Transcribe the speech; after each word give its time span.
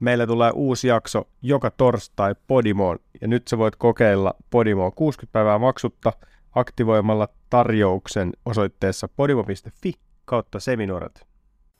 Meillä 0.00 0.26
tulee 0.26 0.50
uusi 0.54 0.88
jakso 0.88 1.28
joka 1.42 1.70
torstai 1.70 2.34
Podimoon 2.46 2.98
ja 3.20 3.28
nyt 3.28 3.48
sä 3.48 3.58
voit 3.58 3.76
kokeilla 3.76 4.34
Podimoa 4.50 4.90
60 4.90 5.32
päivää 5.32 5.58
maksutta 5.58 6.12
aktivoimalla 6.54 7.28
tarjouksen 7.50 8.32
osoitteessa 8.44 9.08
podimo.fi 9.16 9.92
kautta 10.24 10.60
seminoorat. 10.60 11.26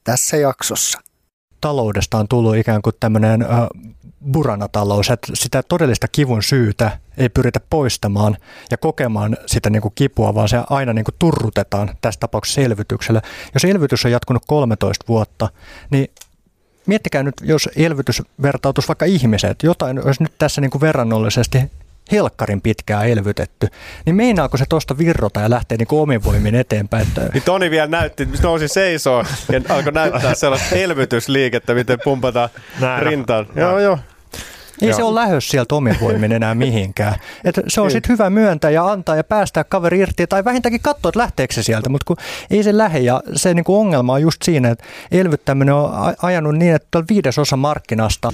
Tässä 0.05 0.37
jaksossa 0.37 1.01
taloudesta 1.61 2.19
on 2.19 2.29
tullut 2.29 2.57
ikään 2.57 2.83
kuin 2.83 2.95
tämmöinen 3.01 3.43
äh, 3.43 3.49
buranatalous, 4.33 5.11
että 5.11 5.33
sitä 5.35 5.63
todellista 5.63 6.09
kivun 6.09 6.43
syytä 6.43 6.99
ei 7.17 7.29
pyritä 7.29 7.61
poistamaan 7.71 8.37
ja 8.71 8.77
kokemaan 8.77 9.37
sitä 9.47 9.71
niin 9.71 9.83
kuin 9.83 9.93
kipua, 9.95 10.35
vaan 10.35 10.49
se 10.49 10.59
aina 10.71 10.93
niin 10.93 11.05
kuin 11.05 11.15
turrutetaan 11.19 11.91
tässä 12.01 12.21
tapauksessa 12.21 12.61
elvytyksellä. 12.61 13.23
Jos 13.55 13.65
elvytys 13.65 14.05
on 14.05 14.11
jatkunut 14.11 14.43
13 14.47 15.05
vuotta, 15.09 15.49
niin 15.91 16.09
miettikää 16.87 17.23
nyt, 17.23 17.35
jos 17.43 17.69
elvytys 17.77 18.23
vertautuisi 18.43 18.89
vaikka 18.89 19.05
ihmiset, 19.05 19.63
jotain 19.63 20.07
olisi 20.07 20.23
nyt 20.23 20.33
tässä 20.39 20.61
niin 20.61 20.71
kuin 20.71 20.81
verrannollisesti 20.81 21.59
helkkarin 22.13 22.61
pitkään 22.61 23.09
elvytetty, 23.09 23.69
niin 24.07 24.17
meinaako 24.17 24.57
se 24.57 24.65
tuosta 24.69 24.99
virrota 24.99 25.41
ja 25.41 25.51
lähtee 25.51 25.79
niin 25.79 25.89
omin 25.91 26.25
voimin 26.25 26.55
eteenpäin? 26.55 27.07
Että... 27.09 27.29
Niin 27.35 27.43
Toni 27.43 27.71
vielä 27.71 27.87
näytti, 27.87 28.23
että 28.23 28.43
nousi 28.43 28.69
seisoo 28.69 29.25
ja 29.53 29.61
alkoi 29.69 29.93
näyttää 29.93 30.35
sellaista 30.35 30.75
elvytysliikettä, 30.75 31.75
miten 31.75 31.99
pumpataan 32.05 32.49
Näin 32.81 33.03
rintaan. 33.03 33.47
Joo, 33.57 33.79
joo. 33.79 33.99
Ei 34.83 34.89
Joo. 34.89 34.97
se 34.97 35.03
ole 35.03 35.21
lähös 35.21 35.49
sieltä 35.49 35.75
omin 35.75 35.97
voimin 36.01 36.33
enää 36.33 36.55
mihinkään. 36.65 37.15
Et 37.45 37.61
se 37.69 37.81
on 37.81 37.91
sitten 37.91 38.13
hyvä 38.13 38.31
myöntää 38.31 38.71
ja 38.71 38.91
antaa 38.91 39.17
ja 39.17 39.25
päästää 39.25 39.65
kaveri 39.65 39.99
irti 39.99 40.27
tai 40.27 40.45
vähintäänkin 40.45 40.81
katsoa, 40.81 41.09
että 41.09 41.21
lähteekö 41.21 41.55
se 41.55 41.63
sieltä, 41.63 41.89
mutta 41.89 42.05
kun 42.05 42.17
ei 42.51 42.63
se 42.63 42.79
lähde 42.79 42.99
ja 42.99 43.23
se 43.35 43.55
niinku 43.55 43.77
ongelma 43.77 44.13
on 44.13 44.23
just 44.23 44.43
siinä, 44.43 44.71
että 44.71 44.85
elvyttäminen 45.13 45.75
on 45.75 46.15
ajanut 46.23 46.55
niin, 46.55 46.75
että 46.75 46.99
on 46.99 47.05
viidesosa 47.09 47.57
markkinasta 47.57 48.33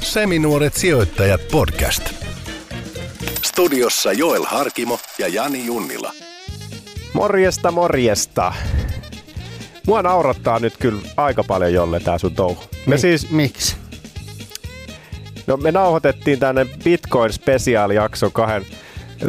Seminuoret 0.00 0.74
sijoittajat 0.74 1.40
podcast. 1.52 2.02
Studiossa 3.44 4.12
Joel 4.12 4.44
Harkimo 4.44 4.98
ja 5.18 5.28
Jani 5.28 5.66
Junnila. 5.66 6.12
Morjesta, 7.12 7.70
morjesta. 7.70 8.52
Mua 9.86 10.02
naurattaa 10.02 10.58
nyt 10.58 10.76
kyllä 10.76 11.00
aika 11.16 11.44
paljon 11.44 11.72
jolle 11.72 12.00
tää 12.00 12.18
sun 12.18 12.34
touhu. 12.34 12.62
Me 12.86 12.94
Mik, 12.94 13.00
siis... 13.00 13.30
Miksi? 13.30 13.76
No 15.46 15.56
me 15.56 15.72
nauhoitettiin 15.72 16.38
tänne 16.38 16.66
Bitcoin-spesiaalijakso 16.84 18.30
kahden 18.32 18.66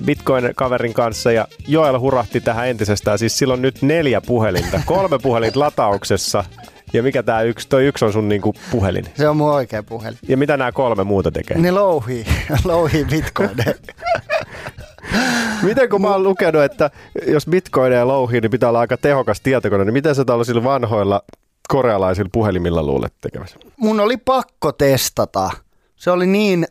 Bitcoin-kaverin 0.06 0.94
kanssa 0.94 1.32
ja 1.32 1.48
Joel 1.68 2.00
hurahti 2.00 2.42
tähän 2.42 2.68
entisestään. 2.68 3.20
Siis 3.20 3.38
silloin 3.38 3.62
nyt 3.62 3.82
neljä 3.82 4.22
puhelinta, 4.22 4.82
kolme 4.86 5.20
puhelinta 5.20 5.60
latauksessa 5.60 6.44
ja 6.94 7.04
mikä 7.04 7.24
tämä 7.24 7.42
yksi, 7.42 7.70
toi 7.70 7.86
yksi 7.86 8.06
on 8.06 8.14
sun 8.14 8.30
niinku 8.30 8.54
puhelin? 8.72 9.06
Se 9.16 9.30
on 9.30 9.38
mun 9.38 9.52
oikea 9.52 9.84
puhelin. 9.84 10.20
Ja 10.28 10.38
mitä 10.38 10.58
nämä 10.58 10.72
kolme 10.72 11.04
muuta 11.04 11.32
tekee? 11.32 11.58
Ne 11.58 11.72
louhii, 11.72 12.26
louhii 12.66 13.06
bitcoineja. 13.06 13.74
miten 15.64 15.90
kun 15.90 16.02
mä 16.02 16.10
oon 16.10 16.24
lukenut, 16.24 16.64
että 16.64 16.92
jos 17.28 17.46
bitcoineja 17.48 18.08
louhii, 18.08 18.42
niin 18.42 18.52
pitää 18.52 18.70
olla 18.70 18.80
aika 18.80 18.98
tehokas 18.98 19.42
tietokone, 19.42 19.86
niin 19.86 19.94
miten 19.94 20.16
sä 20.16 20.26
tällaisilla 20.26 20.64
vanhoilla 20.64 21.22
korealaisilla 21.68 22.30
puhelimilla 22.34 22.84
luulet 22.84 23.14
tekemässä? 23.22 23.60
Mun 23.78 24.00
oli 24.00 24.18
pakko 24.18 24.72
testata. 24.72 25.50
Se 25.98 26.12
oli 26.12 26.28
niin 26.28 26.68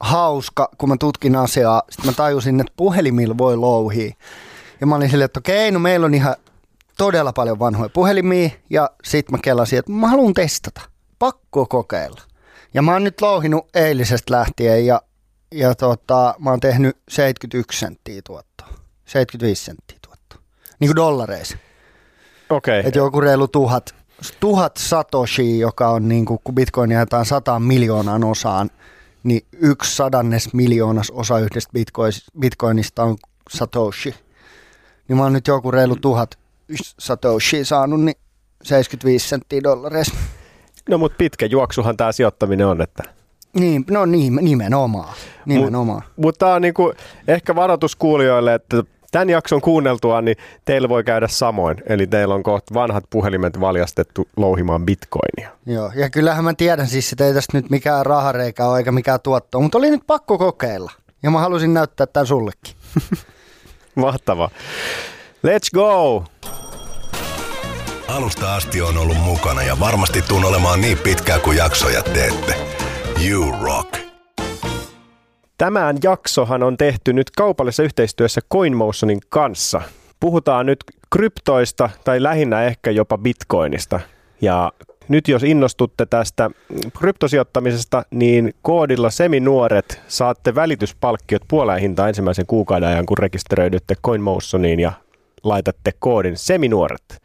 hauska, 0.00 0.68
kun 0.78 0.88
mä 0.88 0.96
tutkin 1.00 1.36
asiaa. 1.36 1.82
Sitten 1.90 2.06
mä 2.06 2.12
tajusin, 2.12 2.60
että 2.60 2.72
puhelimilla 2.76 3.38
voi 3.38 3.56
louhia. 3.56 4.14
Ja 4.80 4.86
mä 4.86 4.94
olin 4.96 5.10
silleen, 5.10 5.24
että 5.24 5.38
okei, 5.38 5.70
no 5.70 5.78
meillä 5.78 6.06
on 6.06 6.14
ihan 6.14 6.36
todella 6.98 7.32
paljon 7.32 7.58
vanhoja 7.58 7.88
puhelimia 7.88 8.50
ja 8.70 8.90
sitten 9.04 9.32
mä 9.32 9.38
kelasin, 9.42 9.78
että 9.78 9.92
mä 9.92 10.08
haluan 10.08 10.34
testata. 10.34 10.80
Pakko 11.18 11.66
kokeilla. 11.66 12.20
Ja 12.74 12.82
mä 12.82 12.92
oon 12.92 13.04
nyt 13.04 13.20
louhinut 13.20 13.68
eilisestä 13.74 14.34
lähtien 14.34 14.86
ja, 14.86 15.02
ja 15.52 15.74
tota, 15.74 16.34
mä 16.38 16.50
oon 16.50 16.60
tehnyt 16.60 16.96
71 17.08 17.78
senttiä 17.78 18.20
tuottoa. 18.26 18.68
75 19.04 19.64
senttiä 19.64 19.98
tuottoa. 20.06 20.38
Niin 20.80 20.88
kuin 20.88 20.96
dollareissa. 20.96 21.56
Okei. 22.50 22.80
Okay. 22.80 22.88
Että 22.88 22.98
joku 22.98 23.20
reilu 23.20 23.48
tuhat, 23.48 23.94
tuhat 24.40 24.76
satoshi, 24.76 25.58
joka 25.58 25.88
on 25.88 26.08
niin 26.08 26.24
kuin, 26.24 26.40
kun 26.44 26.54
bitcoin 26.54 26.90
jaetaan 26.90 27.26
sataan 27.26 27.62
miljoonan 27.62 28.24
osaan, 28.24 28.70
niin 29.22 29.42
yksi 29.52 29.96
sadannes 29.96 30.54
miljoonas 30.54 31.10
osa 31.10 31.38
yhdestä 31.38 31.72
bitcoinista 32.40 33.02
on 33.02 33.16
satoshi. 33.50 34.14
Niin 35.08 35.16
mä 35.16 35.22
oon 35.22 35.32
nyt 35.32 35.46
joku 35.46 35.70
reilu 35.70 35.96
tuhat 35.96 36.38
Satoshi 36.98 37.64
saanut, 37.64 38.00
niin 38.00 38.16
75 38.62 39.28
senttiä 39.28 39.62
dollareissa. 39.62 40.14
No 40.88 40.98
mutta 40.98 41.16
pitkä 41.18 41.46
juoksuhan 41.46 41.96
tämä 41.96 42.12
sijoittaminen 42.12 42.66
on, 42.66 42.82
että... 42.82 43.02
Niin, 43.58 43.84
no 43.90 44.06
niin, 44.06 44.38
nimenomaan. 44.40 45.14
nimenomaan. 45.46 46.02
Mut, 46.02 46.16
mutta 46.16 46.38
tämä 46.38 46.54
on 46.54 46.62
niinku, 46.62 46.92
ehkä 47.28 47.54
varoitus 47.54 47.96
kuulijoille, 47.96 48.54
että 48.54 48.82
tämän 49.16 49.30
jakson 49.30 49.60
kuunneltua, 49.60 50.22
niin 50.22 50.36
teillä 50.64 50.88
voi 50.88 51.04
käydä 51.04 51.28
samoin. 51.28 51.76
Eli 51.86 52.06
teillä 52.06 52.34
on 52.34 52.42
kohta 52.42 52.74
vanhat 52.74 53.04
puhelimet 53.10 53.60
valjastettu 53.60 54.28
louhimaan 54.36 54.86
bitcoinia. 54.86 55.50
Joo, 55.66 55.92
ja 55.94 56.10
kyllähän 56.10 56.44
mä 56.44 56.54
tiedän 56.54 56.86
siis, 56.86 57.12
että 57.12 57.26
ei 57.26 57.34
tästä 57.34 57.58
nyt 57.58 57.70
mikään 57.70 58.06
rahareikä 58.06 58.66
ole 58.66 58.78
eikä 58.78 58.92
mikään 58.92 59.20
tuotto, 59.20 59.60
mutta 59.60 59.78
oli 59.78 59.90
nyt 59.90 60.02
pakko 60.06 60.38
kokeilla. 60.38 60.92
Ja 61.22 61.30
mä 61.30 61.40
halusin 61.40 61.74
näyttää 61.74 62.06
tämän 62.06 62.26
sullekin. 62.26 62.74
Mahtava. 63.94 64.50
Let's 65.46 65.70
go! 65.74 66.24
Alusta 68.08 68.54
asti 68.54 68.82
on 68.82 68.98
ollut 68.98 69.16
mukana 69.16 69.62
ja 69.62 69.80
varmasti 69.80 70.22
tuun 70.22 70.44
olemaan 70.44 70.80
niin 70.80 70.98
pitkään 70.98 71.40
kuin 71.40 71.56
jaksoja 71.56 72.02
teette. 72.02 72.54
You 73.28 73.54
rock! 73.62 74.05
Tämän 75.58 75.98
jaksohan 76.02 76.62
on 76.62 76.76
tehty 76.76 77.12
nyt 77.12 77.30
kaupallisessa 77.30 77.82
yhteistyössä 77.82 78.40
CoinMotionin 78.52 79.20
kanssa. 79.28 79.82
Puhutaan 80.20 80.66
nyt 80.66 80.84
kryptoista 81.12 81.90
tai 82.04 82.22
lähinnä 82.22 82.62
ehkä 82.62 82.90
jopa 82.90 83.18
bitcoinista. 83.18 84.00
Ja 84.40 84.72
nyt 85.08 85.28
jos 85.28 85.42
innostutte 85.42 86.06
tästä 86.06 86.50
kryptosijoittamisesta, 86.98 88.02
niin 88.10 88.54
koodilla 88.62 89.10
seminuoret 89.10 90.00
saatte 90.08 90.54
välityspalkkiot 90.54 91.42
puoleen 91.48 91.80
hintaan 91.80 92.08
ensimmäisen 92.08 92.46
kuukauden 92.46 92.88
ajan, 92.88 93.06
kun 93.06 93.18
rekisteröidytte 93.18 93.94
CoinMotioniin 94.04 94.80
ja 94.80 94.92
laitatte 95.42 95.92
koodin 95.98 96.36
seminuoret. 96.36 97.22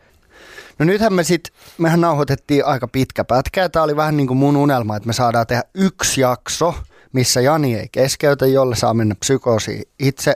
No 0.80 0.86
nythän 0.86 1.14
me 1.14 1.24
sitten, 1.24 1.54
mehän 1.78 2.02
nauhoitettiin 2.02 2.66
aika 2.66 2.88
pitkä 2.88 3.24
pätkä. 3.24 3.70
Tämä 3.70 3.84
oli 3.84 3.96
vähän 3.96 4.18
niin 4.18 4.28
kuin 4.28 4.38
mun 4.38 4.58
unelma, 4.58 4.96
että 4.96 5.08
me 5.08 5.14
saadaan 5.14 5.48
tehdä 5.48 5.64
yksi 5.76 6.22
jakso, 6.22 6.76
missä 7.14 7.42
Jani 7.42 7.76
ei 7.76 7.88
keskeytä, 7.92 8.46
jolle 8.46 8.76
saa 8.76 8.94
mennä 8.94 9.16
psykoosi 9.20 9.90
itse. 10.00 10.34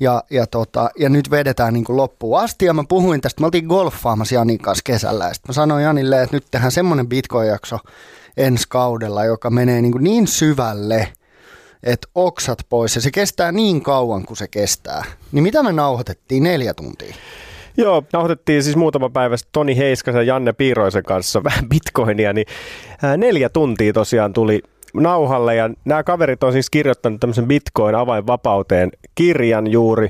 Ja, 0.00 0.24
ja, 0.30 0.46
tota, 0.46 0.90
ja 0.98 1.08
nyt 1.08 1.30
vedetään 1.30 1.74
niin 1.74 1.84
kuin 1.84 1.96
loppuun 1.96 2.40
asti. 2.40 2.64
Ja 2.64 2.74
mä 2.74 2.84
puhuin 2.88 3.20
tästä, 3.20 3.40
me 3.40 3.44
oltiin 3.44 3.66
golfaamassa 3.66 4.34
Janin 4.34 4.58
kanssa 4.58 4.82
kesällä. 4.84 5.24
Ja 5.24 5.32
mä 5.48 5.54
sanoin 5.54 5.84
Janille, 5.84 6.22
että 6.22 6.36
nyt 6.36 6.44
tehdään 6.50 6.72
semmoinen 6.72 7.08
Bitcoin-jakso 7.08 7.78
ensi 8.36 8.64
kaudella, 8.68 9.24
joka 9.24 9.50
menee 9.50 9.82
niin, 9.82 9.92
kuin 9.92 10.04
niin 10.04 10.26
syvälle– 10.26 11.08
että 11.82 12.08
oksat 12.14 12.58
pois 12.68 12.94
ja 12.94 13.00
se 13.00 13.10
kestää 13.10 13.52
niin 13.52 13.82
kauan 13.82 14.24
kuin 14.24 14.36
se 14.36 14.48
kestää. 14.48 15.04
Niin 15.32 15.42
mitä 15.42 15.62
me 15.62 15.72
nauhoitettiin 15.72 16.42
neljä 16.42 16.74
tuntia? 16.74 17.14
Joo, 17.76 18.04
nauhoitettiin 18.12 18.62
siis 18.62 18.76
muutama 18.76 19.10
päivä 19.10 19.36
Toni 19.52 19.76
Heiskasen 19.76 20.18
ja 20.18 20.34
Janne 20.34 20.52
Piiroisen 20.52 21.02
kanssa 21.02 21.44
vähän 21.44 21.68
bitcoinia, 21.68 22.32
niin 22.32 22.46
neljä 23.16 23.48
tuntia 23.48 23.92
tosiaan 23.92 24.32
tuli 24.32 24.62
nauhalle 24.94 25.54
ja 25.54 25.70
nämä 25.84 26.02
kaverit 26.02 26.42
on 26.42 26.52
siis 26.52 26.70
kirjoittanut 26.70 27.20
tämmöisen 27.20 27.46
Bitcoin 27.46 27.94
avainvapauteen 27.94 28.90
kirjan 29.14 29.66
juuri 29.66 30.08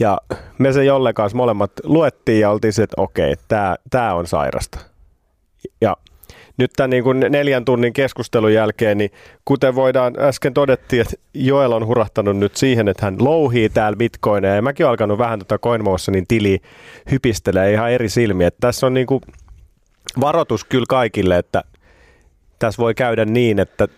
ja 0.00 0.18
me 0.58 0.72
se 0.72 0.84
jolle 0.84 1.12
kanssa 1.12 1.36
molemmat 1.36 1.72
luettiin 1.84 2.40
ja 2.40 2.50
oltiin 2.50 2.72
se, 2.72 2.82
että 2.82 3.02
okei, 3.02 3.34
tämä 3.90 4.14
on 4.14 4.26
sairasta. 4.26 4.78
Ja 5.80 5.96
nyt 6.56 6.70
tämän 6.76 6.90
niin 6.90 7.04
kuin 7.04 7.20
neljän 7.28 7.64
tunnin 7.64 7.92
keskustelun 7.92 8.54
jälkeen, 8.54 8.98
niin 8.98 9.10
kuten 9.44 9.74
voidaan 9.74 10.14
äsken 10.18 10.54
todettiin, 10.54 11.00
että 11.00 11.14
Joel 11.34 11.72
on 11.72 11.86
hurahtanut 11.86 12.36
nyt 12.36 12.56
siihen, 12.56 12.88
että 12.88 13.06
hän 13.06 13.16
louhii 13.18 13.68
täällä 13.68 13.96
bitcoineja. 13.96 14.54
Ja 14.54 14.62
mäkin 14.62 14.86
olen 14.86 14.90
alkanut 14.90 15.18
vähän 15.18 15.38
tuota 15.38 16.10
niin 16.10 16.26
tili 16.28 16.58
hypistelee 17.10 17.72
ihan 17.72 17.90
eri 17.90 18.08
silmiä. 18.08 18.46
Että 18.46 18.60
tässä 18.60 18.86
on 18.86 18.94
niin 18.94 19.06
kuin 19.06 19.20
varoitus 20.20 20.64
kyllä 20.64 20.86
kaikille, 20.88 21.38
että 21.38 21.62
tässä 22.66 22.82
voi 22.82 22.94
käydä 22.94 23.24
niin, 23.24 23.58
että 23.58 23.88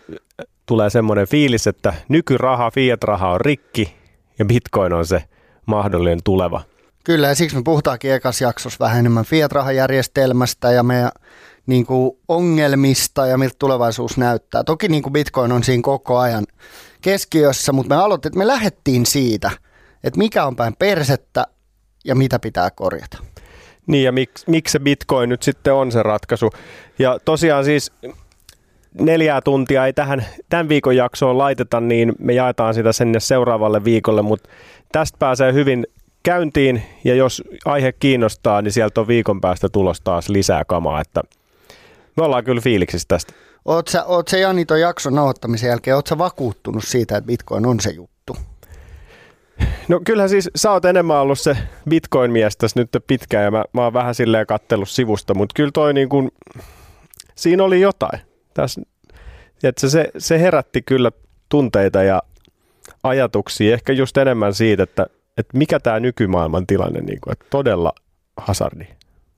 tulee 0.65 0.89
semmoinen 0.89 1.27
fiilis, 1.27 1.67
että 1.67 1.93
nykyraha, 2.09 2.71
fiat-raha 2.71 3.31
on 3.31 3.41
rikki 3.41 3.93
ja 4.39 4.45
bitcoin 4.45 4.93
on 4.93 5.05
se 5.05 5.23
mahdollinen 5.65 6.19
tuleva. 6.23 6.61
Kyllä, 7.03 7.27
ja 7.27 7.35
siksi 7.35 7.55
me 7.55 7.61
puhutaankin 7.65 8.13
ekas 8.13 8.41
jaksossa 8.41 8.79
vähän 8.79 8.99
enemmän 8.99 9.25
fiat-rahajärjestelmästä 9.25 10.71
ja 10.71 10.83
meidän 10.83 11.11
niin 11.65 11.85
kuin 11.85 12.17
ongelmista 12.27 13.27
ja 13.27 13.37
miltä 13.37 13.55
tulevaisuus 13.59 14.17
näyttää. 14.17 14.63
Toki 14.63 14.87
niin 14.87 15.03
kuin 15.03 15.13
Bitcoin 15.13 15.51
on 15.51 15.63
siinä 15.63 15.81
koko 15.81 16.17
ajan 16.17 16.45
keskiössä, 17.01 17.71
mutta 17.71 17.95
me 17.95 18.01
aloitettiin, 18.01 18.39
me 18.39 18.47
lähdettiin 18.47 19.05
siitä, 19.05 19.51
että 20.03 20.17
mikä 20.17 20.45
on 20.45 20.55
päin 20.55 20.75
persettä 20.79 21.45
ja 22.05 22.15
mitä 22.15 22.39
pitää 22.39 22.71
korjata. 22.71 23.17
Niin 23.87 24.03
ja 24.03 24.11
miksi, 24.11 24.45
miksi 24.47 24.71
se 24.71 24.79
Bitcoin 24.79 25.29
nyt 25.29 25.43
sitten 25.43 25.73
on 25.73 25.91
se 25.91 26.03
ratkaisu. 26.03 26.49
Ja 26.99 27.19
tosiaan 27.25 27.65
siis 27.65 27.91
neljää 28.99 29.41
tuntia 29.41 29.85
ei 29.85 29.93
tähän 29.93 30.25
tämän 30.49 30.69
viikon 30.69 30.95
jaksoon 30.95 31.37
laiteta, 31.37 31.81
niin 31.81 32.13
me 32.19 32.33
jaetaan 32.33 32.73
sitä 32.73 32.93
sinne 32.93 33.19
seuraavalle 33.19 33.83
viikolle, 33.83 34.21
mutta 34.21 34.49
tästä 34.91 35.17
pääsee 35.19 35.53
hyvin 35.53 35.87
käyntiin 36.23 36.83
ja 37.03 37.15
jos 37.15 37.43
aihe 37.65 37.91
kiinnostaa, 37.91 38.61
niin 38.61 38.71
sieltä 38.71 39.01
on 39.01 39.07
viikon 39.07 39.41
päästä 39.41 39.69
tulos 39.69 40.01
taas 40.01 40.29
lisää 40.29 40.65
kamaa, 40.65 41.01
että 41.01 41.21
me 42.17 42.23
ollaan 42.23 42.43
kyllä 42.43 42.61
fiiliksissä 42.61 43.05
tästä. 43.07 43.33
Oot 43.65 43.87
sä, 43.87 44.03
oot 44.03 44.27
sä 44.27 44.37
Jani 44.37 44.65
ton 44.65 44.79
jakson 44.79 45.15
nauhoittamisen 45.15 45.67
jälkeen, 45.67 45.95
oot 45.95 46.07
sä 46.07 46.17
vakuuttunut 46.17 46.83
siitä, 46.83 47.17
että 47.17 47.27
Bitcoin 47.27 47.65
on 47.65 47.79
se 47.79 47.91
juttu? 47.91 48.37
No 49.87 49.99
kyllähän 50.05 50.29
siis 50.29 50.49
sä 50.55 50.71
oot 50.71 50.85
enemmän 50.85 51.17
ollut 51.17 51.39
se 51.39 51.57
Bitcoin-mies 51.89 52.57
tässä 52.57 52.79
nyt 52.79 52.89
pitkään 53.07 53.43
ja 53.43 53.51
mä, 53.51 53.63
mä 53.73 53.83
oon 53.83 53.93
vähän 53.93 54.15
silleen 54.15 54.47
kattellut 54.47 54.89
sivusta, 54.89 55.33
mutta 55.33 55.53
kyllä 55.55 55.71
toi 55.73 55.93
niin 55.93 56.09
kuin, 56.09 56.31
siinä 57.35 57.63
oli 57.63 57.81
jotain. 57.81 58.19
Tässä, 58.55 58.81
että 59.63 59.89
se, 59.89 60.11
se 60.17 60.39
herätti 60.39 60.81
kyllä 60.81 61.11
tunteita 61.49 62.03
ja 62.03 62.23
ajatuksia, 63.03 63.73
ehkä 63.73 63.93
just 63.93 64.17
enemmän 64.17 64.53
siitä, 64.53 64.83
että, 64.83 65.05
että 65.37 65.57
mikä 65.57 65.79
tämä 65.79 65.99
nykymaailman 65.99 66.67
tilanne, 66.67 67.01
niin 67.01 67.21
kuin, 67.21 67.31
että 67.31 67.45
todella 67.49 67.93
hasardi. 68.37 68.87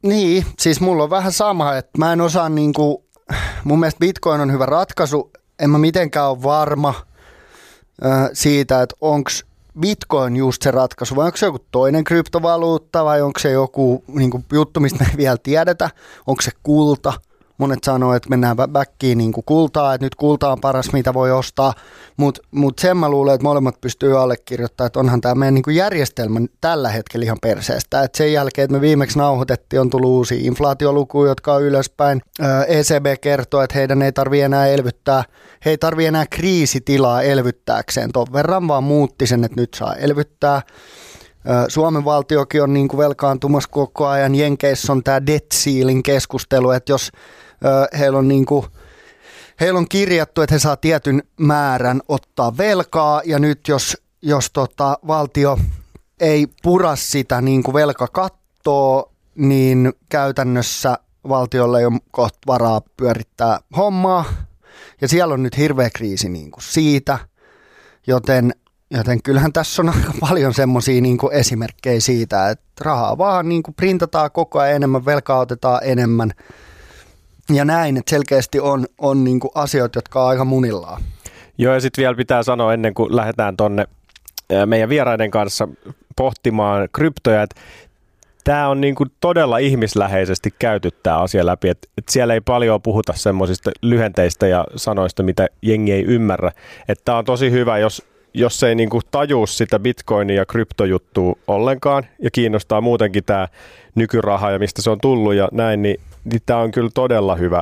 Niin, 0.02 0.46
siis 0.60 0.82
mulla 0.82 1.04
on 1.04 1.10
vähän 1.10 1.32
sama, 1.32 1.78
että 1.78 1.98
mä 1.98 2.14
en 2.14 2.22
osaa 2.22 2.50
niin 2.50 2.74
kuin, 2.74 2.98
mun 3.64 3.80
mielestä 3.80 4.00
Bitcoin 4.00 4.42
on 4.42 4.52
hyvä 4.52 4.66
ratkaisu, 4.66 5.32
en 5.60 5.70
mä 5.70 5.78
mitenkään 5.78 6.30
ole 6.30 6.44
varma 6.44 6.94
siitä, 8.34 8.82
että 8.82 8.96
onko 9.02 9.32
Bitcoin 9.80 10.36
just 10.36 10.62
se 10.62 10.72
ratkaisu, 10.72 11.16
vai 11.16 11.26
onko 11.26 11.38
se 11.38 11.46
joku 11.46 11.60
toinen 11.72 12.04
kryptovaluutta, 12.04 13.06
vai 13.06 13.22
onko 13.22 13.40
se 13.40 13.52
joku 13.52 14.04
niin 14.08 14.32
kuin, 14.32 14.46
juttu, 14.54 14.80
mistä 14.80 15.04
me 15.04 15.10
ei 15.12 15.18
vielä 15.18 15.38
tiedetä, 15.44 15.90
onko 16.28 16.42
se 16.42 16.52
kulta– 16.64 17.14
monet 17.58 17.84
sanoo, 17.84 18.14
että 18.14 18.30
mennään 18.30 18.58
backiin 18.72 19.18
niin 19.18 19.34
kultaa, 19.46 19.94
että 19.94 20.06
nyt 20.06 20.16
kulta 20.16 20.52
on 20.52 20.62
paras, 20.62 20.94
mitä 20.94 21.14
voi 21.14 21.32
ostaa, 21.32 21.74
mutta 22.18 22.42
mut 22.52 22.80
sen 22.80 22.98
mä 22.98 23.10
luulen, 23.10 23.36
että 23.36 23.44
molemmat 23.44 23.82
pystyy 23.82 24.22
allekirjoittamaan, 24.22 24.88
että 24.88 25.00
onhan 25.00 25.22
tämä 25.22 25.36
meidän 25.36 25.54
niin 25.54 25.76
järjestelmä 25.76 26.40
tällä 26.62 26.90
hetkellä 26.90 27.24
ihan 27.24 27.38
perseestä. 27.42 28.04
Et 28.04 28.16
sen 28.16 28.34
jälkeen, 28.34 28.64
että 28.64 28.74
me 28.76 28.82
viimeksi 28.82 29.18
nauhoitettiin, 29.18 29.82
on 29.82 29.90
tullut 29.90 30.10
uusia 30.10 30.40
inflaatiolukuja, 30.42 31.32
jotka 31.32 31.54
on 31.54 31.64
ylöspäin. 31.64 32.22
ECB 32.68 33.06
kertoo, 33.22 33.62
että 33.62 33.78
heidän 33.78 34.02
ei 34.02 34.12
tarvitse 34.12 34.46
enää 34.46 34.68
elvyttää, 34.68 35.24
he 35.66 35.70
ei 35.70 35.78
tarvitse 35.78 36.08
enää 36.08 36.26
kriisitilaa 36.30 37.22
elvyttääkseen 37.22 38.12
ton 38.12 38.28
verran, 38.34 38.68
vaan 38.68 38.84
muutti 38.84 39.28
sen, 39.28 39.44
että 39.44 39.62
nyt 39.62 39.74
saa 39.74 39.96
elvyttää. 39.96 40.62
Suomen 41.68 42.06
valtiokin 42.06 42.64
on 42.64 42.74
niin 42.74 42.88
kuin 42.88 42.98
velkaantumassa 42.98 43.70
koko 43.70 44.08
ajan. 44.08 44.36
Jenkeissä 44.36 44.92
on 44.92 45.04
tämä 45.04 45.26
debt 45.26 45.54
ceiling 45.54 46.02
keskustelu, 46.04 46.72
että 46.72 46.92
jos 46.92 47.12
heillä 48.00 48.18
on 48.18 48.28
niin 48.28 48.46
kuin, 48.46 48.66
heillä 49.60 49.78
on 49.78 49.90
kirjattu, 49.90 50.42
että 50.42 50.56
he 50.56 50.60
saa 50.60 50.78
tietyn 50.78 51.24
määrän 51.40 52.02
ottaa 52.08 52.58
velkaa 52.58 53.22
ja 53.26 53.40
nyt 53.40 53.68
jos, 53.68 53.98
jos 54.22 54.52
tota, 54.52 55.00
valtio 55.08 55.60
ei 56.20 56.48
pura 56.64 56.96
sitä 56.96 57.42
niin 57.42 57.64
kuin 57.64 57.74
velkakattoa, 57.74 59.14
niin 59.36 59.94
käytännössä 60.10 60.98
valtiolle 61.30 61.80
ei 61.80 61.86
ole 61.86 62.00
kohta 62.12 62.40
varaa 62.48 62.82
pyörittää 62.98 63.60
hommaa. 63.78 64.26
Ja 65.02 65.08
siellä 65.08 65.34
on 65.34 65.44
nyt 65.44 65.58
hirveä 65.58 65.90
kriisi 65.90 66.30
niin 66.30 66.52
kuin 66.52 66.64
siitä, 66.64 67.20
joten, 68.08 68.54
joten 68.92 69.24
kyllähän 69.24 69.54
tässä 69.54 69.82
on 69.82 69.90
aika 69.90 70.14
paljon 70.20 70.54
semmoisia 70.54 71.02
niin 71.02 71.18
esimerkkejä 71.32 72.00
siitä, 72.00 72.50
että 72.50 72.66
rahaa 72.82 73.18
vaan 73.18 73.50
niin 73.50 73.64
kuin 73.64 73.76
printataan 73.76 74.32
koko 74.32 74.60
ajan 74.60 74.76
enemmän, 74.76 75.06
velkaa 75.06 75.40
otetaan 75.40 75.80
enemmän– 75.84 76.32
ja 77.54 77.66
näin, 77.66 77.98
että 77.98 78.10
selkeästi 78.10 78.60
on, 78.60 78.86
on 78.98 79.24
niin 79.24 79.40
kuin 79.40 79.52
asioita, 79.56 79.98
jotka 79.98 80.24
on 80.24 80.30
aika 80.30 80.46
munillaan. 80.46 81.02
Joo, 81.58 81.74
ja 81.74 81.80
sitten 81.80 82.02
vielä 82.02 82.16
pitää 82.16 82.44
sanoa 82.44 82.74
ennen 82.74 82.94
kuin 82.94 83.16
lähdetään 83.16 83.58
tonne 83.58 83.86
meidän 84.66 84.90
vieraiden 84.90 85.32
kanssa 85.32 85.68
pohtimaan 86.16 86.90
kryptoja, 86.94 87.44
että 87.44 87.62
tämä 88.44 88.68
on 88.68 88.82
niin 88.82 88.96
kuin 88.96 89.12
todella 89.20 89.58
ihmisläheisesti 89.58 90.54
käyty 90.60 90.92
tämä 91.04 91.18
asia 91.18 91.46
läpi, 91.46 91.70
että 91.70 91.88
et 91.98 92.10
siellä 92.10 92.34
ei 92.34 92.42
paljon 92.42 92.82
puhuta 92.82 93.14
semmoisista 93.14 93.72
lyhenteistä 93.82 94.48
ja 94.48 94.66
sanoista, 94.76 95.24
mitä 95.24 95.48
jengi 95.62 95.92
ei 95.92 96.04
ymmärrä. 96.04 96.52
Tämä 97.06 97.18
on 97.18 97.26
tosi 97.26 97.52
hyvä, 97.52 97.78
jos, 97.78 98.04
jos 98.34 98.64
ei 98.64 98.76
niin 98.76 98.90
kuin 98.90 99.04
tajuu 99.12 99.48
sitä 99.48 99.80
bitcoinia 99.80 100.36
ja 100.36 100.46
kryptojuttua 100.46 101.34
ollenkaan 101.48 102.04
ja 102.20 102.32
kiinnostaa 102.32 102.82
muutenkin 102.82 103.24
tämä 103.24 103.48
nykyraha 103.96 104.52
ja 104.52 104.60
mistä 104.60 104.82
se 104.82 104.90
on 104.90 105.02
tullut 105.02 105.34
ja 105.34 105.48
näin, 105.52 105.82
niin 105.82 106.00
niin 106.32 106.42
tämä 106.46 106.60
on 106.60 106.72
kyllä 106.72 106.90
todella 106.94 107.36
hyvä 107.36 107.62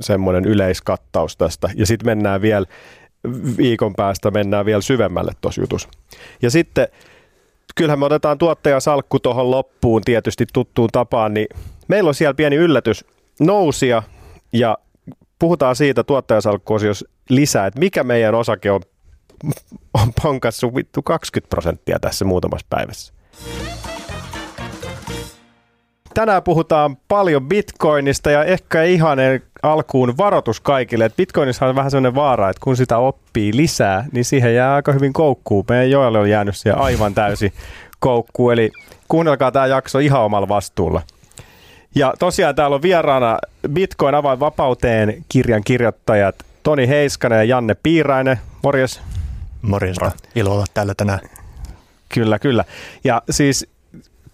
semmoinen 0.00 0.44
yleiskattaus 0.44 1.36
tästä. 1.36 1.70
Ja 1.74 1.86
sitten 1.86 2.06
mennään 2.06 2.42
vielä 2.42 2.66
viikon 3.56 3.94
päästä 3.94 4.30
mennään 4.30 4.66
vielä 4.66 4.80
syvemmälle 4.80 5.32
tuossa 5.40 5.60
jutussa. 5.60 5.88
Ja 6.42 6.50
sitten 6.50 6.88
kyllähän 7.74 7.98
me 7.98 8.04
otetaan 8.04 8.38
tuottajasalkku 8.38 9.18
tuohon 9.20 9.50
loppuun 9.50 10.02
tietysti 10.04 10.46
tuttuun 10.52 10.88
tapaan, 10.92 11.34
niin 11.34 11.46
meillä 11.88 12.08
on 12.08 12.14
siellä 12.14 12.34
pieni 12.34 12.56
yllätys 12.56 13.04
nousia 13.40 14.02
ja 14.52 14.78
puhutaan 15.38 15.76
siitä 15.76 16.04
tuottajasalkkuosiossa 16.04 17.08
lisää, 17.28 17.66
että 17.66 17.80
mikä 17.80 18.04
meidän 18.04 18.34
osake 18.34 18.70
on, 18.70 18.80
on 19.94 20.12
pankassa 20.22 20.74
vittu 20.74 21.02
20 21.02 21.50
prosenttia 21.50 21.98
tässä 22.00 22.24
muutamassa 22.24 22.66
päivässä. 22.70 23.14
Tänään 26.14 26.42
puhutaan 26.42 26.96
paljon 27.08 27.48
bitcoinista 27.48 28.30
ja 28.30 28.44
ehkä 28.44 28.82
ihan 28.82 29.18
alkuun 29.62 30.16
varoitus 30.16 30.60
kaikille, 30.60 31.04
että 31.04 31.16
bitcoinissa 31.16 31.66
on 31.66 31.74
vähän 31.74 31.90
sellainen 31.90 32.14
vaara, 32.14 32.50
että 32.50 32.60
kun 32.60 32.76
sitä 32.76 32.98
oppii 32.98 33.56
lisää, 33.56 34.06
niin 34.12 34.24
siihen 34.24 34.54
jää 34.54 34.74
aika 34.74 34.92
hyvin 34.92 35.12
koukkuun. 35.12 35.64
Meidän 35.68 35.90
Joelle 35.90 36.18
on 36.18 36.30
jäänyt 36.30 36.56
siihen 36.56 36.78
aivan 36.78 37.14
täysi 37.14 37.52
koukku, 37.98 38.50
eli 38.50 38.70
kuunnelkaa 39.08 39.52
tämä 39.52 39.66
jakso 39.66 39.98
ihan 39.98 40.20
omalla 40.20 40.48
vastuulla. 40.48 41.02
Ja 41.94 42.14
tosiaan 42.18 42.54
täällä 42.54 42.74
on 42.74 42.82
vieraana 42.82 43.38
Bitcoin 43.72 44.14
avain 44.14 44.40
vapauteen 44.40 45.24
kirjan 45.28 45.62
kirjoittajat 45.64 46.34
Toni 46.62 46.88
Heiskanen 46.88 47.38
ja 47.38 47.44
Janne 47.44 47.76
Piirainen. 47.82 48.40
Morjes. 48.62 49.00
Morjesta. 49.62 50.12
Ilo 50.34 50.54
olla 50.54 50.64
täällä 50.74 50.94
tänään. 50.94 51.20
Kyllä, 52.14 52.38
kyllä. 52.38 52.64
Ja 53.04 53.22
siis 53.30 53.73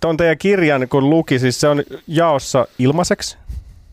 tuon 0.00 0.16
teidän 0.16 0.38
kirjan, 0.38 0.88
kun 0.88 1.10
luki, 1.10 1.38
siis 1.38 1.60
se 1.60 1.68
on 1.68 1.82
jaossa 2.06 2.66
ilmaiseksi. 2.78 3.36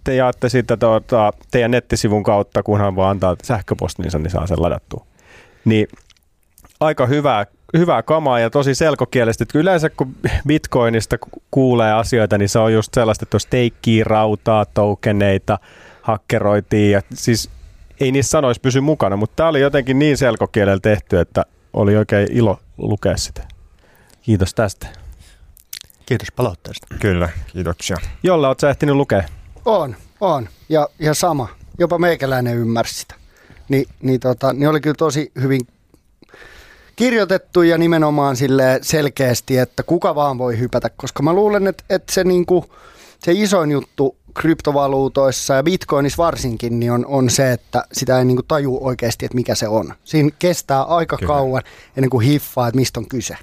Te 0.03 0.15
jaatte 0.15 0.49
sitä 0.49 0.77
tuota, 0.77 1.33
teidän 1.51 1.71
nettisivun 1.71 2.23
kautta, 2.23 2.63
kunhan 2.63 2.95
vaan 2.95 3.09
antaa 3.09 3.35
sähköpostinsa, 3.43 4.19
niin 4.19 4.31
saa 4.31 4.47
sen 4.47 4.61
ladattua. 4.61 5.05
Niin 5.65 5.87
aika 6.79 7.05
hyvää, 7.05 7.45
hyvää 7.77 8.03
kamaa 8.03 8.39
ja 8.39 8.49
tosi 8.49 8.75
selkokielistä. 8.75 9.43
Että 9.43 9.59
yleensä 9.59 9.89
kun 9.89 10.15
bitcoinista 10.47 11.17
kuulee 11.51 11.93
asioita, 11.93 12.37
niin 12.37 12.49
se 12.49 12.59
on 12.59 12.73
just 12.73 12.93
sellaista, 12.93 13.23
että 13.23 13.35
jos 13.35 13.45
teikkii 13.45 14.03
rautaa, 14.03 14.65
tokeneita, 14.65 15.59
hakkeroitiin 16.01 16.91
ja 16.91 17.01
siis 17.13 17.49
ei 17.99 18.11
niissä 18.11 18.29
sanoisi 18.29 18.61
pysy 18.61 18.81
mukana, 18.81 19.15
mutta 19.15 19.35
tämä 19.35 19.49
oli 19.49 19.61
jotenkin 19.61 19.99
niin 19.99 20.17
selkokielellä 20.17 20.79
tehty, 20.79 21.19
että 21.19 21.45
oli 21.73 21.97
oikein 21.97 22.31
ilo 22.31 22.59
lukea 22.77 23.17
sitä. 23.17 23.43
Kiitos 24.21 24.53
tästä. 24.53 24.87
Kiitos 26.07 26.31
palautteesta. 26.31 26.87
Kyllä, 27.01 27.29
kiitoksia. 27.47 27.97
Jolla 28.23 28.47
oot 28.47 28.59
sä 28.59 28.69
ehtinyt 28.69 28.95
lukea? 28.95 29.23
On, 29.65 29.95
on. 30.21 30.49
Ja, 30.69 30.89
ja 30.99 31.13
sama. 31.13 31.47
Jopa 31.79 31.97
meikäläinen 31.97 32.57
ymmärsi 32.57 32.93
sitä. 32.93 33.15
Ni, 33.69 33.85
niin, 34.01 34.19
tota, 34.19 34.53
niin 34.53 34.69
oli 34.69 34.81
kyllä 34.81 34.95
tosi 34.97 35.31
hyvin 35.41 35.61
kirjoitettu 36.95 37.61
ja 37.61 37.77
nimenomaan 37.77 38.35
sille 38.35 38.79
selkeästi, 38.81 39.57
että 39.57 39.83
kuka 39.83 40.15
vaan 40.15 40.37
voi 40.37 40.59
hypätä, 40.59 40.89
koska 40.89 41.23
mä 41.23 41.33
luulen, 41.33 41.67
että, 41.67 41.83
että 41.89 42.13
se, 42.13 42.23
niinku, 42.23 42.65
se 43.19 43.31
isoin 43.31 43.71
juttu 43.71 44.15
kryptovaluutoissa 44.33 45.53
ja 45.53 45.63
bitcoinissa 45.63 46.23
varsinkin 46.23 46.79
niin 46.79 46.91
on, 46.91 47.05
on 47.05 47.29
se, 47.29 47.51
että 47.51 47.83
sitä 47.93 48.19
ei 48.19 48.25
niinku 48.25 48.43
taju 48.43 48.79
oikeasti, 48.81 49.25
että 49.25 49.35
mikä 49.35 49.55
se 49.55 49.67
on. 49.67 49.93
Siinä 50.03 50.29
kestää 50.39 50.83
aika 50.83 51.17
Kyllä. 51.17 51.27
kauan 51.27 51.63
ennen 51.97 52.09
kuin 52.09 52.25
hiffaa, 52.25 52.67
että 52.67 52.79
mistä 52.79 52.99
on 52.99 53.07
kyse. 53.07 53.37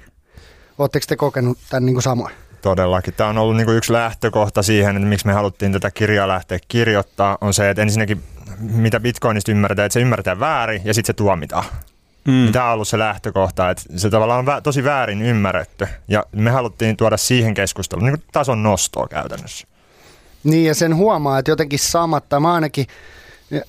Oletteko 0.77 1.05
te 1.07 1.15
kokenut 1.15 1.57
tämän 1.69 1.85
niin 1.85 1.93
kuin 1.93 2.03
samoin? 2.03 2.33
Todellakin. 2.65 3.13
Tämä 3.13 3.29
on 3.29 3.37
ollut 3.37 3.55
niin 3.55 3.65
kuin 3.65 3.77
yksi 3.77 3.93
lähtökohta 3.93 4.63
siihen, 4.63 4.95
että 4.95 5.09
miksi 5.09 5.25
me 5.27 5.33
haluttiin 5.33 5.71
tätä 5.71 5.91
kirjaa 5.91 6.27
lähteä 6.27 6.59
kirjoittaa, 6.67 7.37
on 7.41 7.53
se, 7.53 7.69
että 7.69 7.81
ensinnäkin 7.81 8.23
mitä 8.59 8.99
bitcoinista 8.99 9.51
ymmärretään, 9.51 9.85
että 9.85 9.93
se 9.93 9.99
ymmärretään 9.99 10.39
väärin 10.39 10.81
ja 10.85 10.93
sitten 10.93 11.07
se 11.07 11.13
tuomitaan. 11.13 11.63
Mm. 12.27 12.51
Tämä 12.51 12.65
on 12.65 12.73
ollut 12.73 12.87
se 12.87 12.99
lähtökohta, 12.99 13.69
että 13.69 13.83
se 13.95 14.09
tavallaan 14.09 14.49
on 14.49 14.63
tosi 14.63 14.83
väärin 14.83 15.21
ymmärretty. 15.21 15.87
Ja 16.07 16.23
me 16.31 16.51
haluttiin 16.51 16.97
tuoda 16.97 17.17
siihen 17.17 17.53
keskusteluun 17.53 18.05
niin 18.05 18.23
tason 18.31 18.63
nostoa 18.63 19.07
käytännössä. 19.07 19.67
Niin 20.43 20.65
ja 20.65 20.75
sen 20.75 20.95
huomaa, 20.95 21.39
että 21.39 21.51
jotenkin 21.51 21.79
samat, 21.79 22.29
tai 22.29 22.39
mä 22.39 22.53
ainakin, 22.53 22.87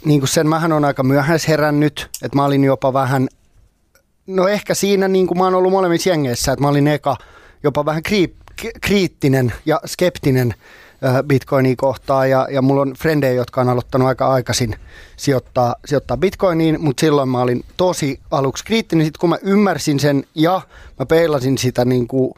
niin 0.04 0.20
kuin 0.20 0.28
sen 0.28 0.48
mähän 0.48 0.72
on 0.72 0.84
aika 0.84 1.02
myöhäis 1.02 1.48
herännyt, 1.48 2.10
että 2.22 2.36
mä 2.36 2.44
olin 2.44 2.64
jopa 2.64 2.92
vähän, 2.92 3.28
no 4.26 4.48
ehkä 4.48 4.74
siinä 4.74 5.08
niin 5.08 5.26
kuin 5.26 5.38
mä 5.38 5.44
oon 5.44 5.54
ollut 5.54 5.72
molemmissa 5.72 6.08
jengeissä, 6.08 6.52
että 6.52 6.62
mä 6.62 6.68
olin 6.68 6.88
eka 6.88 7.16
jopa 7.62 7.84
vähän 7.84 8.02
kriip, 8.02 8.34
kriittinen 8.80 9.52
ja 9.66 9.80
skeptinen 9.86 10.54
bitcoinia 11.26 11.74
kohtaan 11.76 12.30
ja, 12.30 12.48
ja 12.50 12.62
mulla 12.62 12.82
on 12.82 12.94
frendejä, 12.98 13.32
jotka 13.32 13.60
on 13.60 13.68
aloittanut 13.68 14.08
aika 14.08 14.28
aikaisin 14.28 14.76
sijoittaa, 15.16 15.76
sijoittaa 15.84 16.16
bitcoiniin, 16.16 16.80
mutta 16.80 17.00
silloin 17.00 17.28
mä 17.28 17.40
olin 17.40 17.64
tosi 17.76 18.20
aluksi 18.30 18.64
kriittinen. 18.64 19.06
Sitten 19.06 19.20
kun 19.20 19.30
mä 19.30 19.38
ymmärsin 19.42 20.00
sen 20.00 20.24
ja 20.34 20.60
mä 20.98 21.06
peilasin 21.06 21.58
sitä 21.58 21.84
niin 21.84 22.08
kuin 22.08 22.34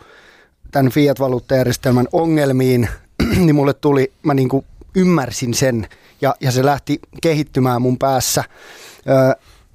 tämän 0.71 0.93
fiat-valuuttajärjestelmän 0.93 2.09
ongelmiin, 2.13 2.89
niin 3.45 3.55
mulle 3.55 3.75
tuli, 3.75 4.13
mä 4.23 4.35
niin 4.35 4.49
kuin 4.49 4.65
ymmärsin 4.95 5.55
sen 5.55 5.89
ja, 6.21 6.35
ja 6.41 6.53
se 6.53 6.65
lähti 6.65 7.01
kehittymään 7.23 7.83
mun 7.83 7.99
päässä. 7.99 8.45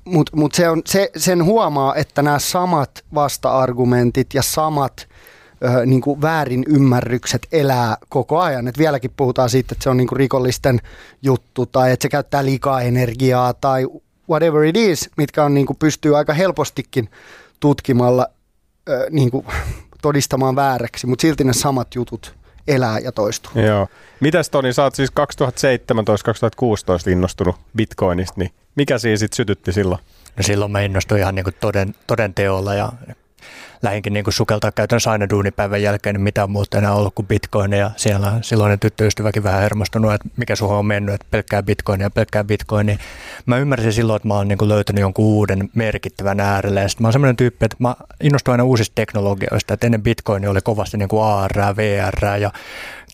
Mutta 0.06 0.38
mut 0.38 0.54
se 0.54 0.64
se, 0.86 1.10
sen 1.18 1.44
huomaa, 1.44 1.96
että 1.96 2.22
nämä 2.22 2.40
samat 2.40 3.04
vasta-argumentit 3.14 4.34
ja 4.34 4.42
samat 4.42 5.08
niin 5.86 6.01
kuin 6.01 6.22
väärin 6.22 6.63
ymmärrykset 6.67 7.48
elää 7.51 7.98
koko 8.10 8.39
ajan. 8.39 8.67
Et 8.67 8.77
vieläkin 8.77 9.12
puhutaan 9.17 9.50
siitä, 9.50 9.74
että 9.74 9.84
se 9.84 9.89
on 9.89 9.98
niin 9.98 10.08
kuin 10.08 10.17
rikollisten 10.17 10.82
juttu 11.22 11.65
tai 11.65 11.91
että 11.91 12.03
se 12.03 12.10
käyttää 12.10 12.46
liikaa 12.46 12.82
energiaa 12.82 13.53
tai 13.53 13.88
whatever 14.29 14.63
it 14.63 14.77
is, 14.77 15.10
mitkä 15.17 15.43
on 15.43 15.53
niin 15.53 15.65
kuin 15.65 15.77
pystyy 15.77 16.17
aika 16.17 16.34
helpostikin 16.34 17.10
tutkimalla 17.60 18.27
niin 19.10 19.32
kuin 19.32 19.46
todistamaan 20.01 20.55
vääräksi, 20.55 21.08
mutta 21.08 21.22
silti 21.22 21.43
ne 21.43 21.53
samat 21.53 21.96
jutut 21.96 22.36
elää 22.67 23.00
ja 23.00 23.12
toistuu. 23.12 23.51
Joo. 23.62 23.88
Mitäs 24.20 24.50
Toni, 24.50 24.74
sä 24.74 24.84
oot 24.84 24.96
siis 24.96 25.12
2017-2016 27.08 27.12
innostunut 27.12 27.55
bitcoinista, 27.75 28.34
niin 28.38 28.51
mikä 28.75 28.98
siinä 28.98 29.17
sitten 29.17 29.38
sytytti 29.38 29.74
silloin? 29.74 30.01
No 30.38 30.43
silloin 30.43 30.72
mä 30.72 30.82
innostuin 30.82 31.22
ihan 31.22 31.36
niin 31.36 31.43
kuin 31.43 31.55
toden, 31.60 31.96
toden 32.08 32.34
teolla 32.34 32.74
ja 32.74 32.91
lähinkin 33.84 34.13
niin 34.13 34.24
kuin 34.24 34.34
sukeltaa 34.34 34.72
käytännössä 34.72 35.12
aina 35.12 35.30
duunipäivän 35.30 35.82
jälkeen, 35.82 36.16
niin 36.16 36.22
mitä 36.22 36.44
on 36.44 36.52
muuta 36.52 36.78
enää 36.78 36.94
ollut 36.94 37.16
kuin 37.16 37.28
bitcoin. 37.28 37.74
Ja 37.74 37.92
siellä 37.96 38.34
silloinen 38.42 38.80
tyttöystäväkin 38.80 39.44
vähän 39.44 39.62
hermostunut, 39.62 40.13
että 40.13 40.30
mikä 40.38 40.56
suhun 40.56 40.78
on 40.78 40.86
mennyt, 40.86 41.16
että 41.16 41.28
pelkkää 41.32 41.63
bitcoin 41.63 42.02
ja 42.02 42.10
pelkkää 42.10 42.44
bitcoin, 42.44 42.86
niin 42.86 43.00
mä 43.46 43.58
ymmärsin 43.58 43.94
silloin, 43.94 44.16
että 44.16 44.28
mä 44.28 44.34
oon 44.34 44.48
niin 44.48 44.58
kuin 44.58 44.70
löytänyt 44.70 45.02
jonkun 45.02 45.25
uuden 45.25 45.70
merkittävän 45.75 46.40
äärelle. 46.40 46.82
Ja 46.82 46.88
mä 47.00 47.08
oon 47.08 47.13
semmoinen 47.13 47.36
tyyppi, 47.36 47.66
että 47.66 47.78
mä 47.80 47.96
innostuin 48.22 48.54
aina 48.54 48.63
uusista 48.63 48.96
teknologioista, 48.96 49.74
että 49.74 49.88
ennen 49.88 50.04
bitcoin 50.04 50.48
oli 50.48 50.62
kovasti 50.62 50.98
niin 50.98 51.10
kuin 51.10 51.24
AR, 51.24 51.52
VR 51.75 52.25
ja 52.40 52.52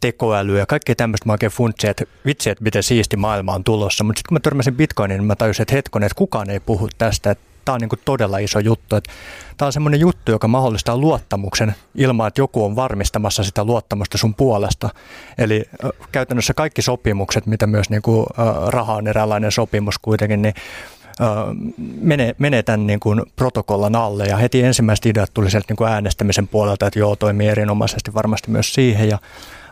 tekoäly 0.01 0.57
ja 0.57 0.65
kaikki 0.65 0.95
tämmöistä. 0.95 1.25
Mä 1.25 1.31
oikein 1.31 1.51
funtsin, 1.51 1.89
että 1.89 2.05
vitsi, 2.25 2.49
että 2.49 2.63
miten 2.63 2.83
siisti 2.83 3.17
maailma 3.17 3.53
on 3.53 3.63
tulossa. 3.63 4.03
Mutta 4.03 4.19
sitten 4.19 4.29
kun 4.29 4.35
mä 4.35 4.39
törmäsin 4.39 4.75
Bitcoiniin, 4.75 5.17
niin 5.17 5.27
mä 5.27 5.35
tajusin, 5.35 5.61
että 5.61 5.75
hetkonen, 5.75 6.07
että 6.07 6.15
kukaan 6.15 6.49
ei 6.49 6.59
puhu 6.59 6.89
tästä, 6.97 7.31
että 7.31 7.43
tämä 7.69 7.75
on 7.75 7.81
niin 7.81 7.89
kuin 7.89 7.99
todella 8.05 8.37
iso 8.37 8.59
juttu. 8.59 8.95
Että 8.95 9.11
tämä 9.57 9.67
on 9.67 9.73
semmoinen 9.73 9.99
juttu, 9.99 10.31
joka 10.31 10.47
mahdollistaa 10.47 10.97
luottamuksen 10.97 11.75
ilman, 11.95 12.27
että 12.27 12.41
joku 12.41 12.65
on 12.65 12.75
varmistamassa 12.75 13.43
sitä 13.43 13.63
luottamusta 13.63 14.17
sun 14.17 14.35
puolesta. 14.35 14.89
Eli 15.37 15.65
käytännössä 16.11 16.53
kaikki 16.53 16.81
sopimukset, 16.81 17.45
mitä 17.45 17.67
myös 17.67 17.89
niin 17.89 18.01
kuin, 18.01 18.25
raha 18.67 18.95
on 18.95 19.07
eräänlainen 19.07 19.51
sopimus 19.51 19.99
kuitenkin, 19.99 20.41
niin 20.41 20.53
menee, 22.01 22.35
menee 22.37 22.63
tämän 22.63 22.87
niin 22.87 22.99
kuin 22.99 23.21
protokollan 23.35 23.95
alle 23.95 24.25
ja 24.25 24.37
heti 24.37 24.63
ensimmäiset 24.63 25.05
ideat 25.05 25.33
tuli 25.33 25.51
sieltä 25.51 25.65
niin 25.69 25.77
kuin 25.77 25.91
äänestämisen 25.91 26.47
puolelta, 26.47 26.87
että 26.87 26.99
joo, 26.99 27.15
toimii 27.15 27.47
erinomaisesti 27.47 28.13
varmasti 28.13 28.51
myös 28.51 28.73
siihen 28.73 29.09
ja 29.09 29.19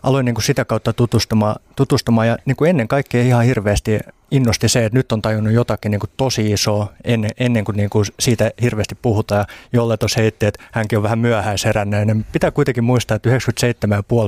aloin 0.07 0.25
niin 0.25 0.35
kuin 0.35 0.43
sitä 0.43 0.65
kautta 0.65 0.93
tutustumaan, 0.93 1.55
tutustumaan 1.75 2.27
ja 2.27 2.37
niin 2.45 2.55
kuin 2.55 2.69
ennen 2.69 2.87
kaikkea 2.87 3.23
ihan 3.23 3.45
hirveästi 3.45 3.99
innosti 4.31 4.69
se, 4.69 4.85
että 4.85 4.97
nyt 4.97 5.11
on 5.11 5.21
tajunnut 5.21 5.53
jotakin 5.53 5.91
niin 5.91 5.99
kuin 5.99 6.09
tosi 6.17 6.51
isoa 6.51 6.93
ennen, 7.03 7.31
ennen 7.39 7.65
kuin, 7.65 7.77
niin 7.77 7.89
kuin 7.89 8.05
siitä 8.19 8.51
hirveästi 8.61 8.95
puhutaan. 9.01 9.45
Jolle 9.73 9.97
tuossa 9.97 10.21
heitti, 10.21 10.45
että 10.45 10.63
hänkin 10.71 10.97
on 10.97 11.03
vähän 11.03 11.19
myöhäisheränneen. 11.19 12.25
Pitää 12.31 12.51
kuitenkin 12.51 12.83
muistaa, 12.83 13.15
että 13.15 13.29
97,5 13.29 13.35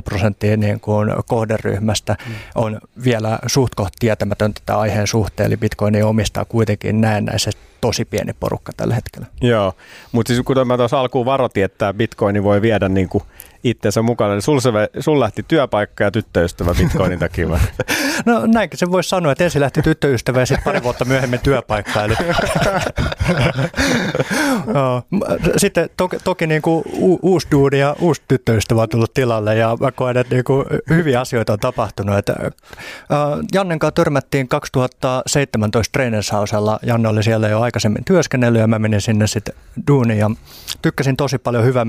prosenttia 0.04 0.56
niin 0.56 0.80
kuin 0.80 1.08
kohderyhmästä 1.26 2.16
mm. 2.26 2.34
on 2.54 2.80
vielä 3.04 3.38
suht 3.46 3.74
kohta 3.74 3.96
tietämätöntä 4.00 4.60
tämän 4.66 4.80
aiheen 4.80 5.06
suhteen. 5.06 5.46
Eli 5.46 5.56
Bitcoin 5.56 6.04
omistaa 6.04 6.44
kuitenkin 6.44 7.00
näennäisesti 7.00 7.60
tosi 7.80 8.04
pieni 8.04 8.32
porukka 8.32 8.72
tällä 8.76 8.94
hetkellä. 8.94 9.26
Joo, 9.40 9.74
mutta 10.12 10.32
siis 10.32 10.44
kuten 10.44 10.66
mä 10.66 10.76
tuossa 10.76 11.00
alkuun 11.00 11.26
varoitin, 11.26 11.64
että 11.64 11.94
Bitcoin 11.94 12.42
voi 12.42 12.62
viedä 12.62 12.88
niin 12.88 13.08
kuin 13.08 13.24
itsensä 13.64 14.02
mukana, 14.02 14.34
niin 14.34 14.42
sul, 14.42 14.60
se, 14.60 14.70
sul 15.00 15.20
lähti 15.20 15.44
työpaikka 15.48 16.04
ja 16.04 16.10
tyttöystävä 16.10 16.74
Bitcoinin 16.74 17.18
takia 17.18 17.46
No 18.26 18.46
näinkin 18.46 18.78
se 18.78 18.90
voisi 18.90 19.08
sanoa, 19.08 19.32
että 19.32 19.44
ensin 19.44 19.60
lähti 19.60 19.82
tyttöystävä 19.82 20.40
ja 20.40 20.46
sitten 20.46 20.64
pari 20.64 20.82
vuotta 20.82 21.04
myöhemmin 21.04 21.40
työpaikka. 21.40 22.04
Eli... 22.04 22.14
sitten 25.56 25.90
toki, 25.96 26.16
toki 26.24 26.46
niin 26.46 26.62
kuin 26.62 26.84
uusi 27.22 27.48
duudi 27.50 27.78
ja 27.78 27.96
uusi 28.00 28.22
tyttöystävä 28.28 28.82
on 28.82 28.88
tullut 28.88 29.14
tilalle 29.14 29.56
ja 29.56 29.76
mä 29.80 29.92
koen, 29.92 30.16
että 30.16 30.34
niin 30.34 30.44
kuin 30.44 30.66
hyviä 30.88 31.20
asioita 31.20 31.52
on 31.52 31.58
tapahtunut. 31.58 32.18
Että, 32.18 32.34
äh, 32.42 32.50
Jannen 33.54 33.78
kanssa 33.78 33.94
törmättiin 33.94 34.48
2017 34.48 35.92
Trainershausella. 35.92 36.78
Janne 36.82 37.08
oli 37.08 37.22
siellä 37.22 37.48
jo 37.48 37.60
aikaisemmin 37.60 38.04
työskennellyt 38.04 38.60
ja 38.60 38.66
mä 38.66 38.78
menin 38.78 39.00
sinne 39.00 39.26
sitten 39.26 39.54
duuniin 39.88 40.18
ja 40.18 40.30
tykkäsin 40.82 41.16
tosi 41.16 41.38
paljon 41.38 41.64
hyvää 41.64 41.86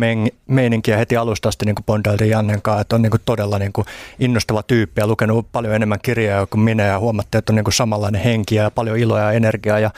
meininkiä 0.47 0.97
heti 0.97 1.17
alusta 1.17 1.51
asti 1.61 1.65
niin 1.65 1.85
bondailtiin 1.85 2.29
Jannen 2.29 2.61
kanssa, 2.61 2.81
että 2.81 2.95
on 2.95 3.01
niin 3.01 3.11
kuin 3.11 3.21
todella 3.25 3.59
niin 3.59 3.73
kuin 3.73 3.87
innostava 4.19 4.63
tyyppi 4.63 5.01
ja 5.01 5.07
lukenut 5.07 5.51
paljon 5.51 5.75
enemmän 5.75 5.99
kirjaa 6.01 6.45
kuin 6.45 6.61
minä 6.61 6.83
ja 6.83 6.99
huomattiin, 6.99 7.39
että 7.39 7.51
on 7.51 7.55
niin 7.55 7.63
kuin 7.63 7.73
samanlainen 7.73 8.21
henki 8.21 8.55
ja 8.55 8.71
paljon 8.71 8.97
iloa 8.97 9.19
ja 9.19 9.31
energiaa. 9.31 9.79
Ja 9.79 9.91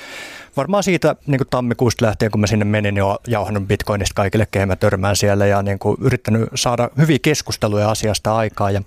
varmaan 0.57 0.83
siitä 0.83 1.15
niin 1.27 1.37
kuin 1.37 1.47
tammikuusta 1.49 2.05
lähtien, 2.05 2.31
kun 2.31 2.41
mä 2.41 2.47
sinne 2.47 2.65
menin, 2.65 2.93
niin 2.93 3.03
olen 3.03 3.17
jauhannut 3.27 3.67
bitcoinista 3.67 4.13
kaikille, 4.15 4.47
kehen 4.51 4.67
mä 4.67 4.75
törmään 4.75 5.15
siellä 5.15 5.45
ja 5.45 5.61
niin 5.61 5.79
kuin 5.79 5.97
yrittänyt 6.01 6.49
saada 6.55 6.89
hyviä 6.97 7.19
keskusteluja 7.21 7.91
asiasta 7.91 8.35
aikaa 8.35 8.71
ja 8.71 8.81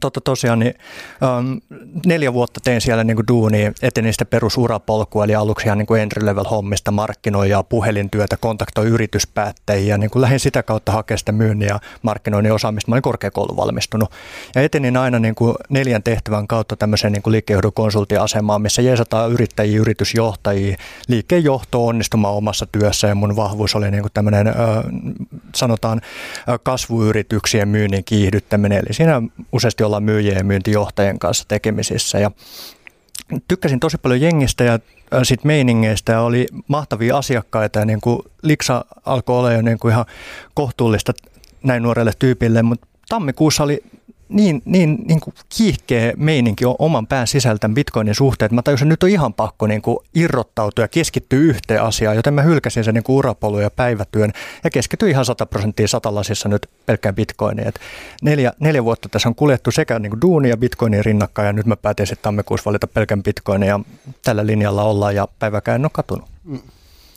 Totta 0.00 0.20
tosiaan, 0.20 0.58
niin, 0.58 0.74
um, 1.38 1.60
neljä 2.06 2.32
vuotta 2.32 2.60
tein 2.64 2.80
siellä 2.80 3.04
niin 3.04 3.16
kuin 3.16 3.26
duunia, 3.28 3.72
etenin 3.82 4.12
sitä 4.12 4.24
perusurapolkua, 4.24 5.24
eli 5.24 5.34
aluksi 5.34 5.66
ihan 5.66 5.78
niin 5.78 5.86
kuin 5.86 6.00
entry 6.02 6.26
level 6.26 6.44
hommista, 6.44 6.90
markkinoijaa, 6.90 7.62
puhelintyötä, 7.62 8.36
kontaktoi 8.36 8.86
yrityspäättäjiä, 8.86 9.98
niin 9.98 10.10
kuin 10.10 10.22
lähdin 10.22 10.40
sitä 10.40 10.62
kautta 10.62 10.92
hakea 10.92 11.16
sitä 11.16 11.32
myynnin 11.32 11.68
ja 11.68 11.80
markkinoinnin 12.02 12.52
osaamista. 12.52 12.90
Mä 12.90 12.94
olin 12.94 13.02
korkeakoulun 13.02 13.56
valmistunut 13.56 14.10
ja 14.54 14.62
etenin 14.62 14.96
aina 14.96 15.18
niin 15.18 15.34
kuin 15.34 15.54
neljän 15.68 16.02
tehtävän 16.02 16.46
kautta 16.46 16.76
tämmöiseen 16.76 17.12
niin 17.12 17.22
kuin 17.22 17.42
konsulttiasemaan, 17.74 18.62
missä 18.62 18.82
jeesataan 18.82 19.32
yrittäjiä, 19.32 19.80
yritysjohtajia, 19.80 20.76
liikkeen 21.08 21.44
johto 21.44 21.86
onnistumaan 21.86 22.34
omassa 22.34 22.66
työssä 22.66 23.08
ja 23.08 23.14
mun 23.14 23.36
vahvuus 23.36 23.74
oli 23.74 23.90
niin 23.90 24.02
kuin 24.02 24.12
tämmöinen, 24.14 24.48
äh, 24.48 24.54
sanotaan, 25.54 26.00
kasvuyrityksien 26.62 27.68
myynnin 27.68 28.04
kiihdyttäminen, 28.04 28.78
eli 28.78 28.94
siinä 28.94 29.22
useasti 29.52 29.83
olla 29.84 30.00
myyjien 30.00 30.36
ja 30.36 30.44
myyntijohtajien 30.44 31.18
kanssa 31.18 31.44
tekemisissä. 31.48 32.18
Ja 32.18 32.30
tykkäsin 33.48 33.80
tosi 33.80 33.98
paljon 33.98 34.20
jengistä 34.20 34.64
ja 34.64 34.78
sit 35.22 35.44
meiningeistä 35.44 36.12
ja 36.12 36.20
oli 36.20 36.46
mahtavia 36.68 37.16
asiakkaita 37.16 37.78
ja 37.78 37.84
niin 37.84 38.00
kuin 38.00 38.18
Liksa 38.42 38.84
alkoi 39.06 39.38
olla 39.38 39.52
jo 39.52 39.62
niin 39.62 39.78
kuin 39.78 39.92
ihan 39.92 40.04
kohtuullista 40.54 41.12
näin 41.62 41.82
nuorelle 41.82 42.12
tyypille, 42.18 42.62
mutta 42.62 42.86
tammikuussa 43.08 43.64
oli 43.64 43.82
niin, 44.34 44.62
niin, 44.64 44.98
niin 45.08 45.20
kuin 45.20 45.34
kiihkeä 45.56 46.12
meininki 46.16 46.64
on 46.64 46.76
oman 46.78 47.06
pään 47.06 47.26
sisältä 47.26 47.68
bitcoinin 47.68 48.14
suhteen, 48.14 48.46
että 48.46 48.54
mä 48.54 48.62
tajusin, 48.62 48.86
että 48.86 48.92
nyt 48.92 49.02
on 49.02 49.08
ihan 49.08 49.34
pakko 49.34 49.66
niin 49.66 49.82
kuin 49.82 49.98
irrottautua 50.14 50.84
ja 50.84 50.88
keskittyä 50.88 51.38
yhteen 51.38 51.82
asiaan, 51.82 52.16
joten 52.16 52.34
mä 52.34 52.42
hylkäsin 52.42 52.84
sen 52.84 52.94
niin 52.94 53.04
kuin 53.04 53.16
urapolun 53.16 53.62
ja 53.62 53.70
päivätyön 53.70 54.32
ja 54.64 54.70
keskityin 54.70 55.10
ihan 55.10 55.24
100 55.24 55.46
prosenttia 55.46 55.88
satalasissa 55.88 56.48
nyt 56.48 56.68
pelkkään 56.86 57.14
bitcoiniin. 57.14 57.68
Et 57.68 57.80
neljä, 58.22 58.52
neljä 58.60 58.84
vuotta 58.84 59.08
tässä 59.08 59.28
on 59.28 59.34
kuljettu 59.34 59.70
sekä 59.70 59.98
niin 59.98 60.10
kuin 60.10 60.20
duuni 60.20 60.48
ja 60.48 60.56
bitcoinin 60.56 61.04
rinnakkain 61.04 61.46
ja 61.46 61.52
nyt 61.52 61.66
mä 61.66 61.76
päätin 61.76 62.06
sitten 62.06 62.22
tammikuussa 62.22 62.64
valita 62.64 62.86
pelkän 62.86 63.22
bitcoinin 63.22 63.68
ja 63.68 63.80
tällä 64.22 64.46
linjalla 64.46 64.82
ollaan 64.82 65.14
ja 65.14 65.28
päiväkään 65.38 65.80
en 65.80 65.84
ole 65.84 65.90
katunut. 65.94 66.28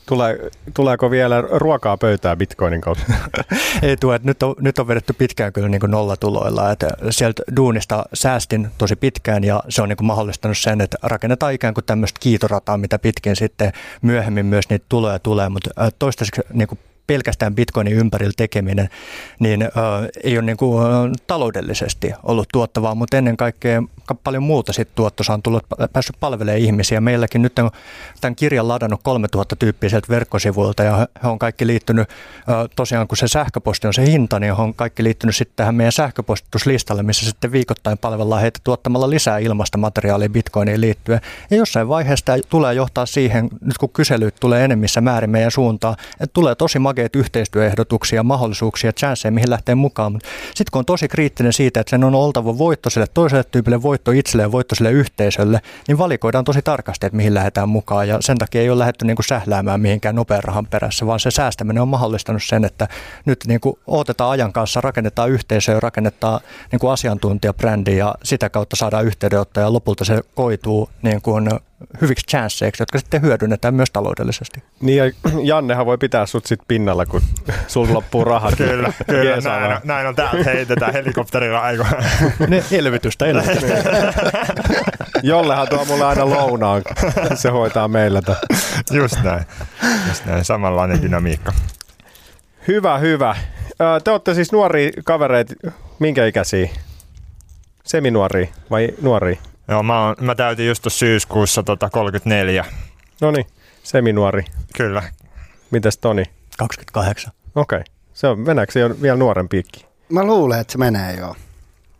Tule, 0.07 0.39
tuleeko 0.73 1.11
vielä 1.11 1.41
ruokaa 1.41 1.97
pöytää 1.97 2.35
bitcoinin 2.35 2.81
kautta? 2.81 3.03
Ei 3.81 3.97
tule, 3.97 4.19
nyt 4.23 4.43
on, 4.43 4.55
nyt 4.59 4.79
on 4.79 4.87
vedetty 4.87 5.13
pitkään 5.13 5.53
kyllä 5.53 5.69
niin 5.69 5.79
kuin 5.79 5.91
nollatuloilla. 5.91 6.71
Että 6.71 6.87
sieltä 7.09 7.43
duunista 7.55 8.05
säästin 8.13 8.67
tosi 8.77 8.95
pitkään 8.95 9.43
ja 9.43 9.63
se 9.69 9.81
on 9.81 9.89
niin 9.89 9.97
kuin 9.97 10.07
mahdollistanut 10.07 10.57
sen, 10.57 10.81
että 10.81 10.97
rakennetaan 11.03 11.53
ikään 11.53 11.73
kuin 11.73 11.85
tämmöistä 11.85 12.19
kiitorataa, 12.19 12.77
mitä 12.77 12.99
pitkin 12.99 13.35
sitten 13.35 13.71
myöhemmin 14.01 14.45
myös 14.45 14.69
niitä 14.69 14.85
tuloja 14.89 15.19
tulee. 15.19 15.49
Mutta 15.49 15.69
toistaiseksi 15.99 16.41
niin 16.53 16.67
kuin 16.67 16.79
pelkästään 17.07 17.55
bitcoinin 17.55 17.93
ympärillä 17.93 18.33
tekeminen, 18.37 18.89
niin 19.39 19.61
ö, 19.61 19.67
ei 20.23 20.37
ole 20.37 20.45
niin 20.45 20.57
kuin, 20.57 20.83
taloudellisesti 21.27 22.11
ollut 22.23 22.47
tuottavaa, 22.53 22.95
mutta 22.95 23.17
ennen 23.17 23.37
kaikkea 23.37 23.83
paljon 24.23 24.43
muuta 24.43 24.73
sit 24.73 24.95
tuottosa 24.95 25.33
on 25.33 25.41
tullut, 25.41 25.63
päässyt 25.93 26.15
palvelemaan 26.19 26.59
ihmisiä. 26.59 27.01
Meilläkin 27.01 27.41
nyt 27.41 27.59
on 27.59 27.71
tämän 28.21 28.35
kirjan 28.35 28.67
ladannut 28.67 28.99
3000 29.03 29.55
tyyppiä 29.55 29.89
sieltä 29.89 30.07
verkkosivuilta 30.09 30.83
ja 30.83 31.07
he 31.23 31.27
on 31.27 31.39
kaikki 31.39 31.67
liittynyt, 31.67 32.09
tosiaan 32.75 33.07
kun 33.07 33.17
se 33.17 33.27
sähköposti 33.27 33.87
on 33.87 33.93
se 33.93 34.05
hinta, 34.05 34.39
niin 34.39 34.55
he 34.55 34.61
on 34.61 34.73
kaikki 34.73 35.03
liittynyt 35.03 35.35
sitten 35.35 35.55
tähän 35.55 35.75
meidän 35.75 35.91
sähköpostituslistalle, 35.91 37.03
missä 37.03 37.25
sitten 37.25 37.51
viikoittain 37.51 37.97
palvellaan 37.97 38.41
heitä 38.41 38.59
tuottamalla 38.63 39.09
lisää 39.09 39.37
ilmasta 39.37 39.77
materiaalia 39.77 40.29
bitcoiniin 40.29 40.81
liittyen. 40.81 41.21
Ja 41.49 41.57
jossain 41.57 41.87
vaiheessa 41.87 42.25
tämä 42.25 42.37
tulee 42.49 42.73
johtaa 42.73 43.05
siihen, 43.05 43.49
nyt 43.61 43.77
kun 43.77 43.89
kyselyt 43.89 44.35
tulee 44.39 44.65
enemmissä 44.65 45.01
määrin 45.01 45.29
meidän 45.29 45.51
suuntaan, 45.51 45.95
että 46.19 46.33
tulee 46.33 46.55
tosi 46.55 46.79
makeat 46.97 47.15
yhteistyöehdotuksia, 47.15 48.23
mahdollisuuksia, 48.23 48.93
chanceja, 48.93 49.31
mihin 49.31 49.49
lähtee 49.49 49.75
mukaan. 49.75 50.19
Sitten 50.45 50.71
kun 50.71 50.79
on 50.79 50.85
tosi 50.85 51.07
kriittinen 51.07 51.53
siitä, 51.53 51.79
että 51.79 51.89
sen 51.89 52.03
on 52.03 52.15
oltava 52.15 52.57
voitto 52.57 52.89
sille 52.89 53.07
toiselle 53.13 53.43
tyypille, 53.43 53.81
voitto 53.81 54.11
itselle 54.11 54.51
voitto 54.51 54.75
sille 54.75 54.91
yhteisölle, 54.91 55.61
niin 55.87 55.97
valikoidaan 55.97 56.43
tosi 56.43 56.61
tarkasti, 56.61 57.05
että 57.05 57.17
mihin 57.17 57.33
lähdetään 57.33 57.69
mukaan. 57.69 58.07
Ja 58.07 58.17
sen 58.21 58.37
takia 58.37 58.61
ei 58.61 58.69
ole 58.69 58.79
lähdetty 58.79 59.05
niin 59.05 59.15
kuin 59.15 59.25
sähläämään 59.25 59.81
mihinkään 59.81 60.15
nopean 60.15 60.43
rahan 60.43 60.67
perässä, 60.67 61.05
vaan 61.05 61.19
se 61.19 61.31
säästäminen 61.31 61.81
on 61.81 61.87
mahdollistanut 61.87 62.43
sen, 62.43 62.65
että 62.65 62.87
nyt 63.25 63.39
niin 63.47 63.59
kuin 63.59 63.79
otetaan 63.87 64.31
ajan 64.31 64.53
kanssa, 64.53 64.81
rakennetaan 64.81 65.29
yhteisöä, 65.29 65.79
rakennetaan 65.79 66.39
niin 66.71 66.79
kuin 66.79 66.91
asiantuntijabrändiä 66.91 67.97
ja 67.97 68.15
sitä 68.23 68.49
kautta 68.49 68.75
saadaan 68.75 69.05
yhteydenottoja 69.05 69.65
ja 69.65 69.73
lopulta 69.73 70.05
se 70.05 70.21
koituu 70.35 70.89
niin 71.01 71.21
kuin 71.21 71.49
hyviksi 72.01 72.25
chansseiksi, 72.25 72.81
jotka 72.81 72.99
sitten 72.99 73.21
hyödynnetään 73.21 73.73
myös 73.73 73.91
taloudellisesti. 73.91 74.63
Niin 74.81 74.97
ja 74.97 75.11
Jannehan 75.51 75.85
voi 75.85 75.97
pitää 75.97 76.25
sut 76.25 76.45
sit 76.45 76.59
pinnalla, 76.67 77.05
kun 77.05 77.21
sulla 77.67 77.93
loppuu 77.93 78.23
rahat. 78.25 78.55
kyllä, 78.55 78.93
kyllä 79.09 79.37
näin, 79.41 79.73
on, 79.73 79.81
näin 79.83 80.07
on. 80.07 80.15
Täältä 80.15 80.43
heitetään 80.43 80.93
helikopterilla 80.93 81.59
aikoina. 81.59 81.97
Ne 82.47 82.63
elvytystä, 82.71 83.25
elvytystä. 83.25 84.13
Jollehan 85.23 85.67
tuo 85.67 85.85
mulle 85.85 86.05
aina 86.05 86.29
lounaan. 86.29 86.81
Se 87.35 87.49
hoitaa 87.49 87.87
meillä 87.87 88.21
tämän. 88.21 88.41
Just 88.91 89.23
näin. 89.23 89.45
Just 90.07 90.25
näin. 90.25 90.45
Samanlainen 90.45 91.01
dynamiikka. 91.01 91.53
Hyvä, 92.67 92.97
hyvä. 92.97 93.35
Te 94.03 94.11
olette 94.11 94.33
siis 94.33 94.51
nuoria 94.51 94.91
kavereita, 95.05 95.53
minkä 95.99 96.25
ikäisiä? 96.25 96.69
Seminuoria 97.85 98.47
vai 98.69 98.89
nuoria? 99.01 99.37
Joo, 99.67 99.83
mä, 99.83 100.05
oon, 100.05 100.15
mä 100.21 100.35
täytin 100.35 100.67
just 100.67 100.85
syyskuussa 100.87 101.63
tota 101.63 101.89
34. 101.89 102.65
No 103.21 103.31
niin, 103.31 103.45
seminuori. 103.83 104.45
Kyllä. 104.77 105.03
Mites 105.71 105.97
Toni? 105.97 106.23
28. 106.57 107.33
Okei. 107.55 107.77
Okay. 107.77 107.93
Se 108.13 108.27
on, 108.27 108.39
meneekö 108.39 108.71
se 108.71 108.85
on 108.85 109.01
vielä 109.01 109.17
nuorempi 109.17 109.63
Mä 110.09 110.23
luulen, 110.23 110.59
että 110.59 110.71
se 110.71 110.77
menee 110.77 111.15
joo. 111.15 111.35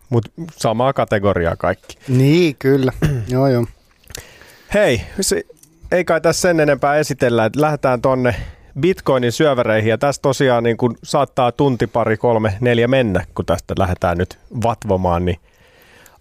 Mutta 0.09 0.31
samaa 0.51 0.93
kategoriaa 0.93 1.55
kaikki. 1.55 1.97
Niin, 2.07 2.55
kyllä. 2.59 2.91
joo, 3.27 3.47
joo. 3.47 3.65
Hei, 4.73 5.01
se, 5.21 5.43
ei 5.91 6.05
kai 6.05 6.21
tässä 6.21 6.41
sen 6.41 6.59
enempää 6.59 6.95
esitellä, 6.95 7.45
että 7.45 7.61
lähdetään 7.61 8.01
tonne 8.01 8.35
Bitcoinin 8.79 9.31
syövereihin 9.31 9.89
ja 9.89 9.97
tässä 9.97 10.21
tosiaan 10.21 10.63
niin 10.63 10.77
kun 10.77 10.97
saattaa 11.03 11.51
tunti, 11.51 11.87
pari, 11.87 12.17
kolme, 12.17 12.57
neljä 12.61 12.87
mennä, 12.87 13.25
kun 13.35 13.45
tästä 13.45 13.73
lähdetään 13.79 14.17
nyt 14.17 14.39
vatvomaan, 14.63 15.25
niin 15.25 15.39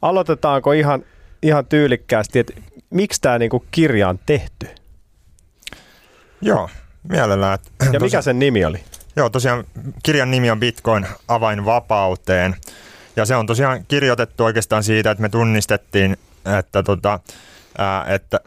aloitetaanko 0.02 0.72
ihan 0.72 1.04
ihan 1.42 1.66
tyylikkäästi, 1.66 2.38
että 2.38 2.52
miksi 2.90 3.20
tämä 3.20 3.38
niinku 3.38 3.64
kirja 3.70 4.08
on 4.08 4.18
tehty? 4.26 4.68
Joo, 6.40 6.70
mielellään. 7.08 7.58
Ja 7.92 8.00
mikä 8.00 8.22
sen 8.22 8.38
nimi 8.38 8.64
oli? 8.64 8.80
Joo, 9.16 9.30
tosiaan 9.30 9.64
kirjan 10.02 10.30
nimi 10.30 10.50
on 10.50 10.60
Bitcoin 10.60 11.06
avain 11.28 11.64
vapauteen. 11.64 12.56
Ja 13.16 13.26
se 13.26 13.36
on 13.36 13.46
tosiaan 13.46 13.86
kirjoitettu 13.88 14.44
oikeastaan 14.44 14.84
siitä, 14.84 15.10
että 15.10 15.22
me 15.22 15.28
tunnistettiin, 15.28 16.16
että, 16.58 16.82
tota, 16.82 17.20
ää, 17.78 18.04
että 18.14 18.40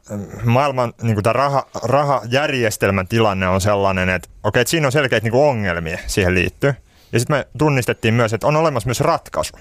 maailman 0.44 0.94
niin 1.02 1.24
tämä 1.24 1.34
raha, 1.34 1.68
rahajärjestelmän 1.84 3.08
tilanne 3.08 3.48
on 3.48 3.62
sellainen, 3.62 4.10
että, 4.10 4.30
okei, 4.44 4.62
että 4.62 4.72
siinä 4.72 4.88
on 4.88 4.92
selkeitä 4.92 5.30
niin 5.30 5.34
ongelmia 5.34 5.98
siihen 6.08 6.36
liittyy. 6.36 6.74
Ja 7.12 7.20
sitten 7.20 7.38
me 7.38 7.48
tunnistettiin 7.58 8.14
myös, 8.14 8.34
että 8.34 8.48
on 8.48 8.56
olemassa 8.56 8.88
myös 8.88 9.00
ratkaisu. 9.02 9.54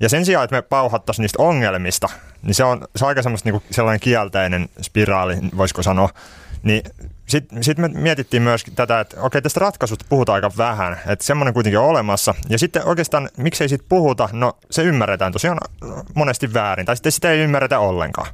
Ja 0.00 0.08
sen 0.08 0.24
sijaan, 0.24 0.44
että 0.44 0.56
me 0.56 0.62
pauhattaisiin 0.62 1.22
niistä 1.22 1.42
ongelmista, 1.42 2.08
niin 2.42 2.54
se 2.54 2.64
on, 2.64 2.88
se 2.96 3.04
on 3.04 3.08
aika 3.08 3.22
semmoista 3.22 3.46
niinku 3.48 3.62
sellainen 3.70 4.00
kielteinen 4.00 4.68
spiraali, 4.82 5.36
voisiko 5.56 5.82
sanoa. 5.82 6.08
Niin 6.62 6.82
sitten 7.26 7.64
sit 7.64 7.78
me 7.78 7.88
mietittiin 7.88 8.42
myös 8.42 8.64
tätä, 8.74 9.00
että 9.00 9.20
okei, 9.20 9.42
tästä 9.42 9.60
ratkaisusta 9.60 10.04
puhutaan 10.08 10.34
aika 10.34 10.50
vähän, 10.56 11.00
että 11.06 11.24
semmoinen 11.24 11.54
kuitenkin 11.54 11.78
on 11.78 11.84
olemassa. 11.84 12.34
Ja 12.48 12.58
sitten 12.58 12.84
oikeastaan, 12.84 13.28
miksei 13.36 13.68
siitä 13.68 13.84
puhuta, 13.88 14.28
no 14.32 14.56
se 14.70 14.82
ymmärretään 14.82 15.32
tosiaan 15.32 15.58
monesti 16.14 16.54
väärin, 16.54 16.86
tai 16.86 16.96
sitten 16.96 17.12
sitä 17.12 17.30
ei 17.30 17.38
ymmärretä 17.38 17.78
ollenkaan. 17.78 18.28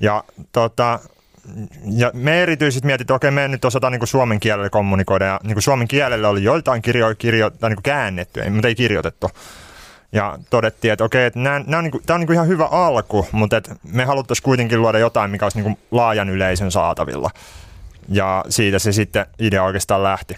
Ja 0.00 0.24
tota, 0.52 1.00
ja 1.90 2.10
me 2.14 2.42
erityisesti 2.42 2.86
mietit, 2.86 3.00
että 3.00 3.14
okei, 3.14 3.30
me 3.30 3.48
nyt 3.48 3.64
osataan 3.64 3.92
niin 3.92 4.06
suomen 4.06 4.40
kielellä 4.40 4.70
kommunikoida, 4.70 5.24
ja 5.24 5.40
niin 5.42 5.62
suomen 5.62 5.88
kielellä 5.88 6.28
oli 6.28 6.44
joitain 6.44 6.82
kirjoja 6.82 7.14
kirjo, 7.14 7.50
niin 7.68 7.82
käännetty, 7.82 8.50
mutta 8.50 8.68
ei 8.68 8.74
kirjoitettu. 8.74 9.30
Ja 10.12 10.38
todettiin, 10.50 10.92
että 10.92 11.04
okei, 11.04 11.26
että 11.26 11.40
on, 11.76 11.84
niin 11.84 11.90
kuin, 11.90 12.02
tämä 12.06 12.14
on 12.14 12.20
niin 12.20 12.26
kuin 12.26 12.34
ihan 12.34 12.48
hyvä 12.48 12.64
alku, 12.64 13.26
mutta 13.32 13.56
että 13.56 13.76
me 13.92 14.04
haluttaisiin 14.04 14.44
kuitenkin 14.44 14.82
luoda 14.82 14.98
jotain, 14.98 15.30
mikä 15.30 15.44
olisi 15.44 15.58
niin 15.58 15.64
kuin 15.64 15.78
laajan 15.90 16.28
yleisön 16.28 16.70
saatavilla. 16.70 17.30
Ja 18.08 18.44
siitä 18.48 18.78
se 18.78 18.92
sitten 18.92 19.26
idea 19.38 19.64
oikeastaan 19.64 20.02
lähti. 20.02 20.36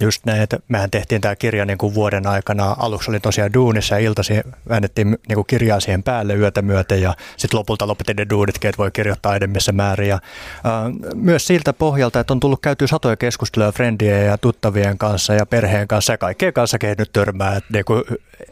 Just 0.00 0.26
näin, 0.26 0.42
että 0.42 0.58
mehän 0.68 0.90
tehtiin 0.90 1.20
tämä 1.20 1.36
kirja 1.36 1.64
niin 1.64 1.78
kuin 1.78 1.94
vuoden 1.94 2.26
aikana. 2.26 2.76
Aluksi 2.78 3.10
oli 3.10 3.20
tosiaan 3.20 3.54
duunissa 3.54 3.94
ja 3.94 3.98
iltasi 3.98 4.34
väännettiin 4.68 5.18
niin 5.28 5.34
kuin 5.34 5.46
kirjaa 5.46 5.80
siihen 5.80 6.02
päälle 6.02 6.34
yötä 6.34 6.62
myöten 6.62 7.02
ja 7.02 7.14
sitten 7.36 7.58
lopulta 7.58 7.86
lopetin 7.86 8.16
ne 8.16 8.26
duunitkin, 8.30 8.68
että 8.68 8.78
voi 8.78 8.90
kirjoittaa 8.90 9.36
enemmissä 9.36 9.72
määrin. 9.72 10.08
Ja, 10.08 10.14
äh, 10.14 11.12
myös 11.14 11.46
siltä 11.46 11.72
pohjalta, 11.72 12.20
että 12.20 12.32
on 12.32 12.40
tullut 12.40 12.60
käyty 12.62 12.86
satoja 12.86 13.16
keskusteluja 13.16 13.72
friendien 13.72 14.26
ja 14.26 14.38
tuttavien 14.38 14.98
kanssa 14.98 15.34
ja 15.34 15.46
perheen 15.46 15.88
kanssa 15.88 16.12
ja 16.12 16.18
kaikkien 16.18 16.52
kanssa, 16.52 16.78
kehet 16.78 16.98
nyt 16.98 17.12
törmää. 17.12 17.56
Että 17.56 17.72
niin 17.72 17.84
kuin, 17.84 18.02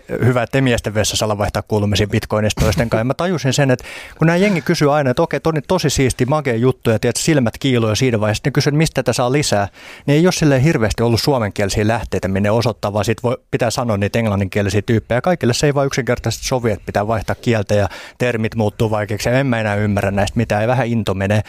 hyvä, 0.08 0.42
että 0.42 0.60
miesten 0.60 0.94
vessassa 0.94 1.24
ala 1.24 1.38
vaihtaa 1.38 1.62
kuulumisia 1.62 2.06
bitcoinista 2.06 2.60
toisten 2.60 2.90
kanssa. 2.90 3.04
Mä 3.04 3.14
tajusin 3.14 3.52
sen, 3.52 3.70
että 3.70 3.84
kun 4.18 4.26
nämä 4.26 4.36
jengi 4.36 4.60
kysyy 4.60 4.94
aina, 4.94 5.10
että 5.10 5.22
okei, 5.22 5.40
toni 5.40 5.60
tosi 5.62 5.90
siisti, 5.90 6.26
makea 6.26 6.56
juttu 6.56 6.90
ja 6.90 6.98
tiedät, 6.98 7.16
silmät 7.16 7.58
kiiloja 7.58 7.94
siinä 7.94 8.20
vaiheessa, 8.20 8.50
kysyy, 8.50 8.70
että 8.70 8.78
mistä 8.78 8.94
tätä 8.94 9.12
saa 9.12 9.32
lisää, 9.32 9.68
niin 10.06 10.16
ei 10.16 10.26
ole 10.26 10.32
silleen 10.32 10.62
hirveästi 10.62 11.02
ollut 11.02 11.20
suomenkielisiä 11.20 11.88
lähteitä, 11.88 12.28
minne 12.28 12.50
osoittaa, 12.50 12.92
vaan 12.92 13.04
sit 13.04 13.22
voi, 13.22 13.36
pitää 13.50 13.70
sanoa 13.70 13.96
niitä 13.96 14.18
englanninkielisiä 14.18 14.82
tyyppejä. 14.82 15.20
Kaikille 15.20 15.54
se 15.54 15.66
ei 15.66 15.74
vaan 15.74 15.86
yksinkertaisesti 15.86 16.46
sovi, 16.46 16.70
että 16.70 16.86
pitää 16.86 17.06
vaihtaa 17.06 17.36
kieltä 17.40 17.74
ja 17.74 17.88
termit 18.18 18.54
muuttuu 18.54 18.90
vaikeaksi 18.90 19.28
ja 19.28 19.38
en 19.38 19.46
mä 19.46 19.60
enää 19.60 19.74
ymmärrä 19.74 20.10
näistä 20.10 20.36
mitään 20.36 20.62
ja 20.62 20.68
vähän 20.68 20.86
into 20.86 21.14
menee. 21.14 21.42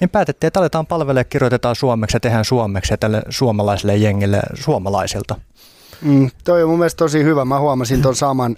Niin 0.00 0.10
päätettiin, 0.10 0.48
että 0.48 0.60
aletaan 0.60 0.86
palvelemaan, 0.86 1.26
kirjoitetaan 1.28 1.76
suomeksi 1.76 2.16
ja 2.16 2.20
tehdään 2.20 2.44
suomeksi 2.44 2.92
ja 2.92 2.98
tälle 2.98 3.22
suomalaiselle 3.28 3.96
jengille 3.96 4.40
suomalaisilta. 4.54 5.36
Mm, 6.02 6.30
toi 6.44 6.62
on 6.62 6.68
mun 6.68 6.78
mielestä 6.78 6.98
tosi 6.98 7.24
hyvä. 7.24 7.44
Mä 7.44 7.58
huomasin 7.58 8.02
ton 8.02 8.16
saman, 8.16 8.56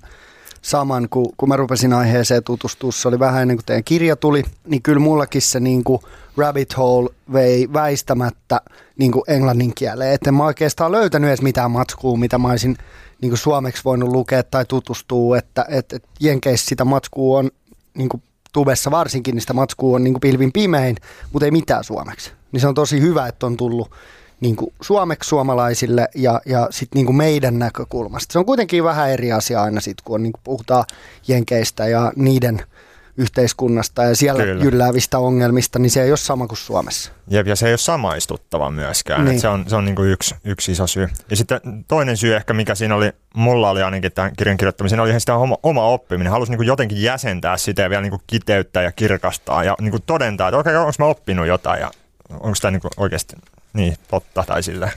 saman 0.62 1.09
kun, 1.11 1.33
kun 1.37 1.49
mä 1.49 1.57
rupesin 1.57 1.92
aiheeseen 1.92 2.44
tutustua. 2.44 2.92
Se 2.92 3.09
oli 3.09 3.18
vähän 3.18 3.42
ennen 3.42 3.57
kuin 3.57 3.64
teidän 3.64 3.85
kirja 3.85 4.16
tuli, 4.16 4.42
niin 4.66 4.83
kyllä 4.83 5.01
mullakin 5.01 5.42
se 5.42 5.61
niin 5.61 5.85
kuin 5.85 6.01
rabbit 6.37 6.77
hole 6.77 7.11
vei 7.33 7.68
väistämättä 7.72 8.61
niin 8.99 9.12
kuin 9.12 9.22
englannin 9.29 9.75
kieleen. 9.75 10.12
Että 10.14 10.31
en 10.31 10.35
mä 10.35 10.44
oikeastaan 10.44 10.92
löytänyt 10.92 11.29
edes 11.29 11.42
mitään 11.42 11.70
matskua, 11.70 12.16
mitä 12.16 12.38
mä 12.38 12.49
olisin 12.49 12.77
niin 13.20 13.31
kuin 13.31 13.38
suomeksi 13.38 13.85
voinut 13.85 14.09
lukea 14.09 14.42
tai 14.42 14.64
tutustua. 14.64 15.38
Että 15.38 15.64
et, 15.68 15.92
et 15.92 16.05
Jenkeissä 16.20 16.66
sitä 16.66 16.85
matskua 16.85 17.38
on 17.38 17.51
niin 17.94 18.09
kuin 18.09 18.22
tubessa 18.53 18.90
varsinkin, 18.90 19.35
niin 19.35 19.40
sitä 19.40 19.53
matskua 19.53 19.96
on 19.96 20.05
niin 20.05 20.14
kuin 20.14 20.20
pilvin 20.20 20.53
pimein, 20.53 20.96
mutta 21.33 21.44
ei 21.44 21.51
mitään 21.51 21.85
suomeksi. 21.85 22.33
Niin 22.53 22.61
se 22.61 22.68
on 22.68 22.75
tosi 22.75 23.01
hyvä, 23.01 23.27
että 23.27 23.46
on 23.46 23.57
tullut 23.57 23.90
niin 24.40 24.57
kuin 24.57 24.72
suomeksi 24.81 25.29
suomalaisille 25.29 26.09
ja, 26.14 26.40
ja 26.46 26.68
sitten 26.70 26.96
niin 26.99 27.07
kuin 27.07 27.16
meidän 27.16 27.59
näkökulmasta. 27.59 28.33
Se 28.33 28.38
on 28.38 28.46
kuitenkin 28.46 28.85
vähän 28.85 29.11
eri 29.11 29.33
asia 29.33 29.62
aina 29.62 29.81
sitten, 29.81 30.05
kun 30.05 30.14
on, 30.14 30.22
niin 30.22 30.33
kuin 30.33 30.42
puhutaan 30.44 30.85
jenkeistä 31.29 31.88
ja 31.88 32.12
niiden 32.16 32.62
yhteiskunnasta 33.18 34.03
ja 34.03 34.16
siellä 34.16 34.42
Kyllä. 34.42 34.64
jylläävistä 34.64 35.18
ongelmista, 35.18 35.79
niin 35.79 35.90
se 35.90 36.03
ei 36.03 36.11
ole 36.11 36.16
sama 36.16 36.46
kuin 36.46 36.59
Suomessa. 36.59 37.12
Jep, 37.29 37.46
ja 37.46 37.57
se 37.57 37.66
ei 37.66 37.72
ole 37.72 37.79
samaistuttava 37.79 38.70
myöskään. 38.70 39.25
Niin. 39.25 39.40
se 39.40 39.49
on, 39.49 39.64
se 39.68 39.77
on 39.77 39.85
niin 39.85 39.96
kuin 39.96 40.09
yksi, 40.09 40.35
yksi 40.44 40.72
iso 40.72 40.87
syy. 40.87 41.09
Ja 41.31 41.37
sitten 41.37 41.61
toinen 41.88 42.16
syy 42.16 42.37
ehkä, 42.37 42.55
mikä 42.55 42.75
siinä 42.75 42.94
oli, 42.94 43.12
mulla 43.35 43.70
oli 43.70 43.83
ainakin 43.83 44.12
tämän 44.12 44.33
kirjan 44.37 44.57
kirjoittamisen, 44.57 45.01
oli 45.01 45.20
sitä 45.20 45.35
oma, 45.35 45.57
oma 45.62 45.87
oppiminen. 45.87 46.33
Halusin 46.33 46.51
niin 46.51 46.59
kuin 46.59 46.66
jotenkin 46.66 47.03
jäsentää 47.03 47.57
sitä 47.57 47.83
ja 47.83 47.90
vielä 47.90 48.03
niin 48.03 48.11
kuin 48.11 48.22
kiteyttää 48.27 48.83
ja 48.83 48.92
kirkastaa 48.92 49.64
ja 49.64 49.77
niin 49.81 49.90
kuin 49.90 50.03
todentaa, 50.07 50.49
että 50.49 50.59
okei, 50.59 50.77
okay, 50.77 50.81
onko 50.81 50.94
mä 50.99 51.05
oppinut 51.05 51.46
jotain 51.46 51.81
ja 51.81 51.90
onko 52.31 52.57
tämä 52.61 52.70
niin 52.70 52.81
oikeasti 52.96 53.37
niin, 53.77 53.97
totta 54.11 54.45
tai 54.47 54.62
sillä. 54.62 54.91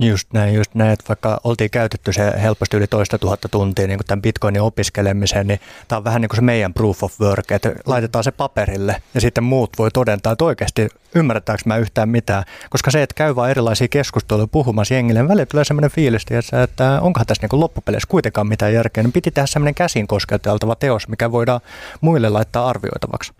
Just 0.00 0.32
näin, 0.32 0.54
just 0.54 0.74
näin, 0.74 0.90
että 0.90 1.04
vaikka 1.08 1.40
oltiin 1.44 1.70
käytetty 1.70 2.12
se 2.12 2.32
helposti 2.42 2.76
yli 2.76 2.86
toista 2.86 3.18
tuhatta 3.18 3.48
tuntia 3.48 3.86
niin 3.86 3.98
tämän 4.06 4.22
bitcoinin 4.22 4.62
opiskelemiseen, 4.62 5.46
niin 5.46 5.60
tämä 5.88 5.96
on 5.96 6.04
vähän 6.04 6.20
niin 6.20 6.28
kuin 6.28 6.36
se 6.36 6.42
meidän 6.42 6.74
proof 6.74 7.02
of 7.02 7.20
work, 7.20 7.50
että 7.50 7.72
laitetaan 7.86 8.24
se 8.24 8.30
paperille 8.30 9.02
ja 9.14 9.20
sitten 9.20 9.44
muut 9.44 9.70
voi 9.78 9.90
todentaa, 9.90 10.32
että 10.32 10.44
oikeasti 10.44 10.88
ymmärretäänkö 11.14 11.62
mä 11.66 11.76
yhtään 11.76 12.08
mitään. 12.08 12.44
Koska 12.70 12.90
se, 12.90 13.02
että 13.02 13.14
käy 13.14 13.36
vaan 13.36 13.50
erilaisia 13.50 13.88
keskusteluja 13.88 14.46
puhumassa 14.46 14.94
jengille, 14.94 15.20
niin 15.20 15.28
välillä 15.28 15.46
tulee 15.46 15.64
sellainen 15.64 15.90
fiilis, 15.90 16.26
että, 16.30 16.62
että 16.62 17.00
onkohan 17.00 17.26
tässä 17.26 17.42
niin 17.42 17.50
kuin 17.50 17.60
loppupeleissä 17.60 18.08
kuitenkaan 18.08 18.46
mitään 18.46 18.74
järkeä, 18.74 19.02
niin 19.02 19.12
piti 19.12 19.30
tehdä 19.30 19.46
sellainen 19.46 19.74
käsin 19.74 20.06
kosketeltava 20.06 20.74
teos, 20.74 21.08
mikä 21.08 21.32
voidaan 21.32 21.60
muille 22.00 22.28
laittaa 22.28 22.68
arvioitavaksi. 22.68 23.32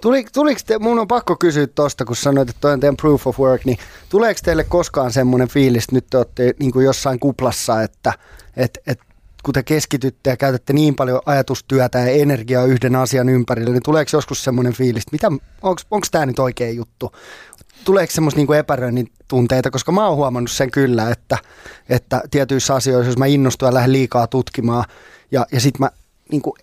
Tuli, 0.00 0.24
tuliko 0.32 0.60
te, 0.66 0.78
mun 0.78 0.98
on 0.98 1.08
pakko 1.08 1.36
kysyä 1.36 1.66
tuosta, 1.66 2.04
kun 2.04 2.16
sanoit, 2.16 2.48
että 2.48 2.60
toi 2.60 2.72
on 2.72 2.80
teidän 2.80 2.96
proof 2.96 3.26
of 3.26 3.40
work, 3.40 3.64
niin 3.64 3.78
tuleeko 4.08 4.40
teille 4.44 4.64
koskaan 4.64 5.12
semmoinen 5.12 5.48
fiilis, 5.48 5.84
että 5.84 5.94
nyt 5.94 6.06
te 6.10 6.16
olette 6.16 6.54
niin 6.58 6.72
kuin 6.72 6.84
jossain 6.84 7.20
kuplassa, 7.20 7.82
että 7.82 8.12
et, 8.56 8.78
et, 8.86 9.00
kun 9.44 9.54
te 9.54 9.62
keskitytte 9.62 10.30
ja 10.30 10.36
käytätte 10.36 10.72
niin 10.72 10.94
paljon 10.94 11.20
ajatustyötä 11.26 11.98
ja 11.98 12.06
energiaa 12.06 12.64
yhden 12.64 12.96
asian 12.96 13.28
ympärille, 13.28 13.70
niin 13.70 13.82
tuleeko 13.82 14.10
joskus 14.12 14.44
semmoinen 14.44 14.72
fiilis, 14.72 15.04
että 15.12 15.28
onko 15.62 16.06
tämä 16.10 16.26
nyt 16.26 16.38
oikea 16.38 16.70
juttu? 16.70 17.12
Tuleeko 17.84 18.12
semmoista 18.12 18.40
niin 18.40 18.54
epäröinnin 18.54 19.12
tunteita, 19.28 19.70
koska 19.70 19.92
mä 19.92 20.06
oon 20.06 20.16
huomannut 20.16 20.50
sen 20.50 20.70
kyllä, 20.70 21.10
että, 21.10 21.38
että 21.88 22.22
tietyissä 22.30 22.74
asioissa, 22.74 23.10
jos 23.10 23.18
mä 23.18 23.26
innostun 23.26 23.68
ja 23.68 23.74
lähden 23.74 23.92
liikaa 23.92 24.26
tutkimaan 24.26 24.84
ja, 25.30 25.46
ja 25.52 25.60
sitten 25.60 25.80
mä 25.80 25.90
niin 26.30 26.42
kuin 26.42 26.54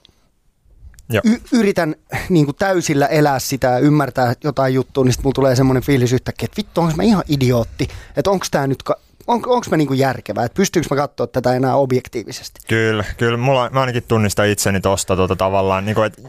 y- 1.23 1.41
yritän 1.51 1.95
niin 2.29 2.45
kuin 2.45 2.55
täysillä 2.55 3.05
elää 3.07 3.39
sitä 3.39 3.67
ja 3.67 3.79
ymmärtää 3.79 4.33
jotain 4.43 4.73
juttua, 4.73 5.03
niin 5.03 5.13
sitten 5.13 5.25
mulla 5.25 5.33
tulee 5.35 5.55
semmoinen 5.55 5.83
fiilis 5.83 6.13
yhtäkkiä, 6.13 6.45
että 6.45 6.57
vittu, 6.57 6.81
onko 6.81 6.93
mä 6.95 7.03
ihan 7.03 7.23
idiootti, 7.27 7.87
että 8.15 8.31
onko 8.31 8.45
tämä 8.51 8.67
nyt, 8.67 8.83
ka- 8.83 8.99
on, 9.27 9.35
onko 9.35 9.65
mä 9.71 9.77
niinku 9.77 9.93
järkevää, 9.93 10.45
että 10.45 10.55
pystyykö 10.55 10.87
mä 10.91 10.97
katsoa 10.97 11.27
tätä 11.27 11.55
enää 11.55 11.75
objektiivisesti? 11.75 12.59
Kyllä, 12.67 13.03
kyllä. 13.17 13.37
Mulla, 13.37 13.69
mä 13.69 13.79
ainakin 13.79 14.03
tunnistan 14.07 14.47
itseni 14.47 14.81
tosta 14.81 15.15
tota, 15.15 15.35
tavallaan, 15.35 15.85
niin 15.85 15.95
kuin, 15.95 16.05
että 16.05 16.21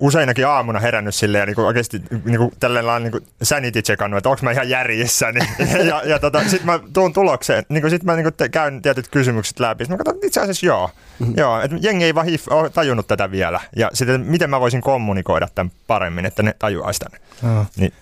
useinakin 0.00 0.46
aamuna 0.46 0.80
herännyt 0.80 1.14
silleen 1.14 1.46
niin 1.46 1.54
kuin 1.54 1.66
oikeasti 1.66 2.02
niin 2.24 2.38
kuin, 2.38 2.52
tällainen 2.60 3.02
niin 3.02 3.12
kuin 3.12 3.26
sanity 3.42 3.82
checkannut, 3.82 4.18
että 4.18 4.28
onko 4.28 4.40
mä 4.42 4.50
ihan 4.50 4.68
järjissä. 4.68 5.32
Niin, 5.32 5.46
ja, 5.88 6.02
ja 6.04 6.18
tota, 6.18 6.40
sitten 6.40 6.66
mä 6.66 6.80
tuun 6.92 7.12
tulokseen, 7.12 7.64
niin 7.68 7.90
sitten 7.90 8.06
mä 8.06 8.16
niin 8.16 8.24
kuin, 8.24 8.34
te, 8.34 8.48
käyn 8.48 8.82
tietyt 8.82 9.08
kysymykset 9.08 9.60
läpi. 9.60 9.84
Sitten 9.84 9.98
mä 9.98 10.04
katson, 10.04 10.18
itse 10.22 10.40
asiassa 10.40 10.66
joo. 10.66 10.90
Mm-hmm. 11.18 11.34
joo 11.36 11.60
että 11.60 11.76
jengi 11.80 12.04
ei 12.04 12.14
vaan 12.14 12.26
hif, 12.26 12.48
ole 12.50 12.70
tajunnut 12.70 13.06
tätä 13.06 13.30
vielä. 13.30 13.60
Ja 13.76 13.90
sitten 13.92 14.20
miten 14.20 14.50
mä 14.50 14.60
voisin 14.60 14.80
kommunikoida 14.80 15.48
tämän 15.54 15.72
paremmin, 15.86 16.26
että 16.26 16.42
ne 16.42 16.54
tajuaisi 16.58 17.00
tämän. 17.00 17.20
Mm. 17.42 17.66
Niin, 17.76 17.92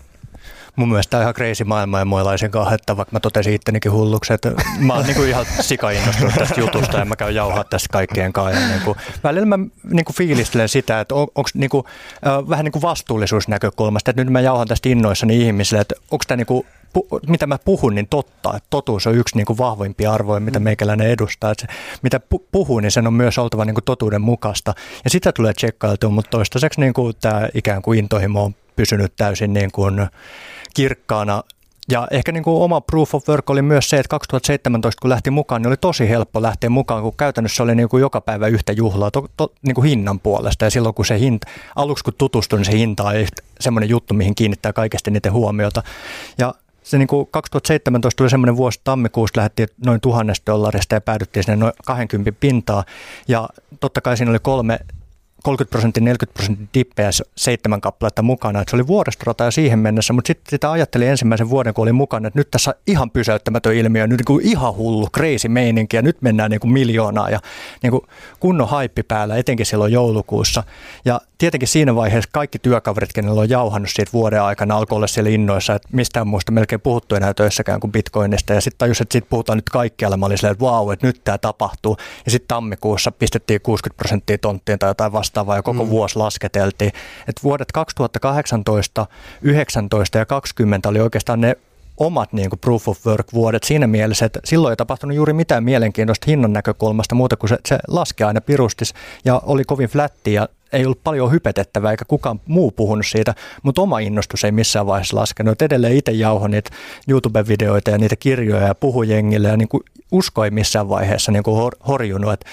mun 0.76 0.88
mielestä 0.88 1.10
tämä 1.10 1.18
on 1.18 1.24
ihan 1.24 1.34
crazy 1.34 1.64
maailma 1.64 1.98
ja 1.98 2.04
muolaisen 2.04 2.50
kanssa, 2.50 2.74
että 2.74 2.96
vaikka 2.96 3.12
mä 3.12 3.20
totesin 3.20 3.54
ittenikin 3.54 3.92
hulluksi, 3.92 4.32
että 4.32 4.52
mä 4.78 4.94
oon 4.94 5.04
niinku 5.04 5.22
ihan 5.22 5.46
sikainnostunut 5.60 6.34
tästä 6.34 6.60
jutusta 6.60 6.98
ja 6.98 7.04
mä 7.04 7.16
käyn 7.16 7.34
jauhaa 7.34 7.64
tästä 7.64 7.88
kaikkien 7.92 8.32
kanssa. 8.32 8.68
Niinku, 8.68 8.96
välillä 9.24 9.46
mä 9.46 9.58
niinku 9.90 10.12
fiilistelen 10.12 10.68
sitä, 10.68 11.00
että 11.00 11.14
on, 11.14 11.26
onko 11.34 11.50
niinku, 11.54 11.84
äh, 12.26 12.48
vähän 12.48 12.64
niinku 12.64 12.82
vastuullisuusnäkökulmasta, 12.82 14.10
että 14.10 14.24
nyt 14.24 14.32
mä 14.32 14.40
jauhan 14.40 14.68
tästä 14.68 14.88
innoissani 14.88 15.46
ihmisille, 15.46 15.80
että 15.80 15.94
onko 16.10 16.24
tämä 16.28 16.36
niinku 16.36 16.66
pu, 16.92 17.20
mitä 17.26 17.46
mä 17.46 17.58
puhun, 17.64 17.94
niin 17.94 18.06
totta. 18.10 18.56
Että 18.56 18.66
totuus 18.70 19.06
on 19.06 19.14
yksi 19.14 19.36
niin 19.36 19.46
kuin 19.46 19.58
vahvimpia 19.58 20.12
arvoja, 20.12 20.40
mitä 20.40 20.58
mm. 20.58 20.64
meikäläinen 20.64 21.10
edustaa. 21.10 21.50
Että 21.50 21.66
se, 21.66 21.78
mitä 22.02 22.20
pu, 22.20 22.46
puhuu, 22.52 22.80
niin 22.80 22.90
sen 22.90 23.06
on 23.06 23.14
myös 23.14 23.38
oltava 23.38 23.64
niin 23.64 23.74
kuin 23.74 23.84
totuuden 23.84 24.22
mukaista. 24.22 24.74
Ja 25.04 25.10
sitä 25.10 25.32
tulee 25.32 25.52
tsekkailtua, 25.52 26.10
mutta 26.10 26.30
toistaiseksi 26.30 26.80
niin 26.80 26.92
kuin 26.92 27.14
tämä 27.20 27.48
ikään 27.54 27.82
kuin 27.82 27.98
intohimo 27.98 28.44
on 28.44 28.54
pysynyt 28.76 29.12
täysin 29.16 29.52
niin 29.52 29.70
kuin 29.72 30.06
kirkkaana 30.74 31.42
ja 31.90 32.08
ehkä 32.10 32.32
niin 32.32 32.42
kuin 32.42 32.62
oma 32.62 32.80
proof 32.80 33.14
of 33.14 33.28
work 33.28 33.50
oli 33.50 33.62
myös 33.62 33.90
se, 33.90 33.96
että 33.96 34.08
2017 34.08 35.00
kun 35.00 35.10
lähti 35.10 35.30
mukaan, 35.30 35.62
niin 35.62 35.68
oli 35.68 35.76
tosi 35.76 36.08
helppo 36.08 36.42
lähteä 36.42 36.70
mukaan, 36.70 37.02
kun 37.02 37.16
käytännössä 37.16 37.62
oli 37.62 37.74
niin 37.74 37.88
kuin 37.88 38.00
joka 38.00 38.20
päivä 38.20 38.46
yhtä 38.46 38.72
juhlaa 38.72 39.10
to, 39.10 39.28
to, 39.36 39.52
niin 39.62 39.74
kuin 39.74 39.88
hinnan 39.88 40.20
puolesta. 40.20 40.64
Ja 40.64 40.70
silloin 40.70 40.94
kun 40.94 41.06
se 41.06 41.18
hinta, 41.18 41.46
aluksi 41.76 42.04
kun 42.04 42.14
tutustuin, 42.18 42.60
niin 42.60 42.72
se 42.72 42.78
hinta 42.78 43.04
on 43.04 43.14
semmoinen 43.60 43.88
juttu, 43.88 44.14
mihin 44.14 44.34
kiinnittää 44.34 44.72
kaikesti 44.72 45.10
niiden 45.10 45.32
huomiota. 45.32 45.82
Ja 46.38 46.54
se 46.82 46.98
niin 46.98 47.08
kuin 47.08 47.28
2017 47.30 48.16
tuli 48.18 48.30
semmoinen 48.30 48.56
vuosi, 48.56 48.80
tammikuussa 48.84 49.38
lähdettiin 49.38 49.68
noin 49.86 50.00
tuhannesta 50.00 50.52
dollarista 50.52 50.94
ja 50.94 51.00
päädyttiin 51.00 51.44
sinne 51.44 51.56
noin 51.56 51.72
20 51.86 52.32
pintaa. 52.40 52.84
Ja 53.28 53.48
totta 53.80 54.00
kai 54.00 54.16
siinä 54.16 54.30
oli 54.30 54.38
kolme 54.42 54.78
30 55.42 55.70
prosenttia, 55.70 56.04
40 56.04 56.34
prosenttia 56.34 56.68
dippejä 56.74 57.10
seitsemän 57.36 57.80
kappaletta 57.80 58.22
mukana. 58.22 58.60
Että 58.60 58.70
se 58.70 58.76
oli 58.76 58.86
vuoristorata 58.86 59.44
jo 59.44 59.50
siihen 59.50 59.78
mennessä, 59.78 60.12
mutta 60.12 60.26
sitten 60.26 60.50
sitä 60.50 60.70
ajattelin 60.70 61.08
ensimmäisen 61.08 61.50
vuoden, 61.50 61.74
kun 61.74 61.82
olin 61.82 61.94
mukana, 61.94 62.28
että 62.28 62.38
nyt 62.40 62.50
tässä 62.50 62.74
ihan 62.86 63.10
pysäyttämätön 63.10 63.74
ilmiö, 63.74 64.06
nyt 64.06 64.18
niin 64.18 64.24
kuin 64.24 64.46
ihan 64.46 64.76
hullu, 64.76 65.08
crazy 65.16 65.48
meininki 65.48 65.96
ja 65.96 66.02
nyt 66.02 66.22
mennään 66.22 66.50
niin 66.50 66.60
kuin 66.60 66.72
miljoonaa 66.72 67.30
ja 67.30 67.40
niin 67.82 67.90
kuin 67.90 68.02
kunnon 68.40 68.68
haippi 68.68 69.02
päällä, 69.02 69.36
etenkin 69.36 69.66
silloin 69.66 69.92
joulukuussa. 69.92 70.62
Ja 71.04 71.20
tietenkin 71.38 71.68
siinä 71.68 71.94
vaiheessa 71.94 72.30
kaikki 72.32 72.58
työkaverit, 72.58 73.12
kenellä 73.12 73.40
on 73.40 73.50
jauhannut 73.50 73.90
siitä 73.90 74.12
vuoden 74.12 74.42
aikana, 74.42 74.76
alkoi 74.76 74.96
olla 74.96 75.06
siellä 75.06 75.30
innoissa, 75.30 75.74
että 75.74 75.88
mistään 75.92 76.28
muusta 76.28 76.52
melkein 76.52 76.80
puhuttu 76.80 77.14
enää 77.14 77.34
töissäkään 77.34 77.80
kuin 77.80 77.92
bitcoinista. 77.92 78.54
Ja 78.54 78.60
sitten 78.60 78.78
tajus, 78.78 79.00
että 79.00 79.12
siitä 79.12 79.26
puhutaan 79.30 79.58
nyt 79.58 79.70
kaikkialla. 79.70 80.16
Mä 80.16 80.26
olin 80.26 80.38
silleen, 80.38 80.52
että 80.52 80.64
vau, 80.64 80.90
että 80.90 81.06
nyt 81.06 81.20
tämä 81.24 81.38
tapahtuu. 81.38 81.96
Ja 82.24 82.30
sitten 82.30 82.48
tammikuussa 82.48 83.12
pistettiin 83.12 83.60
60 83.60 83.96
prosenttia 83.96 84.38
tonttiin 84.38 84.78
tai 84.78 84.90
jotain 84.90 85.12
vastaavaa 85.30 85.56
ja 85.56 85.62
koko 85.62 85.84
mm. 85.84 85.90
vuosi 85.90 86.16
lasketeltiin. 86.18 86.92
Että 87.28 87.42
vuodet 87.42 87.72
2018, 87.72 89.06
19 89.42 90.18
ja 90.18 90.26
20 90.26 90.88
oli 90.88 91.00
oikeastaan 91.00 91.40
ne 91.40 91.56
omat 91.96 92.32
niin 92.32 92.50
kuin 92.50 92.60
proof 92.60 92.88
of 92.88 93.06
work 93.06 93.32
vuodet 93.32 93.64
siinä 93.64 93.86
mielessä, 93.86 94.26
että 94.26 94.40
silloin 94.44 94.72
ei 94.72 94.76
tapahtunut 94.76 95.16
juuri 95.16 95.32
mitään 95.32 95.64
mielenkiintoista 95.64 96.24
hinnan 96.28 96.52
näkökulmasta 96.52 97.14
muuta 97.14 97.36
kuin 97.36 97.48
se, 97.48 97.58
se 97.66 97.78
laski 97.88 98.24
aina 98.24 98.40
pirustis 98.40 98.94
ja 99.24 99.42
oli 99.44 99.64
kovin 99.64 99.88
flätti 99.88 100.32
ja 100.32 100.48
ei 100.72 100.84
ollut 100.84 101.04
paljon 101.04 101.32
hypetettävää 101.32 101.90
eikä 101.90 102.04
kukaan 102.04 102.40
muu 102.46 102.70
puhunut 102.70 103.06
siitä, 103.06 103.34
mutta 103.62 103.82
oma 103.82 103.98
innostus 103.98 104.44
ei 104.44 104.52
missään 104.52 104.86
vaiheessa 104.86 105.16
laskenut. 105.16 105.52
Et 105.52 105.62
edelleen 105.62 105.96
itse 105.96 106.12
jauho 106.12 106.48
niitä 106.48 106.70
YouTube-videoita 107.08 107.90
ja 107.90 107.98
niitä 107.98 108.16
kirjoja 108.16 108.66
ja 108.66 108.74
puhu 108.74 109.02
jengille 109.02 109.48
ja 109.48 109.56
niin 109.56 109.68
kuin 109.68 109.82
usko 110.10 110.44
ei 110.44 110.50
missään 110.50 110.88
vaiheessa 110.88 111.32
niin 111.32 111.42
kuin 111.42 111.56
hor- 111.56 111.86
horjunut. 111.88 112.32
Et 112.32 112.44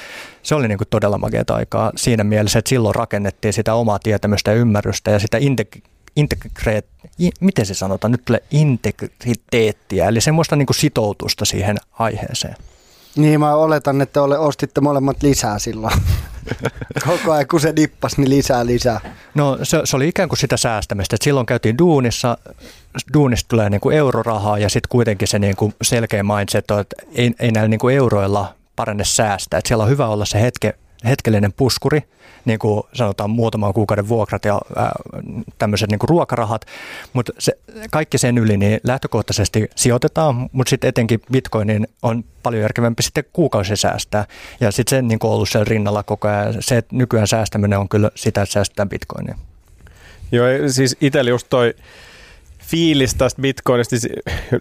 se 0.43 0.55
oli 0.55 0.67
niin 0.67 0.77
kuin 0.77 0.87
todella 0.89 1.17
makeata 1.17 1.55
aikaa 1.55 1.91
siinä 1.95 2.23
mielessä, 2.23 2.59
että 2.59 2.69
silloin 2.69 2.95
rakennettiin 2.95 3.53
sitä 3.53 3.73
omaa 3.73 3.99
tietämystä 3.99 4.51
ja 4.51 4.57
ymmärrystä 4.57 5.11
ja 5.11 5.19
sitä 5.19 5.37
integ- 5.37 5.81
integreet, 6.15 6.87
miten 7.39 7.65
se 7.65 7.73
sanotaan, 7.73 8.11
nyt 8.11 8.25
tulee 8.25 8.43
integriteettiä, 8.51 10.07
eli 10.07 10.21
semmoista 10.21 10.55
niin 10.55 10.65
kuin 10.65 10.75
sitoutusta 10.75 11.45
siihen 11.45 11.77
aiheeseen. 11.99 12.55
Niin, 13.15 13.39
mä 13.39 13.55
oletan, 13.55 14.01
että 14.01 14.21
ole, 14.21 14.37
ostitte 14.39 14.81
molemmat 14.81 15.23
lisää 15.23 15.59
silloin. 15.59 15.93
Koko 17.07 17.31
ajan 17.31 17.47
kun 17.47 17.59
se 17.59 17.75
dippas, 17.75 18.17
niin 18.17 18.29
lisää 18.29 18.65
lisää. 18.65 18.99
No 19.35 19.57
se, 19.63 19.81
se 19.83 19.95
oli 19.95 20.07
ikään 20.07 20.29
kuin 20.29 20.39
sitä 20.39 20.57
säästämistä. 20.57 21.15
että 21.15 21.23
silloin 21.23 21.45
käytiin 21.45 21.77
duunissa, 21.77 22.37
duunista 23.13 23.47
tulee 23.47 23.69
niin 23.69 23.81
kuin 23.81 23.97
eurorahaa 23.97 24.57
ja 24.57 24.69
sitten 24.69 24.89
kuitenkin 24.89 25.27
se 25.27 25.39
niin 25.39 25.55
kuin 25.55 25.73
selkeä 25.81 26.23
mindset 26.23 26.71
on, 26.71 26.79
että 26.79 26.95
ei, 27.15 27.31
ei 27.39 27.51
näillä 27.51 27.69
niin 27.69 27.79
kuin 27.79 27.95
euroilla 27.95 28.53
parane 28.75 29.03
säästää. 29.03 29.57
Että 29.57 29.67
siellä 29.67 29.83
on 29.83 29.89
hyvä 29.89 30.07
olla 30.07 30.25
se 30.25 30.41
hetke, 30.41 30.73
hetkellinen 31.05 31.53
puskuri, 31.53 32.01
niin 32.45 32.59
kuin 32.59 32.83
sanotaan 32.93 33.29
muutaman 33.29 33.73
kuukauden 33.73 34.07
vuokrat 34.07 34.45
ja 34.45 34.61
ää, 34.75 34.91
tämmöiset 35.59 35.89
niin 35.89 35.99
kuin 35.99 36.09
ruokarahat, 36.09 36.65
mutta 37.13 37.33
se, 37.39 37.57
kaikki 37.91 38.17
sen 38.17 38.37
yli 38.37 38.57
niin 38.57 38.79
lähtökohtaisesti 38.83 39.69
sijoitetaan, 39.75 40.49
mutta 40.51 40.69
sitten 40.69 40.87
etenkin 40.87 41.21
bitcoinin 41.31 41.87
on 42.01 42.23
paljon 42.43 42.61
järkevämpi 42.61 43.03
sitten 43.03 43.23
kuukausi 43.33 43.75
säästää 43.75 44.25
ja 44.59 44.71
sitten 44.71 44.97
se 44.97 45.01
niin 45.01 45.19
kuin 45.19 45.31
ollut 45.31 45.49
siellä 45.49 45.65
rinnalla 45.69 46.03
koko 46.03 46.27
ajan. 46.27 46.55
Se, 46.59 46.77
että 46.77 46.95
nykyään 46.95 47.27
säästäminen 47.27 47.79
on 47.79 47.89
kyllä 47.89 48.11
sitä, 48.15 48.41
että 48.41 48.53
säästetään 48.53 48.89
bitcoinia. 48.89 49.35
Joo, 50.31 50.47
siis 50.67 50.97
itsellä 51.01 51.29
just 51.29 51.47
toi 51.49 51.73
fiilis 52.59 53.15
tästä 53.15 53.41
bitcoinista, 53.41 53.95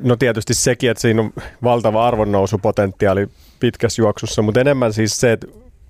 no 0.00 0.16
tietysti 0.16 0.54
sekin, 0.54 0.90
että 0.90 1.00
siinä 1.00 1.22
on 1.22 1.32
valtava 1.62 2.06
arvonnousupotentiaali 2.06 3.28
pitkässä 3.60 4.02
juoksussa, 4.02 4.42
mutta 4.42 4.60
enemmän 4.60 4.92
siis 4.92 5.20
se, 5.20 5.32
että 5.32 5.46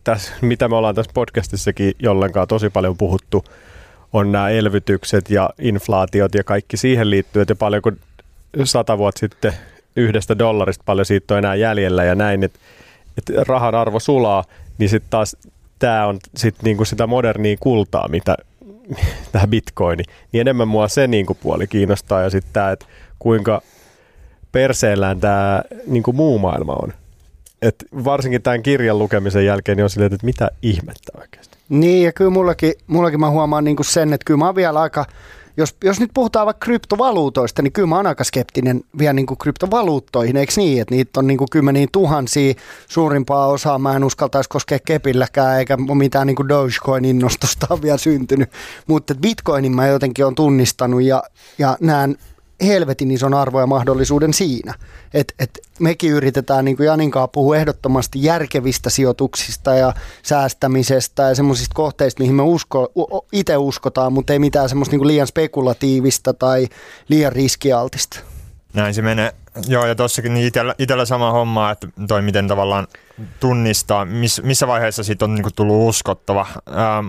tässä, 0.06 0.32
mitä 0.40 0.68
me 0.68 0.76
ollaan 0.76 0.94
tässä 0.94 1.10
podcastissakin 1.14 1.94
jollenkaan 1.98 2.48
tosi 2.48 2.70
paljon 2.70 2.96
puhuttu, 2.96 3.44
on 4.12 4.32
nämä 4.32 4.48
elvytykset 4.48 5.30
ja 5.30 5.50
inflaatiot 5.58 6.34
ja 6.34 6.44
kaikki 6.44 6.76
siihen 6.76 7.10
liittyy, 7.10 7.42
että 7.42 7.54
paljon 7.54 7.82
kun 7.82 7.98
sata 8.64 8.98
vuotta 8.98 9.18
sitten 9.18 9.52
yhdestä 9.96 10.38
dollarista 10.38 10.82
paljon 10.86 11.06
siitä 11.06 11.34
on 11.34 11.38
enää 11.38 11.54
jäljellä 11.54 12.04
ja 12.04 12.14
näin, 12.14 12.44
että, 12.44 12.58
että 13.18 13.44
rahan 13.44 13.74
arvo 13.74 14.00
sulaa, 14.00 14.44
niin 14.78 14.88
sitten 14.88 15.10
taas 15.10 15.36
tämä 15.78 16.06
on 16.06 16.18
sit 16.36 16.54
niinku 16.62 16.84
sitä 16.84 17.06
modernia 17.06 17.56
kultaa, 17.60 18.08
mitä 18.08 18.36
tämä 19.32 19.46
bitcoini, 19.46 20.04
niin 20.32 20.40
enemmän 20.40 20.68
mua 20.68 20.88
se 20.88 21.06
niinku 21.06 21.34
puoli 21.34 21.66
kiinnostaa 21.66 22.22
ja 22.22 22.30
sitten 22.30 22.52
tämä, 22.52 22.70
että 22.70 22.86
kuinka 23.18 23.62
perseellään 24.52 25.20
tämä 25.20 25.62
niinku 25.86 26.12
muu 26.12 26.38
maailma 26.38 26.76
on 26.82 26.92
et 27.68 27.85
varsinkin 28.05 28.42
tämän 28.42 28.62
kirjan 28.62 28.98
lukemisen 28.98 29.46
jälkeen 29.46 29.76
niin 29.76 29.85
on 29.85 29.90
silleen, 29.90 30.12
että 30.12 30.26
mitä 30.26 30.50
ihmettä 30.62 31.12
oikeasti. 31.20 31.59
Niin, 31.68 32.05
ja 32.05 32.12
kyllä 32.12 32.31
mullakin, 32.31 32.72
mullakin 32.87 33.20
mä 33.20 33.31
huomaan 33.31 33.64
niin 33.64 33.76
kuin 33.76 33.87
sen, 33.87 34.12
että 34.12 34.24
kyllä 34.24 34.38
mä 34.38 34.46
oon 34.46 34.55
vielä 34.55 34.81
aika 34.81 35.05
jos, 35.57 35.76
jos 35.85 36.00
nyt 36.00 36.11
puhutaan 36.14 36.46
vaikka 36.46 36.64
kryptovaluutoista, 36.64 37.62
niin 37.62 37.72
kyllä 37.72 37.88
mä 37.88 37.96
oon 37.96 38.07
aika 38.07 38.24
skeptinen 38.24 38.81
vielä 38.98 39.12
niin 39.12 39.26
kuin 39.26 39.38
kryptovaluuttoihin, 39.38 40.37
eikö 40.37 40.52
niin, 40.57 40.81
että 40.81 40.94
niitä 40.94 41.20
on 41.20 41.26
niin 41.26 41.38
kuin 41.38 41.48
kymmeniä 41.50 41.87
tuhansia, 41.92 42.55
suurimpaa 42.88 43.46
osaa 43.46 43.79
mä 43.79 43.96
en 43.96 44.05
uskaltaisi 44.05 44.48
koskea 44.48 44.79
kepilläkään, 44.87 45.59
eikä 45.59 45.76
mitään 45.76 46.26
niin 46.26 46.37
kuin 46.37 46.48
Dogecoin 46.48 47.05
innostusta 47.05 47.66
on 47.70 47.83
vielä 47.83 47.98
syntynyt, 47.98 48.50
mutta 48.87 49.14
Bitcoinin 49.14 49.76
mä 49.76 49.87
jotenkin 49.87 50.26
on 50.26 50.35
tunnistanut 50.35 51.02
ja, 51.02 51.22
ja 51.59 51.76
näen 51.81 52.16
helvetin 52.62 53.10
ison 53.10 53.34
arvo 53.34 53.60
ja 53.60 53.66
mahdollisuuden 53.66 54.32
siinä. 54.32 54.74
Et, 55.14 55.34
et 55.38 55.58
mekin 55.80 56.10
yritetään, 56.10 56.64
niin 56.64 56.76
kuin 56.76 56.86
Janinkaan 56.86 57.28
puhua 57.32 57.56
ehdottomasti 57.56 58.22
järkevistä 58.22 58.90
sijoituksista 58.90 59.74
ja 59.74 59.92
säästämisestä 60.22 61.22
ja 61.22 61.34
semmoisista 61.34 61.74
kohteista, 61.74 62.22
mihin 62.22 62.34
me 62.34 62.42
usko, 62.42 62.92
itse 63.32 63.56
uskotaan, 63.56 64.12
mutta 64.12 64.32
ei 64.32 64.38
mitään 64.38 64.68
semmoista 64.68 64.96
niin 64.96 65.06
liian 65.06 65.26
spekulatiivista 65.26 66.34
tai 66.34 66.68
liian 67.08 67.32
riskialtista. 67.32 68.20
Näin 68.74 68.94
se 68.94 69.02
menee. 69.02 69.34
Joo, 69.68 69.86
ja 69.86 69.94
tossakin 69.94 70.34
niin 70.34 70.46
itellä, 70.46 70.74
itellä 70.78 71.04
sama 71.04 71.32
homma, 71.32 71.70
että 71.70 71.88
toi 72.08 72.22
miten 72.22 72.48
tavallaan 72.48 72.86
tunnistaa, 73.40 74.04
miss, 74.04 74.42
missä 74.42 74.66
vaiheessa 74.66 75.04
siitä 75.04 75.24
on 75.24 75.34
niin 75.34 75.42
kuin 75.42 75.54
tullut 75.54 75.88
uskottava. 75.88 76.46
Ähm, 76.68 77.08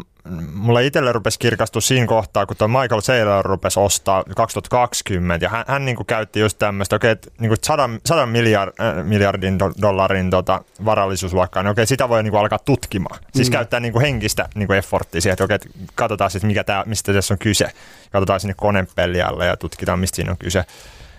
mulle 0.53 0.85
itselle 0.85 1.11
rupesi 1.11 1.39
kirkastua 1.39 1.81
siinä 1.81 2.07
kohtaa, 2.07 2.45
kun 2.45 2.57
tuo 2.57 2.67
Michael 2.67 3.01
Saylor 3.01 3.45
rupesi 3.45 3.79
ostaa 3.79 4.23
2020, 4.35 5.45
ja 5.45 5.49
hän, 5.49 5.65
hän 5.67 5.85
niin 5.85 5.95
kuin 5.95 6.07
käytti 6.07 6.39
just 6.39 6.57
tämmöistä, 6.57 6.95
okei, 6.95 7.11
okay, 7.11 7.31
niin 7.39 7.49
kuin 7.49 7.57
100, 7.63 7.89
100 8.05 8.25
miljard, 8.25 8.73
äh, 8.79 9.05
miljardin 9.05 9.59
do, 9.59 9.71
dollarin 9.81 10.29
tota, 10.29 10.61
varallisuusluokkaa, 10.85 11.63
niin 11.63 11.71
okei, 11.71 11.81
okay, 11.81 11.85
sitä 11.85 12.09
voi 12.09 12.23
niin 12.23 12.31
kuin 12.31 12.41
alkaa 12.41 12.59
tutkimaan. 12.59 13.19
Siis 13.35 13.49
mm. 13.49 13.51
käyttää 13.51 13.79
niin 13.79 13.93
kuin 13.93 14.01
henkistä 14.01 14.49
niin 14.55 14.67
kuin 14.67 14.77
efforttia 14.77 15.21
siihen, 15.21 15.33
että 15.33 15.43
okei, 15.43 15.55
okay, 15.55 15.71
katsotaan 15.95 16.31
sitten, 16.31 16.47
mikä 16.47 16.63
tää, 16.63 16.83
mistä 16.85 17.13
tässä 17.13 17.33
on 17.33 17.37
kyse. 17.37 17.67
Katsotaan 18.11 18.39
sinne 18.39 18.53
konepelialle 18.57 19.45
ja 19.45 19.57
tutkitaan, 19.57 19.99
mistä 19.99 20.15
siinä 20.15 20.31
on 20.31 20.37
kyse. 20.37 20.65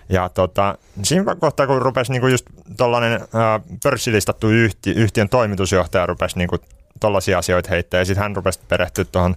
Ja 0.09 0.29
tota, 0.29 0.77
siinä 1.03 1.35
kohtaa, 1.35 1.67
kun 1.67 1.81
rupesi 1.81 2.11
niin 2.11 2.21
kuin 2.21 2.31
just 2.31 2.45
tuollainen 2.77 3.21
pörssilistattu 3.83 4.47
yhti, 4.47 4.91
yhtiön 4.91 5.29
toimitusjohtaja 5.29 6.05
rupesi 6.05 6.37
niin 6.37 6.47
kuin 6.47 6.61
tollaisia 6.99 7.37
asioita 7.37 7.69
heittää, 7.69 7.99
ja 7.99 8.05
sitten 8.05 8.21
hän 8.21 8.35
rupesi 8.35 8.59
perehtyä 8.67 9.05
tuohon 9.11 9.35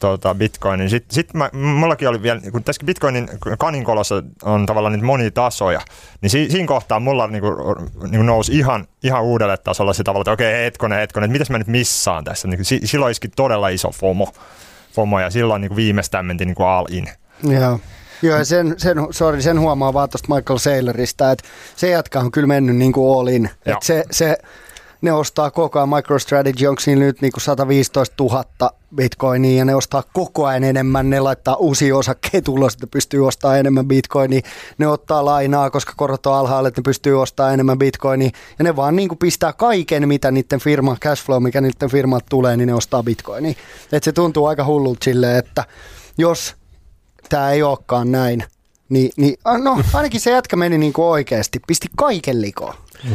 tuota, 0.00 0.34
Bitcoinin. 0.34 0.90
Sitten 0.90 1.14
sit 1.14 1.34
mä, 1.34 1.50
mullakin 1.52 2.08
oli 2.08 2.22
vielä, 2.22 2.40
kun 2.52 2.64
tässä 2.64 2.86
Bitcoinin 2.86 3.28
kaninkolossa 3.58 4.22
on 4.42 4.66
tavallaan 4.66 4.92
niitä 4.92 5.06
monitasoja, 5.06 5.80
niin 6.20 6.30
si, 6.30 6.50
siinä 6.50 6.66
kohtaa 6.66 7.00
mulla 7.00 7.26
niinku, 7.26 7.48
niinku 8.02 8.22
nousi 8.22 8.58
ihan, 8.58 8.86
ihan 9.02 9.22
uudelle 9.22 9.56
tasolle 9.56 9.94
se 9.94 10.04
tavalla, 10.04 10.22
että 10.22 10.32
okei, 10.32 10.52
okay, 10.52 10.64
hetkonen, 10.64 10.98
hetkonen, 10.98 11.24
että 11.24 11.32
mitäs 11.32 11.50
mä 11.50 11.58
nyt 11.58 11.66
missaan 11.66 12.24
tässä. 12.24 12.48
Niin, 12.48 12.64
si, 12.64 12.80
silloin 12.84 13.10
iski 13.10 13.28
todella 13.28 13.68
iso 13.68 13.90
FOMO, 13.90 14.32
FOMO 14.92 15.20
ja 15.20 15.30
silloin 15.30 15.60
niinku 15.60 15.76
viimeistään 15.76 16.26
mentiin 16.26 16.46
niinku 16.46 16.62
all 16.62 16.86
in. 16.90 17.08
Joo. 17.42 17.80
Joo, 18.22 18.38
ja 18.38 18.44
sen, 18.44 18.74
sen, 18.78 18.96
sorry, 19.10 19.42
sen 19.42 19.60
huomaa 19.60 19.92
vaan 19.92 20.08
tuosta 20.08 20.34
Michael 20.34 20.58
Saylorista, 20.58 21.30
että 21.30 21.48
se 21.76 21.90
jatka 21.90 22.18
on 22.20 22.32
kyllä 22.32 22.46
mennyt 22.46 22.76
niin 22.76 22.92
kuin 22.92 23.18
all 23.18 23.26
in. 23.26 23.50
Että 23.66 23.86
se, 23.86 24.04
se, 24.10 24.38
ne 25.02 25.12
ostaa 25.12 25.50
koko 25.50 25.78
ajan, 25.78 25.88
MicroStrategy 25.88 26.66
onko 26.66 26.80
siinä 26.80 27.04
nyt 27.04 27.20
niin 27.20 27.32
kuin 27.32 27.42
115 27.42 28.24
000 28.24 28.44
bitcoinia 28.94 29.58
ja 29.58 29.64
ne 29.64 29.74
ostaa 29.74 30.02
koko 30.12 30.46
ajan 30.46 30.64
enemmän, 30.64 31.10
ne 31.10 31.20
laittaa 31.20 31.56
uusia 31.56 31.96
osakkeita 31.96 32.50
ulos, 32.50 32.72
että 32.72 32.86
pystyy 32.86 33.26
ostamaan 33.26 33.58
enemmän 33.58 33.88
bitcoinia, 33.88 34.40
ne 34.78 34.88
ottaa 34.88 35.24
lainaa, 35.24 35.70
koska 35.70 35.92
korot 35.96 36.26
on 36.26 36.34
alhaalla, 36.34 36.68
että 36.68 36.80
ne 36.80 36.82
pystyy 36.82 37.22
ostamaan 37.22 37.54
enemmän 37.54 37.78
bitcoinia 37.78 38.30
ja 38.58 38.64
ne 38.64 38.76
vaan 38.76 38.96
niin 38.96 39.08
kuin 39.08 39.18
pistää 39.18 39.52
kaiken, 39.52 40.08
mitä 40.08 40.30
niiden 40.30 40.60
firma, 40.60 40.96
cashflow, 41.00 41.42
mikä 41.42 41.60
niiden 41.60 41.90
firmat 41.90 42.24
tulee, 42.30 42.56
niin 42.56 42.66
ne 42.66 42.74
ostaa 42.74 43.02
bitcoinia. 43.02 43.54
Et 43.92 44.04
se 44.04 44.12
tuntuu 44.12 44.46
aika 44.46 44.64
hullulta 44.64 45.04
silleen, 45.04 45.36
että 45.36 45.64
jos 46.18 46.54
tämä 47.28 47.50
ei 47.50 47.62
olekaan 47.62 48.12
näin, 48.12 48.44
niin, 48.88 49.10
niin 49.16 49.36
no 49.62 49.80
ainakin 49.92 50.20
se 50.20 50.30
jätkä 50.30 50.56
meni 50.56 50.78
niin 50.78 50.92
kuin 50.92 51.06
oikeasti, 51.06 51.60
pisti 51.66 51.88
kaiken 51.96 52.42
likoon. 52.42 52.74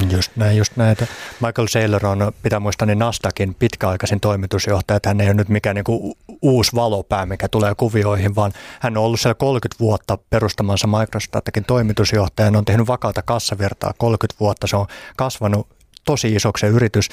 Just 0.10 0.32
näin, 0.36 0.58
just 0.58 0.73
näitä. 0.76 1.08
Michael 1.41 1.67
Saylor 1.67 2.06
on, 2.06 2.32
pitää 2.43 2.60
muistaa, 2.60 2.86
niin 2.86 3.00
Nastakin 3.00 3.56
pitkäaikaisin 3.56 4.19
toimitusjohtaja, 4.19 5.00
hän 5.06 5.21
ei 5.21 5.28
ole 5.28 5.34
nyt 5.34 5.50
mikään 5.50 5.76
niin 5.76 6.15
uusi 6.41 6.76
valopää, 6.76 7.26
mikä 7.26 7.47
tulee 7.47 7.76
kuvioihin, 7.76 8.36
vaan 8.36 8.54
hän 8.80 8.97
on 8.97 9.04
ollut 9.04 9.19
siellä 9.19 9.36
30 9.36 9.80
vuotta 9.80 10.17
perustamansa 10.30 10.88
Microsoftin 10.88 11.65
toimitusjohtaja, 11.67 12.52
on 12.58 12.65
tehnyt 12.65 12.88
vakaata 12.88 13.21
kassavirtaa 13.21 13.93
30 13.97 14.39
vuotta, 14.39 14.67
se 14.67 14.76
on 14.76 14.86
kasvanut 15.17 15.67
tosi 16.06 16.36
isoksi 16.36 16.62
se 16.62 16.67
yritys. 16.67 17.10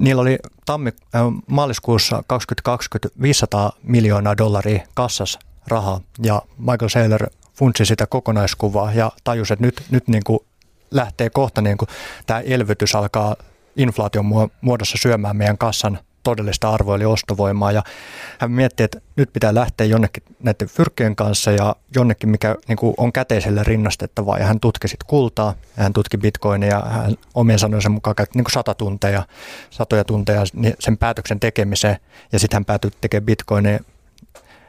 Niillä 0.00 0.22
oli 0.22 0.38
tammi, 0.66 0.90
äh, 1.14 1.22
maaliskuussa 1.46 2.22
2020 2.26 3.22
500 3.22 3.72
miljoonaa 3.82 4.36
dollaria 4.36 4.86
kassas 4.94 5.38
rahaa 5.66 6.00
ja 6.22 6.42
Michael 6.58 6.88
Saylor 6.88 7.26
funtsi 7.54 7.84
sitä 7.84 8.06
kokonaiskuvaa 8.06 8.92
ja 8.92 9.12
tajusi, 9.24 9.52
että 9.52 9.64
nyt, 9.66 9.82
nyt 9.90 10.08
niin 10.08 10.24
kuin 10.24 10.38
lähtee 10.94 11.30
kohta 11.30 11.62
niin 11.62 11.78
kuin 11.78 11.88
tämä 12.26 12.40
elvytys 12.40 12.94
alkaa 12.94 13.36
inflaation 13.76 14.50
muodossa 14.60 14.98
syömään 15.00 15.36
meidän 15.36 15.58
kassan 15.58 15.98
todellista 16.22 16.70
arvoa 16.70 16.96
eli 16.96 17.04
ostovoimaa. 17.04 17.72
Ja 17.72 17.82
hän 18.38 18.50
mietti, 18.50 18.82
että 18.82 19.00
nyt 19.16 19.32
pitää 19.32 19.54
lähteä 19.54 19.86
jonnekin 19.86 20.22
näiden 20.42 20.68
fyrkkien 20.68 21.16
kanssa 21.16 21.50
ja 21.50 21.76
jonnekin, 21.94 22.28
mikä 22.28 22.56
niin 22.68 22.76
kuin 22.76 22.94
on 22.96 23.12
käteiselle 23.12 23.62
rinnastettavaa. 23.64 24.38
Ja 24.38 24.46
hän 24.46 24.60
tutki 24.60 24.88
sitten 24.88 25.06
kultaa 25.06 25.54
ja 25.76 25.82
hän 25.82 25.92
tutki 25.92 26.18
bitcoinia 26.18 26.68
ja 26.68 26.80
hän 26.80 27.14
omien 27.34 27.58
sanojensa 27.58 27.88
mukaan 27.88 28.16
käytti 28.16 28.38
niin 28.38 28.52
sata 28.52 28.74
tunteja, 28.74 29.22
satoja 29.70 30.04
tunteja 30.04 30.42
sen 30.80 30.98
päätöksen 30.98 31.40
tekemiseen. 31.40 31.96
Ja 32.32 32.38
sitten 32.38 32.56
hän 32.56 32.64
päätyi 32.64 32.90
tekemään 33.00 33.26
bitcoinia 33.26 33.78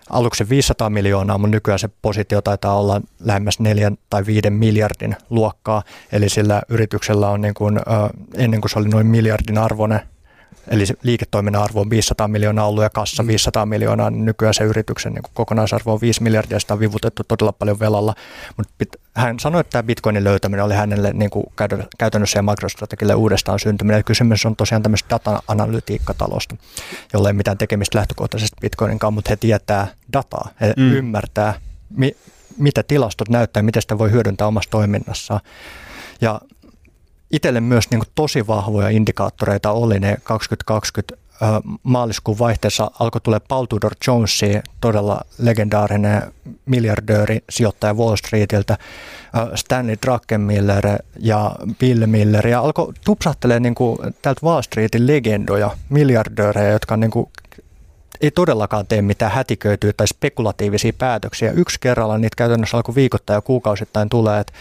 aluksi 0.10 0.50
500 0.50 0.90
miljoonaa, 0.90 1.38
mutta 1.38 1.52
nykyään 1.52 1.80
se 1.80 1.90
positio 2.02 2.42
taitaa 2.42 2.80
olla 2.80 3.02
lähemmäs 3.20 3.60
4 3.60 3.92
tai 4.10 4.26
5 4.26 4.50
miljardin 4.50 5.16
luokkaa. 5.30 5.84
Eli 6.12 6.30
sillä 6.30 6.62
yrityksellä 6.70 7.30
on 7.30 7.42
niin 7.42 7.54
kuin, 7.54 7.80
ennen 8.34 8.62
kuin 8.62 8.72
se 8.72 8.80
oli 8.80 8.88
noin 8.88 9.08
miljardin 9.08 9.58
arvoinen 9.58 10.02
Eli 10.68 10.86
se 10.86 10.94
liiketoiminnan 11.04 11.64
arvo 11.64 11.82
on 11.82 11.90
500 11.90 12.28
miljoonaa 12.28 12.68
ollut 12.68 12.84
ja 12.84 12.90
kassa 12.90 13.28
500 13.28 13.66
mm. 13.66 13.70
miljoonaa, 13.70 14.10
niin 14.10 14.26
nykyään 14.26 14.54
se 14.54 14.64
yrityksen 14.64 15.14
niin 15.14 15.24
kokonaisarvo 15.34 15.94
on 15.94 16.02
5 16.02 16.24
miljardia, 16.24 16.60
sitä 16.60 16.74
on 16.74 16.80
vivutettu 16.80 17.24
todella 17.28 17.52
paljon 17.52 17.80
velalla. 17.80 18.16
Mutta 18.58 18.74
hän 19.16 19.40
sanoi, 19.40 19.62
että 19.62 19.72
tämä 19.72 19.84
bitcoinin 19.84 20.24
löytäminen 20.24 20.66
oli 20.66 20.74
hänelle 20.74 21.14
niin 21.14 21.30
kuin 21.30 21.46
käytännössä 21.98 22.40
ja 22.40 22.44
makrostrategille 22.44 23.16
uudestaan 23.16 23.60
syntyminen. 23.60 24.04
Kysymys 24.04 24.46
on 24.46 24.56
tosiaan 24.56 24.84
tämmöistä 24.84 25.10
data-analytiikkatalosta, 25.10 26.56
jolla 27.14 27.30
ei 27.30 27.34
mitään 27.34 27.58
tekemistä 27.58 27.98
lähtökohtaisesti 27.98 28.56
bitcoinin 28.62 29.00
kanssa, 29.00 29.12
mutta 29.12 29.30
he 29.30 29.36
tietää 29.36 29.88
dataa, 30.14 30.50
he 30.62 30.74
mm. 30.78 30.94
ymmärtää, 30.94 31.54
mi- 31.90 32.16
mitä 32.58 32.84
tilastot 32.84 33.30
näyttää, 33.30 33.64
miten 33.64 33.82
sitä 33.82 33.98
voi 33.98 34.12
hyödyntää 34.12 34.48
omassa 34.48 34.70
toiminnassaan. 34.70 35.40
Ja 36.22 36.42
itselle 37.32 37.62
myös 37.62 37.90
niin 37.90 38.00
kuin 38.00 38.10
tosi 38.16 38.48
vahvoja 38.48 38.90
indikaattoreita 38.90 39.72
oli 39.72 40.00
ne 40.00 40.18
2020 40.24 41.26
maaliskuun 41.84 42.40
vaihteessa 42.40 42.92
alkoi 43.00 43.22
tulla 43.22 43.40
Paul 43.40 43.66
Tudor 43.66 43.92
Jonesi, 44.08 44.60
todella 44.82 45.22
legendaarinen 45.38 46.22
miljardööri, 46.66 47.40
sijoittaja 47.50 47.94
Wall 47.94 48.16
Streetiltä, 48.16 48.78
Stanley 49.56 49.96
Druckenmiller 50.06 50.86
ja 51.20 51.52
Bill 51.80 52.06
Miller, 52.06 52.48
ja 52.48 52.60
alkoi 52.60 52.94
tupsahtelee 53.06 53.60
niin 53.60 53.76
kuin 53.76 53.98
täältä 54.22 54.46
Wall 54.46 54.62
Streetin 54.62 55.08
legendoja, 55.08 55.72
miljardöörejä, 55.90 56.72
jotka 56.72 56.98
niin 56.98 57.12
kuin 57.12 57.30
ei 58.22 58.32
todellakaan 58.32 58.88
tee 58.88 59.02
mitään 59.02 59.32
hätiköityä 59.32 59.94
tai 59.98 60.08
spekulatiivisia 60.08 60.94
päätöksiä. 60.98 61.52
Yksi 61.52 61.78
kerralla 61.80 62.18
niitä 62.18 62.36
käytännössä 62.36 62.78
alkoi 62.78 62.96
viikoittain 62.96 63.38
ja 63.38 63.42
kuukausittain 63.42 64.10
tulee, 64.10 64.40
että 64.40 64.54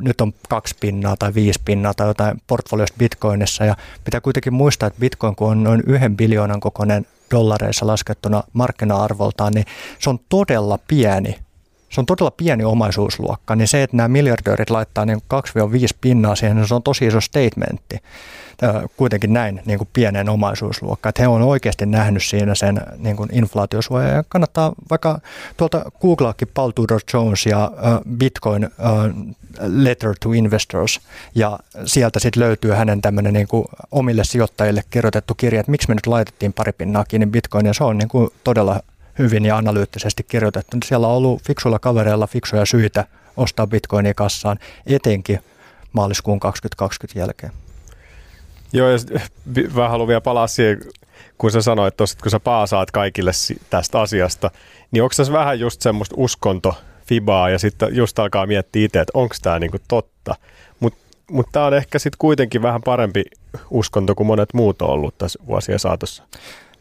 nyt 0.00 0.20
on 0.20 0.32
kaksi 0.48 0.76
pinnaa 0.80 1.16
tai 1.16 1.34
viisi 1.34 1.60
pinnaa 1.64 1.94
tai 1.94 2.08
jotain 2.08 2.42
portfoliosta 2.46 2.96
bitcoinissa. 2.98 3.64
Ja 3.64 3.76
pitää 4.04 4.20
kuitenkin 4.20 4.54
muistaa, 4.54 4.86
että 4.86 5.00
bitcoin 5.00 5.36
kun 5.36 5.50
on 5.50 5.64
noin 5.64 5.82
yhden 5.86 6.16
biljoonan 6.16 6.60
kokoinen 6.60 7.06
dollareissa 7.30 7.86
laskettuna 7.86 8.42
markkina-arvoltaan, 8.52 9.52
niin 9.52 9.66
se 9.98 10.10
on 10.10 10.20
todella 10.28 10.78
pieni. 10.88 11.38
Se 11.90 12.00
on 12.00 12.06
todella 12.06 12.30
pieni 12.30 12.64
omaisuusluokka, 12.64 13.56
niin 13.56 13.68
se, 13.68 13.82
että 13.82 13.96
nämä 13.96 14.08
miljardöörit 14.08 14.70
laittaa 14.70 15.04
niin 15.04 15.18
2-5 15.18 15.20
pinnaa 16.00 16.36
siihen, 16.36 16.56
niin 16.56 16.68
se 16.68 16.74
on 16.74 16.82
tosi 16.82 17.06
iso 17.06 17.20
statementti 17.20 17.98
kuitenkin 18.96 19.32
näin 19.32 19.62
niin 19.66 19.78
kuin 19.78 19.88
pienen 19.92 20.28
omaisuusluokkaan. 20.28 21.10
Että 21.10 21.22
he 21.22 21.28
on 21.28 21.42
oikeasti 21.42 21.86
nähnyt 21.86 22.22
siinä 22.24 22.54
sen 22.54 22.80
niin 22.96 23.16
kuin 23.16 23.28
inflaatiosuoja. 23.32 24.08
Ja 24.08 24.24
kannattaa 24.28 24.72
vaikka 24.90 25.20
tuolta 25.56 25.90
googlaakin 26.00 26.48
Paul 26.54 26.70
Tudor 26.70 27.00
Jones 27.14 27.46
ja 27.46 27.72
Bitcoin 28.18 28.70
Letter 29.60 30.14
to 30.20 30.32
Investors. 30.32 31.00
Ja 31.34 31.58
sieltä 31.84 32.18
sitten 32.18 32.42
löytyy 32.42 32.70
hänen 32.70 33.02
tämmöinen 33.02 33.32
niin 33.32 33.48
kuin 33.48 33.64
omille 33.90 34.24
sijoittajille 34.24 34.82
kirjoitettu 34.90 35.34
kirja, 35.34 35.60
että 35.60 35.70
miksi 35.70 35.88
me 35.88 35.94
nyt 35.94 36.06
laitettiin 36.06 36.52
pari 36.52 36.72
pinnaa 36.72 37.04
kiinni 37.04 37.26
Bitcoinia. 37.26 37.74
Se 37.74 37.84
on 37.84 37.98
niin 37.98 38.08
kuin 38.08 38.30
todella 38.44 38.80
hyvin 39.18 39.44
ja 39.44 39.56
analyyttisesti 39.56 40.22
kirjoitettu. 40.22 40.76
Siellä 40.84 41.06
on 41.06 41.14
ollut 41.14 41.42
fiksuilla 41.42 41.78
kavereilla 41.78 42.26
fiksuja 42.26 42.66
syitä 42.66 43.04
ostaa 43.36 43.66
bitcoinia 43.66 44.14
kassaan, 44.14 44.58
etenkin 44.86 45.40
maaliskuun 45.92 46.40
2020 46.40 47.18
jälkeen. 47.18 47.52
Joo, 48.72 48.88
ja 48.90 48.98
vähän 49.76 49.90
haluan 49.90 50.08
vielä 50.08 50.20
palaa 50.20 50.46
siihen, 50.46 50.80
kun 51.38 51.50
sä 51.50 51.62
sanoit 51.62 51.96
tuossa, 51.96 52.18
kun 52.22 52.30
sä 52.30 52.40
paasaat 52.40 52.90
kaikille 52.90 53.30
tästä 53.70 54.00
asiasta, 54.00 54.50
niin 54.90 55.02
onko 55.02 55.14
tässä 55.16 55.32
vähän 55.32 55.60
just 55.60 55.82
semmoista 55.82 56.14
uskonto 56.18 56.74
fibaa 57.06 57.50
ja 57.50 57.58
sitten 57.58 57.96
just 57.96 58.18
alkaa 58.18 58.46
miettiä 58.46 58.84
itse, 58.84 59.00
että 59.00 59.18
onko 59.18 59.34
tämä 59.42 59.58
niinku 59.58 59.78
totta. 59.88 60.34
Mutta 60.80 60.98
mut 61.30 61.46
tämä 61.52 61.66
on 61.66 61.74
ehkä 61.74 61.98
sitten 61.98 62.18
kuitenkin 62.18 62.62
vähän 62.62 62.82
parempi 62.82 63.24
uskonto 63.70 64.14
kuin 64.14 64.26
monet 64.26 64.54
muut 64.54 64.82
on 64.82 64.90
ollut 64.90 65.18
tässä 65.18 65.38
vuosien 65.46 65.78
saatossa. 65.78 66.22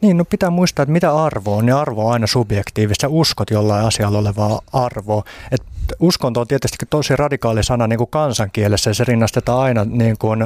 Niin, 0.02 0.18
no 0.18 0.26
pitää 0.26 0.50
muistaa, 0.50 0.84
että 0.84 0.94
mitä 0.94 1.16
arvo 1.16 1.58
on, 1.58 1.66
niin 1.66 1.76
arvo 1.76 2.08
on 2.08 2.14
aina 2.14 2.28
subjektiivista. 2.28 3.08
uskot 3.10 3.52
jollain 3.52 3.86
asialla 3.86 4.18
olevaa 4.18 4.62
arvoa. 4.74 5.24
Et 5.52 5.64
uskonto 6.00 6.42
on 6.42 6.48
tietysti 6.48 6.86
tosi 6.90 7.16
radikaali 7.16 7.64
sana 7.64 7.88
niin 7.88 7.98
kuin 7.98 8.10
kansankielessä 8.10 8.90
ja 8.90 8.94
se 8.94 9.04
rinnastetaan 9.04 9.60
aina 9.60 9.86
niin 9.86 10.16
kuin, 10.20 10.40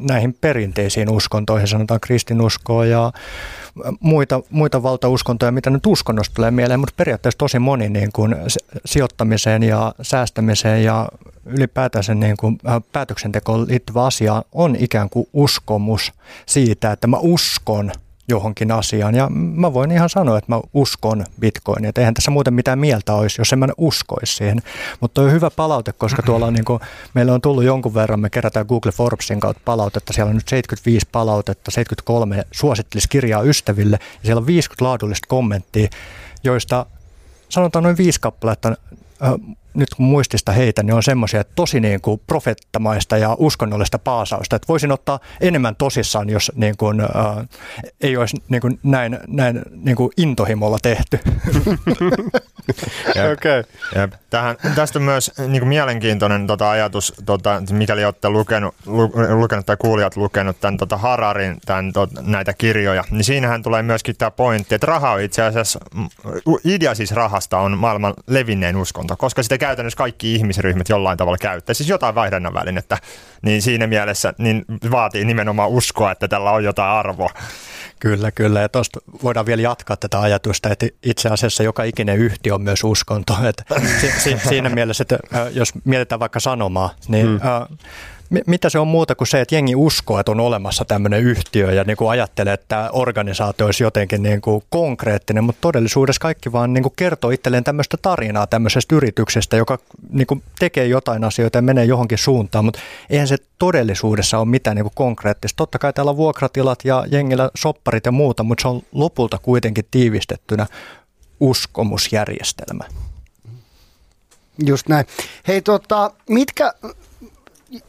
näihin 0.00 0.36
perinteisiin 0.40 1.10
uskontoihin, 1.10 1.68
sanotaan 1.68 2.00
kristinuskoa 2.00 2.86
ja 2.86 3.12
muita, 4.00 4.40
muita 4.50 4.82
valtauskontoja, 4.82 5.52
mitä 5.52 5.70
nyt 5.70 5.86
uskonnosta 5.86 6.34
tulee 6.34 6.50
mieleen, 6.50 6.80
mutta 6.80 6.94
periaatteessa 6.96 7.38
tosi 7.38 7.58
moni 7.58 7.88
niin 7.88 8.12
kuin 8.12 8.36
sijoittamiseen 8.84 9.62
ja 9.62 9.94
säästämiseen 10.02 10.84
ja 10.84 11.08
ylipäätänsä 11.44 12.14
niin 12.14 12.36
kuin 12.36 12.58
päätöksentekoon 12.92 13.68
liittyvä 13.68 14.04
asia 14.04 14.42
on 14.52 14.76
ikään 14.78 15.10
kuin 15.10 15.28
uskomus 15.32 16.12
siitä, 16.46 16.92
että 16.92 17.06
mä 17.06 17.16
uskon– 17.20 17.92
johonkin 18.28 18.72
asiaan. 18.72 19.14
Ja 19.14 19.28
mä 19.30 19.72
voin 19.72 19.90
ihan 19.90 20.08
sanoa, 20.08 20.38
että 20.38 20.52
mä 20.52 20.60
uskon 20.74 21.24
bitcoinia. 21.40 21.88
Että 21.88 22.00
eihän 22.00 22.14
tässä 22.14 22.30
muuten 22.30 22.54
mitään 22.54 22.78
mieltä 22.78 23.14
olisi, 23.14 23.40
jos 23.40 23.52
en 23.52 23.58
mä 23.58 23.66
uskoisi 23.76 24.34
siihen. 24.34 24.62
Mutta 25.00 25.22
on 25.22 25.32
hyvä 25.32 25.50
palaute, 25.50 25.92
koska 25.92 26.22
tuolla 26.22 26.46
on 26.46 26.52
niin 26.52 26.64
kuin, 26.64 26.80
meillä 27.14 27.32
on 27.34 27.40
tullut 27.40 27.64
jonkun 27.64 27.94
verran, 27.94 28.20
me 28.20 28.30
kerätään 28.30 28.66
Google 28.66 28.92
Forbesin 28.92 29.40
kautta 29.40 29.62
palautetta. 29.64 30.12
Siellä 30.12 30.30
on 30.30 30.36
nyt 30.36 30.48
75 30.48 31.08
palautetta, 31.12 31.70
73 31.70 32.44
suosittelisi 32.52 33.08
kirjaa 33.08 33.42
ystäville 33.42 33.98
ja 34.02 34.20
siellä 34.22 34.40
on 34.40 34.46
50 34.46 34.84
laadullista 34.84 35.26
kommenttia, 35.28 35.88
joista 36.44 36.86
sanotaan 37.48 37.82
noin 37.82 37.96
viisi 37.96 38.20
kappaletta 38.20 38.76
nyt 39.76 39.94
kun 39.94 40.06
muistista 40.06 40.52
heitä, 40.52 40.82
niin 40.82 40.94
on 40.94 41.02
semmoisia 41.02 41.44
tosi 41.44 41.80
niin 41.80 42.00
kuin 42.00 42.20
profettamaista 42.26 43.16
ja 43.16 43.36
uskonnollista 43.38 43.98
paasausta. 43.98 44.56
Että 44.56 44.68
voisin 44.68 44.92
ottaa 44.92 45.20
enemmän 45.40 45.76
tosissaan, 45.76 46.28
jos 46.28 46.52
niin 46.54 46.76
kuin, 46.76 47.00
äh, 47.00 47.08
ei 48.00 48.16
olisi 48.16 48.36
niin 48.48 48.60
kuin 48.60 48.78
näin, 48.82 49.18
näin 49.28 49.62
niin 49.74 49.96
kuin 49.96 50.10
intohimolla 50.16 50.78
tehty. 50.82 51.20
okay. 53.32 53.64
Tähän, 54.30 54.56
tästä 54.74 54.98
on 54.98 55.02
myös 55.02 55.32
niin 55.38 55.60
kuin 55.60 55.68
mielenkiintoinen 55.68 56.46
tota, 56.46 56.70
ajatus, 56.70 57.14
tota, 57.26 57.62
mikäli 57.70 58.04
olette 58.04 58.28
lukenut, 58.30 58.74
lu, 58.86 59.12
lukenut 59.28 59.66
tai 59.66 59.76
kuulijat 59.76 60.16
lukenut 60.16 60.60
tämän 60.60 60.76
tota, 60.76 60.96
Hararin 60.96 61.56
tämän, 61.66 61.92
tot, 61.92 62.10
näitä 62.20 62.52
kirjoja, 62.52 63.04
niin 63.10 63.24
siinähän 63.24 63.62
tulee 63.62 63.82
myöskin 63.82 64.16
tämä 64.18 64.30
pointti, 64.30 64.74
että 64.74 64.86
raha 64.86 65.10
on 65.10 65.20
itse 65.20 65.42
asiassa, 65.42 65.80
idea 66.64 66.94
siis 66.94 67.12
rahasta 67.12 67.58
on 67.58 67.78
maailman 67.78 68.14
levinnein 68.26 68.76
uskonto, 68.76 69.16
koska 69.16 69.42
sitä 69.42 69.58
käytännössä 69.66 69.96
kaikki 69.96 70.34
ihmisryhmät 70.34 70.88
jollain 70.88 71.18
tavalla 71.18 71.38
käyttää, 71.38 71.74
siis 71.74 71.88
jotain 71.88 72.14
vaihdannan 72.14 72.54
välinettä, 72.54 72.98
niin 73.42 73.62
siinä 73.62 73.86
mielessä 73.86 74.34
niin 74.38 74.64
vaatii 74.90 75.24
nimenomaan 75.24 75.70
uskoa, 75.70 76.12
että 76.12 76.28
tällä 76.28 76.50
on 76.50 76.64
jotain 76.64 76.90
arvoa. 76.90 77.30
Kyllä, 78.00 78.30
kyllä. 78.30 78.60
Ja 78.60 78.68
tuosta 78.68 79.00
voidaan 79.22 79.46
vielä 79.46 79.62
jatkaa 79.62 79.96
tätä 79.96 80.20
ajatusta, 80.20 80.68
että 80.68 80.86
itse 81.02 81.28
asiassa 81.28 81.62
joka 81.62 81.82
ikinen 81.82 82.18
yhtiö 82.18 82.54
on 82.54 82.62
myös 82.62 82.84
uskonto. 82.84 83.36
Että 83.48 83.64
si, 84.00 84.12
si, 84.18 84.36
siinä 84.48 84.68
mielessä, 84.68 85.02
että 85.02 85.18
jos 85.50 85.72
mietitään 85.84 86.20
vaikka 86.20 86.40
sanomaa, 86.40 86.94
niin 87.08 87.26
hmm 87.26 87.76
mitä 88.46 88.70
se 88.70 88.78
on 88.78 88.88
muuta 88.88 89.14
kuin 89.14 89.28
se, 89.28 89.40
että 89.40 89.54
jengi 89.54 89.76
uskoo, 89.76 90.20
että 90.20 90.32
on 90.32 90.40
olemassa 90.40 90.84
tämmöinen 90.84 91.20
yhtiö 91.20 91.72
ja 91.72 91.84
niin 91.84 91.96
kuin 91.96 92.10
ajattelee, 92.10 92.52
että 92.52 92.66
tämä 92.68 92.90
organisaatio 92.92 93.66
olisi 93.66 93.84
jotenkin 93.84 94.22
niin 94.22 94.40
kuin 94.40 94.62
konkreettinen, 94.70 95.44
mutta 95.44 95.60
todellisuudessa 95.60 96.20
kaikki 96.20 96.52
vaan 96.52 96.72
niin 96.72 96.82
kuin 96.82 96.92
kertoo 96.96 97.30
itselleen 97.30 97.64
tämmöistä 97.64 97.96
tarinaa 98.02 98.46
tämmöisestä 98.46 98.94
yrityksestä, 98.94 99.56
joka 99.56 99.78
niin 100.10 100.26
kuin 100.26 100.42
tekee 100.58 100.86
jotain 100.86 101.24
asioita 101.24 101.58
ja 101.58 101.62
menee 101.62 101.84
johonkin 101.84 102.18
suuntaan, 102.18 102.64
mutta 102.64 102.80
eihän 103.10 103.28
se 103.28 103.36
todellisuudessa 103.58 104.38
ole 104.38 104.48
mitään 104.48 104.76
niin 104.76 104.84
kuin 104.84 104.94
konkreettista. 104.94 105.56
Totta 105.56 105.78
kai 105.78 105.92
täällä 105.92 106.10
on 106.10 106.16
vuokratilat 106.16 106.78
ja 106.84 107.04
jengillä 107.10 107.50
sopparit 107.56 108.06
ja 108.06 108.12
muuta, 108.12 108.42
mutta 108.42 108.62
se 108.62 108.68
on 108.68 108.82
lopulta 108.92 109.38
kuitenkin 109.38 109.84
tiivistettynä 109.90 110.66
uskomusjärjestelmä. 111.40 112.84
Just 114.66 114.88
näin. 114.88 115.06
Hei, 115.48 115.62
tota, 115.62 116.10
mitkä, 116.28 116.74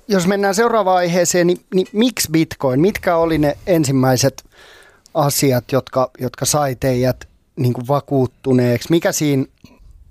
jos 0.08 0.28
mennään 0.28 0.56
seuraavaan 0.56 0.98
aiheeseen, 0.98 1.48
niin, 1.48 1.66
niin 1.74 1.88
miksi 1.94 2.32
Bitcoin? 2.32 2.80
Mitkä 2.80 3.16
oli 3.16 3.38
ne 3.38 3.58
ensimmäiset 3.68 4.46
asiat, 5.13 5.72
jotka, 5.72 6.12
jotka 6.20 6.46
sai 6.46 6.76
teidät 6.76 7.28
niin 7.56 7.74
kuin 7.74 7.88
vakuuttuneeksi? 7.88 8.90
Mikä 8.90 9.12
siinä 9.12 9.46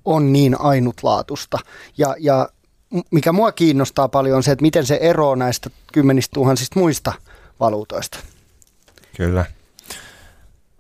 on 0.05 0.33
niin 0.33 0.61
ainutlaatusta? 0.61 1.59
Ja, 1.99 2.15
ja 2.19 2.49
mikä 3.11 3.33
mua 3.33 3.53
kiinnostaa 3.53 4.09
paljon 4.09 4.37
on 4.37 4.43
se, 4.43 4.53
että 4.53 4.63
miten 4.63 4.87
se 4.87 4.99
eroaa 5.01 5.37
näistä 5.37 5.71
kymmenistä 5.93 6.35
tuhansista 6.35 6.81
muista 6.81 7.13
valuutoista. 7.61 8.19
Kyllä. 9.17 9.45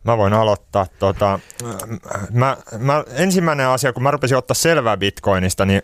Mä 0.06 0.16
voin 0.16 0.32
aloittaa. 0.32 0.86
Tota, 0.98 1.38
mä, 2.32 2.56
mä, 2.78 3.04
ensimmäinen 3.14 3.66
asia, 3.66 3.92
kun 3.92 4.02
mä 4.02 4.10
rupesin 4.10 4.36
ottaa 4.36 4.54
selvää 4.54 4.96
Bitcoinista, 4.96 5.64
niin 5.64 5.82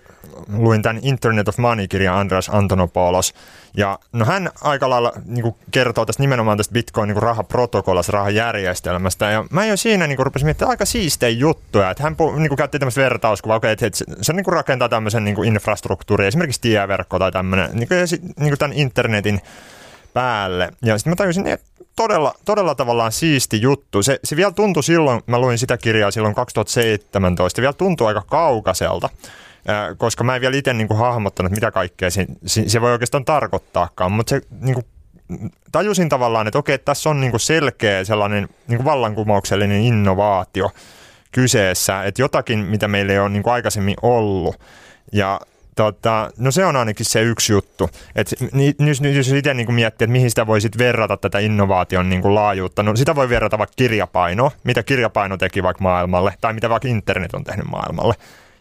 luin 0.53 0.83
tämän 0.83 1.01
Internet 1.03 1.49
of 1.49 1.59
Money-kirjan 1.59 2.17
Andras 2.17 2.49
Antonopoulos. 2.49 3.35
Ja 3.77 3.99
no 4.13 4.25
hän 4.25 4.51
aika 4.61 4.91
lailla 4.91 5.13
niin 5.25 5.55
kertoo 5.71 6.07
tästä 6.07 6.23
nimenomaan 6.23 6.57
tästä 6.57 6.73
Bitcoin 6.73 7.09
niin 7.09 7.23
rahaprotokollasta, 7.23 8.13
rahajärjestelmästä. 8.13 9.31
Ja 9.31 9.45
mä 9.51 9.67
jo 9.67 9.77
siinä 9.77 10.07
niin 10.07 10.19
rupesin 10.19 10.47
miettimään 10.47 10.71
aika 10.71 10.85
siistejä 10.85 11.39
juttuja. 11.39 11.91
Että 11.91 12.03
hän 12.03 12.17
niin 12.37 12.57
käytti 12.57 12.79
tämmöistä 12.79 13.01
vertauskuvaa, 13.01 13.57
okay, 13.57 13.71
että 13.71 13.91
se, 13.93 14.05
se 14.21 14.33
niin 14.33 14.47
rakentaa 14.47 14.89
tämmöisen 14.89 15.25
niin 15.25 15.45
infrastruktuurin, 15.45 16.29
esimerkiksi 16.29 16.61
tieverkko 16.61 17.19
tai 17.19 17.33
tämmöinen, 17.33 17.71
niin 17.73 17.89
kuin, 17.89 17.99
niin 18.41 18.59
tämän 18.59 18.77
internetin 18.77 19.41
päälle. 20.15 20.71
Ja 20.83 20.99
sitten 20.99 21.11
mä 21.11 21.17
tajusin, 21.17 21.47
että 21.47 21.67
todella, 21.97 22.35
todella 22.45 22.75
tavallaan 22.75 23.13
siisti 23.13 23.61
juttu. 23.61 24.03
Se, 24.03 24.21
se 24.25 24.37
vielä 24.37 24.53
tuntui 24.53 24.83
silloin, 24.83 25.21
mä 25.27 25.39
luin 25.39 25.59
sitä 25.59 25.77
kirjaa 25.79 26.11
silloin 26.11 26.35
2017, 26.35 27.57
se 27.57 27.63
vielä 27.63 27.73
tuntui 27.73 28.07
aika 28.07 28.23
kaukaiselta, 28.31 29.09
koska 29.99 30.25
mä 30.25 30.35
en 30.35 30.41
vielä 30.41 30.57
itse 30.57 30.73
niin 30.73 30.97
hahmottanut, 30.97 31.53
mitä 31.53 31.71
kaikkea 31.71 32.11
se, 32.11 32.27
se 32.67 32.81
voi 32.81 32.93
oikeastaan 32.93 33.25
tarkoittaakaan, 33.25 34.13
mutta 34.13 34.31
se 34.31 34.41
niin 34.61 34.75
kuin, 34.75 34.87
tajusin 35.73 36.09
tavallaan, 36.09 36.47
että 36.47 36.59
okei, 36.59 36.79
tässä 36.79 37.11
on 37.11 37.21
niin 37.21 37.31
kuin 37.31 37.41
selkeä 37.41 38.05
sellainen 38.05 38.49
niin 38.69 38.79
kuin 38.79 38.85
vallankumouksellinen 38.85 39.81
innovaatio 39.81 40.71
kyseessä, 41.33 42.03
että 42.03 42.23
jotakin, 42.23 42.59
mitä 42.59 42.89
meillä 42.89 43.13
ei 43.13 43.19
ole 43.19 43.29
niin 43.29 43.43
kuin 43.43 43.53
aikaisemmin 43.53 43.97
ollut. 44.03 44.61
Ja 45.13 45.41
Tota, 45.77 46.31
no 46.39 46.51
se 46.51 46.65
on 46.65 46.77
ainakin 46.77 47.07
se 47.07 47.23
yksi 47.23 47.53
juttu. 47.53 47.91
Et, 48.17 48.35
niin, 48.53 48.75
jos, 48.79 49.01
jos 49.01 49.29
itse 49.29 49.55
niin 49.55 49.75
miettii, 49.75 50.05
että 50.05 50.13
mihin 50.13 50.31
sitä 50.31 50.47
voi 50.47 50.61
sit 50.61 50.79
verrata 50.79 51.17
tätä 51.17 51.39
innovaation 51.39 52.11
niin 52.11 52.23
kuin 52.23 52.35
laajuutta, 52.35 52.83
no 52.83 52.97
sitä 52.97 53.15
voi 53.15 53.29
verrata 53.29 53.59
vaikka 53.59 53.75
kirjapainoa, 53.77 54.51
mitä 54.65 54.83
kirjapaino 54.83 55.37
teki 55.37 55.63
vaikka 55.63 55.83
maailmalle, 55.83 56.35
tai 56.41 56.53
mitä 56.53 56.71
vaikka 56.71 56.89
internet 56.89 57.35
on 57.35 57.45
tehnyt 57.45 57.67
maailmalle. 57.67 58.15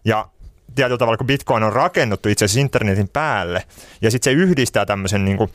Ja 0.05 0.27
tietyllä 0.75 0.97
tavalla, 0.97 1.17
kun 1.17 1.27
Bitcoin 1.27 1.63
on 1.63 1.73
rakennettu 1.73 2.29
itse 2.29 2.45
asiassa 2.45 2.59
internetin 2.59 3.09
päälle, 3.09 3.63
ja 4.01 4.11
sitten 4.11 4.33
se 4.33 4.39
yhdistää 4.39 4.85
tämmöisen 4.85 5.25
niin 5.25 5.37
kuin, 5.37 5.51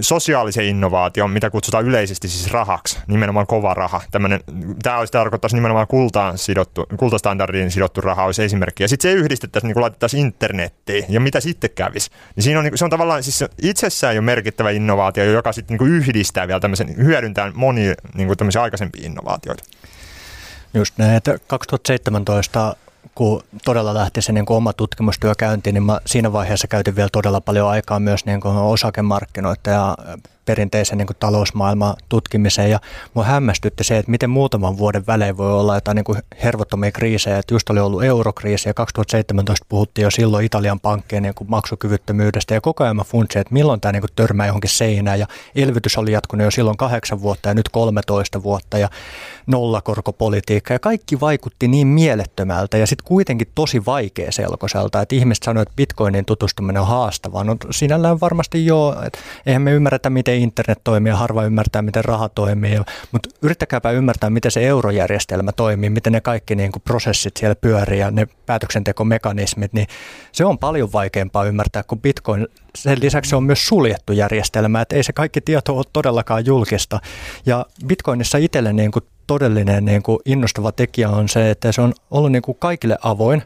sosiaalisen 0.00 0.64
innovaation, 0.64 1.30
mitä 1.30 1.50
kutsutaan 1.50 1.84
yleisesti 1.84 2.28
siis 2.28 2.50
rahaksi, 2.50 2.98
nimenomaan 3.06 3.46
kova 3.46 3.74
raha. 3.74 4.02
Tämmönen, 4.10 4.40
tämä 4.82 4.98
olisi 4.98 5.12
tarkoittaisi 5.12 5.56
nimenomaan 5.56 5.86
kultaan 5.86 6.38
sidottu, 6.38 6.86
kultastandardiin 6.96 7.70
sidottu 7.70 8.00
raha 8.00 8.24
olisi 8.24 8.44
esimerkki. 8.44 8.82
Ja 8.82 8.88
sitten 8.88 9.10
se 9.10 9.18
yhdistettäisiin, 9.18 9.68
niin 9.68 9.74
kuin 9.74 9.82
laitettaisiin 9.82 10.26
internettiin. 10.26 11.04
Ja 11.08 11.20
mitä 11.20 11.40
sitten 11.40 11.70
kävisi? 11.74 12.10
Niin 12.36 12.44
siinä 12.44 12.58
on, 12.58 12.64
niin 12.64 12.78
se 12.78 12.84
on 12.84 12.90
tavallaan 12.90 13.22
siis 13.22 13.44
itsessään 13.62 14.16
jo 14.16 14.22
merkittävä 14.22 14.70
innovaatio, 14.70 15.24
joka 15.24 15.52
sitten 15.52 15.76
niin 15.80 15.92
yhdistää 15.92 16.48
vielä 16.48 16.60
tämmöisen, 16.60 16.96
hyödyntää 16.96 17.52
monia 17.54 17.94
niin 18.14 18.28
kuin 18.28 18.58
aikaisempia 18.60 19.06
innovaatioita. 19.06 19.64
Just 20.74 20.98
näin, 20.98 21.16
että 21.16 21.38
2017 21.46 22.76
kun 23.14 23.42
todella 23.64 23.94
lähti 23.94 24.22
se 24.22 24.32
niin 24.32 24.46
kuin 24.46 24.56
oma 24.56 24.72
tutkimustyö 24.72 25.32
käyntiin, 25.38 25.74
niin 25.74 25.82
mä 25.82 26.00
siinä 26.06 26.32
vaiheessa 26.32 26.68
käytin 26.68 26.96
vielä 26.96 27.08
todella 27.12 27.40
paljon 27.40 27.68
aikaa 27.68 28.00
myös 28.00 28.26
niin 28.26 28.40
kuin 28.40 28.56
osakemarkkinoita 28.56 29.70
ja 29.70 29.96
perinteisen 30.46 30.98
niin 30.98 31.06
kuin 31.06 31.16
talousmaailman 31.20 31.96
tutkimiseen. 32.08 32.70
Ja 32.70 32.80
mua 33.14 33.24
hämmästytti 33.24 33.84
se, 33.84 33.98
että 33.98 34.10
miten 34.10 34.30
muutaman 34.30 34.78
vuoden 34.78 35.06
välein 35.06 35.36
voi 35.36 35.52
olla 35.52 35.74
jotain 35.74 35.96
niin 35.96 36.04
kuin 36.04 36.18
hervottomia 36.42 36.92
kriisejä, 36.92 37.38
että 37.38 37.54
just 37.54 37.70
oli 37.70 37.80
ollut 37.80 38.04
eurokriisi 38.04 38.68
ja 38.68 38.74
2017 38.74 39.66
puhuttiin 39.68 40.02
jo 40.02 40.10
silloin 40.10 40.46
Italian 40.46 40.80
pankkien 40.80 41.22
niin 41.22 41.34
kuin 41.34 41.50
maksukyvyttömyydestä. 41.50 42.54
Ja 42.54 42.60
koko 42.60 42.84
ajan 42.84 42.96
mä 42.96 43.04
funtsin, 43.04 43.40
että 43.40 43.54
milloin 43.54 43.80
tämä 43.80 43.92
niin 43.92 44.02
kuin 44.02 44.10
törmää 44.16 44.46
johonkin 44.46 44.70
seinään. 44.70 45.18
Ja 45.18 45.26
elvytys 45.54 45.98
oli 45.98 46.12
jatkunut 46.12 46.44
jo 46.44 46.50
silloin 46.50 46.76
kahdeksan 46.76 47.22
vuotta 47.22 47.48
ja 47.48 47.54
nyt 47.54 47.68
13 47.68 48.42
vuotta. 48.42 48.78
Ja 48.78 48.88
nollakorkopolitiikka. 49.46 50.72
Ja 50.72 50.78
kaikki 50.78 51.20
vaikutti 51.20 51.68
niin 51.68 51.86
mielettömältä 51.86 52.76
ja 52.76 52.86
sitten 52.86 53.06
kuitenkin 53.06 53.48
tosi 53.54 53.86
vaikea 53.86 54.32
selkoselta, 54.32 55.00
että 55.00 55.14
ihmiset 55.14 55.42
sanoivat, 55.42 55.68
että 55.68 55.76
bitcoinin 55.76 56.24
tutustuminen 56.24 56.82
on 56.82 56.88
haastavaa. 56.88 57.44
No 57.44 57.56
sinällään 57.70 58.20
varmasti 58.20 58.66
joo, 58.66 58.96
että 59.06 59.18
eihän 59.46 59.62
me 59.62 59.72
ymmärretä, 59.72 60.10
miten 60.10 60.35
miten 60.36 60.42
internet 60.42 60.80
toimii 60.84 61.10
ja 61.10 61.16
harva 61.16 61.44
ymmärtää, 61.44 61.82
miten 61.82 62.04
raha 62.04 62.28
toimii. 62.28 62.80
Mutta 63.12 63.28
yrittäkääpä 63.42 63.90
ymmärtää, 63.90 64.30
miten 64.30 64.50
se 64.50 64.66
eurojärjestelmä 64.66 65.52
toimii, 65.52 65.90
miten 65.90 66.12
ne 66.12 66.20
kaikki 66.20 66.54
niin 66.54 66.72
kuin 66.72 66.82
prosessit 66.82 67.36
siellä 67.36 67.54
pyörii 67.54 68.00
ja 68.00 68.10
ne 68.10 68.26
päätöksentekomekanismit, 68.46 69.72
niin 69.72 69.86
se 70.32 70.44
on 70.44 70.58
paljon 70.58 70.92
vaikeampaa 70.92 71.44
ymmärtää 71.44 71.82
kuin 71.82 72.00
Bitcoin. 72.00 72.48
Sen 72.74 73.00
lisäksi 73.00 73.28
se 73.28 73.36
on 73.36 73.44
myös 73.44 73.66
suljettu 73.66 74.12
järjestelmä, 74.12 74.80
että 74.80 74.96
ei 74.96 75.02
se 75.02 75.12
kaikki 75.12 75.40
tieto 75.40 75.76
ole 75.76 75.84
todellakaan 75.92 76.46
julkista. 76.46 77.00
Ja 77.46 77.66
Bitcoinissa 77.86 78.38
itselle 78.38 78.72
niin 78.72 78.90
kuin 78.90 79.04
todellinen 79.26 79.84
niin 79.84 80.02
kuin 80.02 80.18
innostava 80.24 80.72
tekijä 80.72 81.10
on 81.10 81.28
se, 81.28 81.50
että 81.50 81.72
se 81.72 81.80
on 81.80 81.92
ollut 82.10 82.32
niin 82.32 82.42
kuin 82.42 82.58
kaikille 82.58 82.98
avoin. 83.02 83.42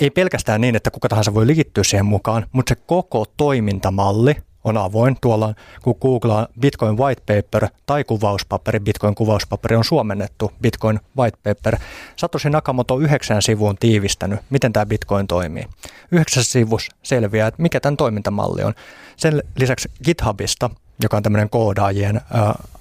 Ei 0.00 0.10
pelkästään 0.10 0.60
niin, 0.60 0.76
että 0.76 0.90
kuka 0.90 1.08
tahansa 1.08 1.34
voi 1.34 1.46
liittyä 1.46 1.84
siihen 1.84 2.06
mukaan, 2.06 2.46
mutta 2.52 2.74
se 2.74 2.80
koko 2.86 3.24
toimintamalli 3.36 4.36
on 4.68 4.76
avoin. 4.76 5.16
Tuolla 5.20 5.54
kun 5.82 5.96
googlaa 6.00 6.46
Bitcoin 6.60 6.98
white 6.98 7.22
paper 7.26 7.68
tai 7.86 8.04
kuvauspaperi, 8.04 8.80
Bitcoin 8.80 9.14
kuvauspaperi 9.14 9.76
on 9.76 9.84
suomennettu 9.84 10.52
Bitcoin 10.62 11.00
white 11.16 11.38
paper. 11.42 11.76
Satoshi 12.16 12.50
Nakamoto 12.50 12.94
on 12.94 13.02
yhdeksän 13.02 13.42
sivuun 13.42 13.76
tiivistänyt, 13.76 14.40
miten 14.50 14.72
tämä 14.72 14.86
Bitcoin 14.86 15.26
toimii. 15.26 15.64
Yhdeksäs 16.12 16.52
sivus 16.52 16.88
selviää, 17.02 17.48
että 17.48 17.62
mikä 17.62 17.80
tämän 17.80 17.96
toimintamalli 17.96 18.62
on. 18.62 18.74
Sen 19.16 19.42
lisäksi 19.56 19.88
GitHubista 20.04 20.70
joka 21.02 21.16
on 21.16 21.22
tämmöinen 21.22 21.50
koodaajien 21.50 22.16
ä, 22.16 22.22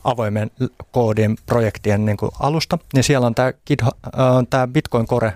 avoimen 0.03 0.51
koodin 0.91 1.37
projektien 1.45 2.05
niin 2.05 2.17
kuin 2.17 2.31
alusta, 2.39 2.77
niin 2.93 3.03
siellä 3.03 3.27
on 3.27 3.35
tämä, 3.35 3.53
GitHub, 3.65 3.93
ä, 4.05 4.09
tämä 4.49 4.67
Bitcoin 4.67 5.07
Core 5.07 5.33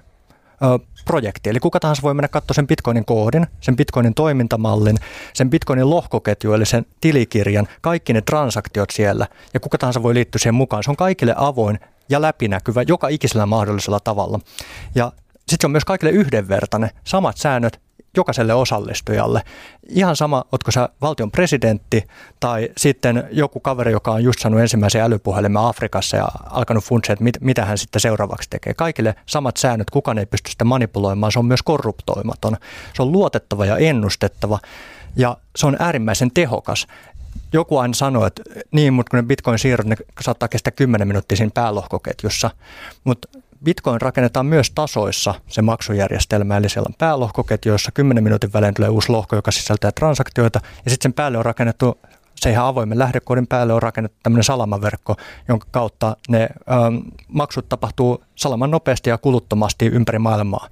projekti. 1.05 1.49
Eli 1.49 1.59
kuka 1.59 1.79
tahansa 1.79 2.01
voi 2.01 2.13
mennä 2.13 2.27
katsoa 2.27 2.53
sen 2.53 2.67
Bitcoinin 2.67 3.05
koodin, 3.05 3.47
sen 3.61 3.75
Bitcoinin 3.75 4.13
toimintamallin, 4.13 4.97
sen 5.33 5.49
Bitcoinin 5.49 5.89
lohkoketju, 5.89 6.53
eli 6.53 6.65
sen 6.65 6.85
tilikirjan, 7.01 7.67
kaikki 7.81 8.13
ne 8.13 8.21
transaktiot 8.21 8.89
siellä, 8.89 9.27
ja 9.53 9.59
kuka 9.59 9.77
tahansa 9.77 10.03
voi 10.03 10.13
liittyä 10.13 10.39
siihen 10.39 10.55
mukaan. 10.55 10.83
Se 10.83 10.91
on 10.91 10.97
kaikille 10.97 11.33
avoin 11.37 11.79
ja 12.09 12.21
läpinäkyvä 12.21 12.83
joka 12.87 13.07
ikisellä 13.07 13.45
mahdollisella 13.45 13.99
tavalla. 13.99 14.39
Ja 14.95 15.11
sitten 15.37 15.57
se 15.61 15.67
on 15.67 15.71
myös 15.71 15.85
kaikille 15.85 16.11
yhdenvertainen, 16.11 16.89
samat 17.03 17.37
säännöt 17.37 17.81
jokaiselle 18.17 18.53
osallistujalle. 18.53 19.41
Ihan 19.89 20.15
sama, 20.15 20.43
otko 20.51 20.71
sä 20.71 20.89
valtion 21.01 21.31
presidentti 21.31 22.07
tai 22.39 22.69
sitten 22.77 23.23
joku 23.31 23.59
kaveri, 23.59 23.91
joka 23.91 24.11
on 24.11 24.23
just 24.23 24.39
saanut 24.39 24.59
ensimmäisen 24.59 25.01
älypuhelimen 25.01 25.61
Afrikassa 25.61 26.17
ja 26.17 26.27
alkanut 26.49 26.83
funtsia, 26.83 27.13
että 27.13 27.23
mit, 27.23 27.37
mitä 27.41 27.65
hän 27.65 27.77
sitten 27.77 27.99
seuraavaksi 27.99 28.49
tekee. 28.49 28.73
Kaikille 28.73 29.15
samat 29.25 29.57
säännöt, 29.57 29.89
kukaan 29.89 30.17
ei 30.17 30.25
pysty 30.25 30.51
sitä 30.51 30.65
manipuloimaan, 30.65 31.31
se 31.31 31.39
on 31.39 31.45
myös 31.45 31.63
korruptoimaton. 31.63 32.57
Se 32.93 33.01
on 33.01 33.11
luotettava 33.11 33.65
ja 33.65 33.77
ennustettava 33.77 34.59
ja 35.15 35.37
se 35.55 35.67
on 35.67 35.75
äärimmäisen 35.79 36.31
tehokas 36.33 36.87
joku 37.53 37.77
aina 37.77 37.93
sanoo, 37.93 38.25
että 38.25 38.43
niin, 38.71 38.93
mutta 38.93 39.09
kun 39.09 39.17
ne 39.17 39.23
bitcoin-siirrot, 39.23 39.87
ne 39.87 39.95
saattaa 40.21 40.49
kestää 40.49 40.71
10 40.71 41.07
minuuttia 41.07 41.35
siinä 41.37 41.51
päälohkoketjussa, 41.53 42.51
mutta 43.03 43.27
Bitcoin 43.63 44.01
rakennetaan 44.01 44.45
myös 44.45 44.71
tasoissa 44.71 45.33
se 45.47 45.61
maksujärjestelmä, 45.61 46.57
eli 46.57 46.69
siellä 46.69 46.87
on 46.89 46.95
päälohkoketju, 46.97 47.71
jossa 47.71 47.91
10 47.91 48.23
minuutin 48.23 48.53
välein 48.53 48.73
tulee 48.73 48.89
uusi 48.89 49.09
lohko, 49.09 49.35
joka 49.35 49.51
sisältää 49.51 49.91
transaktioita, 49.91 50.59
ja 50.85 50.91
sitten 50.91 51.09
sen 51.09 51.13
päälle 51.13 51.37
on 51.37 51.45
rakennettu 51.45 51.99
se 52.35 52.49
ihan 52.49 52.65
avoimen 52.65 52.99
lähdekoodin 52.99 53.47
päälle 53.47 53.73
on 53.73 53.81
rakennettu 53.81 54.17
tämmöinen 54.23 54.43
salamaverkko, 54.43 55.15
jonka 55.47 55.67
kautta 55.71 56.17
ne 56.29 56.49
ähm, 56.71 56.95
maksut 57.27 57.69
tapahtuu 57.69 58.23
salaman 58.35 58.71
nopeasti 58.71 59.09
ja 59.09 59.17
kuluttomasti 59.17 59.85
ympäri 59.85 60.19
maailmaa 60.19 60.67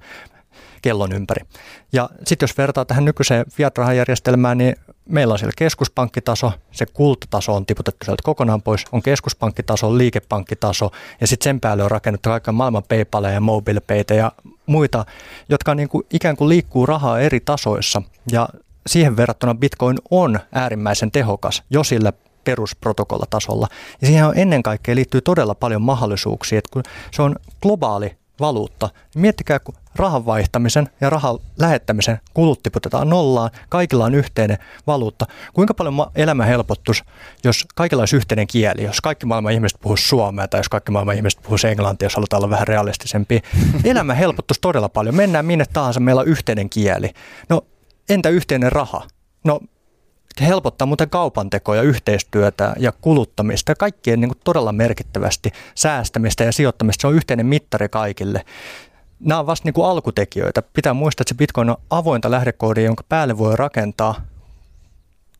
kellon 0.82 1.12
ympäri. 1.12 1.46
Ja 1.92 2.10
sitten 2.24 2.46
jos 2.46 2.58
vertaa 2.58 2.84
tähän 2.84 3.04
nykyiseen 3.04 3.46
fiat-rahajärjestelmään, 3.50 4.58
niin 4.58 4.76
meillä 5.10 5.32
on 5.32 5.38
siellä 5.38 5.52
keskuspankkitaso, 5.56 6.52
se 6.72 6.86
kultataso 6.86 7.54
on 7.54 7.66
tiputettu 7.66 8.04
sieltä 8.04 8.22
kokonaan 8.24 8.62
pois, 8.62 8.84
on 8.92 9.02
keskuspankkitaso, 9.02 9.98
liikepankkitaso 9.98 10.90
ja 11.20 11.26
sitten 11.26 11.44
sen 11.44 11.60
päälle 11.60 11.84
on 11.84 11.90
rakennettu 11.90 12.28
kaiken 12.28 12.54
maailman 12.54 12.82
PayPaleja 12.88 13.34
ja 13.34 13.40
MobilePaytä 13.40 14.14
ja 14.14 14.32
muita, 14.66 15.04
jotka 15.48 15.74
niin 15.74 15.88
kuin 15.88 16.06
ikään 16.10 16.36
kuin 16.36 16.48
liikkuu 16.48 16.86
rahaa 16.86 17.20
eri 17.20 17.40
tasoissa 17.40 18.02
ja 18.32 18.48
siihen 18.86 19.16
verrattuna 19.16 19.54
Bitcoin 19.54 19.98
on 20.10 20.40
äärimmäisen 20.52 21.10
tehokas 21.10 21.62
jo 21.70 21.84
sillä 21.84 22.12
perusprotokollatasolla. 22.44 23.68
Ja 24.00 24.06
siihen 24.06 24.26
on 24.26 24.38
ennen 24.38 24.62
kaikkea 24.62 24.94
liittyy 24.94 25.20
todella 25.20 25.54
paljon 25.54 25.82
mahdollisuuksia, 25.82 26.58
että 26.58 26.70
kun 26.72 26.82
se 27.10 27.22
on 27.22 27.36
globaali 27.62 28.19
valuutta. 28.40 28.88
Miettikää, 29.14 29.58
kun 29.58 29.74
rahan 29.96 30.26
vaihtamisen 30.26 30.88
ja 31.00 31.10
rahan 31.10 31.38
lähettämisen 31.58 32.20
kulut 32.34 32.62
tiputetaan 32.62 33.08
nollaan, 33.08 33.50
kaikilla 33.68 34.04
on 34.04 34.14
yhteinen 34.14 34.58
valuutta. 34.86 35.26
Kuinka 35.52 35.74
paljon 35.74 35.94
elämä 36.14 36.44
helpottus, 36.44 37.04
jos 37.44 37.66
kaikilla 37.74 38.00
olisi 38.02 38.16
yhteinen 38.16 38.46
kieli, 38.46 38.82
jos 38.82 39.00
kaikki 39.00 39.26
maailman 39.26 39.52
ihmiset 39.52 39.80
puhuisi 39.80 40.08
suomea 40.08 40.48
tai 40.48 40.60
jos 40.60 40.68
kaikki 40.68 40.92
maailman 40.92 41.16
ihmiset 41.16 41.42
puhuisi 41.42 41.68
englantia, 41.68 42.06
jos 42.06 42.14
halutaan 42.14 42.42
olla 42.42 42.50
vähän 42.50 42.68
realistisempi. 42.68 43.42
Elämä 43.84 44.14
helpottuisi 44.14 44.60
todella 44.60 44.88
paljon. 44.88 45.14
Mennään 45.14 45.46
minne 45.46 45.64
tahansa, 45.72 46.00
meillä 46.00 46.20
on 46.20 46.28
yhteinen 46.28 46.70
kieli. 46.70 47.10
No 47.48 47.62
entä 48.08 48.28
yhteinen 48.28 48.72
raha? 48.72 49.02
No 49.44 49.60
helpottaa 50.40 50.86
muuten 50.86 51.10
kaupantekoja, 51.10 51.82
yhteistyötä 51.82 52.74
ja 52.78 52.92
kuluttamista 52.92 53.74
kaikkien 53.74 54.20
niin 54.20 54.28
kuin 54.28 54.40
todella 54.44 54.72
merkittävästi 54.72 55.52
säästämistä 55.74 56.44
ja 56.44 56.52
sijoittamista. 56.52 57.00
Se 57.02 57.06
on 57.06 57.14
yhteinen 57.14 57.46
mittari 57.46 57.88
kaikille. 57.88 58.44
Nämä 59.20 59.40
on 59.40 59.46
vasta 59.46 59.66
niin 59.66 59.74
kuin 59.74 59.86
alkutekijöitä. 59.86 60.62
Pitää 60.62 60.94
muistaa, 60.94 61.22
että 61.22 61.34
se 61.34 61.38
Bitcoin 61.38 61.70
on 61.70 61.76
avointa 61.90 62.30
lähdekoodia, 62.30 62.84
jonka 62.84 63.04
päälle 63.08 63.38
voi 63.38 63.56
rakentaa 63.56 64.14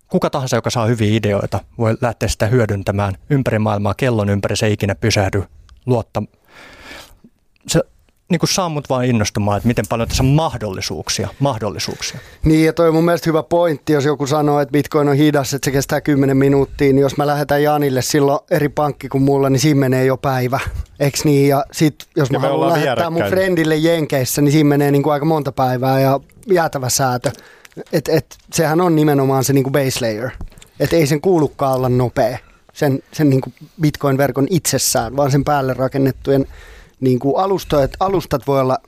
kuka 0.08 0.30
tahansa, 0.30 0.56
joka 0.56 0.70
saa 0.70 0.86
hyviä 0.86 1.16
ideoita, 1.16 1.60
voi 1.78 1.96
lähteä 2.00 2.28
sitä 2.28 2.46
hyödyntämään 2.46 3.14
ympäri 3.30 3.58
maailmaa, 3.58 3.94
kellon 3.94 4.28
ympäri 4.28 4.56
se 4.56 4.66
ei 4.66 4.72
ikinä 4.72 4.94
pysähdy 4.94 5.44
luotta. 5.86 6.22
Se 7.66 7.80
niin 8.30 8.38
kuin 8.38 8.50
saa 8.50 8.68
mut 8.68 8.88
vaan 8.88 9.04
innostumaan, 9.04 9.56
että 9.56 9.66
miten 9.66 9.84
paljon 9.88 10.08
tässä 10.08 10.22
on 10.22 10.28
mahdollisuuksia. 10.28 11.28
mahdollisuuksia. 11.38 12.20
Niin 12.44 12.66
ja 12.66 12.72
toi 12.72 12.88
on 12.88 12.94
mun 12.94 13.04
mielestä 13.04 13.30
hyvä 13.30 13.42
pointti, 13.42 13.92
jos 13.92 14.04
joku 14.04 14.26
sanoo, 14.26 14.60
että 14.60 14.72
Bitcoin 14.72 15.08
on 15.08 15.16
hidas, 15.16 15.54
että 15.54 15.64
se 15.64 15.70
kestää 15.70 16.00
10 16.00 16.36
minuuttia, 16.36 16.92
niin 16.92 16.98
jos 16.98 17.16
mä 17.16 17.26
lähetän 17.26 17.62
Janille 17.62 18.02
silloin 18.02 18.38
eri 18.50 18.68
pankki 18.68 19.08
kuin 19.08 19.22
mulla, 19.22 19.50
niin 19.50 19.60
siinä 19.60 19.80
menee 19.80 20.04
jo 20.04 20.16
päivä. 20.16 20.60
Eks 21.00 21.24
niin? 21.24 21.48
Ja 21.48 21.64
sit 21.72 21.94
jos 22.16 22.30
ja 22.30 22.38
mä 22.38 22.48
haluan 22.48 22.72
lähettää 22.72 23.10
mun 23.10 23.24
friendille 23.28 23.76
Jenkeissä, 23.76 24.42
niin 24.42 24.52
siinä 24.52 24.68
menee 24.68 24.90
niin 24.90 25.02
kuin 25.02 25.12
aika 25.12 25.24
monta 25.24 25.52
päivää 25.52 26.00
ja 26.00 26.20
jäätävä 26.46 26.88
säätö. 26.88 27.30
Et, 27.92 28.08
et, 28.08 28.36
sehän 28.52 28.80
on 28.80 28.96
nimenomaan 28.96 29.44
se 29.44 29.52
niin 29.52 29.64
kuin 29.64 29.72
base 29.72 30.00
layer. 30.00 30.30
Että 30.80 30.96
ei 30.96 31.06
sen 31.06 31.20
kuulukaan 31.20 31.76
olla 31.76 31.88
nopea, 31.88 32.38
sen, 32.72 33.02
sen 33.12 33.30
niin 33.30 33.40
kuin 33.40 33.54
Bitcoin-verkon 33.80 34.46
itsessään, 34.50 35.16
vaan 35.16 35.30
sen 35.30 35.44
päälle 35.44 35.74
rakennettujen 35.74 36.46
niin 37.00 37.18
kuin 37.18 37.36
alustat, 37.36 37.90
alustat 38.00 38.46
voi 38.46 38.60
olla 38.60 38.78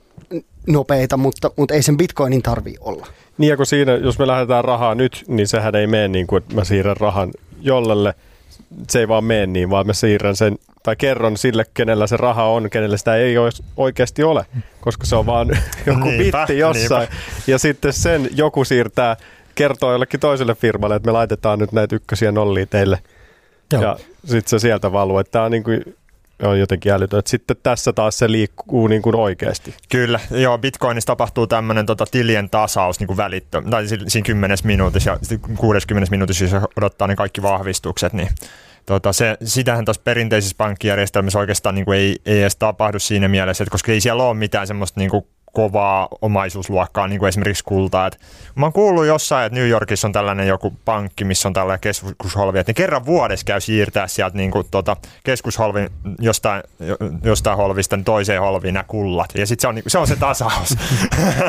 nopeita, 0.67 1.17
mutta, 1.17 1.51
mutta 1.57 1.73
ei 1.73 1.83
sen 1.83 1.97
bitcoinin 1.97 2.41
tarvi 2.41 2.75
olla. 2.79 3.07
Niin 3.37 3.49
ja 3.49 3.57
kun 3.57 3.65
siinä, 3.65 3.91
jos 3.91 4.19
me 4.19 4.27
lähdetään 4.27 4.65
rahaa 4.65 4.95
nyt, 4.95 5.23
niin 5.27 5.47
sehän 5.47 5.75
ei 5.75 5.87
mene 5.87 6.07
niin 6.07 6.27
kuin, 6.27 6.43
että 6.43 6.55
mä 6.55 6.63
siirrän 6.63 6.97
rahan 6.97 7.31
jollelle. 7.61 8.13
Se 8.89 8.99
ei 8.99 9.07
vaan 9.07 9.23
mene 9.23 9.45
niin, 9.45 9.69
vaan 9.69 9.87
mä 9.87 9.93
siirrän 9.93 10.35
sen 10.35 10.57
tai 10.83 10.95
kerron 10.95 11.37
sille, 11.37 11.65
kenellä 11.73 12.07
se 12.07 12.17
raha 12.17 12.43
on, 12.43 12.69
kenellä 12.69 12.97
sitä 12.97 13.15
ei 13.15 13.35
oikeasti 13.77 14.23
ole, 14.23 14.45
koska 14.81 15.05
se 15.05 15.15
on 15.15 15.25
vaan 15.25 15.47
joku 15.85 15.99
niinpä, 15.99 16.37
bitti 16.39 16.57
jossain. 16.57 17.09
Niinpä. 17.09 17.25
Ja 17.47 17.57
sitten 17.57 17.93
sen 17.93 18.29
joku 18.35 18.63
siirtää, 18.63 19.17
kertoo 19.55 19.91
jollekin 19.91 20.19
toiselle 20.19 20.55
firmalle, 20.55 20.95
että 20.95 21.07
me 21.07 21.11
laitetaan 21.11 21.59
nyt 21.59 21.71
näitä 21.71 21.95
ykkösiä 21.95 22.31
nollia 22.31 22.65
teille. 22.65 22.99
Joo. 23.71 23.81
Ja 23.81 23.97
sitten 24.25 24.49
se 24.49 24.59
sieltä 24.59 24.91
valuu. 24.91 25.23
Tämä 25.23 25.45
on 25.45 25.51
niin 25.51 25.63
kuin 25.63 25.95
on 26.41 26.59
jotenkin 26.59 26.91
älytön. 26.91 27.21
Sitten 27.25 27.57
tässä 27.63 27.93
taas 27.93 28.17
se 28.17 28.31
liikkuu 28.31 28.87
niin 28.87 29.01
kuin 29.01 29.15
oikeasti. 29.15 29.75
Kyllä, 29.91 30.19
joo, 30.31 30.57
Bitcoinissa 30.57 31.07
tapahtuu 31.07 31.47
tämmöinen 31.47 31.85
tota, 31.85 32.05
tilien 32.11 32.49
tasaus 32.49 32.99
niin 32.99 33.07
kuin 33.07 33.17
välittö, 33.17 33.61
tai 33.69 33.87
siinä 33.87 34.25
10 34.25 34.57
minuutissa 34.63 35.09
ja 35.09 35.17
60 35.57 36.11
minuutissa, 36.11 36.43
jos 36.43 36.53
odottaa 36.77 37.07
ne 37.07 37.15
kaikki 37.15 37.41
vahvistukset, 37.41 38.13
niin 38.13 38.29
tota, 38.85 39.13
se, 39.13 39.37
sitähän 39.43 39.85
tuossa 39.85 40.01
perinteisessä 40.03 40.55
pankkijärjestelmässä 40.57 41.39
oikeastaan 41.39 41.75
niin 41.75 41.85
kuin 41.85 41.97
ei, 41.97 42.15
ei 42.25 42.41
edes 42.41 42.55
tapahdu 42.55 42.99
siinä 42.99 43.27
mielessä, 43.27 43.63
että 43.63 43.71
koska 43.71 43.91
ei 43.91 44.01
siellä 44.01 44.23
ole 44.23 44.33
mitään 44.33 44.67
semmoista 44.67 44.99
niin 44.99 45.09
kuin 45.09 45.25
kovaa 45.53 46.07
omaisuusluokkaa, 46.21 47.07
niin 47.07 47.19
kuin 47.19 47.29
esimerkiksi 47.29 47.63
kultaa. 47.63 48.07
Et 48.07 48.19
mä 48.55 48.65
oon 48.65 48.73
kuullut 48.73 49.05
jossain, 49.05 49.45
että 49.45 49.59
New 49.59 49.69
Yorkissa 49.69 50.07
on 50.07 50.11
tällainen 50.11 50.47
joku 50.47 50.73
pankki, 50.85 51.23
missä 51.23 51.49
on 51.49 51.53
tällainen 51.53 51.79
keskusholvi, 51.79 52.59
että 52.59 52.69
ne 52.69 52.73
kerran 52.73 53.05
vuodessa 53.05 53.45
käy 53.45 53.61
siirtää 53.61 54.07
sieltä 54.07 54.37
niin 54.37 54.51
kuin, 54.51 54.65
tuota, 54.71 54.97
keskusholvin 55.23 55.89
jostain, 56.19 56.63
jostain 57.23 57.57
holvista 57.57 57.99
toiseen 58.05 58.41
holviin 58.41 58.73
nämä 58.73 58.83
kullat. 58.83 59.29
Ja 59.35 59.47
sitten 59.47 59.61
se 59.61 59.67
on, 59.67 59.81
se 59.87 59.97
on 59.97 60.07
se 60.07 60.15
tasaus. 60.15 60.75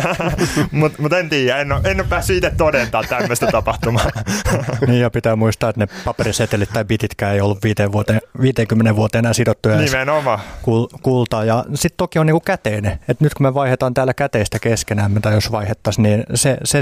Mutta 0.71 1.03
mut 1.03 1.13
en 1.13 1.29
tiedä, 1.29 1.59
en 1.59 1.73
ole, 1.73 1.81
en 1.85 2.01
ole 2.01 2.07
päässyt 2.09 2.37
itse 2.37 2.53
todentamaan 2.57 3.09
tämmöistä 3.09 3.47
tapahtumaa. 3.47 4.07
niin 4.87 5.01
ja 5.01 5.11
pitää 5.11 5.37
muistaa, 5.37 5.71
että 5.71 5.81
ne 5.81 5.89
paperisetelit 6.05 6.71
tai 6.73 6.85
bititkään 6.85 7.35
ei 7.35 7.41
ollut 7.41 7.59
vuoteen, 7.93 8.21
50 8.41 8.97
vuoteen 8.97 9.25
enää 9.25 9.33
sidottuja 9.33 9.77
Nimenomaan. 9.77 10.39
Kul, 10.63 10.87
kultaa. 11.03 11.45
Ja 11.45 11.65
sitten 11.75 11.97
toki 11.97 12.19
on 12.19 12.27
niinku 12.27 12.41
käteinen. 12.41 12.93
että 12.93 13.25
nyt 13.25 13.35
kun 13.35 13.47
me 13.47 13.55
vaihdetaan 13.55 13.94
täällä 13.95 14.15
käteistä 14.15 14.59
keskenään, 14.59 15.23
tai 15.23 15.35
jos 15.35 15.53
vaihettaisiin, 15.53 16.03
niin 16.03 16.25
se, 16.35 16.57
se 16.65 16.79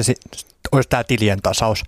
olisi 0.72 0.88
tämä 0.88 1.04
tilien 1.04 1.42
tasaus, 1.42 1.84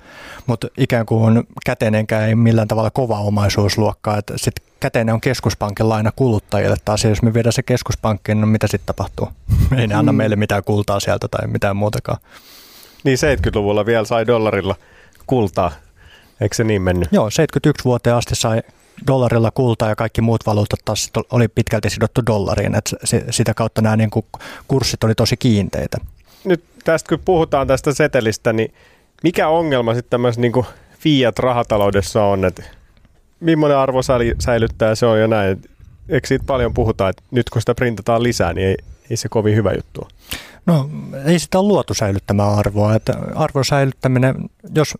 mutta 0.46 0.68
ikään 0.78 1.06
kuin 1.06 1.42
käteinenkään 1.66 2.28
ei 2.28 2.34
millään 2.34 2.68
tavalla 2.68 2.90
kova 2.90 3.18
omaisuusluokkaa, 3.18 4.18
että 4.18 4.34
sitten 4.36 4.64
käteinen 4.80 5.14
on 5.14 5.20
keskuspankin 5.20 5.88
laina 5.88 6.12
kuluttajille 6.16 6.76
taas, 6.84 7.04
jos 7.04 7.22
me 7.22 7.34
viedään 7.34 7.52
se 7.52 7.62
keskuspankkiin, 7.62 8.40
no 8.40 8.46
mitä 8.46 8.66
sitten 8.66 8.86
tapahtuu? 8.86 9.28
Ei 9.78 9.86
ne 9.86 9.94
anna 9.94 10.12
mm. 10.12 10.16
meille 10.16 10.36
mitään 10.36 10.64
kultaa 10.64 11.00
sieltä 11.00 11.28
tai 11.28 11.46
mitään 11.46 11.76
muutakaan. 11.76 12.18
Niin 13.04 13.18
70-luvulla 13.18 13.86
vielä 13.86 14.04
sai 14.04 14.26
dollarilla 14.26 14.74
kultaa, 15.26 15.72
eikö 16.40 16.54
se 16.54 16.64
niin 16.64 16.82
mennyt? 16.82 17.08
Joo, 17.12 17.30
71 17.30 17.84
vuoteen 17.84 18.16
asti 18.16 18.34
sai 18.34 18.62
dollarilla 19.06 19.50
kultaa 19.50 19.88
ja 19.88 19.96
kaikki 19.96 20.20
muut 20.20 20.46
valuutat 20.46 20.80
taas 20.84 21.10
oli 21.30 21.48
pitkälti 21.48 21.90
sidottu 21.90 22.20
dollariin, 22.26 22.74
että 22.74 22.96
sitä 23.30 23.54
kautta 23.54 23.82
nämä 23.82 23.96
niin 23.96 24.10
kuin 24.10 24.26
kurssit 24.68 25.04
oli 25.04 25.14
tosi 25.14 25.36
kiinteitä. 25.36 25.98
Nyt 26.44 26.64
tästä 26.84 27.08
kun 27.08 27.24
puhutaan 27.24 27.66
tästä 27.66 27.94
setelistä, 27.94 28.52
niin 28.52 28.74
mikä 29.22 29.48
ongelma 29.48 29.94
sitten 29.94 30.10
tämmöisessä 30.10 30.40
niin 30.40 30.66
fiat-rahataloudessa 30.98 32.22
on, 32.24 32.44
että 32.44 32.62
millainen 33.40 33.78
arvo 33.78 34.00
säilyttää 34.38 34.94
se 34.94 35.06
on 35.06 35.20
ja 35.20 35.28
näin. 35.28 35.62
Eikö 36.08 36.26
siitä 36.26 36.44
paljon 36.46 36.74
puhuta, 36.74 37.08
että 37.08 37.22
nyt 37.30 37.50
kun 37.50 37.62
sitä 37.62 37.74
printataan 37.74 38.22
lisää, 38.22 38.52
niin 38.52 38.68
ei, 38.68 38.76
ei 39.10 39.16
se 39.16 39.28
kovin 39.28 39.56
hyvä 39.56 39.72
juttu? 39.72 40.08
No 40.66 40.90
ei 41.24 41.38
sitä 41.38 41.58
ole 41.58 41.68
luotu 41.68 41.94
säilyttämään 41.94 42.54
arvoa. 42.54 42.94
Että 42.94 43.14
arvon 43.34 43.64
säilyttäminen, 43.64 44.34
jos 44.74 44.98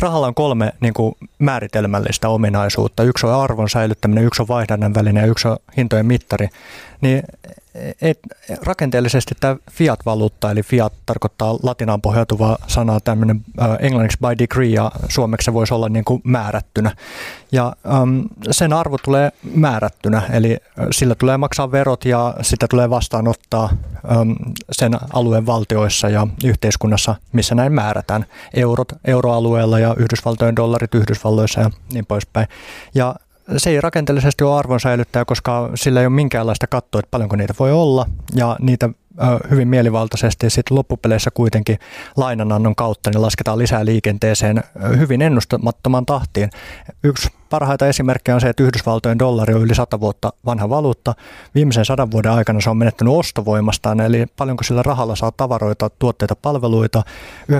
rahalla 0.00 0.26
on 0.26 0.34
kolme 0.34 0.72
niin 0.80 0.94
kuin 0.94 1.14
määritelmällistä 1.38 2.28
ominaisuutta, 2.28 3.02
yksi 3.02 3.26
on 3.26 3.42
arvon 3.42 3.68
säilyttäminen, 3.68 4.24
yksi 4.24 4.42
on 4.42 4.48
vaihdannan 4.48 4.94
väline 4.94 5.20
ja 5.20 5.26
yksi 5.26 5.48
on 5.48 5.56
hintojen 5.76 6.06
mittari, 6.06 6.48
niin 7.00 7.22
et, 8.02 8.18
rakenteellisesti 8.62 9.34
tämä 9.40 9.56
fiat-valuutta, 9.70 10.50
eli 10.50 10.62
fiat 10.62 10.92
tarkoittaa 11.06 11.58
latinaan 11.62 12.00
pohjautuvaa 12.00 12.58
sanaa 12.66 13.00
tämmöinen 13.00 13.44
äh, 13.62 13.68
englanniksi 13.80 14.18
by 14.18 14.38
degree 14.38 14.68
ja 14.68 14.92
suomeksi 15.08 15.44
se 15.44 15.52
voisi 15.52 15.74
olla 15.74 15.88
niin 15.88 16.04
kuin 16.04 16.20
määrättynä. 16.24 16.96
Ja 17.52 17.72
ähm, 17.86 18.20
sen 18.50 18.72
arvo 18.72 18.98
tulee 18.98 19.32
määrättynä, 19.54 20.22
eli 20.32 20.56
sillä 20.90 21.14
tulee 21.14 21.36
maksaa 21.36 21.72
verot 21.72 22.04
ja 22.04 22.34
sitä 22.42 22.66
tulee 22.70 22.90
vastaanottaa 22.90 23.64
ähm, 24.12 24.30
sen 24.72 24.92
alueen 25.12 25.46
valtioissa 25.46 26.08
ja 26.08 26.26
yhteiskunnassa, 26.44 27.14
missä 27.32 27.54
näin 27.54 27.72
määrätään. 27.72 28.26
Eurot 28.54 28.92
euroalueella 29.04 29.78
ja 29.78 29.94
Yhdysvaltojen 29.98 30.56
dollarit 30.56 30.94
Yhdysvalloissa 30.94 31.60
ja 31.60 31.70
niin 31.92 32.06
poispäin. 32.06 32.48
Ja 32.94 33.14
se 33.56 33.70
ei 33.70 33.80
rakenteellisesti 33.80 34.44
ole 34.44 34.58
arvon 34.58 34.80
säilyttäjä, 34.80 35.24
koska 35.24 35.70
sillä 35.74 36.00
ei 36.00 36.06
ole 36.06 36.14
minkäänlaista 36.14 36.66
kattoa, 36.66 36.98
että 36.98 37.10
paljonko 37.10 37.36
niitä 37.36 37.54
voi 37.58 37.72
olla, 37.72 38.06
ja 38.34 38.56
niitä 38.60 38.90
hyvin 39.50 39.68
mielivaltaisesti 39.68 40.50
sitten 40.50 40.76
loppupeleissä 40.76 41.30
kuitenkin 41.30 41.78
lainanannon 42.16 42.74
kautta 42.74 43.10
niin 43.10 43.22
lasketaan 43.22 43.58
lisää 43.58 43.84
liikenteeseen 43.84 44.62
hyvin 44.98 45.22
ennustamattoman 45.22 46.06
tahtiin. 46.06 46.50
Yksi 47.02 47.28
parhaita 47.50 47.86
esimerkkejä 47.86 48.34
on 48.34 48.40
se, 48.40 48.48
että 48.48 48.62
Yhdysvaltojen 48.62 49.18
dollari 49.18 49.54
on 49.54 49.62
yli 49.62 49.74
100 49.74 50.00
vuotta 50.00 50.32
vanha 50.46 50.68
valuutta. 50.68 51.14
Viimeisen 51.54 51.84
sadan 51.84 52.10
vuoden 52.10 52.32
aikana 52.32 52.60
se 52.60 52.70
on 52.70 52.76
menettänyt 52.76 53.14
ostovoimastaan, 53.14 54.00
eli 54.00 54.26
paljonko 54.36 54.64
sillä 54.64 54.82
rahalla 54.82 55.16
saa 55.16 55.32
tavaroita, 55.36 55.90
tuotteita, 55.90 56.36
palveluita, 56.36 57.02
97,5 57.52 57.58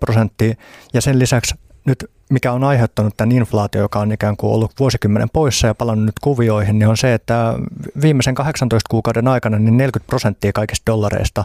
prosenttia, 0.00 0.54
ja 0.94 1.00
sen 1.00 1.18
lisäksi 1.18 1.54
nyt 1.84 2.10
mikä 2.32 2.52
on 2.52 2.64
aiheuttanut 2.64 3.16
tämän 3.16 3.32
inflaatio, 3.32 3.80
joka 3.80 3.98
on 3.98 4.12
ikään 4.12 4.36
kuin 4.36 4.52
ollut 4.52 4.72
vuosikymmenen 4.78 5.30
poissa 5.32 5.66
ja 5.66 5.74
palannut 5.74 6.06
nyt 6.06 6.18
kuvioihin, 6.20 6.78
niin 6.78 6.88
on 6.88 6.96
se, 6.96 7.14
että 7.14 7.54
viimeisen 8.02 8.34
18 8.34 8.88
kuukauden 8.90 9.28
aikana 9.28 9.58
niin 9.58 9.76
40 9.76 10.06
prosenttia 10.06 10.52
kaikista 10.52 10.92
dollareista 10.92 11.44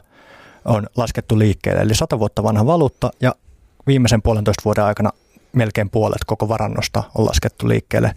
on 0.65 0.87
laskettu 0.97 1.39
liikkeelle. 1.39 1.81
Eli 1.81 1.95
100 1.95 2.19
vuotta 2.19 2.43
vanha 2.43 2.65
valuutta 2.65 3.11
ja 3.21 3.35
viimeisen 3.87 4.21
puolentoista 4.21 4.61
vuoden 4.65 4.83
aikana 4.83 5.09
melkein 5.57 5.89
puolet 5.89 6.23
koko 6.25 6.49
varannosta 6.49 7.03
on 7.15 7.25
laskettu 7.25 7.67
liikkeelle 7.67 8.11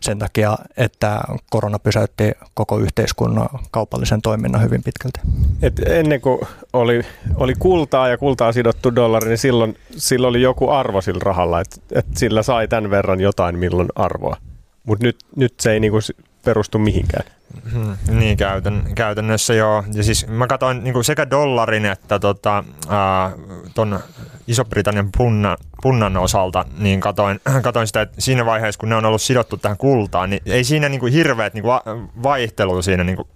sen 0.00 0.18
takia, 0.18 0.58
että 0.76 1.20
korona 1.50 1.78
pysäytti 1.78 2.32
koko 2.54 2.78
yhteiskunnan 2.78 3.48
kaupallisen 3.70 4.22
toiminnan 4.22 4.62
hyvin 4.62 4.82
pitkälti. 4.82 5.20
Et 5.62 5.78
ennen 5.86 6.20
kuin 6.20 6.40
oli, 6.72 7.02
oli 7.34 7.54
kultaa 7.58 8.08
ja 8.08 8.18
kultaa 8.18 8.52
sidottu 8.52 8.94
dollari, 8.94 9.28
niin 9.28 9.38
silloin, 9.38 9.78
silloin 9.96 10.30
oli 10.30 10.42
joku 10.42 10.70
arvo 10.70 11.00
sillä 11.00 11.20
rahalla, 11.22 11.60
että 11.60 11.76
et 11.92 12.06
sillä 12.16 12.42
sai 12.42 12.68
tämän 12.68 12.90
verran 12.90 13.20
jotain 13.20 13.58
milloin 13.58 13.88
arvoa. 13.94 14.36
Mutta 14.84 15.06
nyt, 15.06 15.16
nyt 15.36 15.54
se 15.60 15.72
ei 15.72 15.80
niinku 15.80 15.98
perustu 16.44 16.78
mihinkään. 16.78 17.24
Hmm, 17.72 17.96
niin, 18.18 18.36
käytän, 18.36 18.82
käytännössä 18.94 19.54
joo. 19.54 19.84
Ja 19.92 20.02
siis 20.02 20.26
mä 20.26 20.46
katsoin 20.46 20.84
niin 20.84 21.04
sekä 21.04 21.30
dollarin 21.30 21.86
että 21.86 22.18
tota, 22.18 22.64
ää, 22.88 23.30
ton 23.74 24.00
Iso-Britannian 24.48 25.08
punna, 25.16 25.56
punnan 25.82 26.16
osalta, 26.16 26.64
niin 26.78 27.00
katoin, 27.00 27.40
katoin 27.62 27.86
sitä, 27.86 28.00
että 28.00 28.20
siinä 28.20 28.46
vaiheessa, 28.46 28.78
kun 28.78 28.88
ne 28.88 28.94
on 28.94 29.04
ollut 29.04 29.22
sidottu 29.22 29.56
tähän 29.56 29.78
kultaan, 29.78 30.30
niin 30.30 30.42
ei 30.46 30.64
siinä 30.64 30.88
niin 30.88 31.00
kuin 31.00 31.12
hirveät 31.12 31.54
niin 31.54 31.62
kuin 31.62 31.80
vaihtelu 32.22 32.82
siinä 32.82 33.04
niin 33.04 33.16
kuin 33.16 33.28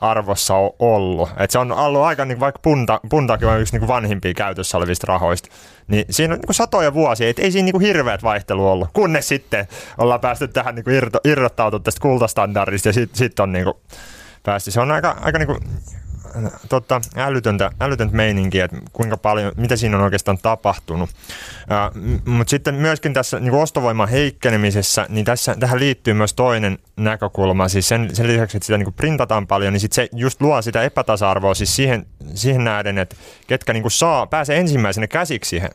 arvossa 0.00 0.54
ole 0.54 0.74
ollut. 0.78 1.30
Et 1.36 1.50
se 1.50 1.58
on 1.58 1.72
ollut 1.72 2.02
aika, 2.02 2.24
niin 2.24 2.40
vaikka 2.40 2.58
punta, 2.62 3.00
puntakin 3.10 3.48
on 3.48 3.60
yksi 3.60 3.78
niin 3.78 3.88
vanhimpia 3.88 4.34
käytössä 4.34 4.78
olevista 4.78 5.06
rahoista, 5.08 5.48
niin 5.88 6.04
siinä 6.10 6.34
on 6.34 6.40
niin 6.40 6.54
satoja 6.54 6.94
vuosia, 6.94 7.28
että 7.28 7.42
ei 7.42 7.52
siinä 7.52 7.64
niin 7.72 7.80
hirveät 7.80 8.22
vaihtelu 8.22 8.68
ollut, 8.68 8.88
kunnes 8.92 9.28
sitten 9.28 9.68
ollaan 9.98 10.20
päästy 10.20 10.48
tähän 10.48 10.74
niin 10.74 10.90
irro, 10.90 11.10
irrottautua 11.24 11.80
tästä 11.80 12.00
kultastandardista 12.00 12.88
ja 12.88 12.92
sitten 12.92 13.18
sit 13.18 13.40
on 13.40 13.52
niin 13.52 13.64
kuin 13.64 13.76
päästy. 14.42 14.70
Se 14.70 14.80
on 14.80 14.92
aika, 14.92 15.16
aika 15.20 15.38
niin 15.38 15.46
kuin 15.46 15.58
tota, 16.68 17.00
älytöntä, 17.16 17.70
älytöntä 17.80 18.16
meininkiä, 18.16 18.64
että 18.64 18.76
kuinka 18.92 19.16
paljon, 19.16 19.52
mitä 19.56 19.76
siinä 19.76 19.96
on 19.96 20.02
oikeastaan 20.02 20.38
tapahtunut. 20.38 21.10
Mutta 22.24 22.50
sitten 22.50 22.74
myöskin 22.74 23.14
tässä 23.14 23.40
niin 23.40 23.54
ostovoiman 23.54 24.08
heikkenemisessä, 24.08 25.06
niin 25.08 25.24
tässä, 25.24 25.56
tähän 25.60 25.80
liittyy 25.80 26.14
myös 26.14 26.34
toinen 26.34 26.78
näkökulma. 26.96 27.68
Siis 27.68 27.88
sen, 27.88 28.16
sen 28.16 28.26
lisäksi, 28.26 28.56
että 28.56 28.66
sitä 28.66 28.78
niin 28.78 28.92
printataan 28.92 29.46
paljon, 29.46 29.72
niin 29.72 29.80
sit 29.80 29.92
se 29.92 30.08
just 30.12 30.40
luo 30.42 30.62
sitä 30.62 30.82
epätasa-arvoa 30.82 31.54
siis 31.54 31.76
siihen, 31.76 32.06
siihen 32.34 32.64
nähden, 32.64 32.98
että 32.98 33.16
ketkä 33.46 33.72
niin 33.72 33.90
saa, 33.90 34.26
pääsee 34.26 34.58
ensimmäisenä 34.58 35.06
käsiksi 35.06 35.48
siihen 35.48 35.70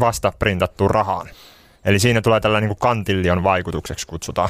vasta 0.00 0.32
printattuun 0.38 0.90
rahaan. 0.90 1.28
Eli 1.84 1.98
siinä 1.98 2.20
tulee 2.20 2.40
tällainen 2.40 2.68
niin 2.68 2.78
kantillion 2.78 3.44
vaikutukseksi 3.44 4.06
kutsutaan. 4.06 4.48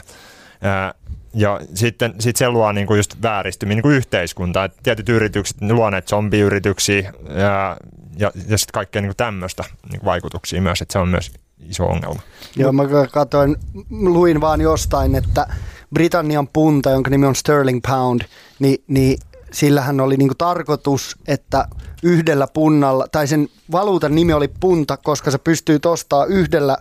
Ja 1.35 1.61
sitten 1.75 2.15
sit 2.19 2.37
se 2.37 2.49
luo 2.49 2.73
niinku 2.73 2.95
just 2.95 3.23
vääristymiä 3.23 3.75
niinku 3.75 3.89
yhteiskuntaa. 3.89 4.65
Et 4.65 4.77
tietyt 4.83 5.09
yritykset 5.09 5.57
luo 5.61 5.91
näitä 5.91 6.09
zombiyrityksiä 6.09 7.13
ja, 7.29 7.77
ja, 8.17 8.33
ja 8.49 8.59
sitten 8.59 8.73
kaikkea 8.73 9.03
niinku 9.03 9.15
tämmöistä 9.17 9.65
niinku 9.91 10.07
vaikutuksia 10.07 10.63
myös, 10.63 10.83
että 10.83 10.93
se 10.93 10.99
on 10.99 11.09
myös 11.09 11.33
iso 11.69 11.87
ongelma. 11.87 12.21
Joo, 12.57 12.73
mä 12.73 12.83
katsoin, 13.11 13.57
luin 13.91 14.41
vaan 14.41 14.61
jostain, 14.61 15.15
että 15.15 15.47
Britannian 15.95 16.49
punta, 16.49 16.91
jonka 16.91 17.11
nimi 17.11 17.27
on 17.27 17.37
Sterling 17.37 17.81
Pound, 17.89 18.21
niin, 18.59 18.85
niin 18.89 19.19
sillähän 19.53 20.01
oli 20.01 20.17
niinku 20.17 20.35
tarkoitus, 20.35 21.17
että 21.29 21.69
yhdellä 22.03 22.47
punnalla, 22.47 23.07
tai 23.13 23.27
sen 23.27 23.49
valuutan 23.73 24.15
nimi 24.15 24.33
oli 24.33 24.49
punta, 24.61 24.97
koska 24.97 25.31
se 25.31 25.39
pystyy 25.39 25.79
ostamaan 25.85 26.29
yhdellä 26.29 26.77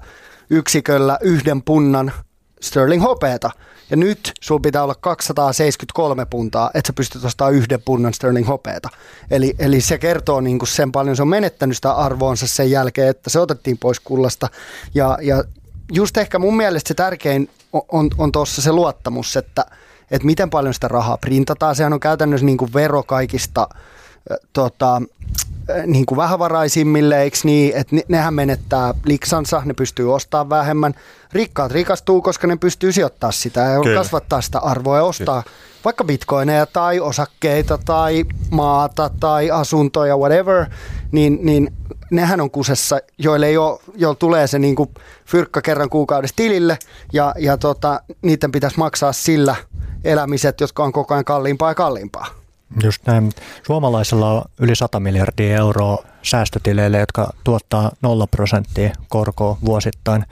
yksiköllä 0.50 1.18
yhden 1.22 1.62
punnan 1.62 2.12
sterling 2.62 3.04
hopeeta. 3.04 3.52
Ja 3.92 3.98
nyt 3.98 4.32
sulla 4.42 4.60
pitää 4.60 4.84
olla 4.84 4.96
273 4.96 6.26
puntaa, 6.26 6.72
että 6.74 6.88
sä 6.88 6.94
pystyt 6.94 7.26
ostamaan 7.26 7.54
yhden 7.54 7.82
punnan 7.82 8.14
sterling 8.14 8.48
hopeeta. 8.48 8.90
Eli, 9.32 9.56
eli 9.60 9.82
se 9.82 9.98
kertoo 9.98 10.42
niin 10.42 10.60
kuin 10.60 10.70
sen 10.70 10.92
paljon, 10.92 11.16
se 11.16 11.22
on 11.22 11.28
menettänyt 11.28 11.78
sitä 11.78 11.92
arvoonsa 11.92 12.48
sen 12.48 12.72
jälkeen, 12.72 13.10
että 13.10 13.30
se 13.30 13.40
otettiin 13.40 13.78
pois 13.78 14.00
kullasta. 14.00 14.48
Ja, 14.94 15.18
ja 15.22 15.44
just 15.92 16.18
ehkä 16.18 16.40
mun 16.40 16.58
mielestä 16.58 16.88
se 16.88 16.94
tärkein 16.94 17.50
on, 17.74 17.82
on, 17.92 18.10
on 18.18 18.32
tuossa 18.32 18.62
se 18.62 18.72
luottamus, 18.72 19.38
että, 19.38 19.66
että 20.12 20.26
miten 20.26 20.50
paljon 20.50 20.74
sitä 20.74 20.88
rahaa 20.88 21.18
printataan. 21.18 21.76
Sehän 21.76 21.94
on 21.94 22.00
käytännössä 22.00 22.46
niin 22.46 22.58
kuin 22.58 22.74
vero 22.74 23.04
kaikista 23.04 23.68
tota, 24.54 25.02
niin 25.86 26.06
kuin 26.06 26.18
vähävaraisimmille, 26.18 27.22
eikö 27.22 27.38
niin, 27.44 27.76
että 27.76 27.96
nehän 28.08 28.34
menettää 28.34 28.94
liksansa, 29.06 29.62
ne 29.66 29.74
pystyy 29.74 30.14
ostamaan 30.14 30.50
vähemmän. 30.50 30.94
Rikkaat 31.34 31.72
rikastuu, 31.72 32.22
koska 32.22 32.48
ne 32.48 32.56
pystyy 32.56 32.92
sijoittamaan 32.92 33.34
sitä 33.34 33.62
ja 33.62 33.82
Kyllä. 33.82 34.00
kasvattaa 34.00 34.42
sitä 34.42 34.60
arvoa 34.60 34.98
ja 34.98 35.04
ostaa 35.04 35.44
Kyllä. 35.44 35.56
vaikka 35.86 36.04
bitcoineja 36.04 36.66
tai 36.66 37.00
osakkeita 37.00 37.78
tai 37.86 38.26
maata 38.52 39.10
tai 39.20 39.52
asuntoja, 39.52 40.18
whatever, 40.18 40.66
niin, 41.12 41.40
niin 41.42 41.74
nehän 42.12 42.42
on 42.42 42.52
kusessa, 42.52 43.00
joille 43.18 43.48
ei 43.48 43.58
ole, 43.58 44.16
tulee 44.20 44.48
se 44.48 44.60
niin 44.60 44.76
kuin 44.76 44.90
fyrkka 45.26 45.62
kerran 45.62 45.90
kuukaudessa 45.90 46.36
tilille 46.36 46.78
ja, 47.14 47.34
ja 47.40 47.58
tota, 47.58 48.02
niiden 48.22 48.52
pitäisi 48.52 48.78
maksaa 48.78 49.14
sillä 49.14 49.56
elämiset, 50.04 50.62
jotka 50.62 50.84
on 50.84 50.92
koko 50.92 51.14
ajan 51.14 51.26
kalliimpaa 51.26 51.72
ja 51.72 51.76
kalliimpaa. 51.76 52.41
Just 52.84 53.06
näin. 53.08 53.32
Suomalaisilla 53.66 54.32
on 54.32 54.42
yli 54.60 54.76
100 54.76 55.00
miljardia 55.00 55.58
euroa 55.58 55.98
säästötileille, 56.24 57.00
jotka 57.00 57.34
tuottaa 57.44 57.92
0 58.02 58.28
prosenttia 58.28 58.90
korkoa 59.10 59.58
vuosittain. 59.66 60.26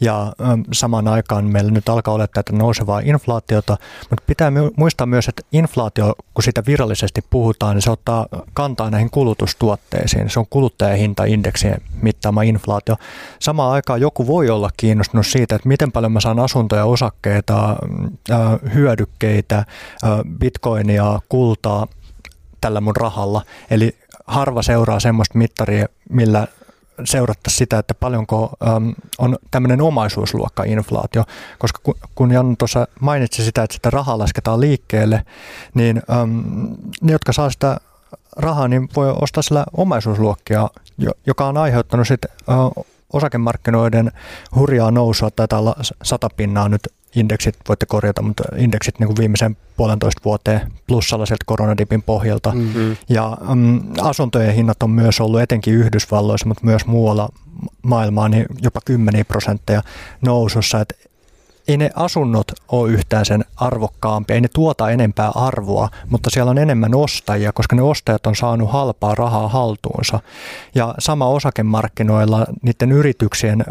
Ja 0.00 0.32
samaan 0.72 1.08
aikaan 1.08 1.44
meillä 1.44 1.70
nyt 1.70 1.88
alkaa 1.88 2.14
olla 2.14 2.26
tätä 2.26 2.52
nousevaa 2.52 3.00
inflaatiota, 3.04 3.76
mutta 4.10 4.24
pitää 4.26 4.52
muistaa 4.76 5.06
myös, 5.06 5.28
että 5.28 5.42
inflaatio, 5.52 6.14
kun 6.34 6.44
sitä 6.44 6.62
virallisesti 6.66 7.20
puhutaan, 7.30 7.76
niin 7.76 7.82
se 7.82 7.90
ottaa 7.90 8.26
kantaa 8.54 8.90
näihin 8.90 9.10
kulutustuotteisiin. 9.10 10.30
Se 10.30 10.38
on 10.38 10.46
kuluttajahintaindeksien 10.50 11.80
mittaama 12.02 12.42
inflaatio. 12.42 12.96
Samaan 13.38 13.72
aikaan 13.72 14.00
joku 14.00 14.26
voi 14.26 14.50
olla 14.50 14.70
kiinnostunut 14.76 15.26
siitä, 15.26 15.54
että 15.54 15.68
miten 15.68 15.92
paljon 15.92 16.12
mä 16.12 16.20
saan 16.20 16.38
asuntoja, 16.38 16.84
osakkeita, 16.84 17.76
hyödykkeitä, 18.74 19.64
bitcoinia, 20.38 21.20
kultaa 21.28 21.86
tällä 22.60 22.80
mun 22.80 22.96
rahalla. 22.96 23.42
Eli 23.70 23.96
harva 24.26 24.62
seuraa 24.62 25.00
semmoista 25.00 25.38
mittaria, 25.38 25.86
millä 26.10 26.46
seurattaisiin 27.04 27.58
sitä, 27.58 27.78
että 27.78 27.94
paljonko 27.94 28.52
äm, 28.76 28.94
on 29.18 29.36
tämmöinen 29.50 29.80
omaisuusluokka-inflaatio, 29.80 31.24
koska 31.58 31.80
kun, 31.82 31.94
kun 32.14 32.30
Jan 32.30 32.56
tuossa 32.56 32.88
mainitsi 33.00 33.44
sitä, 33.44 33.62
että 33.62 33.74
sitä 33.74 33.90
rahaa 33.90 34.18
lasketaan 34.18 34.60
liikkeelle, 34.60 35.24
niin 35.74 36.02
äm, 36.20 36.44
ne, 37.02 37.12
jotka 37.12 37.32
saa 37.32 37.50
sitä 37.50 37.76
rahaa, 38.36 38.68
niin 38.68 38.88
voi 38.96 39.14
ostaa 39.20 39.42
sillä 39.42 39.64
omaisuusluokkia, 39.76 40.68
joka 41.26 41.46
on 41.46 41.56
aiheuttanut 41.56 42.08
sitten 42.08 42.30
osakemarkkinoiden 43.12 44.12
hurjaa 44.54 44.90
nousua, 44.90 45.30
taitaa 45.30 45.58
olla 45.58 45.76
sata 46.02 46.28
pinnaa 46.36 46.68
nyt 46.68 46.88
indeksit, 47.16 47.54
voitte 47.68 47.86
korjata, 47.86 48.22
mutta 48.22 48.44
indeksit 48.56 48.98
niin 48.98 49.06
kuin 49.06 49.16
viimeisen 49.16 49.56
puolentoista 49.76 50.20
vuoteen 50.24 50.72
plussalla 50.86 51.26
sieltä 51.26 51.44
koronadipin 51.46 52.02
pohjalta. 52.02 52.52
Mm-hmm. 52.52 52.96
Ja 53.08 53.38
um, 53.50 53.80
asuntojen 54.00 54.54
hinnat 54.54 54.82
on 54.82 54.90
myös 54.90 55.20
ollut 55.20 55.40
etenkin 55.40 55.74
Yhdysvalloissa, 55.74 56.48
mutta 56.48 56.64
myös 56.64 56.86
muualla 56.86 57.28
maailmaa 57.82 58.28
niin 58.28 58.46
jopa 58.62 58.80
kymmeniä 58.84 59.24
prosentteja 59.24 59.82
nousussa. 60.20 60.80
Et 60.80 61.10
ei 61.68 61.76
ne 61.76 61.90
asunnot 61.94 62.52
ole 62.68 62.90
yhtään 62.90 63.24
sen 63.26 63.44
arvokkaampia, 63.56 64.34
ei 64.34 64.40
ne 64.40 64.48
tuota 64.48 64.90
enempää 64.90 65.30
arvoa, 65.34 65.88
mutta 66.10 66.30
siellä 66.30 66.50
on 66.50 66.58
enemmän 66.58 66.94
ostajia, 66.94 67.52
koska 67.52 67.76
ne 67.76 67.82
ostajat 67.82 68.26
on 68.26 68.36
saanut 68.36 68.72
halpaa 68.72 69.14
rahaa 69.14 69.48
haltuunsa. 69.48 70.20
Ja 70.74 70.94
sama 70.98 71.26
osakemarkkinoilla 71.26 72.46
niiden 72.62 72.92
yrityksien 72.92 73.64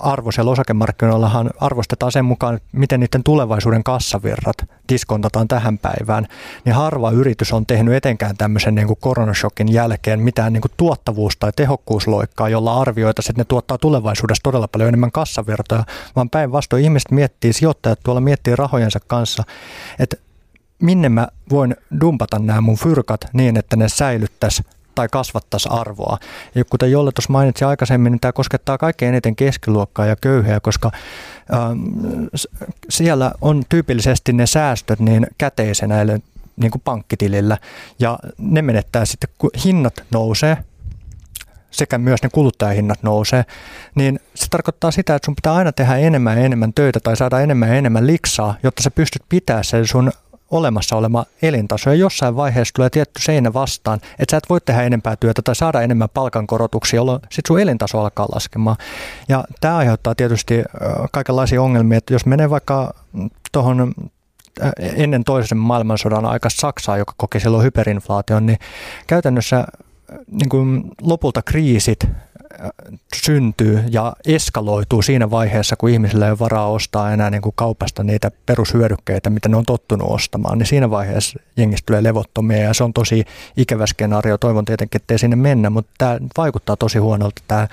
arvo 0.00 0.32
siellä 0.32 0.50
osakemarkkinoillahan 0.50 1.50
arvostetaan 1.60 2.12
sen 2.12 2.24
mukaan, 2.24 2.60
miten 2.72 3.00
niiden 3.00 3.22
tulevaisuuden 3.24 3.84
kassavirrat 3.84 4.56
diskontataan 4.88 5.48
tähän 5.48 5.78
päivään, 5.78 6.26
niin 6.64 6.74
harva 6.74 7.10
yritys 7.10 7.52
on 7.52 7.66
tehnyt 7.66 7.94
etenkään 7.94 8.36
tämmöisen 8.36 8.74
niin 8.74 8.86
kuin 8.86 8.98
koronashokin 9.00 9.72
jälkeen 9.72 10.20
mitään 10.20 10.52
niin 10.52 10.60
kuin 10.60 10.72
tuottavuus- 10.76 11.36
tai 11.36 11.52
tehokkuusloikkaa, 11.56 12.48
jolla 12.48 12.80
arvioitaisiin, 12.80 13.32
että 13.32 13.40
ne 13.40 13.44
tuottaa 13.44 13.78
tulevaisuudessa 13.78 14.42
todella 14.42 14.68
paljon 14.68 14.88
enemmän 14.88 15.12
kassavirtoja, 15.12 15.84
vaan 16.16 16.30
päinvastoin 16.30 16.84
ihmiset 16.88 17.10
miettii, 17.10 17.52
sijoittajat 17.52 18.00
tuolla 18.04 18.20
miettii 18.20 18.56
rahojensa 18.56 19.00
kanssa, 19.06 19.44
että 19.98 20.16
minne 20.82 21.08
mä 21.08 21.28
voin 21.50 21.76
dumpata 22.00 22.38
nämä 22.38 22.60
mun 22.60 22.76
fyrkat 22.76 23.20
niin, 23.32 23.56
että 23.56 23.76
ne 23.76 23.88
säilyttäisi 23.88 24.62
tai 24.94 25.08
kasvattaisi 25.08 25.68
arvoa. 25.72 26.18
Ja 26.54 26.64
kuten 26.64 26.90
Jolle 26.90 27.12
tuossa 27.12 27.32
mainitsi 27.32 27.64
aikaisemmin, 27.64 28.12
niin 28.12 28.20
tämä 28.20 28.32
koskettaa 28.32 28.78
kaikkein 28.78 29.08
eniten 29.08 29.36
keskiluokkaa 29.36 30.06
ja 30.06 30.16
köyhiä, 30.16 30.60
koska 30.60 30.90
äh, 30.94 31.60
siellä 32.88 33.32
on 33.40 33.62
tyypillisesti 33.68 34.32
ne 34.32 34.46
säästöt 34.46 35.00
niin 35.00 35.26
käteisenä, 35.38 36.00
eli 36.00 36.12
niin 36.56 36.70
kuin 36.70 36.82
pankkitilillä, 36.84 37.58
ja 37.98 38.18
ne 38.38 38.62
menettää 38.62 39.04
sitten, 39.04 39.30
kun 39.38 39.50
hinnat 39.64 40.04
nousee, 40.10 40.56
sekä 41.70 41.98
myös 41.98 42.22
ne 42.22 42.28
kuluttajahinnat 42.32 43.02
nousee, 43.02 43.44
niin 43.94 44.20
se 44.34 44.46
tarkoittaa 44.50 44.90
sitä, 44.90 45.14
että 45.14 45.26
sun 45.26 45.36
pitää 45.36 45.54
aina 45.54 45.72
tehdä 45.72 45.96
enemmän 45.96 46.38
ja 46.38 46.44
enemmän 46.44 46.72
töitä 46.74 47.00
tai 47.00 47.16
saada 47.16 47.40
enemmän 47.40 47.68
ja 47.68 47.74
enemmän 47.74 48.06
liksaa, 48.06 48.54
jotta 48.62 48.82
sä 48.82 48.90
pystyt 48.90 49.22
pitämään 49.28 49.64
sen 49.64 49.86
sun 49.86 50.12
olemassa 50.50 50.96
oleva 50.96 51.24
elintaso 51.42 51.90
ja 51.90 51.96
jossain 51.96 52.36
vaiheessa 52.36 52.74
tulee 52.74 52.90
tietty 52.90 53.22
seinä 53.22 53.52
vastaan, 53.52 54.00
että 54.18 54.30
sä 54.30 54.36
et 54.36 54.46
voi 54.48 54.60
tehdä 54.60 54.82
enempää 54.82 55.16
työtä 55.16 55.42
tai 55.42 55.56
saada 55.56 55.82
enemmän 55.82 56.08
palkankorotuksia, 56.14 56.96
jolloin 56.96 57.20
sit 57.30 57.46
sun 57.46 57.60
elintaso 57.60 58.00
alkaa 58.00 58.26
laskemaan. 58.34 58.76
Ja 59.28 59.44
tämä 59.60 59.76
aiheuttaa 59.76 60.14
tietysti 60.14 60.64
kaikenlaisia 61.12 61.62
ongelmia, 61.62 61.98
että 61.98 62.14
jos 62.14 62.26
menee 62.26 62.50
vaikka 62.50 62.94
tuohon 63.52 63.94
ennen 64.80 65.24
toisen 65.24 65.58
maailmansodan 65.58 66.26
aika 66.26 66.50
Saksaa, 66.50 66.96
joka 66.96 67.12
koki 67.16 67.40
silloin 67.40 67.64
hyperinflaation, 67.64 68.46
niin 68.46 68.58
käytännössä 69.06 69.64
niin 70.30 70.48
kuin 70.48 70.90
lopulta 71.02 71.42
kriisit 71.42 72.08
syntyy 73.16 73.84
ja 73.90 74.12
eskaloituu 74.26 75.02
siinä 75.02 75.30
vaiheessa, 75.30 75.76
kun 75.76 75.90
ihmisillä 75.90 76.24
ei 76.26 76.30
ole 76.30 76.38
varaa 76.38 76.70
ostaa 76.70 77.12
enää 77.12 77.30
niin 77.30 77.42
kuin 77.42 77.52
kaupasta 77.56 78.04
niitä 78.04 78.30
perushyödykkeitä, 78.46 79.30
mitä 79.30 79.48
ne 79.48 79.56
on 79.56 79.64
tottunut 79.64 80.10
ostamaan, 80.10 80.58
niin 80.58 80.66
siinä 80.66 80.90
vaiheessa 80.90 81.38
jengistä 81.56 81.86
tulee 81.86 82.02
levottomia 82.02 82.58
ja 82.58 82.74
se 82.74 82.84
on 82.84 82.92
tosi 82.92 83.24
ikävä 83.56 83.86
skenaario. 83.86 84.38
Toivon 84.38 84.64
tietenkin, 84.64 85.00
että 85.00 85.14
ei 85.14 85.18
sinne 85.18 85.36
mennä, 85.36 85.70
mutta 85.70 85.92
tämä 85.98 86.18
vaikuttaa 86.36 86.76
tosi 86.76 86.98
huonolta 86.98 87.42
tämä 87.48 87.68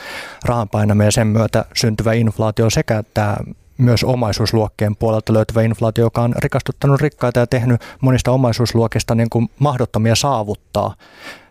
rahan 0.46 0.70
painaminen 0.70 1.08
ja 1.08 1.12
sen 1.12 1.28
myötä 1.28 1.66
syntyvä 1.74 2.14
inflaatio 2.14 2.70
sekä 2.70 3.04
tämä 3.14 3.38
myös 3.78 4.04
omaisuusluokkien 4.04 4.96
puolelta 4.96 5.34
löytyvä 5.34 5.62
inflaatio, 5.62 6.04
joka 6.04 6.22
on 6.22 6.36
rikastuttanut 6.38 7.02
rikkaita 7.02 7.40
ja 7.40 7.48
tehnyt 7.48 7.82
monista 8.02 8.32
omaisuusluokista 8.32 9.16
niin 9.16 9.30
kuin 9.30 9.50
mahdottomia 9.60 10.16
saavuttaa 10.16 10.96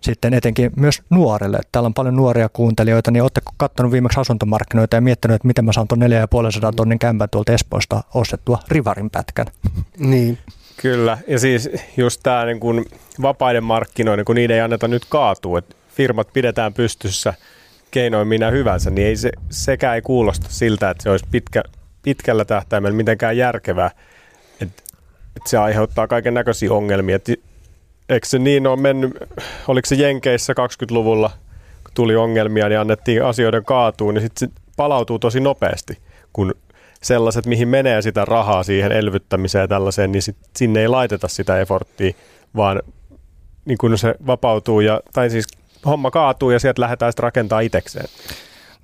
sitten 0.00 0.34
etenkin 0.34 0.70
myös 0.76 1.02
nuorille. 1.10 1.60
Täällä 1.72 1.86
on 1.86 1.94
paljon 1.94 2.16
nuoria 2.16 2.48
kuuntelijoita, 2.48 3.10
niin 3.10 3.22
oletteko 3.22 3.52
katsonut 3.56 3.92
viimeksi 3.92 4.20
asuntomarkkinoita 4.20 4.96
ja 4.96 5.00
miettinyt, 5.00 5.34
että 5.34 5.46
miten 5.46 5.64
mä 5.64 5.72
saan 5.72 5.88
tuon 5.88 6.00
4,5 6.00 6.76
tonnin 6.76 6.98
kämpän 6.98 7.28
tuolta 7.30 7.52
Espoosta 7.52 8.04
ostettua 8.14 8.58
rivarin 8.68 9.10
pätkän? 9.10 9.46
Niin. 9.98 10.38
Kyllä, 10.76 11.18
ja 11.28 11.38
siis 11.38 11.70
just 11.96 12.20
tämä 12.22 12.44
niin 12.44 12.60
kun 12.60 12.84
vapaiden 13.22 13.64
markkinoiden, 13.64 14.24
kun 14.24 14.36
niiden 14.36 14.54
ei 14.54 14.60
anneta 14.60 14.88
nyt 14.88 15.02
kaatua, 15.08 15.58
että 15.58 15.76
firmat 15.88 16.28
pidetään 16.32 16.74
pystyssä 16.74 17.34
keinoin 17.90 18.28
minä 18.28 18.50
hyvänsä, 18.50 18.90
niin 18.90 19.06
ei 19.06 19.16
se, 19.16 19.32
sekään 19.50 19.94
ei 19.94 20.02
kuulosta 20.02 20.46
siltä, 20.50 20.90
että 20.90 21.02
se 21.02 21.10
olisi 21.10 21.26
pitkä, 21.30 21.62
pitkällä 22.04 22.44
tähtäimellä 22.44 22.96
mitenkään 22.96 23.36
järkevää, 23.36 23.90
että, 24.60 24.82
että 25.36 25.50
se 25.50 25.58
aiheuttaa 25.58 26.06
kaiken 26.06 26.34
näköisiä 26.34 26.72
ongelmia. 26.72 27.16
Et, 27.16 27.28
eikö 28.08 28.26
se 28.26 28.38
niin 28.38 28.66
ole 28.66 28.80
mennyt, 28.80 29.16
oliko 29.68 29.86
se 29.86 29.94
Jenkeissä 29.94 30.52
20-luvulla, 30.52 31.30
kun 31.84 31.90
tuli 31.94 32.16
ongelmia, 32.16 32.68
niin 32.68 32.78
annettiin 32.78 33.24
asioiden 33.24 33.64
kaatua, 33.64 34.12
niin 34.12 34.22
sitten 34.22 34.48
se 34.48 34.54
palautuu 34.76 35.18
tosi 35.18 35.40
nopeasti, 35.40 35.98
kun 36.32 36.54
sellaiset, 37.02 37.46
mihin 37.46 37.68
menee 37.68 38.02
sitä 38.02 38.24
rahaa 38.24 38.62
siihen 38.62 38.92
elvyttämiseen 38.92 39.62
ja 39.62 39.68
tällaiseen, 39.68 40.12
niin 40.12 40.22
sit, 40.22 40.36
sinne 40.56 40.80
ei 40.80 40.88
laiteta 40.88 41.28
sitä 41.28 41.60
eforttia, 41.60 42.12
vaan 42.56 42.82
niin 43.64 43.78
kun 43.78 43.98
se 43.98 44.14
vapautuu, 44.26 44.80
ja, 44.80 45.00
tai 45.12 45.30
siis 45.30 45.46
homma 45.86 46.10
kaatuu 46.10 46.50
ja 46.50 46.58
sieltä 46.58 46.82
lähdetään 46.82 47.12
sitten 47.12 47.22
rakentaa 47.22 47.60
itsekseen. 47.60 48.06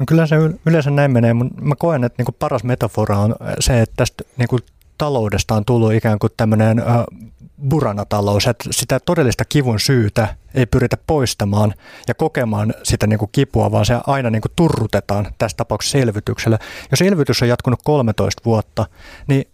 No 0.01 0.07
kyllä 0.07 0.27
se 0.27 0.37
yleensä 0.67 0.91
näin 0.91 1.11
menee, 1.11 1.35
mutta 1.35 1.63
mä 1.63 1.75
koen, 1.79 2.05
että 2.05 2.15
niinku 2.19 2.33
paras 2.33 2.65
metafora 2.65 3.19
on 3.19 3.37
se, 3.61 3.81
että 3.81 3.95
tästä 3.97 4.25
niinku 4.37 4.59
taloudesta 4.99 5.55
on 5.55 5.65
tullut 5.65 5.93
ikään 5.93 6.19
kuin 6.19 6.33
tämmöinen 6.37 6.79
äh, 6.79 6.87
buranatalous, 7.69 8.47
että 8.47 8.65
sitä 8.71 9.01
todellista 9.01 9.45
kivun 9.45 9.81
syytä 9.81 10.35
ei 10.55 10.67
pyritä 10.67 10.97
poistamaan 11.07 11.75
ja 12.09 12.15
kokemaan 12.15 12.75
sitä 12.83 13.07
niin 13.07 13.19
kuin 13.19 13.29
kipua, 13.33 13.73
vaan 13.73 13.87
se 13.87 13.95
aina 14.07 14.31
niin 14.31 14.43
kuin 14.43 14.53
turrutetaan 14.57 15.27
tässä 15.39 15.57
tapauksessa 15.57 15.99
elvytyksellä. 15.99 16.59
Jos 16.91 17.03
elvytys 17.03 17.43
on 17.43 17.49
jatkunut 17.49 17.81
13 17.85 18.43
vuotta, 18.45 18.87
niin 19.27 19.45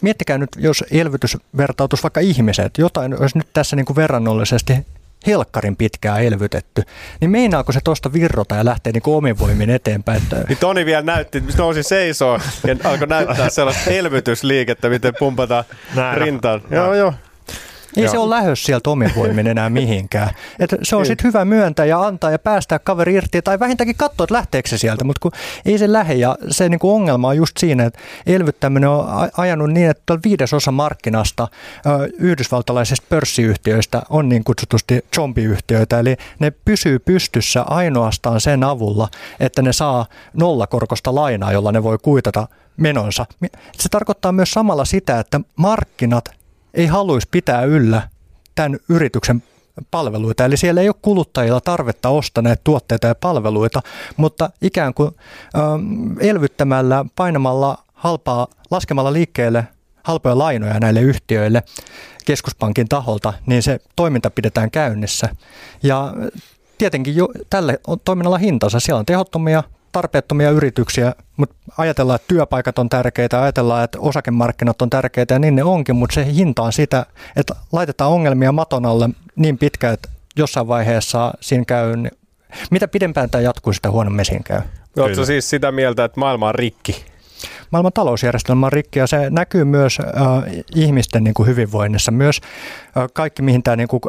miettikää 0.00 0.38
nyt, 0.38 0.50
jos 0.56 0.84
elvytys 0.90 1.36
vertautuisi 1.56 2.02
vaikka 2.02 2.20
ihmiset, 2.20 2.78
jotain 2.78 3.20
olisi 3.20 3.38
nyt 3.38 3.48
tässä 3.52 3.76
niin 3.76 3.86
kuin 3.86 3.96
verrannollisesti 3.96 4.86
helkkarin 5.26 5.76
pitkään 5.76 6.22
elvytetty, 6.22 6.82
niin 7.20 7.30
meinaako 7.30 7.72
se 7.72 7.80
tuosta 7.84 8.12
virrota 8.12 8.54
ja 8.54 8.64
lähtee 8.64 8.92
niin 8.92 9.02
omin 9.06 9.38
voimin 9.38 9.70
eteenpäin? 9.70 10.22
Että... 10.22 10.44
Niin 10.48 10.58
Toni 10.58 10.86
vielä 10.86 11.02
näytti, 11.02 11.38
että 11.38 11.58
nousi 11.58 11.82
seisoo 11.82 12.40
ja 12.66 12.76
alkoi 12.84 13.06
näyttää 13.06 13.48
sellaista 13.48 13.90
elvytysliikettä, 13.90 14.88
miten 14.88 15.14
pumpataan 15.18 15.64
Näin 15.94 16.18
rintaan. 16.18 16.62
Joo, 16.70 16.94
joo. 16.94 17.14
Ei 17.96 18.02
Joo. 18.02 18.12
se 18.12 18.18
ole 18.18 18.30
lähös 18.30 18.64
sieltä 18.64 18.90
omin 18.90 19.12
voimin 19.16 19.46
enää 19.46 19.70
mihinkään. 19.70 20.30
Et 20.58 20.74
se 20.82 20.96
on 20.96 21.06
sitten 21.06 21.28
hyvä 21.28 21.44
myöntää 21.44 21.86
ja 21.86 22.00
antaa 22.02 22.30
ja 22.30 22.38
päästää 22.38 22.78
kaveri 22.78 23.14
irti 23.14 23.42
tai 23.42 23.58
vähintäänkin 23.58 23.96
katsoa, 23.96 24.24
että 24.24 24.34
lähteekö 24.34 24.68
se 24.68 24.78
sieltä, 24.78 25.04
mutta 25.04 25.20
kun 25.20 25.32
ei 25.64 25.78
se 25.78 25.92
lähde 25.92 26.14
ja 26.14 26.36
se 26.50 26.68
niinku 26.68 26.94
ongelma 26.94 27.28
on 27.28 27.36
just 27.36 27.56
siinä, 27.58 27.84
että 27.84 27.98
elvyttäminen 28.26 28.88
on 28.88 29.28
ajanut 29.36 29.70
niin, 29.70 29.90
että 29.90 30.18
viidesosa 30.24 30.72
markkinasta 30.72 31.48
yhdysvaltalaisista 32.18 33.06
pörssiyhtiöistä 33.08 34.02
on 34.10 34.28
niin 34.28 34.44
kutsutusti 34.44 35.04
zombiyhtiöitä, 35.14 35.98
eli 35.98 36.16
ne 36.38 36.50
pysyy 36.50 36.98
pystyssä 36.98 37.62
ainoastaan 37.62 38.40
sen 38.40 38.64
avulla, 38.64 39.08
että 39.40 39.62
ne 39.62 39.72
saa 39.72 40.06
nollakorkosta 40.34 41.14
lainaa, 41.14 41.52
jolla 41.52 41.72
ne 41.72 41.82
voi 41.82 41.98
kuitata 42.02 42.48
menonsa. 42.76 43.26
Se 43.78 43.88
tarkoittaa 43.88 44.32
myös 44.32 44.50
samalla 44.50 44.84
sitä, 44.84 45.20
että 45.20 45.40
markkinat 45.56 46.37
ei 46.74 46.86
haluaisi 46.86 47.28
pitää 47.30 47.64
yllä 47.64 48.08
tämän 48.54 48.78
yrityksen 48.88 49.42
palveluita. 49.90 50.44
Eli 50.44 50.56
siellä 50.56 50.80
ei 50.80 50.88
ole 50.88 50.96
kuluttajilla 51.02 51.60
tarvetta 51.60 52.08
ostaa 52.08 52.42
näitä 52.42 52.60
tuotteita 52.64 53.06
ja 53.06 53.14
palveluita, 53.14 53.82
mutta 54.16 54.50
ikään 54.62 54.94
kuin 54.94 55.10
elvyttämällä, 56.20 57.04
painamalla 57.16 57.78
halpaa, 57.94 58.46
laskemalla 58.70 59.12
liikkeelle 59.12 59.66
halpoja 60.04 60.38
lainoja 60.38 60.80
näille 60.80 61.00
yhtiöille 61.00 61.62
keskuspankin 62.24 62.88
taholta, 62.88 63.32
niin 63.46 63.62
se 63.62 63.80
toiminta 63.96 64.30
pidetään 64.30 64.70
käynnissä. 64.70 65.28
Ja 65.82 66.14
tietenkin 66.78 67.16
jo 67.16 67.28
tälle 67.50 67.80
toiminnalla 68.04 68.38
hintansa. 68.38 68.80
Siellä 68.80 68.98
on 68.98 69.06
tehottomia, 69.06 69.62
tarpeettomia 69.92 70.50
yrityksiä, 70.50 71.14
mutta 71.36 71.56
ajatellaan, 71.78 72.16
että 72.16 72.28
työpaikat 72.28 72.78
on 72.78 72.88
tärkeitä, 72.88 73.42
ajatellaan, 73.42 73.84
että 73.84 73.98
osakemarkkinat 74.00 74.82
on 74.82 74.90
tärkeitä 74.90 75.34
ja 75.34 75.38
niin 75.38 75.56
ne 75.56 75.64
onkin, 75.64 75.96
mutta 75.96 76.14
se 76.14 76.26
hinta 76.34 76.62
on 76.62 76.72
sitä, 76.72 77.06
että 77.36 77.54
laitetaan 77.72 78.10
ongelmia 78.10 78.52
maton 78.52 78.86
alle 78.86 79.08
niin 79.36 79.58
pitkään, 79.58 79.94
että 79.94 80.08
jossain 80.36 80.68
vaiheessa 80.68 81.32
siinä 81.40 81.64
käy, 81.64 81.92
mitä 82.70 82.88
pidempään 82.88 83.30
tämä 83.30 83.42
jatkuu, 83.42 83.72
sitä 83.72 83.90
huonommin 83.90 84.24
siinä 84.24 84.42
käy. 84.44 84.60
Oletko 84.96 85.24
siis 85.24 85.50
sitä 85.50 85.72
mieltä, 85.72 86.04
että 86.04 86.20
maailma 86.20 86.48
on 86.48 86.54
rikki? 86.54 87.04
Maailman 87.70 87.92
talousjärjestelmä 87.92 88.66
on 88.66 88.72
rikki 88.72 88.98
ja 88.98 89.06
se 89.06 89.30
näkyy 89.30 89.64
myös 89.64 89.98
äh, 90.00 90.64
ihmisten 90.74 91.24
niin 91.24 91.34
kuin 91.34 91.46
hyvinvoinnissa. 91.46 92.12
Myös 92.12 92.40
äh, 92.96 93.08
kaikki, 93.12 93.42
mihin 93.42 93.62
tämä, 93.62 93.76
niin 93.76 93.88
kuin, 93.88 94.00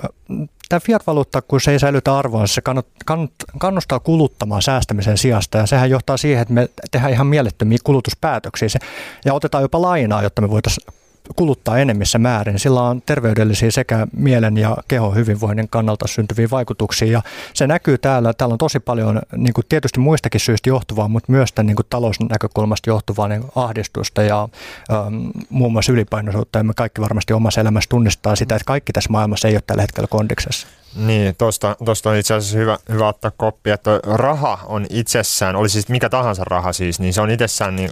tämä 0.69 0.79
fiat-valuutta, 0.79 1.41
kun 1.41 1.61
se 1.61 1.71
ei 1.71 1.79
säilytä 1.79 2.17
arvoa, 2.17 2.47
se 2.47 2.61
kannut, 2.61 2.87
kannut, 3.05 3.33
kannustaa 3.59 3.99
kuluttamaan 3.99 4.61
säästämisen 4.61 5.17
sijasta 5.17 5.57
ja 5.57 5.65
sehän 5.65 5.89
johtaa 5.89 6.17
siihen, 6.17 6.41
että 6.41 6.53
me 6.53 6.69
tehdään 6.91 7.13
ihan 7.13 7.27
mielettömiä 7.27 7.77
kulutuspäätöksiä 7.83 8.69
se, 8.69 8.79
ja 9.25 9.33
otetaan 9.33 9.61
jopa 9.61 9.81
lainaa, 9.81 10.23
jotta 10.23 10.41
me 10.41 10.49
voitaisiin 10.49 10.98
kuluttaa 11.35 11.77
enemmissä 11.77 12.19
määrin. 12.19 12.59
Sillä 12.59 12.81
on 12.81 13.01
terveydellisiä 13.05 13.71
sekä 13.71 14.07
mielen 14.15 14.57
ja 14.57 14.77
kehon 14.87 15.15
hyvinvoinnin 15.15 15.69
kannalta 15.69 16.07
syntyviä 16.07 16.47
vaikutuksia. 16.51 17.11
Ja 17.11 17.21
se 17.53 17.67
näkyy 17.67 17.97
täällä. 17.97 18.33
Täällä 18.33 18.53
on 18.53 18.57
tosi 18.57 18.79
paljon 18.79 19.21
niin 19.35 19.53
kuin 19.53 19.65
tietysti 19.69 19.99
muistakin 19.99 20.41
syistä 20.41 20.69
johtuvaa, 20.69 21.07
mutta 21.07 21.31
myös 21.31 21.53
tämän 21.53 21.67
niin 21.67 21.75
kuin 21.75 21.87
talousnäkökulmasta 21.89 22.89
johtuvaa 22.89 23.27
niin 23.27 23.43
ahdistusta 23.55 24.21
ja 24.23 24.49
ähm, 24.91 25.27
muun 25.49 25.71
muassa 25.71 25.91
ylipainoisuutta. 25.91 26.59
Ja 26.59 26.63
me 26.63 26.73
kaikki 26.73 27.01
varmasti 27.01 27.33
omassa 27.33 27.61
elämässä 27.61 27.89
tunnistaa 27.89 28.35
sitä, 28.35 28.55
että 28.55 28.65
kaikki 28.65 28.93
tässä 28.93 29.09
maailmassa 29.09 29.47
ei 29.47 29.55
ole 29.55 29.63
tällä 29.67 29.81
hetkellä 29.81 30.07
kondiksessa. 30.07 30.67
Niin, 30.95 31.35
tuosta, 31.37 31.75
tuosta 31.85 32.09
on 32.09 32.15
itse 32.15 32.33
asiassa 32.33 32.57
hyvä, 32.57 32.77
hyvä 32.89 33.07
ottaa 33.07 33.31
koppi, 33.37 33.69
että 33.69 33.99
raha 34.03 34.59
on 34.65 34.85
itsessään, 34.89 35.55
oli 35.55 35.69
siis 35.69 35.89
mikä 35.89 36.09
tahansa 36.09 36.43
raha 36.43 36.73
siis, 36.73 36.99
niin 36.99 37.13
se 37.13 37.21
on 37.21 37.29
itsessään 37.29 37.75
niin 37.75 37.89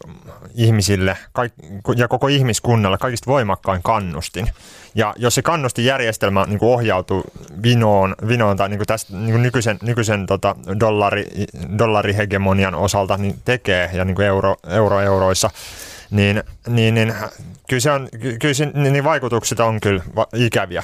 ihmisille 0.55 1.17
kaik, 1.33 1.53
ja 1.95 2.07
koko 2.07 2.27
ihmiskunnalle 2.27 2.97
kaikista 2.97 3.31
voimakkain 3.31 3.83
kannustin. 3.83 4.49
Ja 4.95 5.13
jos 5.17 5.35
se 5.35 5.41
kannustinjärjestelmä 5.41 6.45
niin 6.47 6.59
kuin 6.59 6.69
ohjautuu 6.69 7.23
vinoon, 7.63 8.15
vinoon 8.27 8.57
tai 8.57 8.69
niin 8.69 8.77
kuin 8.77 8.87
tästä 8.87 9.13
niin 9.13 9.31
kuin 9.31 9.41
nykyisen, 9.41 9.79
nykyisen 9.81 10.25
tota, 10.25 10.55
dollari, 10.79 11.25
dollarihegemonian 11.77 12.75
osalta 12.75 13.17
niin 13.17 13.39
tekee 13.45 13.89
ja 13.93 14.05
niin 14.05 14.15
kuin 14.15 14.27
euro, 14.27 14.55
euro 14.69 15.01
euroissa, 15.01 15.49
niin, 16.11 16.43
niin, 16.67 16.95
niin 16.95 17.13
kyllä, 17.69 17.79
se 17.79 17.91
on, 17.91 18.09
kyllä 18.39 18.53
se, 18.53 18.65
niin 18.65 19.03
vaikutukset 19.03 19.59
on 19.59 19.79
kyllä 19.79 20.03
ikäviä. 20.33 20.83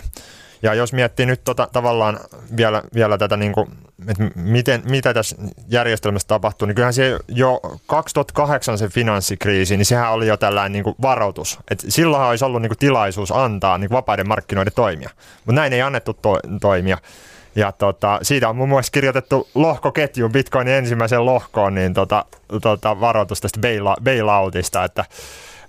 Ja 0.64 0.74
jos 0.74 0.94
miettii 0.94 1.26
nyt 1.26 1.42
tota, 1.44 1.68
tavallaan 1.74 2.20
vielä, 2.58 2.84
vielä 2.94 3.18
tätä, 3.18 3.38
niin 3.38 3.52
kuin, 3.52 3.68
että 4.08 4.24
miten, 4.36 4.82
mitä 4.86 5.14
tässä 5.14 5.36
järjestelmässä 5.68 6.28
tapahtuu, 6.28 6.66
niin 6.66 6.76
kyllähän 6.76 6.94
se 6.94 7.20
jo 7.28 7.60
2008 7.88 8.78
se 8.78 8.88
finanssikriisi, 8.88 9.78
niin 9.78 9.86
sehän 9.86 10.12
oli 10.12 10.28
jo 10.28 10.38
tällainen 10.38 10.72
niin 10.72 10.84
kuin 10.84 10.96
varoitus. 11.02 11.60
Et 11.72 11.84
silloinhan 11.88 12.30
olisi 12.30 12.46
ollut 12.46 12.62
niin 12.62 12.70
kuin 12.70 12.78
tilaisuus 12.78 13.32
antaa 13.32 13.78
niin 13.78 13.90
kuin 13.90 13.96
vapaiden 13.96 14.28
markkinoiden 14.28 14.74
toimia, 14.76 15.10
mutta 15.46 15.62
näin 15.62 15.74
ei 15.74 15.82
annettu 15.82 16.14
to- 16.14 16.40
toimia. 16.62 16.98
Ja 17.56 17.72
tota, 17.72 18.20
siitä 18.22 18.50
on 18.50 18.56
muun 18.56 18.70
muassa 18.70 18.92
kirjoitettu 18.92 19.50
lohkoketjun 19.56 20.32
Bitcoinin 20.32 20.74
ensimmäiseen 20.74 21.26
lohkoon 21.26 21.76
niin 21.76 21.94
tota, 21.94 22.26
tota 22.62 23.00
varoitus 23.00 23.42
tästä 23.42 23.60
bailoutista, 24.04 24.84
että 24.84 25.06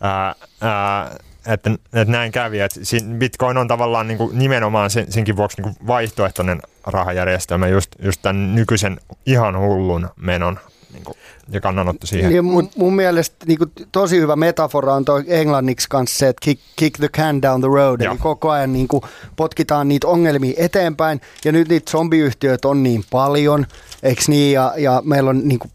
ää, 0.01 0.35
ää, 0.61 1.11
että, 1.47 1.71
että 1.71 2.13
näin 2.13 2.33
kävi. 2.33 2.61
Että 2.61 2.81
Bitcoin 3.19 3.57
on 3.57 3.69
tavallaan 3.69 4.09
niin 4.09 4.19
kuin 4.19 4.39
nimenomaan 4.39 4.91
sen, 4.91 5.13
senkin 5.13 5.37
vuoksi 5.37 5.63
niin 5.63 5.75
kuin 5.75 5.87
vaihtoehtoinen 5.87 6.63
rahajärjestelmä 6.87 7.69
just, 7.69 7.91
just 8.03 8.23
tämän 8.23 8.55
nykyisen 8.55 9.01
ihan 9.27 9.59
hullun 9.59 10.09
menon 10.17 10.59
niin 10.93 11.05
kuin, 11.05 11.17
ja 11.49 11.61
kannanotto 11.61 12.07
siihen. 12.07 12.31
Niin, 12.31 12.45
mun, 12.45 12.71
mun 12.77 12.97
mielestä 12.97 13.47
niin 13.47 13.59
kuin, 13.59 13.73
tosi 13.93 14.21
hyvä 14.21 14.37
metafora 14.37 14.95
on 14.95 15.05
toi 15.05 15.25
englanniksi 15.27 15.89
kanssa 15.89 16.19
se, 16.19 16.29
että 16.29 16.41
kick, 16.45 16.63
kick 16.77 16.97
the 16.99 17.09
can 17.09 17.43
down 17.43 17.61
the 17.61 17.69
road. 17.69 18.01
Ja. 18.01 18.11
Eli 18.11 18.19
koko 18.19 18.51
ajan 18.51 18.73
niin 18.73 18.89
kuin, 18.89 19.03
potkitaan 19.37 19.89
niitä 19.89 20.07
ongelmia 20.07 20.55
eteenpäin. 20.57 21.21
Ja 21.45 21.53
nyt 21.53 21.69
niitä 21.69 21.91
zombiyhtiöitä 21.91 22.69
on 22.69 22.83
niin 22.83 23.05
paljon, 23.11 23.67
eikö 24.03 24.23
niin? 24.29 24.53
Ja, 24.53 24.75
ja 24.77 25.03
meillä 25.05 25.31
on 25.31 25.49
niin 25.49 25.59
kuin, 25.59 25.71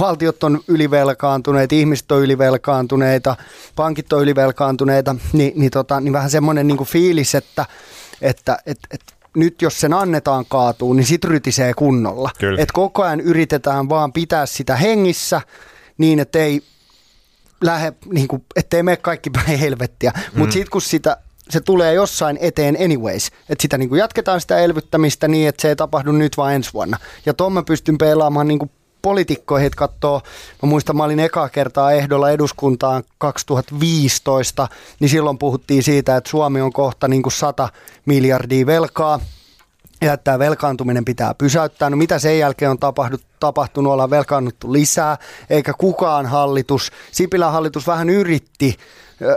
valtiot 0.00 0.44
on 0.44 0.60
ylivelkaantuneet, 0.68 1.72
ihmiset 1.72 2.12
on 2.12 2.22
ylivelkaantuneita, 2.22 3.36
pankit 3.76 4.12
on 4.12 4.22
ylivelkaantuneita, 4.22 5.16
niin, 5.32 5.52
niin, 5.56 5.70
tota, 5.70 6.00
niin 6.00 6.12
vähän 6.12 6.30
semmoinen 6.30 6.66
niin 6.66 6.84
fiilis, 6.84 7.34
että, 7.34 7.66
että 8.20 8.58
et, 8.66 8.78
et, 8.90 9.00
nyt 9.36 9.62
jos 9.62 9.80
sen 9.80 9.94
annetaan 9.94 10.44
kaatuu, 10.48 10.92
niin 10.92 11.06
sit 11.06 11.24
rytisee 11.24 11.74
kunnolla. 11.74 12.30
Et 12.58 12.72
koko 12.72 13.02
ajan 13.02 13.20
yritetään 13.20 13.88
vaan 13.88 14.12
pitää 14.12 14.46
sitä 14.46 14.76
hengissä 14.76 15.40
niin, 15.98 16.18
että 16.18 16.38
ei 16.38 16.62
lähde, 17.60 17.92
niin 18.12 18.28
kuin, 18.28 18.44
ettei 18.56 18.82
mene 18.82 18.96
kaikki 18.96 19.30
päin 19.44 19.58
helvettiä. 19.58 20.12
Mm. 20.16 20.38
Mutta 20.38 20.52
sitten 20.52 20.70
kun 20.70 20.82
sitä 20.82 21.16
se 21.50 21.60
tulee 21.60 21.94
jossain 21.94 22.38
eteen 22.40 22.76
anyways. 22.84 23.26
Että 23.48 23.62
sitä 23.62 23.78
niin 23.78 23.88
kuin 23.88 23.98
jatketaan 23.98 24.40
sitä 24.40 24.58
elvyttämistä 24.58 25.28
niin, 25.28 25.48
että 25.48 25.62
se 25.62 25.68
ei 25.68 25.76
tapahdu 25.76 26.12
nyt 26.12 26.36
vaan 26.36 26.54
ensi 26.54 26.70
vuonna. 26.74 26.98
Ja 27.26 27.34
tuon 27.34 27.52
mä 27.52 27.62
pystyn 27.62 27.98
pelaamaan 27.98 28.48
niin 28.48 28.58
kuin 28.58 28.70
poliitikkoihin, 29.02 29.70
katsoo, 29.76 30.22
mä 30.62 30.68
muistan, 30.68 30.96
mä 30.96 31.04
olin 31.04 31.20
ekaa 31.20 31.48
kertaa 31.48 31.92
ehdolla 31.92 32.30
eduskuntaan 32.30 33.02
2015, 33.18 34.68
niin 35.00 35.08
silloin 35.08 35.38
puhuttiin 35.38 35.82
siitä, 35.82 36.16
että 36.16 36.30
Suomi 36.30 36.60
on 36.60 36.72
kohta 36.72 37.08
niin 37.08 37.22
kuin 37.22 37.32
100 37.32 37.68
miljardia 38.06 38.66
velkaa, 38.66 39.20
ja 40.00 40.12
että 40.12 40.24
tämä 40.24 40.38
velkaantuminen 40.38 41.04
pitää 41.04 41.34
pysäyttää. 41.34 41.90
No 41.90 41.96
mitä 41.96 42.18
sen 42.18 42.38
jälkeen 42.38 42.70
on 42.70 42.78
tapahtunut? 42.78 43.32
tapahtunut, 43.40 43.92
ollaan 43.92 44.10
velkaannuttu 44.10 44.72
lisää, 44.72 45.18
eikä 45.50 45.72
kukaan 45.78 46.26
hallitus, 46.26 46.90
Sipilän 47.12 47.52
hallitus 47.52 47.86
vähän 47.86 48.10
yritti 48.10 48.76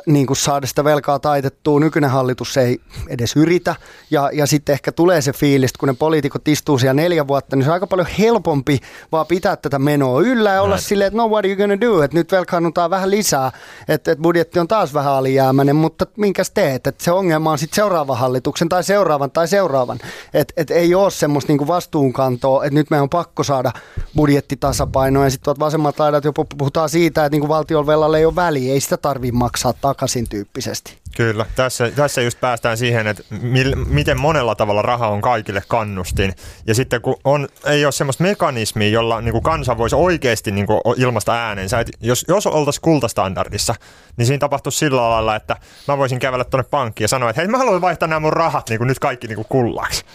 niin 0.06 0.28
kuin 0.28 0.38
saada 0.38 0.68
sitä 0.68 0.84
velkaa 0.84 1.20
taitettua. 1.20 1.80
Nykyinen 1.80 2.10
hallitus 2.10 2.58
ei 2.58 2.82
edes 3.10 3.36
yritä. 3.36 3.76
Ja, 4.12 4.30
ja 4.34 4.46
sitten 4.46 4.74
ehkä 4.74 4.92
tulee 4.92 5.22
se 5.22 5.34
fiilis, 5.34 5.74
kun 5.74 5.88
ne 5.88 5.94
poliitikot 5.94 6.48
istuu 6.48 6.78
siellä 6.78 6.94
neljä 6.94 7.28
vuotta, 7.28 7.56
niin 7.56 7.64
se 7.64 7.70
on 7.70 7.74
aika 7.74 7.88
paljon 7.88 8.08
helpompi 8.20 8.80
vaan 9.12 9.26
pitää 9.26 9.56
tätä 9.56 9.80
menoa 9.80 10.22
yllä 10.22 10.52
ja 10.52 10.62
olla 10.62 10.78
silleen, 10.78 11.08
että 11.08 11.18
no 11.18 11.28
what 11.28 11.40
are 11.40 11.50
you 11.50 11.58
gonna 11.58 11.82
do? 11.82 12.04
Että 12.04 12.18
nyt 12.18 12.32
velkaannutaan 12.32 12.90
vähän 12.90 13.12
lisää, 13.12 13.52
että, 13.88 14.12
että 14.12 14.22
budjetti 14.22 14.60
on 14.60 14.68
taas 14.68 14.94
vähän 14.94 15.14
alijäämäinen, 15.14 15.76
mutta 15.76 16.06
minkäs 16.18 16.52
teet? 16.52 16.88
Että 16.88 17.04
se 17.04 17.12
ongelma 17.12 17.52
on 17.52 17.58
sitten 17.58 17.76
seuraavan 17.76 18.18
hallituksen 18.18 18.70
tai 18.70 18.84
seuraavan 18.84 19.32
tai 19.32 19.48
seuraavan. 19.48 20.00
Että 20.34 20.54
et 20.58 20.72
ei 20.72 20.96
ole 20.96 21.12
semmoista 21.12 21.54
niin 21.54 21.68
vastuunkantoa, 21.68 22.66
että 22.66 22.76
nyt 22.76 22.90
meidän 22.90 23.04
on 23.04 23.10
pakko 23.10 23.44
saada 23.44 23.72
budjettitasapainoa 24.16 25.24
ja 25.24 25.30
sitten 25.30 25.46
tuot 25.46 25.60
vasemmat 25.60 26.00
laidat 26.00 26.24
jopa 26.24 26.46
puhutaan 26.58 26.90
siitä, 26.90 27.26
että 27.26 27.38
niin 27.38 27.48
valtion 27.48 27.88
velalle 27.88 28.18
ei 28.18 28.26
ole 28.26 28.36
väliä, 28.36 28.74
ei 28.74 28.80
sitä 28.80 28.98
tarvitse 28.98 29.38
maksaa 29.38 29.74
takaisin 29.82 30.30
tyyppisesti. 30.30 30.98
Kyllä, 31.16 31.46
tässä, 31.56 31.92
tässä 31.92 32.22
just 32.22 32.40
päästään 32.42 32.78
siihen, 32.78 33.08
että 33.08 33.24
mil, 33.30 33.76
miten 33.76 34.20
monella 34.20 34.56
tavalla 34.56 34.82
raha 34.82 35.08
on 35.08 35.22
kaikille 35.22 35.62
kannustin. 35.68 36.34
Ja 36.68 36.76
sitten 36.76 37.02
kun 37.02 37.16
on, 37.24 37.48
ei 37.66 37.86
ole 37.86 37.92
semmoista 37.92 38.24
mekanismia, 38.24 38.90
jolla 38.90 39.22
niin 39.22 39.32
kuin 39.32 39.44
kansa 39.44 39.78
voisi 39.78 39.96
oikeasti 39.96 40.52
niin 40.52 40.68
kuin 40.68 40.82
ilmasta 40.98 41.34
äänensä. 41.34 41.80
Et 41.80 41.92
jos, 42.02 42.26
jos 42.28 42.48
oltaisiin 42.48 42.82
kultastandardissa, 42.82 43.76
niin 44.18 44.26
siinä 44.26 44.40
tapahtuisi 44.40 44.78
sillä 44.78 45.10
lailla, 45.10 45.36
että 45.36 45.56
mä 45.88 45.98
voisin 45.98 46.20
kävellä 46.20 46.44
tuonne 46.44 46.68
pankkiin 46.72 47.04
ja 47.04 47.08
sanoa, 47.08 47.30
että 47.30 47.42
hei 47.42 47.48
mä 47.48 47.58
haluan 47.58 47.82
vaihtaa 47.82 48.08
nämä 48.08 48.20
mun 48.20 48.34
rahat 48.34 48.70
niin 48.70 48.78
kuin 48.78 48.88
nyt 48.88 49.00
kaikki 49.00 49.28
niin 49.28 49.36
kuin 49.36 49.48
kullaksi. 49.50 50.06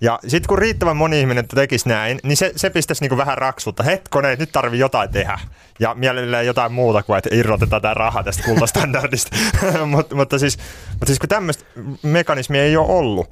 Ja 0.00 0.18
sitten 0.22 0.48
kun 0.48 0.58
riittävän 0.58 0.96
moni 0.96 1.20
ihminen 1.20 1.48
tekisi 1.48 1.88
näin, 1.88 2.18
niin 2.22 2.36
se, 2.36 2.52
se 2.56 2.70
pistäisi 2.70 3.02
niinku 3.02 3.16
vähän 3.16 3.38
raksuutta. 3.38 3.82
Hetkonen, 3.82 4.38
nyt 4.38 4.52
tarvii 4.52 4.80
jotain 4.80 5.10
tehdä. 5.10 5.38
Ja 5.80 5.94
mielellään 5.94 6.46
jotain 6.46 6.72
muuta 6.72 7.02
kuin, 7.02 7.18
että 7.18 7.30
irrotetaan 7.32 7.82
tämä 7.82 7.94
raha 7.94 8.22
tästä 8.22 8.42
kultastandardista. 8.42 9.36
Mut, 9.86 10.12
mutta, 10.12 10.38
siis, 10.38 10.58
mutta 10.90 11.06
siis 11.06 11.18
kun 11.18 11.28
tämmöistä 11.28 11.64
mekanismia 12.02 12.62
ei 12.62 12.76
ole 12.76 12.86
ollut, 12.88 13.30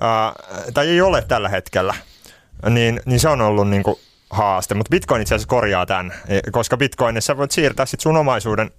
ää, 0.00 0.32
tai 0.74 0.88
ei 0.88 1.00
ole 1.00 1.22
tällä 1.22 1.48
hetkellä, 1.48 1.94
niin, 2.70 3.00
niin 3.04 3.20
se 3.20 3.28
on 3.28 3.40
ollut 3.40 3.68
niinku 3.68 4.00
haaste. 4.30 4.74
Mutta 4.74 4.90
Bitcoin 4.90 5.22
itse 5.22 5.34
asiassa 5.34 5.48
korjaa 5.48 5.86
tämän, 5.86 6.12
e, 6.28 6.40
koska 6.50 6.76
Bitcoinissa 6.76 7.36
voit 7.36 7.50
siirtää 7.50 7.86
sit 7.86 8.00
sun 8.00 8.16
omaisuuden 8.16 8.70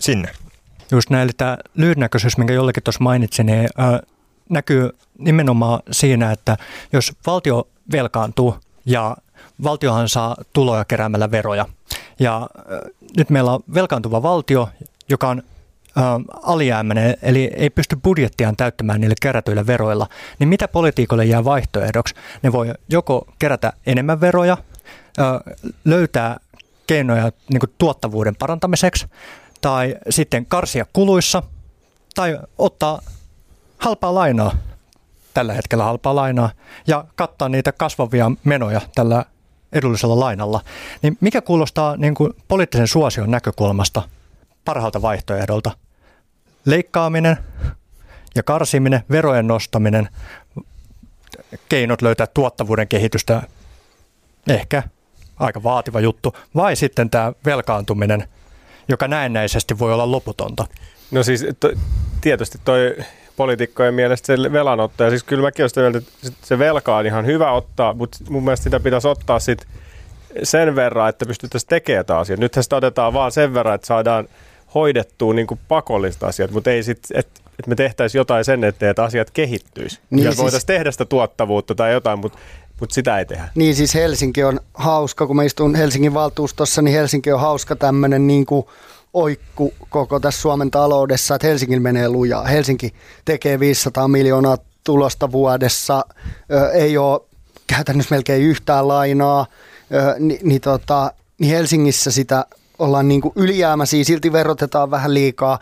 sinne. 0.00 0.28
Just 0.90 1.10
näin, 1.10 1.22
eli 1.24 1.32
tämä 1.36 1.58
lyhytnäköisyys, 1.74 2.38
minkä 2.38 2.54
jollekin 2.54 2.82
tuossa 2.82 3.04
mainitsin, 3.04 3.46
niin 3.46 3.68
näkyy 4.48 4.90
nimenomaan 5.18 5.80
siinä, 5.90 6.32
että 6.32 6.56
jos 6.92 7.12
valtio 7.26 7.68
velkaantuu 7.92 8.56
ja 8.86 9.16
valtiohan 9.62 10.08
saa 10.08 10.36
tuloja 10.52 10.84
keräämällä 10.84 11.30
veroja. 11.30 11.66
Ja 12.18 12.48
nyt 13.16 13.30
meillä 13.30 13.52
on 13.52 13.60
velkaantuva 13.74 14.22
valtio, 14.22 14.68
joka 15.08 15.28
on 15.28 15.42
alijäämäinen, 16.42 17.16
eli 17.22 17.50
ei 17.56 17.70
pysty 17.70 17.96
budjettiaan 17.96 18.56
täyttämään 18.56 19.00
niille 19.00 19.14
kerätyillä 19.22 19.66
veroilla, 19.66 20.06
niin 20.38 20.48
mitä 20.48 20.68
politiikolle 20.68 21.24
jää 21.24 21.44
vaihtoehdoksi? 21.44 22.14
Ne 22.42 22.52
voi 22.52 22.74
joko 22.88 23.28
kerätä 23.38 23.72
enemmän 23.86 24.20
veroja, 24.20 24.56
löytää 25.84 26.40
keinoja 26.86 27.32
niin 27.52 27.60
tuottavuuden 27.78 28.36
parantamiseksi, 28.36 29.06
tai 29.60 29.96
sitten 30.10 30.46
karsia 30.46 30.86
kuluissa, 30.92 31.42
tai 32.14 32.38
ottaa 32.58 33.00
halpaa 33.78 34.14
lainaa, 34.14 34.52
tällä 35.34 35.52
hetkellä 35.52 35.84
halpaa 35.84 36.16
lainaa, 36.16 36.50
ja 36.86 37.04
kattaa 37.14 37.48
niitä 37.48 37.72
kasvavia 37.72 38.30
menoja 38.44 38.80
tällä 38.94 39.24
edullisella 39.72 40.20
lainalla. 40.20 40.60
Niin 41.02 41.18
mikä 41.20 41.40
kuulostaa 41.40 41.96
niin 41.96 42.14
kuin 42.14 42.32
poliittisen 42.48 42.88
suosion 42.88 43.30
näkökulmasta 43.30 44.02
parhaalta 44.64 45.02
vaihtoehdolta? 45.02 45.70
Leikkaaminen 46.64 47.36
ja 48.34 48.42
karsiminen, 48.42 49.02
verojen 49.10 49.46
nostaminen, 49.46 50.08
keinot 51.68 52.02
löytää 52.02 52.26
tuottavuuden 52.26 52.88
kehitystä, 52.88 53.42
ehkä 54.48 54.82
aika 55.36 55.62
vaativa 55.62 56.00
juttu, 56.00 56.36
vai 56.56 56.76
sitten 56.76 57.10
tämä 57.10 57.32
velkaantuminen, 57.44 58.28
joka 58.88 59.08
näennäisesti 59.08 59.78
voi 59.78 59.92
olla 59.92 60.10
loputonta? 60.10 60.66
No 61.10 61.22
siis 61.22 61.46
to, 61.60 61.72
tietysti 62.20 62.58
toi 62.64 62.96
poliitikkojen 63.38 63.94
mielestä 63.94 64.26
se 64.26 64.52
velanotto, 64.52 65.04
ja 65.04 65.10
siis 65.10 65.22
kyllä 65.22 65.42
mäkin 65.42 65.62
olen 65.62 65.70
sitä 65.70 65.80
mieltä, 65.80 65.98
että 65.98 66.30
se 66.42 66.58
velka 66.58 66.96
on 66.96 67.06
ihan 67.06 67.26
hyvä 67.26 67.52
ottaa, 67.52 67.94
mutta 67.94 68.18
mun 68.30 68.44
mielestä 68.44 68.64
sitä 68.64 68.80
pitäisi 68.80 69.08
ottaa 69.08 69.38
sit 69.38 69.66
sen 70.42 70.76
verran, 70.76 71.08
että 71.08 71.26
pystyttäisiin 71.26 71.68
tekemään 71.68 72.06
tämä 72.06 72.18
asia. 72.18 72.36
Nythän 72.36 72.62
sitä 72.62 72.76
otetaan 72.76 73.12
vaan 73.12 73.32
sen 73.32 73.54
verran, 73.54 73.74
että 73.74 73.86
saadaan 73.86 74.28
hoidettua 74.74 75.34
niin 75.34 75.46
kuin 75.46 75.60
pakollista 75.68 76.26
asiat, 76.26 76.50
mutta 76.50 76.70
ei 76.70 76.82
sitten, 76.82 77.18
että 77.18 77.40
että 77.58 77.68
me 77.68 77.74
tehtäisiin 77.74 78.20
jotain 78.20 78.44
sen 78.44 78.64
eteen, 78.64 78.90
että 78.90 79.04
asiat 79.04 79.30
kehittyisi. 79.30 80.00
Niin 80.10 80.24
ja 80.24 80.30
siis, 80.30 80.42
voitaisiin 80.42 80.66
tehdä 80.66 80.90
sitä 80.90 81.04
tuottavuutta 81.04 81.74
tai 81.74 81.92
jotain, 81.92 82.18
mutta 82.18 82.38
mutta 82.80 82.94
sitä 82.94 83.18
ei 83.18 83.26
tehdä. 83.26 83.48
Niin 83.54 83.74
siis 83.74 83.94
Helsinki 83.94 84.44
on 84.44 84.60
hauska, 84.74 85.26
kun 85.26 85.36
mä 85.36 85.42
istun 85.42 85.74
Helsingin 85.74 86.14
valtuustossa, 86.14 86.82
niin 86.82 86.94
Helsinki 86.94 87.32
on 87.32 87.40
hauska 87.40 87.76
tämmöinen 87.76 88.26
niin 88.26 88.46
kuin 88.46 88.66
oikku 89.14 89.74
koko 89.90 90.20
tässä 90.20 90.40
Suomen 90.40 90.70
taloudessa, 90.70 91.34
että 91.34 91.46
Helsingin 91.46 91.82
menee 91.82 92.08
lujaa. 92.08 92.44
Helsinki 92.44 92.94
tekee 93.24 93.60
500 93.60 94.08
miljoonaa 94.08 94.58
tulosta 94.84 95.32
vuodessa, 95.32 96.04
ö, 96.52 96.70
ei 96.70 96.98
ole 96.98 97.20
käytännössä 97.66 98.14
melkein 98.14 98.42
yhtään 98.42 98.88
lainaa, 98.88 99.46
ö, 99.94 100.14
niin, 100.18 100.40
niin, 100.42 100.60
tota, 100.60 101.12
niin 101.38 101.54
Helsingissä 101.54 102.10
sitä 102.10 102.44
ollaan 102.78 103.08
niin 103.08 103.20
kuin 103.20 103.32
ylijäämäisiä, 103.36 104.04
silti 104.04 104.32
verotetaan 104.32 104.90
vähän 104.90 105.14
liikaa, 105.14 105.58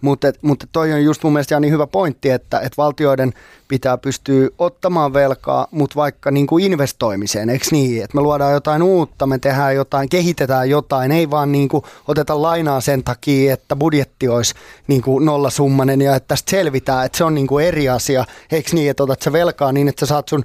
mutta, 0.00 0.32
mutta 0.42 0.66
toi 0.72 0.92
on 0.92 1.04
just 1.04 1.22
mun 1.22 1.32
mielestä 1.32 1.60
niin 1.60 1.72
hyvä 1.72 1.86
pointti, 1.86 2.30
että, 2.30 2.60
että 2.60 2.76
valtioiden 2.76 3.32
pitää 3.68 3.98
pystyä 3.98 4.48
ottamaan 4.58 5.12
velkaa, 5.12 5.66
mutta 5.70 5.96
vaikka 5.96 6.30
niin 6.30 6.46
kuin 6.46 6.64
investoimiseen, 6.64 7.50
eikö 7.50 7.64
niin, 7.70 8.04
että 8.04 8.16
me 8.16 8.20
luodaan 8.20 8.52
jotain 8.52 8.82
uutta, 8.82 9.26
me 9.26 9.38
tehdään 9.38 9.74
jotain, 9.74 10.08
kehitetään 10.08 10.70
jotain, 10.70 11.12
ei 11.12 11.30
vaan 11.30 11.52
niin 11.52 11.68
kuin 11.68 11.84
oteta 12.08 12.42
lainaa 12.42 12.80
sen 12.80 13.04
takia, 13.04 13.54
että 13.54 13.76
budjetti 13.76 14.28
olisi 14.28 14.54
niin 14.86 15.02
kuin 15.02 15.24
nollasummanen 15.24 16.00
ja 16.00 16.16
että 16.16 16.28
tästä 16.28 16.50
selvitään, 16.50 17.06
että 17.06 17.18
se 17.18 17.24
on 17.24 17.34
niin 17.34 17.46
kuin 17.46 17.66
eri 17.66 17.88
asia, 17.88 18.24
eikö 18.52 18.70
niin, 18.72 18.90
että 18.90 19.02
otat 19.02 19.22
sä 19.22 19.32
velkaa 19.32 19.72
niin, 19.72 19.88
että 19.88 20.00
sä 20.00 20.06
saat 20.06 20.28
sun 20.28 20.44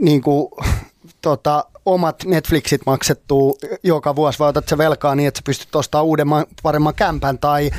niin 0.00 0.22
kuin, 0.22 0.48
tota, 1.20 1.64
omat 1.92 2.24
Netflixit 2.24 2.80
maksettuu 2.86 3.58
joka 3.82 4.16
vuosi, 4.16 4.38
vai 4.38 4.48
otat 4.48 4.68
sä 4.68 4.78
velkaa 4.78 5.14
niin, 5.14 5.28
että 5.28 5.38
sä 5.38 5.42
pystyt 5.46 5.76
ostamaan 5.76 6.06
uudemman, 6.06 6.46
paremman 6.62 6.94
kämpän 6.94 7.38
tai 7.38 7.70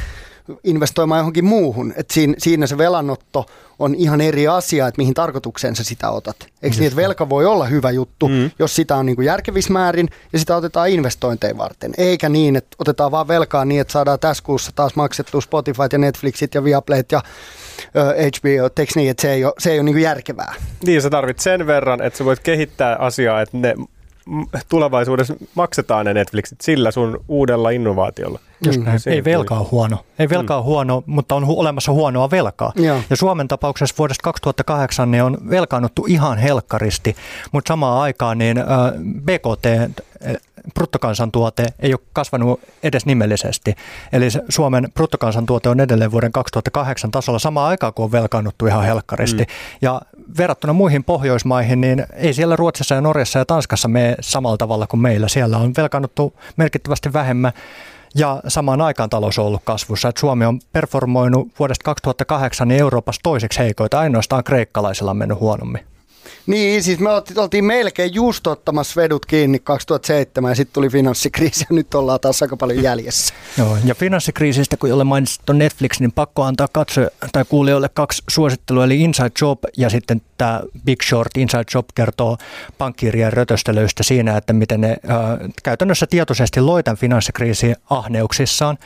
investoimaan 0.64 1.20
johonkin 1.20 1.46
muuhun. 1.46 1.94
Et 1.98 2.12
siinä, 2.12 2.34
siinä 2.38 2.68
se 2.68 2.78
velanotto 2.78 3.46
on 3.80 3.96
ihan 3.96 4.22
eri 4.22 4.48
asia, 4.48 4.88
että 4.88 5.00
mihin 5.00 5.14
tarkoitukseen 5.14 5.76
sä 5.76 5.84
sitä 5.84 6.10
otat. 6.10 6.36
Eikö 6.62 6.76
niin, 6.76 6.88
että 6.88 6.96
velka 6.96 7.30
voi 7.30 7.46
olla 7.46 7.66
hyvä 7.66 7.92
juttu, 7.92 8.28
mm. 8.28 8.52
jos 8.60 8.76
sitä 8.76 8.96
on 8.96 9.06
niin 9.06 9.16
kuin 9.16 9.26
järkevissä 9.26 9.74
määrin 9.74 10.10
ja 10.34 10.40
sitä 10.40 10.56
otetaan 10.56 10.90
investointeja 10.90 11.58
varten. 11.58 11.94
Eikä 11.98 12.30
niin, 12.30 12.56
että 12.56 12.76
otetaan 12.80 13.12
vaan 13.12 13.28
velkaa 13.28 13.66
niin, 13.66 13.82
että 13.82 13.92
saadaan 13.92 14.20
tässä 14.20 14.44
kuussa 14.44 14.72
taas 14.76 14.96
maksettua 14.96 15.42
Spotify 15.42 15.84
ja 15.92 15.98
Netflixit 15.98 16.56
ja 16.56 16.64
Viaplayt 16.64 17.12
ja 17.12 17.22
HBO, 18.38 18.70
eikö 18.78 18.94
niin, 18.96 19.12
että 19.12 19.22
se 19.22 19.32
ei 19.34 19.46
ole, 19.46 19.54
se 19.60 19.72
ei 19.72 19.78
ole 19.78 19.84
niin 19.84 19.96
kuin 19.96 20.04
järkevää. 20.04 20.56
Niin, 20.86 21.02
sä 21.02 21.10
tarvit 21.10 21.40
sen 21.40 21.68
verran, 21.68 22.02
että 22.02 22.18
sä 22.18 22.26
voit 22.26 22.40
kehittää 22.40 22.96
asiaa, 22.96 23.42
että 23.42 23.58
ne 23.58 23.76
tulevaisuudessa 24.70 25.34
maksetaan 25.56 26.06
ne 26.06 26.14
Netflixit 26.14 26.62
sillä 26.62 26.92
sun 26.92 27.26
uudella 27.28 27.70
innovaatiolla. 27.70 28.40
Just 28.66 28.80
näin. 28.80 29.00
Ei 29.06 29.24
velka 29.24 29.56
ole 29.56 29.68
huono. 29.72 30.06
Ei 30.20 30.30
velka 30.30 30.56
ole 30.56 30.64
mm. 30.64 30.66
huono, 30.66 31.04
mutta 31.06 31.36
on 31.36 31.44
hu- 31.44 31.60
olemassa 31.60 31.92
huonoa 31.92 32.32
velkaa. 32.32 32.72
Ja. 32.76 33.02
ja 33.10 33.18
Suomen 33.18 33.48
tapauksessa 33.48 33.96
vuodesta 33.98 34.24
2008 34.24 35.12
niin 35.12 35.24
on 35.24 35.38
velkaannuttu 35.50 36.06
ihan 36.08 36.38
helkkaristi, 36.38 37.16
mutta 37.52 37.68
samaan 37.68 38.02
aikaan 38.02 38.38
niin 38.38 38.58
äh, 38.58 38.66
BKT, 39.22 39.66
bruttokansantuote, 40.74 41.66
ei 41.80 41.94
ole 41.94 42.00
kasvanut 42.14 42.60
edes 42.84 43.06
nimellisesti. 43.06 43.76
Eli 44.14 44.28
Suomen 44.50 44.88
bruttokansantuote 44.94 45.70
on 45.70 45.80
edelleen 45.80 46.12
vuoden 46.12 46.32
2008 46.32 47.12
tasolla 47.12 47.40
samaan 47.40 47.70
aikaan, 47.70 47.94
kun 47.94 48.06
on 48.06 48.12
velkaannuttu 48.12 48.66
ihan 48.66 48.84
helkkaristi. 48.84 49.44
Mm. 49.44 49.50
Ja 49.82 50.02
verrattuna 50.38 50.74
muihin 50.74 51.04
Pohjoismaihin, 51.04 51.82
niin 51.82 52.06
ei 52.14 52.34
siellä 52.34 52.56
Ruotsissa 52.56 52.96
ja 52.96 53.02
Norjassa 53.02 53.40
ja 53.40 53.46
Tanskassa 53.46 53.88
mene 53.88 54.16
samalla 54.22 54.58
tavalla 54.58 54.88
kuin 54.88 55.02
meillä. 55.02 55.28
Siellä 55.28 55.58
on 55.58 55.74
velkaannuttu 55.78 56.34
merkittävästi 56.58 57.14
vähemmän 57.14 57.54
ja 58.16 58.42
samaan 58.48 58.82
aikaan 58.82 59.10
talous 59.10 59.40
on 59.40 59.46
ollut 59.46 59.62
kasvussa. 59.66 60.10
Että 60.10 60.20
Suomi 60.20 60.46
on 60.46 60.60
performoinut 60.72 61.48
vuodesta 61.60 61.84
2008 61.84 62.68
niin 62.68 62.80
Euroopassa 62.82 63.22
toiseksi 63.24 63.60
heikoita, 63.60 64.00
ainoastaan 64.00 64.44
kreikkalaisilla 64.44 65.12
on 65.12 65.18
mennyt 65.18 65.40
huonommin. 65.40 65.82
Niin, 66.48 66.84
siis 66.84 67.00
me 67.00 67.10
oltiin 67.36 67.66
melkein 67.66 68.14
just 68.14 68.48
ottamassa 68.48 69.02
vedut 69.02 69.26
kiinni 69.26 69.60
2007 69.60 70.52
ja 70.52 70.56
sitten 70.56 70.74
tuli 70.74 70.90
finanssikriisi 70.90 71.66
ja 71.70 71.76
nyt 71.76 71.96
ollaan 71.96 72.20
taas 72.20 72.42
aika 72.42 72.58
paljon 72.58 72.84
jäljessä. 72.84 73.34
Joo, 73.58 73.78
ja 73.86 73.96
finanssikriisistä, 73.96 74.78
kun 74.78 74.90
jolle 74.90 75.04
mainitsit 75.04 75.42
Netflix, 75.54 76.00
niin 76.00 76.12
pakko 76.12 76.44
antaa 76.44 76.68
katso 76.72 77.02
tai 77.32 77.46
kuulijoille 77.50 77.90
kaksi 77.94 78.24
suosittelua, 78.30 78.86
eli 78.86 79.02
Inside 79.02 79.32
Job 79.42 79.60
ja 79.78 79.90
sitten 79.90 80.22
tämä 80.38 80.62
Big 80.86 81.02
Short. 81.04 81.38
Inside 81.38 81.64
Job 81.74 81.86
kertoo 81.96 82.38
pankkiirien 82.78 83.34
rötöstelyistä 83.34 84.04
siinä, 84.04 84.38
että 84.38 84.54
miten 84.54 84.82
ne 84.82 84.90
äh, 84.90 85.18
käytännössä 85.64 86.08
tietoisesti 86.08 86.62
loi 86.62 86.84
tämän 86.84 86.98
finanssikriisin 86.98 87.76
ahneuksissaan 87.90 88.78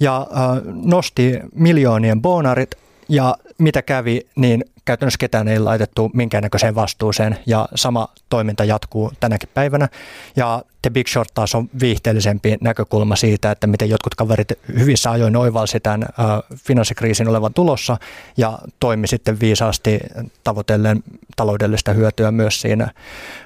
ja 0.00 0.16
äh, 0.20 0.62
nosti 0.84 1.40
miljoonien 1.54 2.22
bonarit 2.22 2.70
ja 3.08 3.36
mitä 3.58 3.82
kävi, 3.82 4.20
niin 4.36 4.64
käytännössä 4.84 5.18
ketään 5.18 5.48
ei 5.48 5.58
laitettu 5.58 6.10
minkäännäköiseen 6.14 6.74
vastuuseen 6.74 7.38
ja 7.46 7.68
sama 7.74 8.08
toiminta 8.28 8.64
jatkuu 8.64 9.12
tänäkin 9.20 9.48
päivänä. 9.54 9.88
Ja 10.36 10.62
The 10.82 10.90
Big 10.90 11.08
Short 11.08 11.28
taas 11.34 11.54
on 11.54 11.70
viihteellisempi 11.80 12.56
näkökulma 12.60 13.16
siitä, 13.16 13.50
että 13.50 13.66
miten 13.66 13.90
jotkut 13.90 14.14
kaverit 14.14 14.48
hyvissä 14.78 15.10
ajoin 15.10 15.36
oivalsi 15.36 15.80
tämän 15.80 16.08
finanssikriisin 16.56 17.28
olevan 17.28 17.54
tulossa 17.54 17.96
ja 18.36 18.58
toimi 18.80 19.06
sitten 19.06 19.40
viisaasti 19.40 20.00
tavoitellen 20.44 21.02
taloudellista 21.36 21.92
hyötyä 21.92 22.30
myös 22.30 22.60
siinä 22.60 22.88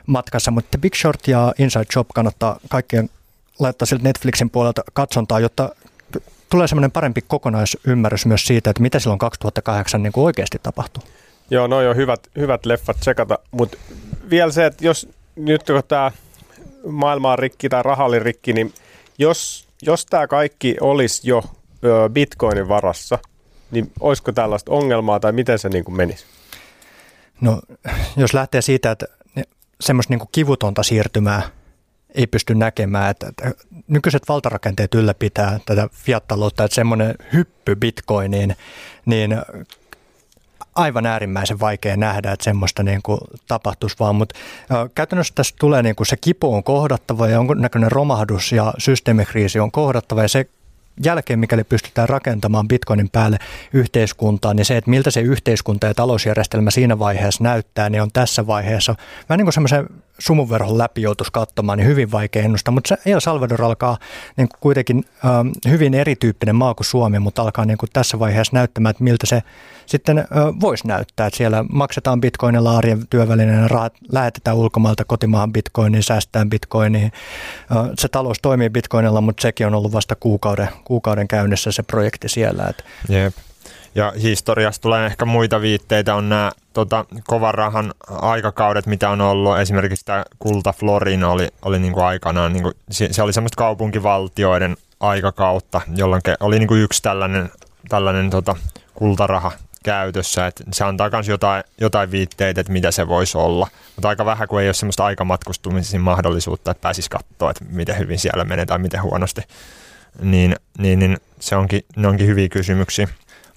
matkassa. 0.07 0.51
Mutta 0.51 0.69
The 0.71 0.79
Big 0.81 0.95
Short 0.95 1.29
ja 1.29 1.55
Inside 1.59 1.87
Job 1.97 2.09
kannattaa 2.15 2.59
kaikkien 2.69 3.11
laittaa 3.59 3.87
siltä 3.87 4.05
Netflixin 4.05 4.51
puolelta 4.51 4.83
katsontaa, 4.93 5.41
jotta 5.41 5.71
tulee 6.51 6.69
semmoinen 6.69 6.93
parempi 6.93 7.21
kokonaisymmärrys 7.29 8.27
myös 8.27 8.47
siitä, 8.47 8.71
että 8.71 8.83
mitä 8.83 8.99
silloin 8.99 9.19
2008 9.19 10.03
niin 10.03 10.13
kuin 10.13 10.25
oikeasti 10.25 10.59
tapahtui. 10.63 11.03
Joo, 11.51 11.67
no 11.67 11.77
on 11.77 11.97
hyvät, 11.97 12.21
hyvät 12.37 12.67
leffat 12.67 12.97
tsekata, 13.01 13.39
mutta 13.51 13.77
vielä 14.31 14.53
se, 14.53 14.67
että 14.67 14.85
jos 14.85 15.09
nyt 15.37 15.63
kun 15.63 15.83
tämä 15.89 16.13
maailma 16.87 17.33
on 17.33 17.39
rikki 17.39 17.69
tai 17.69 17.83
rahallin 17.83 18.23
rikki, 18.23 18.53
niin 18.53 18.75
jos, 19.19 19.69
jos 19.83 20.07
tämä 20.07 20.27
kaikki 20.27 20.77
olisi 20.81 21.29
jo 21.29 21.43
bitcoinin 22.13 22.69
varassa, 22.69 23.19
niin 23.71 23.93
olisiko 24.01 24.33
tällaista 24.33 24.73
ongelmaa 24.73 25.21
tai 25.21 25.33
miten 25.33 25.59
se 25.59 25.69
niin 25.69 25.85
kuin 25.85 25.97
menisi? 25.97 26.25
No, 27.41 27.61
jos 28.17 28.35
lähtee 28.35 28.63
siitä, 28.63 28.91
että 28.91 29.07
semmoista 29.81 30.15
niin 30.15 30.29
kivutonta 30.33 30.83
siirtymää 30.83 31.43
ei 32.15 32.27
pysty 32.27 32.55
näkemään, 32.55 33.11
että, 33.11 33.33
nykyiset 33.89 34.23
valtarakenteet 34.29 34.95
ylläpitää 34.95 35.61
tätä 35.67 35.89
fiat-taloutta, 35.93 36.65
että 36.65 36.75
semmoinen 36.75 37.15
hyppy 37.33 37.75
bitcoiniin, 37.75 38.57
niin 39.07 39.37
aivan 40.77 41.07
äärimmäisen 41.07 41.61
vaikea 41.61 41.97
nähdä, 41.97 42.33
että 42.33 42.45
semmoista 42.45 42.83
niin 42.83 43.01
kuin 43.03 43.19
tapahtuisi 43.49 43.97
vaan, 44.01 44.17
mutta 44.17 44.39
käytännössä 44.95 45.35
tässä 45.35 45.55
tulee 45.59 45.83
niin 45.83 45.97
kuin 45.97 46.07
se 46.07 46.17
kipu 46.17 46.55
on 46.55 46.65
kohdattava 46.65 47.27
ja 47.27 47.33
jonkunnäköinen 47.33 47.93
romahdus 47.93 48.53
ja 48.53 48.75
systeemikriisi 48.79 49.61
on 49.61 49.73
kohdattava 49.73 50.23
ja 50.23 50.29
se 50.29 50.47
jälkeen, 51.05 51.39
mikäli 51.39 51.65
pystytään 51.65 52.09
rakentamaan 52.09 52.69
bitcoinin 52.69 53.11
päälle 53.11 53.39
yhteiskuntaa, 53.73 54.55
niin 54.55 54.65
se, 54.65 54.77
että 54.77 54.91
miltä 54.91 55.11
se 55.11 55.21
yhteiskunta 55.21 55.87
ja 55.87 55.95
talousjärjestelmä 55.95 56.71
siinä 56.71 56.99
vaiheessa 56.99 57.45
näyttää, 57.45 57.91
niin 57.91 58.03
on 58.03 58.13
tässä 58.13 58.47
vaiheessa 58.47 58.95
vähän 59.29 59.39
niin 59.39 59.47
kuin 59.47 59.53
semmoisen 59.53 59.87
sumuverhon 60.19 60.79
läpi 60.79 61.03
joutuisi 61.03 61.33
katsomaan, 61.33 61.79
niin 61.79 61.89
hyvin 61.89 62.13
vaikea 62.13 62.43
ennustaa. 62.43 62.73
Mutta 62.75 62.97
El 63.07 63.21
Salvador 63.21 63.63
alkaa 63.63 63.99
niin 64.37 64.49
kuin 64.49 64.61
kuitenkin 64.61 65.05
ähm, 65.25 65.49
hyvin 65.69 65.95
erityyppinen 65.95 66.57
maa 66.57 66.75
kuin 66.75 66.87
Suomi, 66.87 67.19
mutta 67.19 67.43
alkaa 67.43 67.65
niin 67.65 67.79
kuin 67.79 67.91
tässä 67.93 68.19
vaiheessa 68.19 68.57
näyttämään, 68.57 68.91
että 68.91 69.05
miltä 69.05 69.27
se 69.27 69.43
sitten 69.87 70.19
äh, 70.19 70.27
voisi 70.61 70.87
näyttää. 70.87 71.27
Että 71.27 71.37
siellä 71.37 71.65
maksetaan 71.71 72.21
bitcoinilla 72.21 72.77
arjen 72.77 73.07
työvälineenä, 73.11 73.69
rahat 73.69 73.95
lähetetään 74.13 74.57
ulkomailta 74.57 75.05
kotimaahan 75.05 75.53
bitcoiniin, 75.53 76.03
säästetään 76.03 76.51
bitcoiniin. 76.51 77.13
Äh, 77.77 77.91
se 77.99 78.09
talous 78.09 78.39
toimii 78.43 78.71
bitcoinilla, 78.71 79.21
mutta 79.21 79.43
sekin 79.43 79.67
on 79.67 79.75
ollut 79.75 79.93
vasta 79.93 80.17
kuukauden, 80.17 80.69
kuukauden 80.85 81.29
käynnissä 81.29 81.73
se 81.73 81.83
projekti 81.83 82.29
siellä. 82.29 82.67
Että 82.67 82.85
Jep. 83.09 83.35
Ja 83.97 84.13
historiasta 84.23 84.83
tulee 84.83 85.07
ehkä 85.07 85.25
muita 85.25 85.61
viitteitä, 85.61 86.15
on 86.15 86.29
nämä 86.29 86.53
tota, 86.73 87.05
kovan 87.27 87.55
rahan 87.55 87.95
aikakaudet, 88.09 88.87
mitä 88.87 89.11
on 89.11 89.21
ollut. 89.21 89.59
Esimerkiksi 89.59 90.05
tämä 90.05 90.25
Kulta 90.39 90.73
Florin 90.73 91.25
oli, 91.25 91.49
oli 91.63 91.79
niin 91.79 91.93
kuin 91.93 92.05
aikanaan, 92.05 92.53
niin 92.53 92.63
kuin, 92.63 92.75
se 92.91 93.23
oli 93.23 93.33
semmoista 93.33 93.57
kaupunkivaltioiden 93.57 94.77
aikakautta, 95.01 95.81
jolloin 95.97 96.23
oli 96.41 96.59
niin 96.59 96.69
kuin 96.69 96.81
yksi 96.81 97.03
tällainen, 97.03 97.51
tällainen 97.89 98.31
tota, 98.31 98.57
kultaraha 98.95 99.53
käytössä. 99.85 100.47
Et 100.47 100.63
se 100.73 100.85
antaa 100.85 101.11
myös 101.13 101.29
jotain, 101.29 101.65
jotain 101.81 102.11
viitteitä, 102.11 102.61
että 102.61 102.73
mitä 102.73 102.91
se 102.91 103.09
voisi 103.09 103.39
olla. 103.39 103.69
Mutta 103.97 104.09
aika 104.09 104.25
vähän, 104.25 104.49
kun 104.49 104.61
ei 104.61 104.69
ole 104.69 104.75
semmoista 104.75 105.05
aikamatkustumisen 105.05 106.01
mahdollisuutta, 106.01 106.71
että 106.71 106.83
pääsisi 106.83 107.11
katsoa, 107.11 107.51
että 107.51 107.65
miten 107.71 107.99
hyvin 107.99 108.19
siellä 108.19 108.45
menee 108.45 108.67
tai 108.67 108.79
miten 108.79 109.03
huonosti. 109.03 109.41
Niin, 110.21 110.57
niin, 110.79 110.99
niin 110.99 111.17
se 111.41 111.57
onkin, 111.57 111.83
ne 111.97 112.09
onkin 112.09 112.27
hyviä 112.27 112.49
kysymyksiä. 112.49 113.09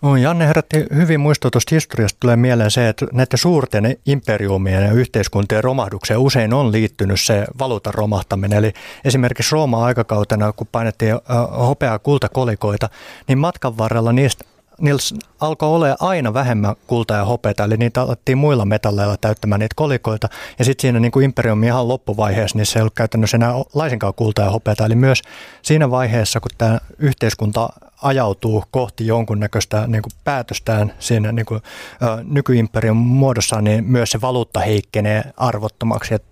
Oh, 0.02 0.16
Janne 0.16 0.48
herätti 0.48 0.86
hyvin 0.96 1.20
muistutusta 1.20 1.76
historiasta. 1.76 2.18
Tulee 2.20 2.36
mieleen 2.36 2.72
se, 2.72 2.90
että 2.90 3.06
näiden 3.14 3.40
suurten 3.40 3.98
imperiumien 4.06 4.84
ja 4.84 4.92
yhteiskuntien 4.92 5.64
romahdukseen 5.64 6.20
usein 6.20 6.54
on 6.54 6.72
liittynyt 6.72 7.22
se 7.22 7.46
valuutan 7.60 7.94
romahtaminen. 7.94 8.58
Eli 8.58 8.74
esimerkiksi 9.06 9.52
Rooman 9.52 9.84
aikakautena, 9.84 10.54
kun 10.54 10.68
painettiin 10.72 11.16
hopeaa 11.60 12.00
kultakolikoita, 12.00 12.90
niin 13.28 13.38
matkan 13.38 13.78
varrella 13.78 14.12
niistä 14.12 14.46
niillä 14.82 15.20
alkoi 15.40 15.70
olla 15.70 15.96
aina 16.00 16.34
vähemmän 16.34 16.76
kultaa 16.88 17.18
ja 17.18 17.26
hopeita, 17.26 17.64
eli 17.64 17.78
niitä 17.78 18.02
alettiin 18.02 18.38
muilla 18.38 18.66
metalleilla 18.66 19.18
täyttämään 19.18 19.60
niitä 19.60 19.76
kolikoita. 19.76 20.30
Ja 20.60 20.66
sitten 20.66 20.82
siinä 20.82 21.00
niin 21.00 21.12
kuin 21.12 21.26
imperiumin 21.26 21.68
ihan 21.68 21.88
loppuvaiheessa, 21.88 22.58
niin 22.58 22.66
se 22.66 22.80
ei 22.80 22.82
ollut 22.82 22.94
käytännössä 22.94 23.38
enää 23.38 23.54
laisinkaan 23.74 24.14
kultaa 24.14 24.46
ja 24.46 24.52
hopeita. 24.52 24.86
Eli 24.86 24.96
myös 24.96 25.22
siinä 25.62 25.92
vaiheessa, 25.92 26.40
kun 26.40 26.52
tämä 26.58 26.80
yhteiskunta 26.98 27.70
ajautuu 28.02 28.64
kohti 28.72 29.08
jonkunnäköistä 29.08 29.88
niin 29.88 30.02
kuin 30.02 30.14
päätöstään 30.24 30.94
siinä 31.00 31.32
niin 31.32 31.46
kuin, 31.46 31.62
ä, 32.04 32.24
nykyimperium 32.24 32.98
muodossa, 32.98 33.62
niin 33.62 33.84
myös 33.84 34.12
se 34.12 34.22
valuutta 34.22 34.60
heikkenee 34.60 35.24
arvottomaksi. 35.38 36.14
Et 36.14 36.24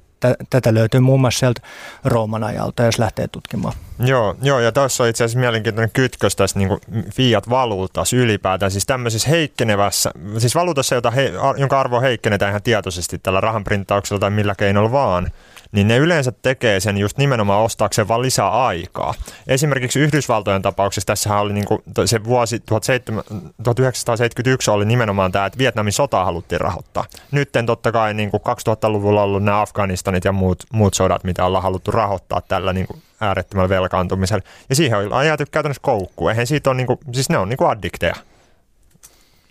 tätä 0.49 0.73
löytyy 0.73 0.99
muun 0.99 1.21
muassa 1.21 1.39
sieltä 1.39 1.61
Rooman 2.05 2.43
ajalta, 2.43 2.83
jos 2.83 2.99
lähtee 2.99 3.27
tutkimaan. 3.27 3.73
Joo, 3.99 4.35
joo 4.41 4.59
ja 4.59 4.71
tässä 4.71 5.03
on 5.03 5.09
itse 5.09 5.23
asiassa 5.23 5.39
mielenkiintoinen 5.39 5.91
kytkös 5.93 6.35
tässä 6.35 6.59
niin 6.59 6.69
fiat-valuutassa 7.13 8.15
ylipäätään. 8.15 8.71
Siis 8.71 8.85
tämmöisessä 8.85 9.29
heikkenevässä, 9.29 10.11
siis 10.37 10.55
valuutassa, 10.55 10.95
jota 10.95 11.11
he, 11.11 11.33
jonka 11.57 11.79
arvo 11.79 12.01
heikkenetään 12.01 12.49
ihan 12.49 12.63
tietoisesti 12.63 13.19
tällä 13.19 13.41
rahanprinttauksella 13.41 14.19
tai 14.19 14.29
millä 14.29 14.55
keinolla 14.55 14.91
vaan– 14.91 15.31
niin 15.71 15.87
ne 15.87 15.97
yleensä 15.97 16.31
tekee 16.31 16.79
sen 16.79 16.97
just 16.97 17.17
nimenomaan 17.17 17.63
ostaakseen 17.63 18.07
vaan 18.07 18.21
lisää 18.21 18.49
aikaa. 18.49 19.13
Esimerkiksi 19.47 19.99
Yhdysvaltojen 19.99 20.61
tapauksessa 20.61 21.07
tässä 21.07 21.39
oli 21.39 21.53
niin 21.53 21.65
kuin, 21.65 21.83
se 22.05 22.23
vuosi 22.23 22.59
1971 22.59 24.71
oli 24.71 24.85
nimenomaan 24.85 25.31
tämä, 25.31 25.45
että 25.45 25.57
Vietnamin 25.57 25.93
sotaa 25.93 26.25
haluttiin 26.25 26.61
rahoittaa. 26.61 27.05
Nyt 27.31 27.49
totta 27.65 27.91
kai 27.91 28.13
niin 28.13 28.31
kuin 28.31 28.41
2000-luvulla 28.41 29.23
ollut 29.23 29.43
nämä 29.43 29.61
Afganistanit 29.61 30.25
ja 30.25 30.31
muut, 30.31 30.63
muut 30.73 30.93
sodat, 30.93 31.23
mitä 31.23 31.45
ollaan 31.45 31.63
haluttu 31.63 31.91
rahoittaa 31.91 32.41
tällä 32.41 32.73
niin 32.73 32.87
kuin 32.87 33.01
äärettömällä 33.21 33.69
velkaantumisella. 33.69 34.43
Ja 34.69 34.75
siihen 34.75 34.97
on 34.97 35.13
ajatu 35.13 35.43
käytännössä 35.51 35.81
koukku. 35.81 36.27
Eihän 36.27 36.47
siitä 36.47 36.69
ole, 36.69 36.77
niin 36.77 36.87
kuin, 36.87 36.99
siis 37.13 37.29
ne 37.29 37.37
on 37.37 37.49
niin 37.49 37.57
kuin 37.57 37.69
addikteja. 37.69 38.15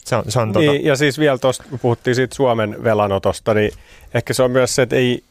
Se 0.04 0.16
on, 0.16 0.24
se 0.28 0.40
on 0.40 0.54
tota- 0.54 0.58
niin. 0.58 0.84
Ja 0.84 0.96
siis 0.96 1.18
vielä 1.18 1.38
tuosta, 1.38 1.64
kun 1.70 1.78
puhuttiin 1.78 2.14
siitä 2.14 2.34
Suomen 2.34 2.84
velanotosta, 2.84 3.54
niin 3.54 3.72
ehkä 4.14 4.34
se 4.34 4.42
on 4.42 4.50
myös 4.50 4.74
se, 4.74 4.82
että 4.82 4.96
ei, 4.96 5.24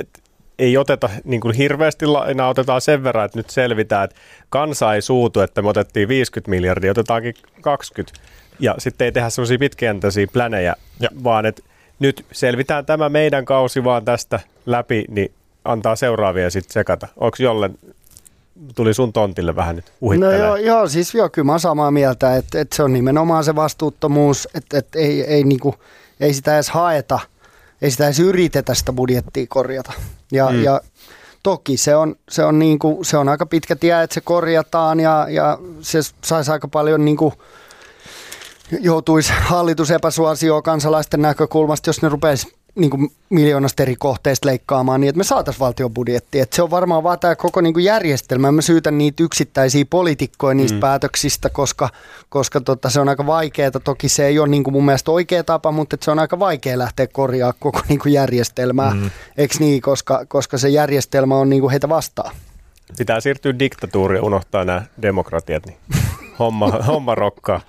et 0.00 0.24
ei 0.58 0.76
oteta 0.76 1.10
niin 1.24 1.40
kuin 1.40 1.54
hirveästi 1.54 2.06
lainaa, 2.06 2.48
otetaan 2.48 2.80
sen 2.80 3.04
verran, 3.04 3.24
että 3.24 3.38
nyt 3.38 3.50
selvitään, 3.50 4.04
että 4.04 4.16
kansa 4.48 4.94
ei 4.94 5.02
suutu, 5.02 5.40
että 5.40 5.62
me 5.62 5.68
otettiin 5.68 6.08
50 6.08 6.50
miljardia, 6.50 6.90
otetaankin 6.90 7.34
20. 7.60 8.20
Ja 8.58 8.74
sitten 8.78 9.04
ei 9.04 9.12
tehdä 9.12 9.30
sellaisia 9.30 9.58
pitkäjänteisiä 9.58 10.26
plänejä, 10.32 10.74
ja. 11.00 11.08
vaan 11.24 11.46
että 11.46 11.62
nyt 11.98 12.24
selvitään 12.32 12.86
tämä 12.86 13.08
meidän 13.08 13.44
kausi 13.44 13.84
vaan 13.84 14.04
tästä 14.04 14.40
läpi, 14.66 15.04
niin 15.08 15.32
antaa 15.64 15.96
seuraavia 15.96 16.50
sitten 16.50 16.72
sekata. 16.72 17.08
Onko 17.16 17.36
jollen 17.40 17.78
tuli 18.74 18.94
sun 18.94 19.12
tontille 19.12 19.56
vähän 19.56 19.76
nyt 19.76 19.92
No 20.18 20.32
joo, 20.32 20.56
joo, 20.56 20.88
siis 20.88 21.14
joo, 21.14 21.28
kyllä 21.28 21.52
mä 21.52 21.58
samaa 21.58 21.90
mieltä, 21.90 22.36
että, 22.36 22.60
että 22.60 22.76
se 22.76 22.82
on 22.82 22.92
nimenomaan 22.92 23.44
se 23.44 23.54
vastuuttomuus, 23.54 24.48
että, 24.54 24.78
että 24.78 24.98
ei, 24.98 25.22
ei, 25.22 25.44
niinku, 25.44 25.74
ei 26.20 26.34
sitä 26.34 26.54
edes 26.54 26.70
haeta– 26.70 27.20
ei 27.84 27.90
sitä 27.90 28.04
edes 28.04 28.20
yritetä 28.20 28.74
sitä 28.74 28.92
budjettia 28.92 29.46
korjata. 29.48 29.92
Ja, 30.32 30.50
mm. 30.50 30.62
ja 30.62 30.80
toki 31.42 31.76
se 31.76 31.96
on, 31.96 32.16
se, 32.28 32.44
on 32.44 32.58
niin 32.58 32.78
kuin, 32.78 33.04
se 33.04 33.16
on 33.16 33.28
aika 33.28 33.46
pitkä 33.46 33.76
tie, 33.76 34.02
että 34.02 34.14
se 34.14 34.20
korjataan 34.20 35.00
ja, 35.00 35.26
ja 35.30 35.58
se 35.80 35.98
saisi 36.24 36.50
aika 36.50 36.68
paljon 36.68 37.04
niin 37.04 37.16
kuin, 37.16 37.34
joutuisi 38.80 39.32
hallitus 39.40 39.90
epäsuosioon 39.90 40.62
kansalaisten 40.62 41.22
näkökulmasta, 41.22 41.88
jos 41.88 42.02
ne 42.02 42.08
rupeaisi 42.08 42.54
niin 42.74 42.90
kuin 42.90 43.12
miljoonasta 43.30 43.82
eri 43.82 43.96
kohteista 43.96 44.48
leikkaamaan 44.48 45.00
niin, 45.00 45.08
että 45.08 45.18
me 45.18 45.24
saataisiin 45.24 45.60
valtion 45.60 45.94
budjetti. 45.94 46.40
Että 46.40 46.56
se 46.56 46.62
on 46.62 46.70
varmaan 46.70 47.02
vaan 47.02 47.18
tämä 47.18 47.36
koko 47.36 47.60
niin 47.60 47.74
kuin 47.74 47.84
järjestelmä. 47.84 48.52
Mä 48.52 48.62
syytän 48.62 48.98
niitä 48.98 49.22
yksittäisiä 49.22 49.84
poliitikkoja 49.90 50.54
niistä 50.54 50.76
mm. 50.76 50.80
päätöksistä, 50.80 51.50
koska, 51.50 51.88
koska 52.28 52.60
tota, 52.60 52.90
se 52.90 53.00
on 53.00 53.08
aika 53.08 53.26
vaikeaa. 53.26 53.70
Toki 53.70 54.08
se 54.08 54.26
ei 54.26 54.38
ole 54.38 54.48
niin 54.48 54.64
kuin 54.64 54.74
mun 54.74 54.84
mielestä 54.84 55.10
oikea 55.10 55.44
tapa, 55.44 55.72
mutta 55.72 55.96
se 56.00 56.10
on 56.10 56.18
aika 56.18 56.38
vaikea 56.38 56.78
lähteä 56.78 57.06
korjaamaan 57.06 57.58
koko 57.60 57.80
niin 57.88 57.98
kuin 57.98 58.12
järjestelmää. 58.12 58.94
Mm. 58.94 59.10
Eikö 59.36 59.54
niin, 59.58 59.82
koska, 59.82 60.26
koska 60.28 60.58
se 60.58 60.68
järjestelmä 60.68 61.36
on 61.36 61.50
niin 61.50 61.60
kuin 61.60 61.70
heitä 61.70 61.88
vastaan. 61.88 62.34
Pitää 62.98 63.20
siirtyä 63.20 63.58
diktatuuriin 63.58 64.18
ja 64.18 64.22
unohtaa 64.22 64.64
nämä 64.64 64.82
demokratiat, 65.02 65.66
niin 65.66 65.76
homma, 66.38 66.70
homma 66.86 67.14
rokkaa. 67.14 67.60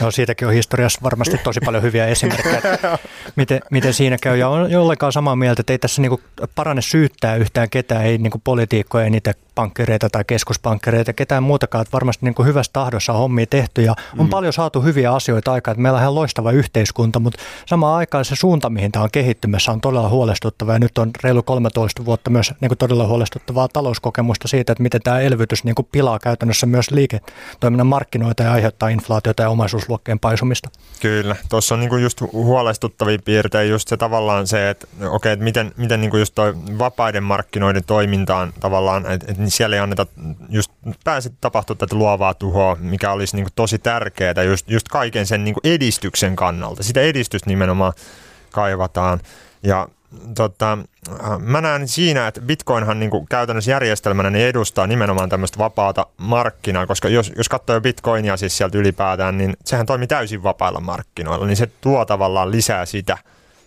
No 0.00 0.10
siitäkin 0.10 0.48
on 0.48 0.54
historiassa 0.54 1.00
varmasti 1.02 1.38
tosi 1.38 1.60
paljon 1.64 1.82
hyviä 1.82 2.06
esimerkkejä, 2.06 2.60
miten, 3.36 3.60
miten 3.70 3.94
siinä 3.94 4.16
käy. 4.22 4.36
Ja 4.36 4.48
on 4.48 4.76
ollenkaan 4.76 5.12
samaa 5.12 5.36
mieltä, 5.36 5.60
että 5.60 5.72
ei 5.72 5.78
tässä 5.78 6.02
niinku 6.02 6.20
parane 6.54 6.82
syyttää 6.82 7.36
yhtään 7.36 7.70
ketään, 7.70 8.04
ei 8.04 8.18
niinku 8.18 8.40
politiikkoja, 8.44 9.04
ei 9.04 9.10
niitä 9.10 9.34
pankkereita 9.54 10.10
tai 10.10 10.24
keskuspankkereita, 10.26 11.12
ketään 11.12 11.42
muutakaan. 11.42 11.82
Että 11.82 11.92
varmasti 11.92 12.26
niinku 12.26 12.44
hyvässä 12.44 12.72
tahdossa 12.72 13.12
on 13.12 13.18
hommia 13.18 13.46
tehty 13.46 13.82
ja 13.82 13.94
on 14.18 14.26
mm. 14.26 14.30
paljon 14.30 14.52
saatu 14.52 14.80
hyviä 14.80 15.12
asioita 15.12 15.52
aikaan. 15.52 15.72
Että 15.72 15.82
meillä 15.82 15.96
on 15.96 16.02
ihan 16.02 16.14
loistava 16.14 16.50
yhteiskunta, 16.50 17.20
mutta 17.20 17.42
samaan 17.66 17.96
aikaan 17.96 18.24
se 18.24 18.36
suunta, 18.36 18.70
mihin 18.70 18.92
tämä 18.92 19.02
on 19.02 19.10
kehittymässä, 19.12 19.72
on 19.72 19.80
todella 19.80 20.08
huolestuttava. 20.08 20.72
Ja 20.72 20.78
nyt 20.78 20.98
on 20.98 21.10
reilu 21.24 21.42
13 21.42 22.04
vuotta 22.04 22.30
myös 22.30 22.54
niinku 22.60 22.76
todella 22.76 23.06
huolestuttavaa 23.06 23.68
talouskokemusta 23.68 24.48
siitä, 24.48 24.72
että 24.72 24.82
miten 24.82 25.00
tämä 25.04 25.20
elvytys 25.20 25.64
niinku 25.64 25.82
pilaa 25.82 26.18
käytännössä 26.18 26.66
myös 26.66 26.90
liiketoiminnan 26.90 27.86
markkinoita 27.86 28.42
ja 28.42 28.52
aiheuttaa 28.52 28.88
inflaatiota 28.88 29.42
ja 29.44 29.50
omaisuusluokkeen 29.50 30.20
paisumista. 30.20 30.70
Kyllä, 31.00 31.36
tuossa 31.48 31.74
on 31.74 31.80
niinku 31.80 31.96
just 31.96 32.20
huolestuttavia 32.20 33.18
piirteitä 33.24 33.70
just 33.70 33.88
se 33.88 33.96
tavallaan 33.96 34.46
se, 34.46 34.70
että 34.70 34.86
okei, 35.10 35.32
että 35.32 35.44
miten, 35.44 35.72
miten 35.76 36.00
niinku 36.00 36.16
just 36.16 36.34
toi 36.34 36.54
vapaiden 36.78 37.22
markkinoiden 37.22 37.84
toimintaan 37.84 38.52
tavallaan, 38.60 39.12
että 39.12 39.32
et 39.32 39.36
siellä 39.48 39.76
ei 39.76 39.80
anneta 39.80 40.06
just 40.48 40.70
pääse 41.04 41.30
tapahtua 41.40 41.76
tätä 41.76 41.96
luovaa 41.96 42.34
tuhoa, 42.34 42.76
mikä 42.80 43.12
olisi 43.12 43.36
niinku 43.36 43.50
tosi 43.56 43.78
tärkeää 43.78 44.42
just, 44.46 44.70
just 44.70 44.88
kaiken 44.88 45.26
sen 45.26 45.44
niinku 45.44 45.60
edistyksen 45.64 46.36
kannalta. 46.36 46.82
Sitä 46.82 47.00
edistystä 47.00 47.50
nimenomaan 47.50 47.92
kaivataan. 48.50 49.20
Ja 49.62 49.88
tota, 50.36 50.78
mä 51.38 51.60
näen 51.60 51.88
siinä, 51.88 52.26
että 52.26 52.40
Bitcoinhan 52.40 53.00
niin 53.00 53.10
käytännössä 53.30 53.70
järjestelmänä 53.70 54.30
niin 54.30 54.46
edustaa 54.46 54.86
nimenomaan 54.86 55.28
tämmöistä 55.28 55.58
vapaata 55.58 56.06
markkinaa, 56.16 56.86
koska 56.86 57.08
jos, 57.08 57.32
jos 57.36 57.48
katsoo 57.48 57.80
Bitcoinia 57.80 58.36
siis 58.36 58.56
sieltä 58.56 58.78
ylipäätään, 58.78 59.38
niin 59.38 59.56
sehän 59.64 59.86
toimii 59.86 60.06
täysin 60.06 60.42
vapailla 60.42 60.80
markkinoilla, 60.80 61.46
niin 61.46 61.56
se 61.56 61.68
tuo 61.80 62.04
tavallaan 62.04 62.50
lisää 62.50 62.86
sitä. 62.86 63.18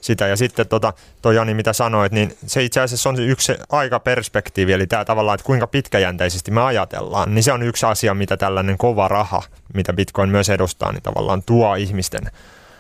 sitä. 0.02 0.28
Ja 0.28 0.38
sitten 0.38 0.68
tota, 0.68 0.94
toi 1.22 1.36
Jani, 1.36 1.54
mitä 1.54 1.74
sanoit, 1.74 2.12
niin 2.12 2.38
se 2.46 2.64
itse 2.64 2.82
asiassa 2.82 3.10
on 3.10 3.20
yksi 3.20 3.54
aikaperspektiivi, 3.70 4.74
eli 4.74 4.88
tämä 4.88 5.06
tavallaan, 5.06 5.36
että 5.36 5.46
kuinka 5.46 5.68
pitkäjänteisesti 5.68 6.52
me 6.52 6.62
ajatellaan, 6.62 7.36
niin 7.36 7.44
se 7.44 7.52
on 7.52 7.64
yksi 7.64 7.86
asia, 7.86 8.14
mitä 8.14 8.38
tällainen 8.38 8.78
kova 8.78 9.08
raha, 9.08 9.44
mitä 9.74 9.94
Bitcoin 9.94 10.30
myös 10.30 10.50
edustaa, 10.50 10.92
niin 10.92 11.04
tavallaan 11.04 11.44
tuo 11.44 11.76
ihmisten 11.76 12.32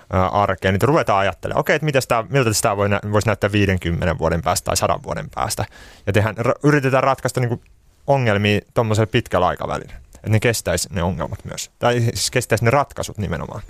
arkeen, 0.10 0.74
niin 0.74 0.82
ruvetaan 0.82 1.20
ajattelemaan, 1.20 1.60
okei, 1.60 1.76
että 1.76 2.02
tämä, 2.08 2.26
miltä 2.30 2.50
tämä 2.62 2.78
voi, 2.78 2.90
voisi 3.12 3.28
näyttää 3.28 3.52
50 3.52 4.18
vuoden 4.18 4.42
päästä 4.42 4.66
tai 4.66 4.78
100 4.78 5.00
vuoden 5.04 5.30
päästä. 5.36 5.66
Ja 6.08 6.14
tehdään, 6.14 6.36
yritetään 6.64 7.04
ratkaista 7.04 7.40
niin 7.40 7.50
kuin 7.50 7.62
ongelmia 8.08 8.60
tuommoisella 8.74 9.08
pitkällä 9.12 9.48
aikavälillä. 9.48 9.94
Että 10.16 10.30
ne 10.30 10.40
kestäisi 10.40 10.90
ne 10.92 11.04
ongelmat 11.04 11.40
myös. 11.46 11.72
Tai 11.80 12.02
siis 12.02 12.32
kestäisi 12.32 12.66
ne 12.66 12.72
ratkaisut 12.72 13.18
nimenomaan 13.18 13.62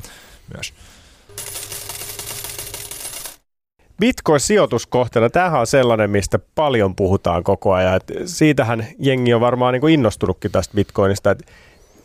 myös. 0.56 0.74
Bitcoin-sijoituskohteena, 4.00 5.30
tämähän 5.30 5.60
on 5.60 5.68
sellainen, 5.68 6.10
mistä 6.10 6.40
paljon 6.56 6.96
puhutaan 6.96 7.44
koko 7.44 7.74
ajan. 7.74 7.96
Et 7.96 8.14
siitähän 8.26 8.88
jengi 9.00 9.34
on 9.34 9.42
varmaan 9.42 9.74
niin 9.74 9.82
kuin 9.82 9.94
innostunutkin 9.94 10.52
tästä 10.52 10.76
Bitcoinista, 10.76 11.32
että 11.32 11.46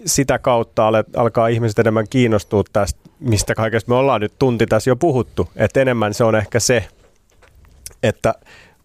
sitä 0.07 0.38
kautta 0.38 0.86
alkaa 1.16 1.48
ihmiset 1.48 1.78
enemmän 1.78 2.09
kiinnostua 2.11 2.62
tästä, 2.72 3.00
mistä 3.20 3.55
kaikesta 3.55 3.90
me 3.90 3.94
ollaan 3.94 4.20
nyt 4.20 4.32
tunti 4.38 4.66
tässä 4.66 4.90
jo 4.90 4.96
puhuttu. 4.96 5.48
Että 5.57 5.80
enemmän 5.80 6.14
se 6.14 6.24
on 6.24 6.34
ehkä 6.34 6.61
se, 6.61 6.86
että 8.03 8.34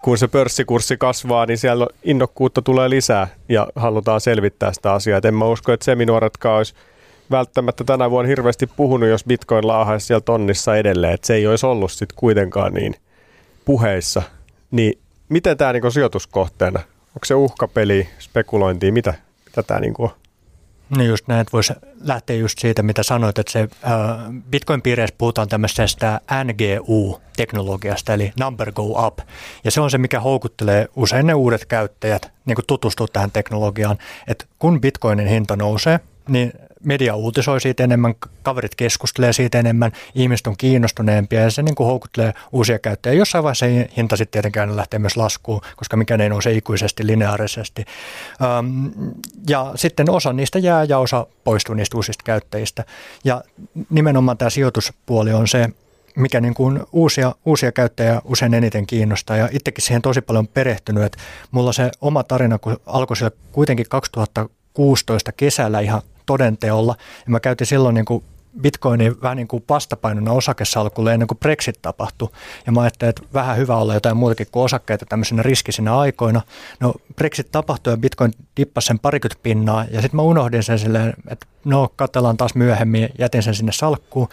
kun 0.03 0.17
se 0.17 0.27
pörssikurssi 0.27 0.97
kasvaa, 0.97 1.45
niin 1.45 1.57
siellä 1.57 1.87
innokkuutta 2.03 2.61
tulee 2.61 2.89
lisää 2.89 3.27
ja 3.49 3.67
halutaan 3.75 4.21
selvittää 4.21 4.73
sitä 4.73 4.93
asiaa. 4.93 5.17
Et 5.17 5.25
en 5.25 5.33
mä 5.33 5.45
usko, 5.45 5.71
että 5.71 5.83
seminuoretkaan 5.83 6.57
olisi 6.57 6.73
välttämättä 7.31 7.83
tänä 7.83 8.11
vuonna 8.11 8.27
hirveästi 8.27 8.67
puhunut, 8.67 9.09
jos 9.09 9.23
bitcoin 9.23 9.67
laahaisi 9.67 10.05
siellä 10.05 10.21
tonnissa 10.21 10.77
edelleen. 10.77 11.13
Että 11.13 11.27
se 11.27 11.33
ei 11.35 11.47
olisi 11.47 11.65
ollut 11.65 11.91
sitten 11.91 12.15
kuitenkaan 12.15 12.73
niin 12.73 12.95
puheissa. 13.65 14.21
Niin 14.71 14.99
miten 15.29 15.57
tämä 15.57 15.73
niinku 15.73 15.91
sijoituskohteena? 15.91 16.79
Onko 17.07 17.25
se 17.25 17.35
uhkapeli, 17.35 18.09
spekulointi, 18.19 18.91
mitä, 18.91 19.13
mitä 19.45 19.63
tämä 19.63 19.79
niinku 19.79 20.03
on? 20.03 20.09
No 20.89 21.03
just 21.03 21.27
näin, 21.27 21.41
että 21.41 21.51
voisi 21.51 21.73
lähteä 22.01 22.35
just 22.35 22.59
siitä, 22.59 22.83
mitä 22.83 23.03
sanoit, 23.03 23.39
että 23.39 23.51
se 23.51 23.59
äh, 23.59 23.91
Bitcoin-piireissä 24.49 25.15
puhutaan 25.17 25.47
tämmöisestä 25.47 26.21
NGU-teknologiasta, 26.43 28.13
eli 28.13 28.31
number 28.39 28.71
go 28.71 29.07
up. 29.07 29.19
Ja 29.63 29.71
se 29.71 29.81
on 29.81 29.91
se, 29.91 29.97
mikä 29.97 30.19
houkuttelee 30.19 30.87
usein 30.95 31.27
ne 31.27 31.33
uudet 31.33 31.65
käyttäjät 31.65 32.31
niin 32.45 32.57
tutustua 32.67 33.07
tähän 33.13 33.31
teknologiaan, 33.31 33.97
että 34.27 34.45
kun 34.59 34.81
Bitcoinin 34.81 35.27
hinta 35.27 35.55
nousee, 35.55 35.99
niin 36.27 36.53
media 36.83 37.15
uutisoi 37.15 37.61
siitä 37.61 37.83
enemmän, 37.83 38.15
kaverit 38.43 38.75
keskustelee 38.75 39.33
siitä 39.33 39.59
enemmän, 39.59 39.91
ihmiset 40.15 40.47
on 40.47 40.57
kiinnostuneempia 40.57 41.41
ja 41.41 41.51
se 41.51 41.61
niin 41.61 41.75
kuin 41.75 41.87
houkuttelee 41.87 42.33
uusia 42.51 42.79
käyttäjiä. 42.79 43.19
Jossain 43.19 43.43
vaiheessa 43.43 43.65
hinta 43.97 44.17
sitten 44.17 44.31
tietenkään 44.31 44.75
lähtee 44.75 44.99
myös 44.99 45.17
laskuun, 45.17 45.61
koska 45.75 45.97
mikään 45.97 46.21
ei 46.21 46.29
nouse 46.29 46.51
ikuisesti 46.53 47.07
lineaarisesti. 47.07 47.85
Ja 49.49 49.71
sitten 49.75 50.09
osa 50.09 50.33
niistä 50.33 50.59
jää 50.59 50.83
ja 50.83 50.99
osa 50.99 51.27
poistuu 51.43 51.75
niistä 51.75 51.97
uusista 51.97 52.23
käyttäjistä. 52.23 52.83
Ja 53.23 53.43
nimenomaan 53.89 54.37
tämä 54.37 54.49
sijoituspuoli 54.49 55.33
on 55.33 55.47
se, 55.47 55.69
mikä 56.15 56.41
niin 56.41 56.53
kuin 56.53 56.79
uusia, 56.91 57.35
uusia 57.45 57.71
käyttäjiä 57.71 58.21
usein 58.25 58.53
eniten 58.53 58.87
kiinnostaa 58.87 59.37
ja 59.37 59.49
itsekin 59.51 59.83
siihen 59.83 60.01
tosi 60.01 60.21
paljon 60.21 60.47
perehtynyt, 60.47 61.03
että 61.03 61.17
mulla 61.51 61.73
se 61.73 61.91
oma 62.01 62.23
tarina 62.23 62.57
kun 62.57 62.77
alkoi 62.85 63.17
siellä 63.17 63.37
kuitenkin 63.51 63.85
2016 63.89 65.31
kesällä 65.31 65.79
ihan 65.79 66.01
todenteolla. 66.27 66.95
Ja 67.25 67.31
mä 67.31 67.39
käytin 67.39 67.67
silloin 67.67 67.95
niin 67.95 68.05
kuin 68.05 68.23
Bitcoinin 68.61 69.21
vähän 69.21 69.37
niin 69.37 69.47
kuin 69.47 69.63
vastapainona 69.69 70.31
osakesalkulle 70.31 71.13
ennen 71.13 71.27
kuin 71.27 71.37
Brexit 71.37 71.81
tapahtui. 71.81 72.29
Ja 72.65 72.71
mä 72.71 72.81
ajattelin, 72.81 73.09
että 73.09 73.21
vähän 73.33 73.57
hyvä 73.57 73.77
olla 73.77 73.93
jotain 73.93 74.17
muutakin 74.17 74.47
kuin 74.51 74.63
osakkeita 74.63 75.05
tämmöisenä 75.05 75.43
riskisinä 75.43 75.97
aikoina. 75.97 76.41
No 76.79 76.93
Brexit 77.15 77.51
tapahtui 77.51 77.93
ja 77.93 77.97
Bitcoin 77.97 78.33
dippasi 78.57 78.87
sen 78.87 78.99
parikymmentä 78.99 79.43
pinnaa 79.43 79.85
ja 79.91 80.01
sitten 80.01 80.15
mä 80.15 80.21
unohdin 80.21 80.63
sen 80.63 80.79
silleen, 80.79 81.13
että 81.27 81.47
no 81.65 81.89
katsellaan 81.95 82.37
taas 82.37 82.55
myöhemmin, 82.55 83.09
jätin 83.19 83.43
sen 83.43 83.55
sinne 83.55 83.71
salkkuun. 83.71 84.27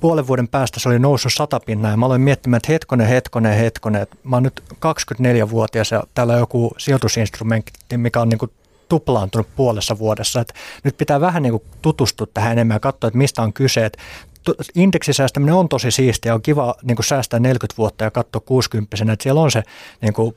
Puolen 0.00 0.26
vuoden 0.26 0.48
päästä 0.48 0.80
se 0.80 0.88
oli 0.88 0.98
noussut 0.98 1.32
sata 1.32 1.60
pinnaa 1.60 1.90
ja 1.90 1.96
mä 1.96 2.06
aloin 2.06 2.20
miettimään, 2.20 2.56
että 2.56 2.72
hetkonen, 2.72 3.06
hetkonen, 3.06 3.58
hetkonen, 3.58 4.02
että 4.02 4.16
mä 4.24 4.36
oon 4.36 4.42
nyt 4.42 4.62
24-vuotias 4.74 5.90
ja 5.90 6.02
täällä 6.14 6.32
on 6.32 6.38
joku 6.38 6.74
sijoitusinstrumentti, 6.78 7.96
mikä 7.96 8.20
on 8.20 8.28
niin 8.28 8.38
kuin 8.38 8.50
tuplaantunut 8.90 9.48
puolessa 9.56 9.98
vuodessa. 9.98 10.40
Että 10.40 10.54
nyt 10.84 10.96
pitää 10.96 11.20
vähän 11.20 11.42
niin 11.42 11.50
kuin 11.50 11.62
tutustua 11.82 12.26
tähän 12.34 12.52
enemmän 12.52 12.74
ja 12.74 12.80
katsoa, 12.80 13.08
että 13.08 13.18
mistä 13.18 13.42
on 13.42 13.52
kyse. 13.52 13.86
Että 13.86 14.02
indeksisäästäminen 14.74 15.54
on 15.54 15.68
tosi 15.68 15.90
siistiä, 15.90 16.34
on 16.34 16.42
kiva 16.42 16.74
niin 16.82 16.96
kuin 16.96 17.06
säästää 17.06 17.40
40 17.40 17.78
vuotta 17.78 18.04
ja 18.04 18.10
katsoa 18.10 18.40
60 18.40 18.96
että 19.12 19.22
siellä 19.22 19.40
on 19.40 19.50
se 19.50 19.62
niin 20.00 20.12
kuin 20.14 20.36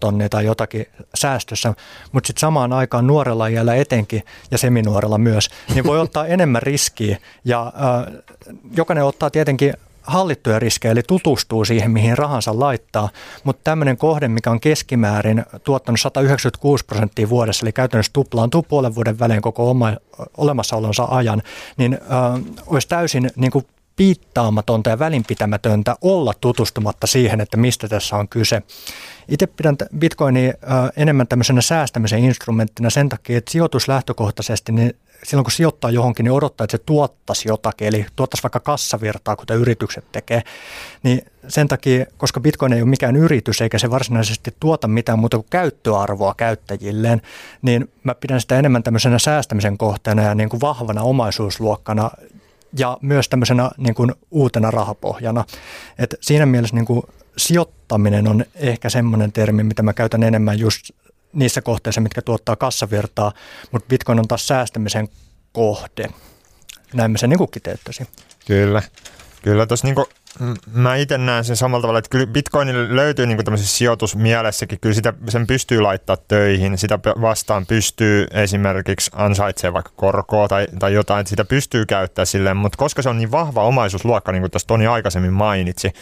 tonnia 0.00 0.28
tai 0.28 0.44
jotakin 0.44 0.86
säästössä, 1.14 1.74
mutta 2.12 2.26
sitten 2.26 2.40
samaan 2.40 2.72
aikaan 2.72 3.06
nuorella 3.06 3.46
iällä 3.46 3.74
etenkin 3.74 4.22
ja 4.50 4.58
seminuorella 4.58 5.18
myös, 5.18 5.50
niin 5.74 5.84
voi 5.84 6.00
ottaa 6.00 6.26
enemmän 6.26 6.62
riskiä 6.62 7.18
ja 7.44 7.66
äh, 7.66 8.14
jokainen 8.76 9.04
ottaa 9.04 9.30
tietenkin 9.30 9.74
hallittuja 10.08 10.58
riskejä, 10.58 10.92
eli 10.92 11.02
tutustuu 11.02 11.64
siihen, 11.64 11.90
mihin 11.90 12.18
rahansa 12.18 12.58
laittaa, 12.58 13.08
mutta 13.44 13.60
tämmöinen 13.64 13.96
kohde, 13.96 14.28
mikä 14.28 14.50
on 14.50 14.60
keskimäärin 14.60 15.44
tuottanut 15.64 16.00
196 16.00 16.84
prosenttia 16.84 17.28
vuodessa, 17.28 17.64
eli 17.64 17.72
käytännössä 17.72 18.12
tuplaantuu 18.12 18.62
puolen 18.62 18.94
vuoden 18.94 19.18
välein 19.18 19.42
koko 19.42 19.70
oma, 19.70 19.92
olemassaolonsa 20.36 21.08
ajan, 21.10 21.42
niin 21.76 21.94
äh, 21.94 22.42
olisi 22.66 22.88
täysin 22.88 23.30
niin 23.36 23.50
kuin 23.50 23.66
piittaamatonta 23.96 24.90
ja 24.90 24.98
välinpitämätöntä 24.98 25.96
olla 26.02 26.32
tutustumatta 26.40 27.06
siihen, 27.06 27.40
että 27.40 27.56
mistä 27.56 27.88
tässä 27.88 28.16
on 28.16 28.28
kyse. 28.28 28.62
Itse 29.28 29.46
pidän 29.46 29.76
bitcoinia 29.98 30.52
enemmän 30.96 31.28
tämmöisenä 31.28 31.60
säästämisen 31.60 32.24
instrumenttina 32.24 32.90
sen 32.90 33.08
takia, 33.08 33.38
että 33.38 33.50
sijoituslähtökohtaisesti 33.50 34.72
niin 34.72 34.94
silloin 35.24 35.44
kun 35.44 35.52
sijoittaa 35.52 35.90
johonkin, 35.90 36.24
niin 36.24 36.32
odottaa, 36.32 36.64
että 36.64 36.76
se 36.76 36.82
tuottaisi 36.86 37.48
jotakin, 37.48 37.88
eli 37.88 38.06
tuottaisi 38.16 38.42
vaikka 38.42 38.60
kassavirtaa, 38.60 39.36
kuten 39.36 39.56
yritykset 39.56 40.04
tekee. 40.12 40.42
Niin 41.02 41.22
sen 41.48 41.68
takia, 41.68 42.06
koska 42.16 42.40
Bitcoin 42.40 42.72
ei 42.72 42.82
ole 42.82 42.90
mikään 42.90 43.16
yritys 43.16 43.60
eikä 43.60 43.78
se 43.78 43.90
varsinaisesti 43.90 44.54
tuota 44.60 44.88
mitään 44.88 45.18
muuta 45.18 45.36
kuin 45.36 45.46
käyttöarvoa 45.50 46.34
käyttäjilleen, 46.36 47.22
niin 47.62 47.90
mä 48.04 48.14
pidän 48.14 48.40
sitä 48.40 48.58
enemmän 48.58 48.82
tämmöisenä 48.82 49.18
säästämisen 49.18 49.78
kohteena 49.78 50.22
ja 50.22 50.34
niin 50.34 50.48
kuin 50.48 50.60
vahvana 50.60 51.02
omaisuusluokkana 51.02 52.10
ja 52.72 52.98
myös 53.02 53.28
tämmöisenä 53.28 53.70
niin 53.76 53.94
kuin 53.94 54.14
uutena 54.30 54.70
rahapohjana. 54.70 55.44
Et 55.98 56.14
siinä 56.20 56.46
mielessä 56.46 56.76
niin 56.76 56.86
kuin 56.86 57.02
sijoittaminen 57.36 58.28
on 58.28 58.44
ehkä 58.54 58.90
semmoinen 58.90 59.32
termi, 59.32 59.62
mitä 59.62 59.82
mä 59.82 59.92
käytän 59.92 60.22
enemmän 60.22 60.58
just 60.58 60.90
niissä 61.32 61.62
kohteissa, 61.62 62.00
mitkä 62.00 62.22
tuottaa 62.22 62.56
kassavirtaa, 62.56 63.32
mutta 63.70 63.88
Bitcoin 63.88 64.18
on 64.18 64.28
taas 64.28 64.48
säästämisen 64.48 65.08
kohde. 65.52 66.08
Näin 66.94 67.10
mä 67.10 67.18
sen 67.18 67.30
niin 67.30 67.50
kiteyttäisin. 67.50 68.06
Kyllä. 68.46 68.82
Kyllä 69.42 69.66
tuossa 69.66 69.86
niin 69.86 70.06
mä 70.72 70.96
itse 70.96 71.18
näen 71.18 71.44
sen 71.44 71.56
samalla 71.56 71.82
tavalla, 71.82 71.98
että 71.98 72.10
kyllä 72.10 72.26
Bitcoinille 72.26 72.96
löytyy 72.96 73.26
niin 73.26 73.44
tämmöisessä 73.44 73.76
sijoitusmielessäkin, 73.76 74.80
kyllä 74.80 74.94
sitä, 74.94 75.12
sen 75.28 75.46
pystyy 75.46 75.80
laittaa 75.80 76.16
töihin, 76.16 76.78
sitä 76.78 76.98
vastaan 77.20 77.66
pystyy 77.66 78.26
esimerkiksi 78.30 79.10
ansaitsemaan 79.14 79.74
vaikka 79.74 79.92
korkoa 79.96 80.48
tai, 80.48 80.66
tai 80.78 80.94
jotain, 80.94 81.20
että 81.20 81.30
sitä 81.30 81.44
pystyy 81.44 81.86
käyttämään 81.86 82.26
silleen, 82.26 82.56
mutta 82.56 82.78
koska 82.78 83.02
se 83.02 83.08
on 83.08 83.18
niin 83.18 83.30
vahva 83.30 83.62
omaisuusluokka, 83.62 84.32
niin 84.32 84.42
kuin 84.42 84.50
tuossa 84.50 84.68
Toni 84.68 84.86
aikaisemmin 84.86 85.32
mainitsi, 85.32 85.92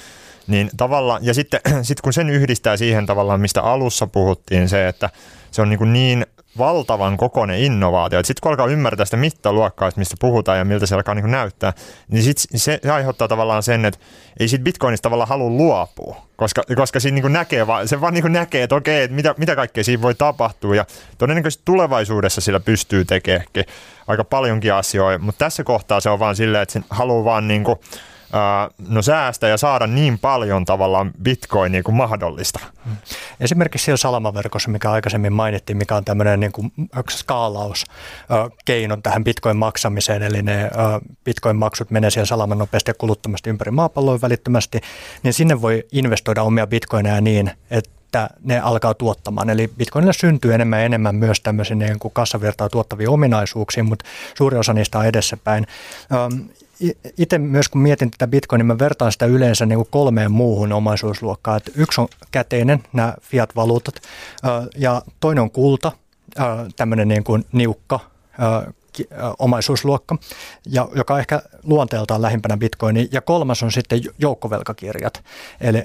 niin 0.46 0.70
tavallaan, 0.76 1.24
ja 1.24 1.34
sitten 1.34 1.60
sit 1.82 2.00
kun 2.00 2.12
sen 2.12 2.30
yhdistää 2.30 2.76
siihen 2.76 3.06
tavallaan, 3.06 3.40
mistä 3.40 3.62
alussa 3.62 4.06
puhuttiin, 4.06 4.68
se, 4.68 4.88
että 4.88 5.10
se 5.50 5.62
on 5.62 5.68
niin, 5.68 5.78
kuin 5.78 5.92
niin 5.92 6.26
valtavan 6.58 7.16
kokoinen 7.16 7.58
innovaatio. 7.58 8.18
Sitten 8.18 8.40
kun 8.42 8.50
alkaa 8.50 8.66
ymmärtää 8.66 9.04
sitä 9.04 9.16
mittaluokkaa, 9.16 9.90
mistä 9.96 10.16
puhutaan 10.20 10.58
ja 10.58 10.64
miltä 10.64 10.86
se 10.86 10.94
alkaa 10.94 11.14
niin 11.14 11.30
näyttää, 11.30 11.72
niin 12.08 12.22
sit 12.22 12.38
se, 12.38 12.78
se 12.82 12.90
aiheuttaa 12.90 13.28
tavallaan 13.28 13.62
sen, 13.62 13.84
että 13.84 14.00
ei 14.40 14.48
siitä 14.48 14.62
Bitcoinista 14.62 15.02
tavallaan 15.02 15.28
halua 15.28 15.50
luopua, 15.50 16.16
koska, 16.36 16.62
koska 16.76 17.00
siinä 17.00 17.20
niin 17.20 17.32
näkee, 17.32 17.66
se 17.84 18.00
vaan 18.00 18.14
niin 18.14 18.32
näkee, 18.32 18.62
että 18.62 18.74
okei, 18.74 19.02
että 19.02 19.14
mitä, 19.14 19.34
mitä 19.38 19.56
kaikkea 19.56 19.84
siinä 19.84 20.02
voi 20.02 20.14
tapahtua 20.14 20.76
ja 20.76 20.84
todennäköisesti 21.18 21.62
tulevaisuudessa 21.64 22.40
sillä 22.40 22.60
pystyy 22.60 23.04
tekemään 23.04 23.46
aika 24.06 24.24
paljonkin 24.24 24.74
asioita, 24.74 25.24
mutta 25.24 25.44
tässä 25.44 25.64
kohtaa 25.64 26.00
se 26.00 26.10
on 26.10 26.18
vaan 26.18 26.36
silleen, 26.36 26.62
että 26.62 26.72
se 26.72 26.80
haluaa 26.90 27.24
vaan 27.24 27.48
niin 27.48 27.64
kuin, 27.64 27.78
no 28.88 29.02
säästä 29.02 29.48
ja 29.48 29.56
saada 29.56 29.86
niin 29.86 30.18
paljon 30.18 30.64
tavallaan 30.64 31.12
bitcoinia 31.22 31.82
kuin 31.82 31.94
mahdollista. 31.94 32.60
Mm. 32.84 32.96
Esimerkiksi 33.40 33.84
siellä 33.84 33.96
salamaverkossa, 33.96 34.70
mikä 34.70 34.90
aikaisemmin 34.90 35.32
mainittiin, 35.32 35.76
mikä 35.76 35.96
on 35.96 36.04
tämmöinen 36.04 36.40
niin 36.40 36.52
kuin 36.52 36.72
skaalauskeino 37.10 38.96
tähän 39.02 39.24
bitcoin-maksamiseen, 39.24 40.22
eli 40.22 40.42
ne 40.42 40.70
bitcoin-maksut 41.24 41.90
menee 41.90 42.10
siellä 42.10 42.26
salaman 42.26 42.58
nopeasti 42.58 42.90
ja 42.90 42.94
kuluttomasti 42.94 43.50
ympäri 43.50 43.70
maapalloa 43.70 44.20
välittömästi, 44.20 44.80
niin 45.22 45.32
sinne 45.32 45.62
voi 45.62 45.84
investoida 45.92 46.42
omia 46.42 46.66
bitcoineja 46.66 47.20
niin, 47.20 47.50
että 47.70 47.96
että 48.06 48.30
ne 48.42 48.60
alkaa 48.60 48.94
tuottamaan. 48.94 49.50
Eli 49.50 49.68
Bitcoinille 49.68 50.12
syntyy 50.12 50.54
enemmän 50.54 50.78
ja 50.78 50.84
enemmän 50.84 51.14
myös 51.14 51.40
tämmöisiä 51.40 51.76
niin 51.76 51.98
kuin 51.98 52.14
kassavirtaa 52.14 52.68
tuottavia 52.68 53.10
ominaisuuksia, 53.10 53.84
mutta 53.84 54.04
suuri 54.34 54.58
osa 54.58 54.72
niistä 54.72 54.98
on 54.98 55.06
edessäpäin 55.06 55.66
itse 57.18 57.38
myös 57.38 57.68
kun 57.68 57.80
mietin 57.80 58.10
tätä 58.10 58.26
bitcoinia, 58.26 58.62
niin 58.62 58.66
mä 58.66 58.78
vertaan 58.78 59.12
sitä 59.12 59.26
yleensä 59.26 59.66
niin 59.66 59.78
kuin 59.78 59.88
kolmeen 59.90 60.32
muuhun 60.32 60.72
omaisuusluokkaan. 60.72 61.56
Että 61.56 61.70
yksi 61.74 62.00
on 62.00 62.08
käteinen, 62.30 62.82
nämä 62.92 63.14
fiat-valuutat, 63.20 63.94
ja 64.76 65.02
toinen 65.20 65.42
on 65.42 65.50
kulta, 65.50 65.92
tämmöinen 66.76 67.08
niin 67.08 67.24
kuin 67.24 67.44
niukka, 67.52 68.00
omaisuusluokka, 69.38 70.16
ja, 70.66 70.88
joka 70.94 71.18
ehkä 71.18 71.42
luonteeltaan 71.62 72.22
lähimpänä 72.22 72.56
bitcoini. 72.56 73.08
Ja 73.12 73.20
kolmas 73.20 73.62
on 73.62 73.72
sitten 73.72 74.00
joukkovelkakirjat, 74.18 75.24
eli 75.60 75.78
äh, 75.78 75.84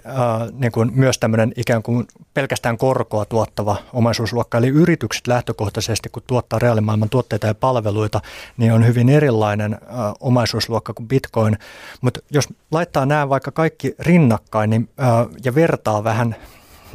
niin 0.53 0.71
kuin 0.71 0.91
myös 0.95 1.19
tämmöinen 1.19 1.53
ikään 1.55 1.83
kuin 1.83 2.07
pelkästään 2.33 2.77
korkoa 2.77 3.25
tuottava 3.25 3.75
omaisuusluokka. 3.93 4.57
Eli 4.57 4.67
yritykset 4.67 5.27
lähtökohtaisesti, 5.27 6.09
kun 6.09 6.23
tuottaa 6.27 6.59
reaalimaailman 6.59 7.09
tuotteita 7.09 7.47
ja 7.47 7.55
palveluita, 7.55 8.21
niin 8.57 8.73
on 8.73 8.88
hyvin 8.88 9.09
erilainen 9.09 9.73
äh, 9.73 9.79
omaisuusluokka 10.19 10.93
kuin 10.93 11.07
bitcoin. 11.07 11.57
Mutta 12.01 12.19
jos 12.31 12.49
laittaa 12.71 13.05
nämä 13.05 13.29
vaikka 13.29 13.51
kaikki 13.51 13.95
rinnakkain 13.99 14.69
niin, 14.69 14.89
äh, 14.99 15.07
ja 15.43 15.55
vertaa 15.55 16.03
vähän, 16.03 16.35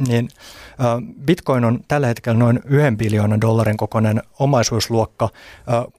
niin– 0.07 0.29
Bitcoin 1.25 1.65
on 1.65 1.79
tällä 1.87 2.07
hetkellä 2.07 2.39
noin 2.39 2.59
1 2.65 2.95
biljoonan 2.97 3.41
dollarin 3.41 3.77
kokoinen 3.77 4.21
omaisuusluokka. 4.39 5.29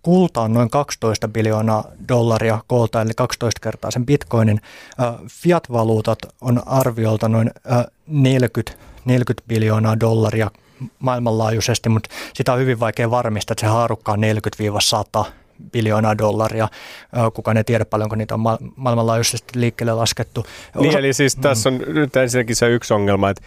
Kulta 0.02 0.42
on 0.42 0.52
noin 0.52 0.70
12 0.70 1.28
biljoonaa 1.28 1.84
dollaria 2.08 2.58
koolta, 2.66 3.02
eli 3.02 3.12
12 3.16 3.60
kertaa 3.60 3.90
sen 3.90 4.06
bitcoinin. 4.06 4.60
Fiat-valuutat 5.28 6.18
on 6.40 6.62
arviolta 6.66 7.28
noin 7.28 7.50
40, 8.06 8.72
40 9.04 9.48
biljoonaa 9.48 10.00
dollaria 10.00 10.50
maailmanlaajuisesti, 10.98 11.88
mutta 11.88 12.10
sitä 12.34 12.52
on 12.52 12.58
hyvin 12.58 12.80
vaikea 12.80 13.10
varmistaa, 13.10 13.52
että 13.52 13.60
se 13.60 13.66
haarukka 13.66 14.12
on 14.12 14.20
40-100 15.20 15.24
biljoonaa 15.72 16.18
dollaria. 16.18 16.68
Kukaan 17.34 17.56
ei 17.56 17.64
tiedä 17.64 17.84
paljonko 17.84 18.16
niitä 18.16 18.34
on 18.34 18.40
ma- 18.40 18.58
maailmanlaajuisesti 18.76 19.60
liikkeelle 19.60 19.94
laskettu. 19.94 20.46
Niin, 20.80 20.88
Osa- 20.88 20.98
eli 20.98 21.12
siis 21.12 21.36
tässä 21.36 21.68
on 21.68 21.78
nyt 21.86 22.16
ensinnäkin 22.16 22.56
se 22.56 22.68
yksi 22.68 22.94
ongelma, 22.94 23.30
että 23.30 23.42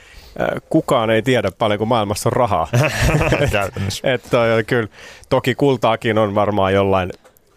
kukaan 0.70 1.10
ei 1.10 1.22
tiedä 1.22 1.52
paljonko 1.58 1.86
maailmassa 1.86 2.30
on 2.30 2.34
rahaa. 2.34 2.68
että 4.04 4.38
kyllä, 4.68 4.88
toki 5.30 5.56
kultaakin 5.56 6.18
on 6.18 6.36
varmaan 6.36 6.74
jollain 6.74 7.12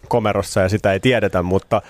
komerossa 0.07 0.61
ja 0.61 0.69
sitä 0.69 0.93
ei 0.93 0.99
tiedetä, 0.99 1.43
mutta 1.43 1.81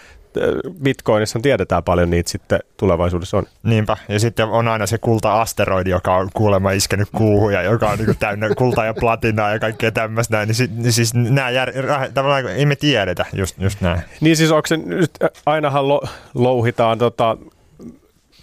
Bitcoinissa 0.83 1.39
tiedetään 1.39 1.83
paljon 1.83 2.09
niitä 2.09 2.29
sitten 2.29 2.59
tulevaisuudessa 2.77 3.37
on. 3.37 3.45
Niinpä, 3.63 3.97
ja 4.09 4.19
sitten 4.19 4.45
on 4.45 4.67
aina 4.67 4.85
se 4.85 4.97
kulta-asteroidi, 4.97 5.89
joka 5.89 6.15
on 6.15 6.29
kuulemma 6.33 6.71
iskenyt 6.71 7.09
kuuhun 7.15 7.53
ja 7.53 7.61
joka 7.61 7.89
on 7.89 7.97
niin 7.97 8.17
täynnä 8.19 8.55
kultaa 8.57 8.85
ja 8.85 8.93
platinaa 8.93 9.51
ja 9.51 9.59
kaikkea 9.59 9.91
tämmöistä 9.91 10.37
näin. 10.37 10.47
Niin, 10.47 10.55
si, 10.55 10.69
niin 10.75 10.93
siis 10.93 11.13
nämä 11.13 11.49
jär, 11.49 11.71
tavallaan 12.13 12.47
ei 12.47 12.65
me 12.65 12.75
tiedetä 12.75 13.25
just, 13.33 13.55
just 13.59 13.81
näin. 13.81 14.01
Niin 14.21 14.37
siis 14.37 14.51
onko 14.51 14.67
se 14.67 14.77
nyt, 14.77 15.11
ainahan 15.45 15.87
lo, 15.87 16.01
louhitaan 16.33 16.97
tota, 16.97 17.37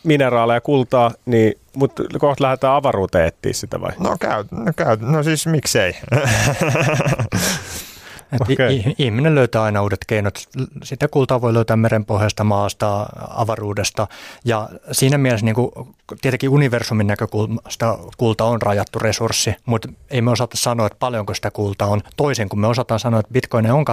mineraaleja, 0.04 0.60
kultaa, 0.60 1.10
niin, 1.26 1.54
mutta 1.76 2.02
kohta 2.18 2.44
lähdetään 2.44 2.74
avaruuteen 2.74 3.26
etsiä 3.26 3.52
sitä 3.52 3.80
vai? 3.80 3.92
No 3.98 4.16
käy, 4.20 4.44
no, 4.50 4.72
käy, 4.76 4.96
no 5.00 5.22
siis 5.22 5.46
miksei. 5.46 5.96
Okay. 8.40 8.82
Ihminen 8.98 9.34
löytää 9.34 9.62
aina 9.62 9.82
uudet 9.82 10.04
keinot. 10.06 10.48
Sitä 10.84 11.08
kultaa 11.08 11.40
voi 11.40 11.54
löytää 11.54 11.76
merenpohjasta, 11.76 12.44
maasta, 12.44 13.06
avaruudesta. 13.30 14.06
Ja 14.44 14.68
siinä 14.92 15.18
mielessä 15.18 15.44
niin 15.44 15.54
kuin, 15.54 15.70
tietenkin 16.20 16.50
universumin 16.50 17.06
näkökulmasta 17.06 17.98
kulta 18.16 18.44
on 18.44 18.62
rajattu 18.62 18.98
resurssi, 18.98 19.54
mutta 19.66 19.88
ei 20.10 20.22
me 20.22 20.30
osata 20.30 20.56
sanoa, 20.56 20.86
että 20.86 20.98
paljonko 20.98 21.34
sitä 21.34 21.50
kultaa 21.50 21.88
on. 21.88 22.00
Toisin 22.16 22.48
kuin 22.48 22.60
me 22.60 22.66
osataan 22.66 23.00
sanoa, 23.00 23.20
että 23.20 23.32
bitcoin 23.32 23.72
on 23.72 23.84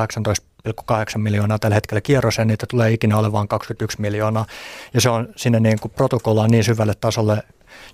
18,8 0.68 1.18
miljoonaa 1.18 1.60
tällä 1.60 1.76
hetkellä 1.76 2.02
kierros 2.02 2.38
ja 2.38 2.46
niitä 2.46 2.66
tulee 2.70 2.92
ikinä 2.92 3.18
olemaan 3.18 3.48
21 3.48 4.02
miljoonaa. 4.02 4.46
Ja 4.94 5.02
se 5.02 5.10
on 5.10 5.28
sinne 5.36 5.60
niin 5.60 5.80
kuin 5.80 5.92
protokollaan 5.96 6.52
niin 6.52 6.64
syvälle 6.64 6.94
tasolle 6.96 7.44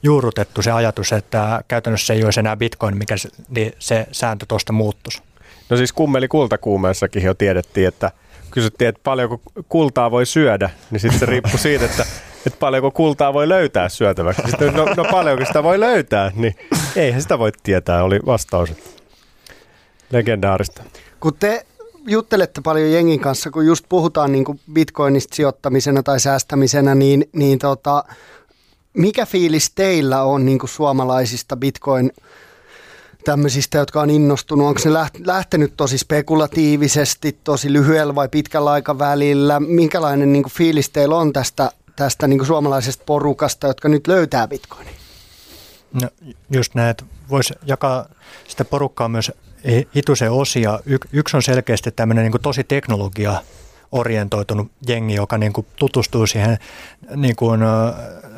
juurrutettu 0.03 0.61
se 0.61 0.71
ajatus, 0.71 1.11
että 1.11 1.63
käytännössä 1.67 2.13
ei 2.13 2.23
olisi 2.23 2.39
enää 2.39 2.57
bitcoin, 2.57 2.97
mikä 2.97 3.17
se, 3.17 3.29
niin 3.49 3.73
se 3.79 4.07
sääntö 4.11 4.45
tuosta 4.47 4.73
muuttuisi. 4.73 5.21
No 5.69 5.77
siis 5.77 5.93
kummeli 5.93 6.27
kultakuumeessakin 6.27 7.23
jo 7.23 7.33
tiedettiin, 7.33 7.87
että 7.87 8.11
kysyttiin, 8.51 8.89
että 8.89 9.01
paljonko 9.03 9.41
kultaa 9.69 10.11
voi 10.11 10.25
syödä, 10.25 10.69
niin 10.91 10.99
sitten 10.99 11.19
se 11.19 11.25
riippui 11.25 11.59
siitä, 11.59 11.85
että, 11.85 12.05
että 12.47 12.59
paljonko 12.59 12.91
kultaa 12.91 13.33
voi 13.33 13.49
löytää 13.49 13.89
syötäväksi. 13.89 14.41
Sitten, 14.49 14.73
no, 14.73 14.85
no 14.97 15.05
paljonko 15.11 15.45
sitä 15.45 15.63
voi 15.63 15.79
löytää, 15.79 16.31
niin 16.35 16.55
eihän 16.95 17.21
sitä 17.21 17.39
voi 17.39 17.51
tietää, 17.63 18.03
oli 18.03 18.19
vastaus. 18.25 18.69
Legendaarista. 20.11 20.83
Kun 21.19 21.33
te 21.39 21.65
juttelette 22.07 22.61
paljon 22.61 22.91
jengin 22.91 23.19
kanssa, 23.19 23.51
kun 23.51 23.65
just 23.65 23.85
puhutaan 23.89 24.31
niin 24.31 24.45
kuin 24.45 24.59
bitcoinista 24.73 25.35
sijoittamisena 25.35 26.03
tai 26.03 26.19
säästämisenä, 26.19 26.95
niin, 26.95 27.29
niin 27.33 27.59
tota, 27.59 28.03
mikä 28.93 29.25
fiilis 29.25 29.71
teillä 29.75 30.23
on 30.23 30.45
niin 30.45 30.59
kuin 30.59 30.69
suomalaisista 30.69 31.57
bitcoin 31.57 32.11
tämmöisistä, 33.25 33.77
jotka 33.77 34.01
on 34.01 34.09
innostunut? 34.09 34.67
Onko 34.67 34.79
se 34.79 34.89
lähtenyt 35.25 35.73
tosi 35.77 35.97
spekulatiivisesti, 35.97 37.39
tosi 37.43 37.73
lyhyellä 37.73 38.15
vai 38.15 38.29
pitkällä 38.29 38.71
aikavälillä? 38.71 39.59
Minkälainen 39.59 40.33
niin 40.33 40.43
kuin 40.43 40.53
fiilis 40.53 40.89
teillä 40.89 41.15
on 41.15 41.33
tästä, 41.33 41.71
tästä 41.95 42.27
niin 42.27 42.39
kuin 42.39 42.47
suomalaisesta 42.47 43.03
porukasta, 43.05 43.67
jotka 43.67 43.89
nyt 43.89 44.07
löytää 44.07 44.47
bitcoinin? 44.47 44.93
No, 46.01 46.09
just 46.51 46.75
näin, 46.75 46.89
että 46.89 47.03
voisi 47.29 47.53
jakaa 47.65 48.05
sitä 48.47 48.65
porukkaa 48.65 49.09
myös 49.09 49.31
hitusen 49.95 50.31
osia. 50.31 50.79
Y- 50.85 50.97
yksi 51.13 51.37
on 51.37 51.43
selkeästi 51.43 51.91
tämmöinen 51.91 52.23
niin 52.23 52.31
kuin 52.31 52.41
tosi 52.41 52.63
teknologia 52.63 53.41
orientoitunut 53.91 54.71
jengi, 54.87 55.13
joka 55.13 55.37
niin 55.37 55.53
kuin 55.53 55.67
tutustuu 55.75 56.27
siihen, 56.27 56.57
niin 57.15 57.35
kuin, 57.35 57.61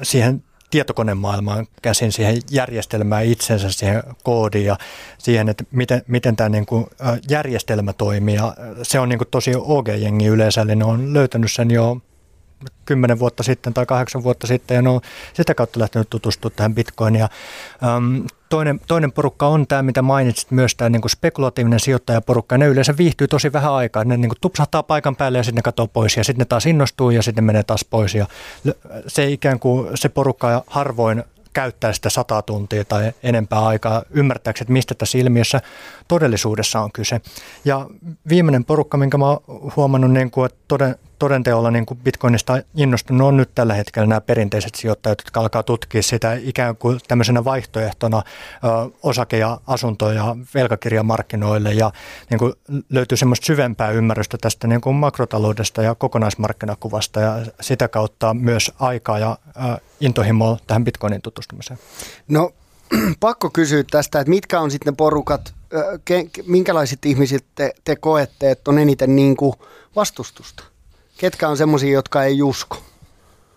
siihen 0.03 0.43
tietokonemaailmaan 0.69 1.67
käsin 1.81 2.11
siihen 2.11 2.41
järjestelmään 2.51 3.25
itsensä, 3.25 3.71
siihen 3.71 4.03
koodiin 4.23 4.65
ja 4.65 4.77
siihen, 5.17 5.49
että 5.49 5.63
miten, 5.71 6.01
miten 6.07 6.35
tämä 6.35 6.49
niin 6.49 6.65
kuin 6.65 6.85
järjestelmä 7.29 7.93
toimii. 7.93 8.35
Ja 8.35 8.53
se 8.83 8.99
on 8.99 9.09
niin 9.09 9.19
kuin 9.19 9.27
tosi 9.31 9.51
OG-jengi 9.55 10.25
yleensä, 10.25 10.61
eli 10.61 10.75
ne 10.75 10.85
on 10.85 11.13
löytänyt 11.13 11.51
sen 11.51 11.71
jo 11.71 11.97
kymmenen 12.85 13.19
vuotta 13.19 13.43
sitten 13.43 13.73
tai 13.73 13.85
kahdeksan 13.85 14.23
vuotta 14.23 14.47
sitten 14.47 14.75
ja 14.75 14.81
ne 14.81 14.89
on 14.89 15.01
sitä 15.33 15.55
kautta 15.55 15.79
lähtenyt 15.79 16.09
tutustumaan 16.09 16.55
tähän 16.55 16.75
bitcoinia. 16.75 17.29
Ähm, 17.83 18.25
toinen, 18.49 18.79
toinen 18.87 19.11
porukka 19.11 19.47
on 19.47 19.67
tämä, 19.67 19.83
mitä 19.83 20.01
mainitsit, 20.01 20.51
myös 20.51 20.75
tämä 20.75 20.89
niin 20.89 21.01
kuin 21.01 21.09
spekulatiivinen 21.09 21.79
sijoittajaporukka. 21.79 22.57
Ne 22.57 22.67
yleensä 22.67 22.97
viihtyy 22.97 23.27
tosi 23.27 23.53
vähän 23.53 23.73
aikaa. 23.73 24.03
Ne 24.03 24.17
niin 24.17 24.29
kuin 24.29 24.37
tupsahtaa 24.41 24.83
paikan 24.83 25.15
päälle 25.15 25.37
ja 25.37 25.43
sitten 25.43 25.55
ne 25.55 25.61
katsoo 25.61 25.87
pois 25.87 26.17
ja 26.17 26.23
sitten 26.23 26.39
ne 26.39 26.45
taas 26.45 26.65
innostuu 26.65 27.09
ja 27.09 27.23
sitten 27.23 27.43
menee 27.43 27.63
taas 27.63 27.85
pois. 27.89 28.15
Ja 28.15 28.27
se 29.07 29.27
ikään 29.27 29.59
kuin 29.59 29.97
se 29.97 30.09
porukka 30.09 30.63
harvoin 30.67 31.23
käyttää 31.53 31.93
sitä 31.93 32.09
sata 32.09 32.41
tuntia 32.41 32.85
tai 32.85 33.11
enempää 33.23 33.65
aikaa 33.65 34.03
ymmärtääkseni, 34.09 34.63
että 34.63 34.73
mistä 34.73 34.95
tässä 34.95 35.17
ilmiössä 35.17 35.61
todellisuudessa 36.07 36.79
on 36.79 36.91
kyse. 36.91 37.21
Ja 37.65 37.87
viimeinen 38.29 38.65
porukka, 38.65 38.97
minkä 38.97 39.17
mä 39.17 39.25
oon 39.29 39.43
huomannut, 39.75 40.11
niin 40.11 40.31
kuin, 40.31 40.45
että 40.45 40.59
toden, 40.67 40.95
todenteolla 41.19 41.71
niin 41.71 41.85
kuin 41.85 41.99
Bitcoinista 42.03 42.61
innostunut 42.75 43.27
on 43.27 43.37
nyt 43.37 43.49
tällä 43.55 43.73
hetkellä 43.73 44.07
nämä 44.07 44.21
perinteiset 44.21 44.75
sijoittajat, 44.75 45.19
jotka 45.19 45.39
alkaa 45.39 45.63
tutkia 45.63 46.03
sitä 46.03 46.33
ikään 46.33 46.77
kuin 46.77 46.99
tämmöisenä 47.07 47.43
vaihtoehtona 47.43 48.17
ö, 48.17 48.91
osake- 49.03 49.37
ja 49.37 49.59
asunto- 49.67 50.11
ja 50.11 50.35
velkakirjamarkkinoille 50.53 51.73
ja 51.73 51.91
niin 52.29 52.39
kuin 52.39 52.53
löytyy 52.89 53.17
semmoista 53.17 53.45
syvempää 53.45 53.91
ymmärrystä 53.91 54.37
tästä 54.41 54.67
niin 54.67 54.81
kuin 54.81 54.95
makrotaloudesta 54.95 55.81
ja 55.81 55.95
kokonaismarkkinakuvasta 55.95 57.19
ja 57.19 57.45
sitä 57.61 57.87
kautta 57.87 58.33
myös 58.33 58.71
aikaa 58.79 59.19
ja 59.19 59.37
ö, 59.47 59.77
intohimoa 59.99 60.57
tähän 60.67 60.83
Bitcoinin 60.83 61.21
tutustumiseen. 61.21 61.79
No 62.27 62.51
pakko 63.19 63.49
kysyä 63.49 63.83
tästä, 63.91 64.19
että 64.19 64.29
mitkä 64.29 64.59
on 64.59 64.71
sitten 64.71 64.95
porukat, 64.95 65.53
minkälaiset 66.45 67.05
ihmiset 67.05 67.45
te, 67.55 67.73
te 67.83 67.95
koette, 67.95 68.51
että 68.51 68.71
on 68.71 68.79
eniten 68.79 69.15
niin 69.15 69.37
kuin 69.37 69.53
vastustusta? 69.95 70.63
Ketkä 71.17 71.49
on 71.49 71.57
semmoisia, 71.57 71.93
jotka 71.93 72.23
ei 72.23 72.41
usko? 72.41 72.83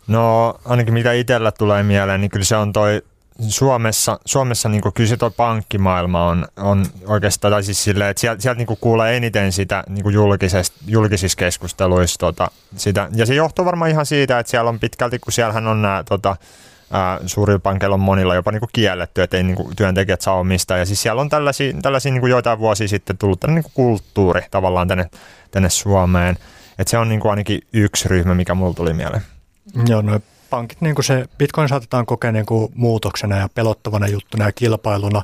No 0.07 0.55
ainakin 0.65 0.95
mitä 0.95 1.13
itsellä 1.13 1.53
tulee 1.53 1.83
mieleen, 1.83 2.21
niin 2.21 2.31
kyllä 2.31 2.45
se 2.45 2.57
on 2.57 2.73
toi 2.73 3.03
Suomessa, 3.49 4.19
Suomessa 4.25 4.69
niin 4.69 4.83
kyllä 4.95 5.09
se 5.09 5.17
toi 5.17 5.31
pankkimaailma 5.31 6.27
on, 6.27 6.49
on 6.57 6.87
oikeastaan, 7.07 7.53
tai 7.53 7.63
siis 7.63 7.85
silleen, 7.85 8.11
että 8.11 8.21
sieltä, 8.21 8.43
sieltä 8.43 8.59
niin 8.59 8.79
kuulee 8.81 9.17
eniten 9.17 9.53
sitä 9.53 9.85
niin 9.89 10.05
julkisissa 10.87 11.37
keskusteluissa. 11.37 12.19
Tota, 12.19 12.51
sitä. 12.77 13.09
Ja 13.15 13.27
se 13.27 13.35
johtuu 13.35 13.65
varmaan 13.65 13.91
ihan 13.91 14.07
siitä, 14.07 14.39
että 14.39 14.51
siellä 14.51 14.69
on 14.69 14.81
pitkälti, 14.81 15.19
kun 15.19 15.33
siellähän 15.33 15.67
on 15.67 15.83
nämä 15.83 16.05
tota, 16.09 16.37
suurilla 17.27 17.59
pankeilla 17.59 17.95
on 17.95 18.01
monilla 18.01 18.35
jopa 18.35 18.53
niin 18.53 18.61
kuin 18.61 18.71
kielletty, 18.73 19.23
että 19.23 19.37
ei 19.37 19.43
niin 19.43 19.57
kuin 19.57 19.77
työntekijät 19.77 20.21
saa 20.21 20.35
omistaa. 20.35 20.79
Ja 20.79 20.87
siis 20.87 21.03
siellä 21.03 21.23
on 21.23 21.29
tällaisia, 21.29 21.73
tällaisia 21.83 22.13
niin 22.13 22.21
kuin 22.21 22.31
joitain 22.31 22.59
vuosia 22.59 22.89
sitten 22.89 23.19
tullut 23.19 23.41
tällainen 23.41 23.65
niin 23.65 23.73
kulttuuri 23.75 24.43
tavallaan 24.51 24.89
tänne, 24.89 25.11
tänne 25.51 25.71
Suomeen. 25.71 26.37
Et 26.81 26.89
se 26.89 26.99
on 26.99 27.09
niin 27.09 27.21
kuin 27.21 27.31
ainakin 27.31 27.61
yksi 27.73 28.09
ryhmä, 28.09 28.35
mikä 28.35 28.55
mulla 28.55 28.75
tuli 28.75 28.93
mieleen. 28.93 29.23
Joo, 29.89 30.03
no 30.03 30.21
pankit, 30.51 30.81
niin 30.81 30.95
kuin 30.95 31.05
se 31.05 31.27
Bitcoin 31.39 31.69
saatetaan 31.69 32.07
kokea 32.07 32.33
niin 32.33 32.47
kuin 32.47 32.73
muutoksena 32.75 33.37
ja 33.37 33.49
pelottavana 33.55 34.09
juttuna 34.09 34.45
ja 34.45 34.53
kilpailuna, 34.53 35.23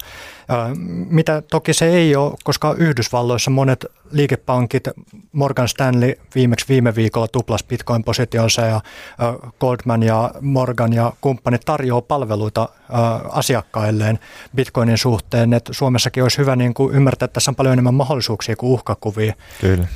mitä 1.09 1.43
toki 1.43 1.75
se 1.75 1.87
ei 1.87 2.17
ole, 2.17 2.35
koska 2.45 2.75
Yhdysvalloissa 2.79 3.51
monet 3.51 3.87
liikepankit, 4.11 4.85
Morgan 5.33 5.69
Stanley 5.69 6.15
viimeksi 6.35 6.67
viime 6.69 6.95
viikolla 6.95 7.29
tuplas 7.29 7.65
Bitcoin-positionsa 7.65 8.63
ja 8.63 8.81
Goldman 9.61 10.03
ja 10.03 10.31
Morgan 10.41 10.93
ja 10.93 11.13
kumppanit 11.21 11.63
tarjoaa 11.65 12.03
palveluita 12.03 12.69
asiakkailleen 13.31 14.19
Bitcoinin 14.57 14.99
suhteen, 14.99 15.53
että 15.53 15.73
Suomessakin 15.73 16.23
olisi 16.23 16.39
hyvä 16.39 16.57
niin 16.57 16.75
kuin 16.75 16.95
ymmärtää, 16.95 17.25
että 17.25 17.35
tässä 17.35 17.51
on 17.51 17.57
paljon 17.57 17.73
enemmän 17.73 17.95
mahdollisuuksia 17.95 18.57
kuin 18.57 18.73
uhkakuvia. 18.73 19.35
Kyllä. 19.61 19.87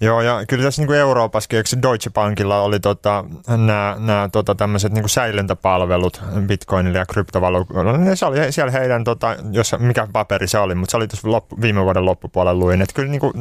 Joo, 0.00 0.20
ja 0.20 0.44
kyllä 0.48 0.64
tässä 0.64 0.82
niin 0.82 0.86
kuin 0.86 0.98
Euroopassakin, 0.98 1.56
eikö 1.56 1.68
Deutsche 1.82 2.10
Bankilla 2.10 2.60
oli 2.60 2.80
tota, 2.80 3.24
nämä, 3.48 3.96
nämä 3.98 4.28
tota, 4.32 4.54
tämmöiset 4.54 4.92
niin 4.92 5.02
kuin 5.02 5.10
säilöntäpalvelut 5.10 6.22
Bitcoinille 6.46 6.98
ja 6.98 7.06
kryptovaluutoille. 7.06 8.16
Se 8.16 8.26
oli 8.26 8.52
siellä 8.52 8.72
heidän, 8.72 9.04
tota, 9.04 9.36
jos, 9.52 9.74
mikä 9.78 10.08
paperi 10.12 10.48
se 10.48 10.58
oli, 10.58 10.74
mutta 10.74 10.90
se 10.90 10.96
oli 10.96 11.06
loppu, 11.22 11.60
viime 11.60 11.84
vuoden 11.84 12.04
loppupuolella 12.04 12.60
luin. 12.60 12.82
Että 12.82 12.94
kyllä 12.94 13.08
niin 13.10 13.20
kuin 13.20 13.32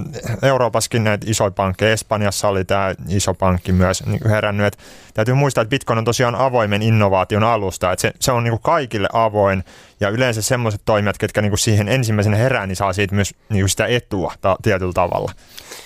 Euroopassakin 0.42 1.04
näitä 1.04 1.26
isoja 1.30 1.52
pankkeja, 1.52 1.94
Espanjassa 1.94 2.48
oli 2.48 2.66
tämä 2.66 2.94
iso 3.10 3.34
pankki 3.34 3.72
myös 3.72 4.06
niin 4.06 4.20
kuin 4.20 4.32
herännyt. 4.32 4.66
Että 4.68 4.84
täytyy 5.14 5.34
muistaa, 5.34 5.62
että 5.62 5.70
Bitcoin 5.70 6.00
on 6.00 6.06
tosiaan 6.06 6.36
avoimen 6.36 6.82
innovaation 6.82 7.44
alusta, 7.44 7.92
että 7.92 8.02
se, 8.02 8.12
se 8.20 8.32
on 8.32 8.44
niin 8.44 8.52
kuin 8.52 8.62
kaikille 8.62 9.10
avoin 9.14 9.64
ja 10.00 10.10
yleensä 10.10 10.42
semmoiset 10.42 10.82
toimijat, 10.86 11.18
ketkä 11.18 11.42
niin 11.42 11.52
kuin 11.52 11.60
siihen 11.60 11.88
ensimmäisenä 11.88 12.38
herää, 12.38 12.68
niin 12.68 12.76
saa 12.76 12.94
siitä 12.94 13.16
myös 13.16 13.34
niin 13.50 13.62
kuin 13.62 13.70
sitä 13.70 13.86
etua 13.86 14.34
ta- 14.42 14.58
tietyllä 14.62 14.94
tavalla. 14.94 15.32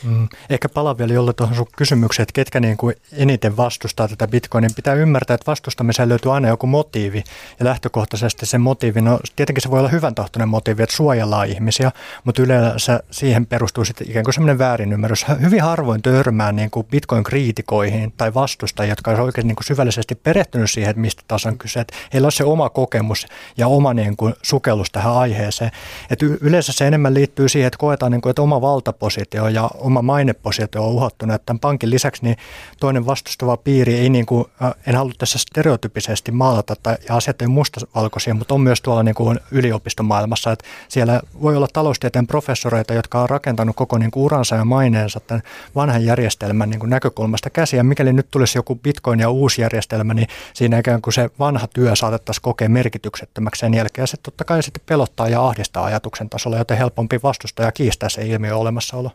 Mm. 0.03 0.27
Ehkä 0.49 0.69
palaan 0.69 0.97
vielä 0.97 1.13
jolle 1.13 1.33
tuohon 1.33 1.55
sun 1.55 1.67
kysymykseen, 1.77 2.23
että 2.23 2.33
ketkä 2.33 2.59
niin 2.59 2.77
kuin 2.77 2.95
eniten 3.13 3.57
vastustaa 3.57 4.07
tätä 4.07 4.27
bitcoinin. 4.27 4.75
Pitää 4.75 4.93
ymmärtää, 4.93 5.35
että 5.35 5.51
vastustamiseen 5.51 6.09
löytyy 6.09 6.33
aina 6.33 6.47
joku 6.47 6.67
motiivi 6.67 7.23
ja 7.59 7.65
lähtökohtaisesti 7.65 8.45
se 8.45 8.57
motiivi, 8.57 9.01
no 9.01 9.19
tietenkin 9.35 9.61
se 9.61 9.71
voi 9.71 9.79
olla 9.79 9.89
hyvän 9.89 10.15
tahtoinen 10.15 10.49
motiivi, 10.49 10.83
että 10.83 10.95
suojellaan 10.95 11.47
ihmisiä, 11.47 11.91
mutta 12.23 12.41
yleensä 12.41 13.03
siihen 13.11 13.45
perustuu 13.45 13.85
sitten 13.85 14.09
ikään 14.09 14.23
kuin 14.25 14.33
semmoinen 14.33 14.57
väärinymmärrys. 14.57 15.25
Hyvin 15.41 15.63
harvoin 15.63 16.01
törmää 16.01 16.51
niin 16.51 16.71
kuin 16.71 16.87
bitcoin-kriitikoihin 16.87 18.13
tai 18.17 18.33
vastustajia, 18.33 18.91
jotka 18.91 19.11
on 19.11 19.19
oikein 19.19 19.47
niin 19.47 19.55
kuin 19.55 19.65
syvällisesti 19.65 20.15
perehtynyt 20.15 20.71
siihen, 20.71 20.89
että 20.89 21.01
mistä 21.01 21.23
taas 21.27 21.45
on 21.45 21.57
kyse. 21.57 21.79
Että 21.79 21.93
heillä 22.13 22.25
on 22.25 22.31
se 22.31 22.43
oma 22.43 22.69
kokemus 22.69 23.27
ja 23.57 23.67
oma 23.67 23.93
niin 24.01 24.17
kuin 24.17 24.33
sukellus 24.41 24.91
tähän 24.91 25.13
aiheeseen. 25.13 25.71
Että 26.09 26.25
yleensä 26.41 26.73
se 26.73 26.87
enemmän 26.87 27.13
liittyy 27.13 27.49
siihen, 27.49 27.67
että 27.67 27.77
koetaan, 27.77 28.11
niin 28.11 28.21
kuin, 28.21 28.29
että 28.29 28.41
oma 28.41 28.61
valtapositio 28.61 29.47
ja 29.47 29.69
oma 29.77 30.01
mainepositio 30.01 30.83
on 30.83 30.93
uhattuna. 30.93 31.35
Että 31.35 31.45
tämän 31.45 31.59
pankin 31.59 31.89
lisäksi 31.89 32.23
niin 32.23 32.37
toinen 32.79 33.05
vastustava 33.05 33.57
piiri 33.57 33.95
ei, 33.95 34.09
niin 34.09 34.25
kuin, 34.25 34.45
en 34.87 34.95
halua 34.95 35.13
tässä 35.17 35.39
stereotypisesti 35.39 36.31
maalata 36.31 36.75
tai 36.83 36.95
ja 37.09 37.15
asiat 37.15 37.41
ei 37.41 37.47
mustavalkoisia, 37.47 38.33
mutta 38.33 38.53
on 38.53 38.61
myös 38.61 38.81
tuolla 38.81 39.03
niin 39.03 39.15
kuin 39.15 39.39
yliopistomaailmassa, 39.51 40.51
että 40.51 40.65
siellä 40.87 41.21
voi 41.41 41.55
olla 41.55 41.67
taloustieteen 41.73 42.27
professoreita, 42.27 42.93
jotka 42.93 43.21
on 43.21 43.29
rakentanut 43.29 43.75
koko 43.75 43.97
niin 43.97 44.11
kuin 44.11 44.23
uransa 44.23 44.55
ja 44.55 44.65
maineensa 44.65 45.19
tämän 45.19 45.43
vanhan 45.75 46.05
järjestelmän 46.05 46.69
niin 46.69 46.79
kuin 46.79 46.89
näkökulmasta 46.89 47.49
käsiä. 47.49 47.79
Ja 47.79 47.83
mikäli 47.83 48.13
nyt 48.13 48.27
tulisi 48.31 48.57
joku 48.57 48.75
bitcoin 48.75 49.19
ja 49.19 49.29
uusi 49.29 49.61
järjestelmä, 49.61 50.13
niin 50.13 50.27
siinä 50.53 50.79
ikään 50.79 51.01
kuin 51.01 51.13
se 51.13 51.29
vanha 51.39 51.67
työ 51.67 51.95
saatettaisiin 51.95 52.41
kokea 52.41 52.69
merkityksettömäksi 52.69 53.59
sen 53.59 53.73
jälkeen. 53.73 53.90
Ja 53.97 54.07
se 54.07 54.17
totta 54.17 54.43
kai 54.43 54.63
sitten 54.63 54.83
pelottaa 54.85 55.29
ja 55.29 55.47
ahdistaa 55.47 55.85
ajatuksen 55.85 56.29
tasolla, 56.29 56.57
joten 56.57 56.77
helpompi 56.77 57.19
vastustaa 57.23 57.65
ja 57.65 57.71
kiistää 57.71 58.09
se 58.09 58.25
ilmiö 58.25 58.57
olemassaolo. 58.57 59.11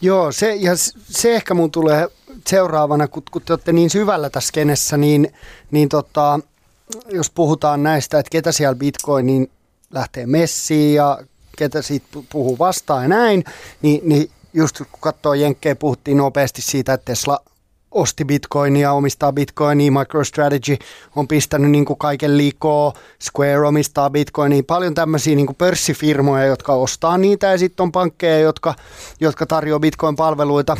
Joo, 0.00 0.32
se, 0.32 0.54
ja 0.54 0.72
se 1.10 1.34
ehkä 1.34 1.54
mun 1.54 1.70
tulee 1.70 2.08
seuraavana, 2.46 3.08
kun, 3.08 3.22
kun 3.30 3.42
te 3.42 3.52
olette 3.52 3.72
niin 3.72 3.90
syvällä 3.90 4.30
tässä 4.30 4.52
kenessä, 4.52 4.96
niin, 4.96 5.32
niin 5.70 5.88
tota, 5.88 6.40
jos 7.10 7.30
puhutaan 7.30 7.82
näistä, 7.82 8.18
että 8.18 8.30
ketä 8.30 8.52
siellä 8.52 8.74
Bitcoinin 8.74 9.50
lähtee 9.90 10.26
messiin 10.26 10.94
ja 10.94 11.18
ketä 11.58 11.82
siitä 11.82 12.06
puhuu 12.32 12.58
vastaan 12.58 13.02
ja 13.02 13.08
näin, 13.08 13.44
niin, 13.82 14.00
niin 14.04 14.30
just 14.54 14.78
kun 14.78 15.00
katsoo 15.00 15.34
Jenkkejä, 15.34 15.76
puhuttiin 15.76 16.16
nopeasti 16.16 16.62
siitä, 16.62 16.92
että 16.92 17.04
Tesla 17.04 17.38
osti 17.96 18.24
bitcoinia, 18.24 18.92
omistaa 18.92 19.32
bitcoinia, 19.32 19.92
MicroStrategy 19.92 20.76
on 21.16 21.28
pistänyt 21.28 21.70
niin 21.70 21.84
kuin 21.84 21.98
kaiken 21.98 22.36
liikoa, 22.36 22.92
Square 23.22 23.66
omistaa 23.66 24.10
bitcoinia, 24.10 24.62
paljon 24.66 24.94
tämmöisiä 24.94 25.36
niin 25.36 25.46
kuin 25.46 25.56
pörssifirmoja, 25.56 26.44
jotka 26.44 26.72
ostaa 26.72 27.18
niitä 27.18 27.46
ja 27.46 27.58
sitten 27.58 27.84
on 27.84 27.92
pankkeja, 27.92 28.38
jotka, 28.38 28.74
jotka 29.20 29.46
tarjoaa 29.46 29.80
bitcoin-palveluita. 29.80 30.76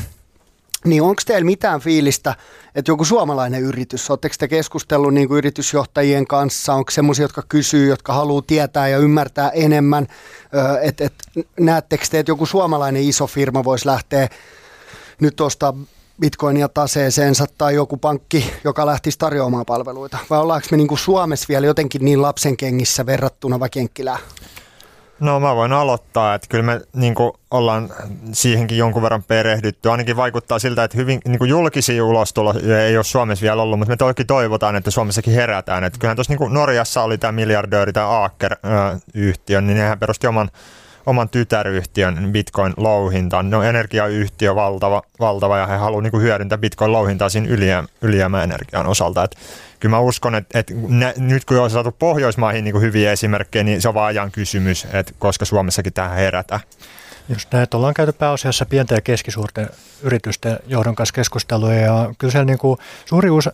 Niin 0.85 1.03
onko 1.03 1.23
teillä 1.27 1.45
mitään 1.45 1.81
fiilistä, 1.81 2.35
että 2.75 2.91
joku 2.91 3.05
suomalainen 3.05 3.63
yritys, 3.63 4.11
oletteko 4.11 4.35
te 4.39 4.49
keskustellut 4.49 5.15
niin 5.15 5.29
kuin 5.29 5.39
yritysjohtajien 5.39 6.27
kanssa, 6.27 6.75
onko 6.75 6.91
semmoisia, 6.91 7.25
jotka 7.25 7.43
kysyy, 7.49 7.89
jotka 7.89 8.13
haluaa 8.13 8.43
tietää 8.47 8.89
ja 8.89 8.99
ymmärtää 8.99 9.51
enemmän, 9.51 10.07
että 10.83 11.05
et, 11.05 11.15
näettekö 11.61 12.05
te, 12.11 12.19
että 12.19 12.31
joku 12.31 12.47
suomalainen 12.47 13.03
iso 13.03 13.27
firma 13.27 13.65
voisi 13.65 13.87
lähteä 13.87 14.29
nyt 15.21 15.41
ostaa 15.41 15.75
bitcoinia 16.21 16.69
taseeseensa 16.69 17.47
tai 17.59 17.75
joku 17.75 17.97
pankki, 17.97 18.53
joka 18.65 18.87
lähtisi 18.87 19.19
tarjoamaan 19.19 19.67
palveluita? 19.67 20.19
Vai 20.31 20.39
ollaanko 20.39 20.69
me 20.71 20.77
niin 20.77 20.89
kuin 20.89 20.99
Suomessa 20.99 21.47
vielä 21.49 21.67
jotenkin 21.67 22.05
niin 22.05 22.23
lapsenkengissä 22.23 23.07
verrattuna 23.07 23.61
vaikka? 23.61 23.81
No 25.21 25.41
mä 25.41 25.57
voin 25.57 25.73
aloittaa, 25.73 26.35
että 26.35 26.47
kyllä 26.51 26.65
me 26.65 26.81
niin 26.93 27.15
kuin, 27.15 27.33
ollaan 27.51 27.91
siihenkin 28.33 28.79
jonkun 28.79 29.03
verran 29.03 29.23
perehdytty. 29.23 29.91
Ainakin 29.91 30.17
vaikuttaa 30.17 30.59
siltä, 30.59 30.85
että 30.85 30.97
hyvin 30.97 31.21
niin 31.25 31.39
kuin 31.39 31.49
julkisia 31.49 32.05
ulostuloja 32.05 32.83
ei 32.83 32.97
ole 32.97 33.05
Suomessa 33.05 33.43
vielä 33.43 33.63
ollut, 33.63 33.79
mutta 33.79 33.93
me 33.93 33.97
toki 33.97 34.25
toivotaan, 34.25 34.77
että 34.77 34.91
Suomessakin 34.91 35.35
herätään. 35.35 35.85
Että 35.85 35.99
kyllähän 35.99 36.17
tuossa 36.17 36.35
niin 36.35 36.55
Norjassa 36.55 37.03
oli 37.03 37.19
tämä 37.19 37.33
miljardööri, 37.33 37.93
tämä 37.93 38.25
Aker-yhtiö, 38.25 39.61
niin 39.61 39.79
nehän 39.79 39.99
perusti 39.99 40.27
oman 40.27 40.51
oman 41.07 41.29
tytäryhtiön 41.29 42.33
Bitcoin-louhintaan. 42.33 43.51
Ne 43.51 43.57
on 43.57 43.67
energiayhtiö 43.67 44.55
valtava, 44.55 45.03
valtava 45.21 45.59
ja 45.59 45.67
he 45.67 45.77
haluavat 45.77 46.13
niin 46.13 46.23
hyödyntää 46.23 46.59
Bitcoin-louhintaa 46.59 47.29
siinä 47.29 47.49
ylijäämä, 47.49 47.89
ylijäämäenergian 48.03 48.87
osalta. 48.87 49.25
Et 49.25 49.37
kyllä 49.81 49.97
mä 49.97 50.01
uskon, 50.01 50.35
että, 50.35 50.59
että 50.59 50.75
nä, 50.89 51.15
nyt 51.17 51.45
kun 51.45 51.61
on 51.61 51.71
saatu 51.71 51.93
Pohjoismaihin 51.93 52.65
niin 52.65 52.81
hyviä 52.81 53.13
esimerkkejä, 53.13 53.63
niin 53.63 53.83
se 53.83 53.89
on 53.89 53.95
vaan 53.95 54.07
ajan 54.07 54.31
kysymys, 54.31 54.87
että 54.93 55.13
koska 55.19 55.45
Suomessakin 55.45 55.93
tähän 55.93 56.17
herätä. 56.17 56.61
Just 57.29 57.53
näin, 57.53 57.63
että 57.63 57.77
ollaan 57.77 57.95
käyty 57.95 58.13
pääasiassa 58.13 58.67
pienten 58.67 58.97
ja 58.97 59.01
keskisuurten 59.01 59.69
yritysten 60.03 60.59
johdon 60.67 60.95
kanssa 60.95 61.13
keskusteluja 61.13 61.81
ja 61.81 62.15
kyllä 62.19 62.33
siellä 62.33 62.45
niin 62.45 62.59
kuin 62.59 62.79
suuri 63.05 63.31
osa, 63.31 63.53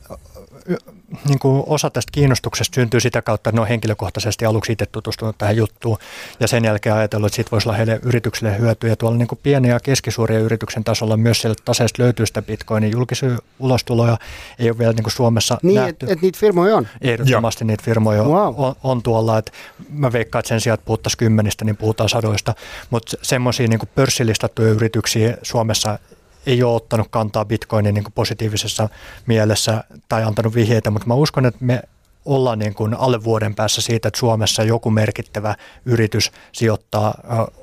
niin 1.28 1.38
kuin 1.38 1.62
osa 1.66 1.90
tästä 1.90 2.12
kiinnostuksesta 2.12 2.74
syntyy 2.74 3.00
sitä 3.00 3.22
kautta, 3.22 3.50
että 3.50 3.56
ne 3.56 3.60
on 3.60 3.68
henkilökohtaisesti 3.68 4.44
aluksi 4.44 4.72
itse 4.72 4.86
tutustunut 4.86 5.38
tähän 5.38 5.56
juttuun 5.56 5.98
ja 6.40 6.48
sen 6.48 6.64
jälkeen 6.64 6.94
ajatellut, 6.94 7.26
että 7.26 7.36
siitä 7.36 7.50
voisi 7.50 7.68
olla 7.68 7.76
heille 7.76 8.00
yrityksille 8.02 8.58
hyötyä. 8.58 8.90
Ja 8.90 8.96
tuolla 8.96 9.18
niin 9.18 9.28
kuin 9.28 9.38
pieniä 9.42 9.72
ja 9.72 9.80
keskisuuria 9.80 10.38
yrityksen 10.38 10.84
tasolla 10.84 11.16
myös 11.16 11.40
sieltä 11.40 11.62
taseesta 11.64 12.02
löytyy 12.02 12.26
sitä 12.26 12.42
bitcoinin 12.42 12.92
julkisia 12.92 13.38
ulostuloja. 13.58 14.18
Ei 14.58 14.70
ole 14.70 14.78
vielä 14.78 14.92
niin 14.92 15.02
kuin 15.02 15.12
Suomessa 15.12 15.58
niin, 15.62 15.74
nähty. 15.74 16.06
Niin, 16.06 16.12
että 16.12 16.22
niitä 16.24 16.38
firmoja 16.38 16.76
on? 16.76 16.88
Ehdottomasti 17.00 17.64
Joo. 17.64 17.66
niitä 17.66 17.82
firmoja 17.82 18.22
wow. 18.22 18.54
on, 18.56 18.74
on, 18.82 19.02
tuolla. 19.02 19.38
Että 19.38 19.52
mä 19.88 20.12
veikkaan, 20.12 20.40
että 20.40 20.48
sen 20.48 20.60
sijaan, 20.60 20.74
että 20.74 20.84
puhuttaisiin 20.84 21.18
kymmenistä, 21.18 21.64
niin 21.64 21.76
puhutaan 21.76 22.08
sadoista. 22.08 22.54
Mutta 22.90 23.16
semmoisia 23.22 23.68
niin 23.68 23.80
pörssilistattuja 23.94 24.68
yrityksiä 24.68 25.36
Suomessa 25.42 25.98
ei 26.46 26.62
ole 26.62 26.74
ottanut 26.74 27.08
kantaa 27.10 27.44
bitcoinin 27.44 27.94
niin 27.94 28.04
positiivisessa 28.14 28.88
mielessä 29.26 29.84
tai 30.08 30.22
antanut 30.22 30.54
vihjeitä, 30.54 30.90
mutta 30.90 31.08
mä 31.08 31.14
uskon, 31.14 31.46
että 31.46 31.64
me 31.64 31.82
ollaan 32.24 32.58
niin 32.58 32.74
kuin 32.74 32.94
alle 32.94 33.24
vuoden 33.24 33.54
päässä 33.54 33.82
siitä, 33.82 34.08
että 34.08 34.20
Suomessa 34.20 34.62
joku 34.62 34.90
merkittävä 34.90 35.54
yritys 35.84 36.32
sijoittaa 36.52 37.14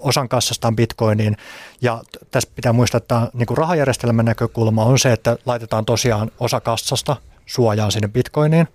osan 0.02 0.30
kassastaan 0.30 0.76
bitcoiniin. 0.76 1.38
Ja 1.82 2.02
tässä 2.32 2.50
pitää 2.56 2.74
muistaa, 2.74 2.98
että 2.98 3.28
niin 3.34 3.48
kuin 3.48 3.58
rahajärjestelmän 3.58 4.26
näkökulma 4.26 4.86
on 4.86 5.00
se, 5.00 5.14
että 5.14 5.38
laitetaan 5.46 5.86
tosiaan 5.86 6.32
osa 6.40 6.62
kassasta 6.62 7.16
suojaan 7.46 7.92
sinne 7.92 8.08
bitcoiniin, 8.08 8.68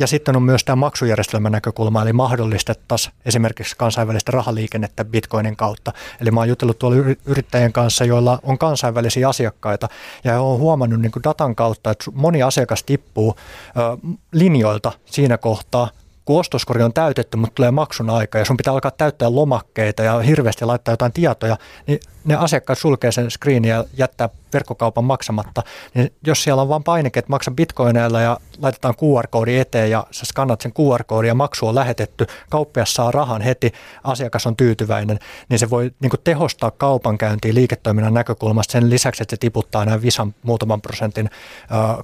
ja 0.00 0.06
sitten 0.06 0.36
on 0.36 0.42
myös 0.42 0.64
tämä 0.64 0.76
maksujärjestelmän 0.76 1.52
näkökulma, 1.52 2.02
eli 2.02 2.12
mahdollistettaisiin 2.12 3.14
esimerkiksi 3.24 3.76
kansainvälistä 3.78 4.32
rahaliikennettä 4.32 5.04
bitcoinin 5.04 5.56
kautta. 5.56 5.92
Eli 6.20 6.30
mä 6.30 6.40
oon 6.40 6.48
jutellut 6.48 6.78
tuolla 6.78 6.96
yrittäjien 7.26 7.72
kanssa, 7.72 8.04
joilla 8.04 8.38
on 8.42 8.58
kansainvälisiä 8.58 9.28
asiakkaita, 9.28 9.88
ja 10.24 10.32
he 10.32 10.38
on 10.38 10.58
huomannut 10.58 11.00
niin 11.00 11.12
kuin 11.12 11.22
datan 11.22 11.54
kautta, 11.54 11.90
että 11.90 12.10
moni 12.14 12.42
asiakas 12.42 12.82
tippuu 12.82 13.36
ö, 13.36 14.08
linjoilta 14.32 14.92
siinä 15.06 15.38
kohtaa, 15.38 15.88
kun 16.24 16.40
ostoskori 16.40 16.82
on 16.82 16.92
täytetty, 16.92 17.36
mutta 17.36 17.54
tulee 17.54 17.70
maksun 17.70 18.10
aika 18.10 18.38
ja 18.38 18.44
sun 18.44 18.56
pitää 18.56 18.72
alkaa 18.72 18.90
täyttää 18.90 19.34
lomakkeita 19.34 20.02
ja 20.02 20.18
hirveästi 20.18 20.64
laittaa 20.64 20.92
jotain 20.92 21.12
tietoja, 21.12 21.56
niin 21.86 22.00
ne 22.24 22.34
asiakkaat 22.34 22.78
sulkee 22.78 23.12
sen 23.12 23.30
screenin 23.30 23.68
ja 23.68 23.84
jättää 23.96 24.28
verkkokaupan 24.52 25.04
maksamatta. 25.04 25.62
Niin 25.94 26.12
jos 26.26 26.42
siellä 26.42 26.62
on 26.62 26.68
vain 26.68 26.84
painike, 26.84 27.18
että 27.18 27.30
maksa 27.30 27.50
bitcoineilla 27.50 28.20
ja 28.20 28.38
laitetaan 28.62 28.94
QR-koodi 28.94 29.58
eteen 29.58 29.90
ja 29.90 30.06
sä 30.10 30.26
skannat 30.26 30.60
sen 30.60 30.72
QR-koodin 30.72 31.28
ja 31.28 31.34
maksu 31.34 31.66
on 31.66 31.74
lähetetty, 31.74 32.26
kauppias 32.50 32.94
saa 32.94 33.10
rahan 33.10 33.42
heti, 33.42 33.72
asiakas 34.04 34.46
on 34.46 34.56
tyytyväinen, 34.56 35.18
niin 35.48 35.58
se 35.58 35.70
voi 35.70 35.90
niin 36.00 36.12
tehostaa 36.24 36.70
kaupankäyntiä 36.70 37.54
liiketoiminnan 37.54 38.14
näkökulmasta 38.14 38.72
sen 38.72 38.90
lisäksi, 38.90 39.22
että 39.22 39.36
se 39.36 39.40
tiputtaa 39.40 39.84
nämä 39.84 40.02
Visan 40.02 40.34
muutaman 40.42 40.80
prosentin 40.80 41.30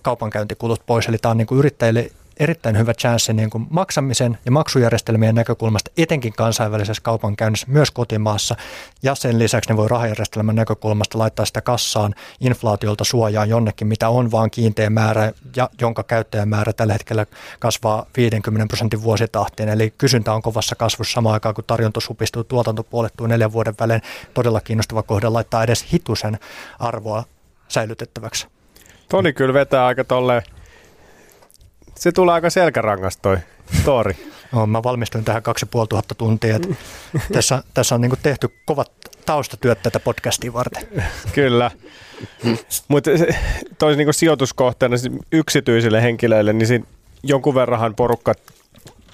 kaupankäyntikulut 0.02 0.82
pois. 0.86 1.08
Eli 1.08 1.18
tämä 1.18 1.30
on 1.30 1.36
niin 1.36 1.48
yrittäjille 1.52 2.10
erittäin 2.40 2.78
hyvä 2.78 2.94
chanssi 2.94 3.32
niin 3.32 3.50
kuin 3.50 3.66
maksamisen 3.70 4.38
ja 4.44 4.50
maksujärjestelmien 4.50 5.34
näkökulmasta, 5.34 5.90
etenkin 5.96 6.32
kansainvälisessä 6.32 7.02
kaupankäynnissä, 7.02 7.66
myös 7.70 7.90
kotimaassa. 7.90 8.56
Ja 9.02 9.14
sen 9.14 9.38
lisäksi 9.38 9.70
ne 9.70 9.76
voi 9.76 9.88
rahajärjestelmän 9.88 10.56
näkökulmasta 10.56 11.18
laittaa 11.18 11.46
sitä 11.46 11.60
kassaan 11.60 12.14
inflaatiolta 12.40 13.04
suojaan 13.04 13.48
jonnekin, 13.48 13.86
mitä 13.86 14.08
on 14.08 14.30
vaan 14.30 14.50
kiinteä 14.50 14.90
määrä, 14.90 15.32
ja 15.56 15.70
jonka 15.80 16.02
käyttäjämäärä 16.02 16.72
tällä 16.72 16.92
hetkellä 16.92 17.26
kasvaa 17.58 18.06
50 18.16 18.66
prosentin 18.66 19.02
vuositahtiin. 19.02 19.68
Eli 19.68 19.94
kysyntä 19.98 20.32
on 20.32 20.42
kovassa 20.42 20.76
kasvussa 20.76 21.14
samaan 21.14 21.34
aikaan, 21.34 21.54
kun 21.54 21.64
tarjonta 21.66 22.00
supistuu, 22.00 22.44
tuotanto 22.44 22.82
puolettuu 22.82 23.26
neljän 23.26 23.52
vuoden 23.52 23.74
välein. 23.80 24.02
Todella 24.34 24.60
kiinnostava 24.60 25.02
kohde 25.02 25.28
laittaa 25.28 25.64
edes 25.64 25.92
hitusen 25.92 26.38
arvoa 26.78 27.24
säilytettäväksi. 27.68 28.46
Toni 29.08 29.32
kyllä 29.32 29.54
vetää 29.54 29.86
aika 29.86 30.04
tolleen 30.04 30.42
se 32.00 32.12
tulee 32.12 32.34
aika 32.34 32.50
selkärangasta 32.50 33.22
toi 33.22 33.36
story. 33.80 34.14
No, 34.52 34.66
mä 34.66 34.82
valmistuin 34.82 35.24
tähän 35.24 35.42
kaksi 35.42 35.66
tuhatta 35.88 36.14
tuntia. 36.14 36.58
tässä, 37.32 37.62
tässä 37.74 37.94
on 37.94 38.00
niin 38.00 38.12
tehty 38.22 38.48
kovat 38.64 38.92
taustatyöt 39.26 39.82
tätä 39.82 40.00
podcastia 40.00 40.52
varten. 40.52 40.82
Kyllä. 41.34 41.70
Mutta 42.88 43.10
toisi 43.78 44.04
niin 44.04 44.14
sijoituskohteena 44.14 44.96
yksityisille 45.32 46.02
henkilöille, 46.02 46.52
niin 46.52 46.66
siinä 46.66 46.84
jonkun 47.22 47.54
verranhan 47.54 47.94
porukka 47.94 48.34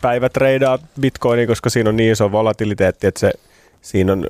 päivätreidaa 0.00 0.78
bitcoinia, 1.00 1.46
koska 1.46 1.70
siinä 1.70 1.90
on 1.90 1.96
niin 1.96 2.12
iso 2.12 2.32
volatiliteetti, 2.32 3.06
että 3.06 3.20
se, 3.20 3.32
siinä 3.82 4.12
on 4.12 4.26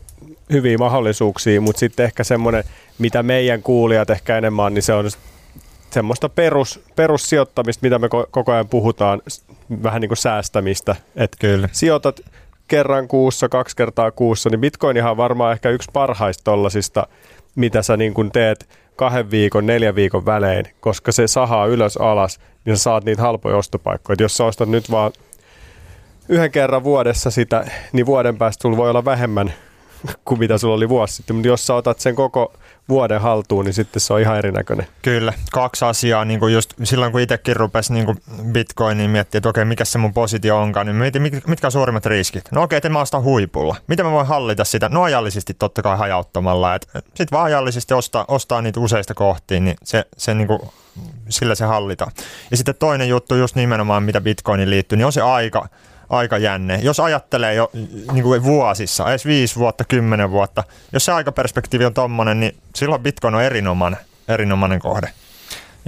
hyviä 0.53 0.79
mahdollisuuksia, 0.79 1.61
mutta 1.61 1.81
sitten 1.81 2.05
ehkä 2.07 2.25
semmoinen, 2.25 2.65
mitä 2.99 3.23
meidän 3.23 3.63
kuulijat 3.63 4.11
ehkä 4.11 4.39
enemmän 4.39 4.75
niin 4.75 4.83
se 4.83 4.93
on 4.93 5.11
semmoista 5.97 6.29
perus, 6.29 6.81
perussijoittamista, 6.97 7.87
mitä 7.87 7.99
me 7.99 8.09
koko 8.31 8.53
ajan 8.53 8.69
puhutaan, 8.69 9.23
vähän 9.83 10.01
niin 10.01 10.09
kuin 10.09 10.19
säästämistä. 10.19 10.97
Että 11.17 11.37
Kyllä. 11.41 11.69
sijoitat 11.73 12.21
kerran 12.69 13.09
kuussa, 13.09 13.49
kaksi 13.49 13.77
kertaa 13.77 14.11
kuussa, 14.11 14.51
niin 14.51 14.61
Bitcoinihan 14.61 15.11
on 15.11 15.17
varmaan 15.17 15.53
ehkä 15.53 15.71
yksi 15.71 15.91
parhaista 15.93 16.45
tollasista, 16.45 17.07
mitä 17.55 17.83
sä 17.83 17.97
niin 17.97 18.15
kuin 18.15 18.31
teet 18.31 18.69
kahden 18.97 19.31
viikon, 19.31 19.67
neljän 19.67 19.95
viikon 19.95 20.27
välein, 20.27 20.65
koska 20.81 21.13
se 21.13 21.27
sahaa 21.27 21.67
ylös 21.67 21.97
alas, 21.97 22.41
niin 22.65 22.77
sä 22.77 22.83
saat 22.83 23.05
niitä 23.05 23.23
halpoja 23.23 23.57
ostopaikkoja. 23.57 24.15
Et 24.15 24.21
jos 24.21 24.37
sä 24.37 24.45
ostat 24.45 24.69
nyt 24.69 24.91
vaan 24.91 25.13
yhden 26.29 26.51
kerran 26.51 26.85
vuodessa 26.85 27.31
sitä, 27.31 27.67
niin 27.93 28.07
vuoden 28.07 28.39
päästä 28.39 28.63
sulla 28.63 28.77
voi 28.77 28.91
olla 28.91 29.05
vähemmän 29.05 29.53
kuin 30.25 30.39
mitä 30.39 30.59
sulla 30.59 30.75
oli 30.75 30.89
vuosi 30.89 31.15
sitten. 31.15 31.37
Mutta 31.37 31.49
jos 31.49 31.67
sä 31.67 31.75
otat 31.75 32.01
sen 32.01 32.15
koko 32.15 32.53
vuoden 32.89 33.21
haltuun, 33.21 33.65
niin 33.65 33.75
sitten 33.75 34.01
se 34.01 34.13
on 34.13 34.21
ihan 34.21 34.39
erinäköinen. 34.39 34.87
Kyllä, 35.03 35.33
kaksi 35.53 35.85
asiaa. 35.85 36.25
Niin 36.25 36.41
kuin 36.41 36.55
just 36.55 36.75
silloin 36.85 37.13
kun 37.13 37.21
itsekin 37.21 37.57
rupesi 37.57 37.93
niin 37.93 38.07
kuin 38.07 38.19
Bitcoiniin 38.53 39.11
miettiä, 39.11 39.39
että 39.39 39.49
okei, 39.49 39.65
mikä 39.65 39.85
se 39.85 39.99
mun 39.99 40.15
positio 40.15 40.59
onkaan, 40.59 40.87
niin 40.87 40.97
mietin, 40.97 41.23
mitkä 41.23 41.67
on 41.67 41.73
suurimmat 41.73 42.07
riskit. 42.07 42.45
No 42.53 42.63
okei, 42.63 42.77
että 42.77 42.89
mä 42.89 43.01
ostan 43.01 43.23
huipulla. 43.23 43.77
Miten 43.87 44.07
mä 44.07 44.13
voin 44.13 44.27
hallita 44.27 44.65
sitä? 44.65 44.89
No 44.89 45.03
ajallisesti 45.03 45.55
totta 45.55 45.83
kai 45.83 45.99
hajauttamalla. 45.99 46.79
Sitten 47.05 47.29
vaan 47.33 47.45
ajallisesti 47.45 47.95
ostaa, 47.95 48.25
ostaa 48.29 48.63
niitä 48.63 48.81
useista 48.81 49.15
kohtiin, 49.15 49.65
niin 49.65 49.77
se, 49.85 50.05
se 50.17 50.35
niin 50.35 50.49
kuin, 50.49 50.61
sillä 51.29 51.55
se 51.55 51.65
hallitaan. 51.65 52.13
Ja 52.51 52.57
sitten 52.57 52.75
toinen 52.79 53.09
juttu 53.09 53.35
just 53.35 53.57
nimenomaan, 53.57 54.03
mitä 54.03 54.21
Bitcoiniin 54.21 54.71
liittyy, 54.71 54.97
niin 54.97 55.07
on 55.07 55.13
se 55.13 55.21
aika 55.21 55.69
aika 56.09 56.39
jänne. 56.39 56.79
Jos 56.83 57.01
ajattelee 57.01 57.55
jo 57.55 57.71
niin 58.13 58.23
kuin 58.23 58.45
vuosissa, 58.45 59.11
edes 59.11 59.27
viisi 59.27 59.57
vuotta, 59.57 59.85
kymmenen 59.85 60.31
vuotta, 60.31 60.65
jos 60.93 61.05
se 61.05 61.13
aikaperspektiivi 61.13 61.85
on 61.85 61.95
tommonen, 61.95 62.41
niin 62.41 62.57
silloin 62.75 63.03
Bitcoin 63.03 63.35
on 63.35 63.43
erinomainen, 63.43 64.01
erinomainen 64.29 64.81
kohde. 64.81 65.11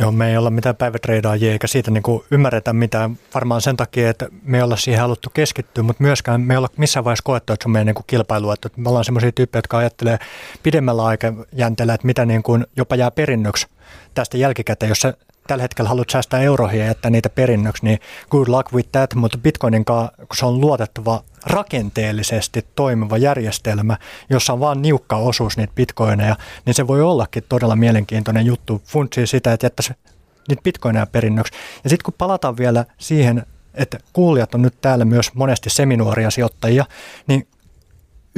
Joo, 0.01 0.13
me 0.13 0.31
ei 0.31 0.37
olla 0.37 0.51
mitään 0.51 0.77
päivätreidaajia 0.77 1.53
eikä 1.53 1.67
siitä 1.67 1.91
niin 1.91 2.03
kuin 2.03 2.25
ymmärretä 2.31 2.73
mitään 2.73 3.19
varmaan 3.35 3.61
sen 3.61 3.77
takia, 3.77 4.11
että 4.11 4.29
me 4.43 4.57
ei 4.57 4.63
olla 4.63 4.77
siihen 4.77 5.01
haluttu 5.01 5.31
keskittyä, 5.35 5.83
mutta 5.85 6.03
myöskään 6.03 6.41
me 6.41 6.55
ei 6.55 6.59
olla 6.59 6.69
missään 6.77 7.05
vaiheessa 7.05 7.23
koettu, 7.25 7.53
että 7.53 7.65
se 7.65 7.69
on 7.69 7.73
meidän 7.73 7.87
niin 7.87 7.95
kuin 7.95 8.05
kilpailu. 8.07 8.51
Että 8.51 8.69
me 8.77 8.89
ollaan 8.89 9.05
sellaisia 9.05 9.33
tyyppejä, 9.33 9.59
jotka 9.59 9.79
ajattelee 9.79 10.19
pidemmällä 10.63 11.05
aikajänteellä, 11.05 11.95
että 11.95 12.07
mitä 12.07 12.27
niin 12.27 12.43
kuin 12.43 12.67
jopa 12.77 12.97
jää 12.97 13.11
perinnöksi 13.11 13.67
tästä 14.15 14.37
jälkikäteen, 14.37 14.89
jos 14.89 15.01
se 15.01 15.15
tällä 15.49 15.63
hetkellä 15.63 15.89
haluat 15.89 16.11
säästää 16.11 16.41
euroja 16.41 16.79
ja 16.79 16.87
jättää 16.87 17.11
niitä 17.11 17.31
perinnöksi, 17.31 17.85
niin 17.85 17.99
good 18.31 18.49
luck 18.49 18.73
with 18.73 18.89
that, 18.93 19.15
mutta 19.15 19.39
Bitcoinin 19.39 19.85
kanssa, 19.85 20.13
kun 20.17 20.37
se 20.37 20.47
on 20.47 20.61
luotettava 20.61 21.25
rakenteellisesti 21.47 22.67
toimiva 22.75 23.19
järjestelmä, 23.19 23.97
jossa 24.31 24.53
on 24.53 24.61
vain 24.61 24.83
niukka 24.83 25.17
osuus 25.17 25.57
niitä 25.57 25.73
bitcoineja, 25.77 26.37
niin 26.67 26.75
se 26.75 26.87
voi 26.87 27.03
ollakin 27.03 27.45
todella 27.49 27.77
mielenkiintoinen 27.77 28.47
juttu. 28.47 28.83
Funtsii 28.85 29.27
sitä, 29.27 29.53
että 29.53 29.67
jättäisi 29.67 29.93
niitä 30.49 30.63
bitcoineja 30.63 31.07
perinnöksi. 31.07 31.53
Ja 31.85 31.91
sitten 31.91 32.05
kun 32.05 32.15
palataan 32.19 32.57
vielä 32.57 32.85
siihen, 32.99 33.47
että 33.75 33.99
kuulijat 34.13 34.55
on 34.55 34.63
nyt 34.63 34.81
täällä 34.81 35.05
myös 35.05 35.35
monesti 35.35 35.71
seminuoria 35.71 36.31
sijoittajia, 36.31 36.85
niin 37.27 37.47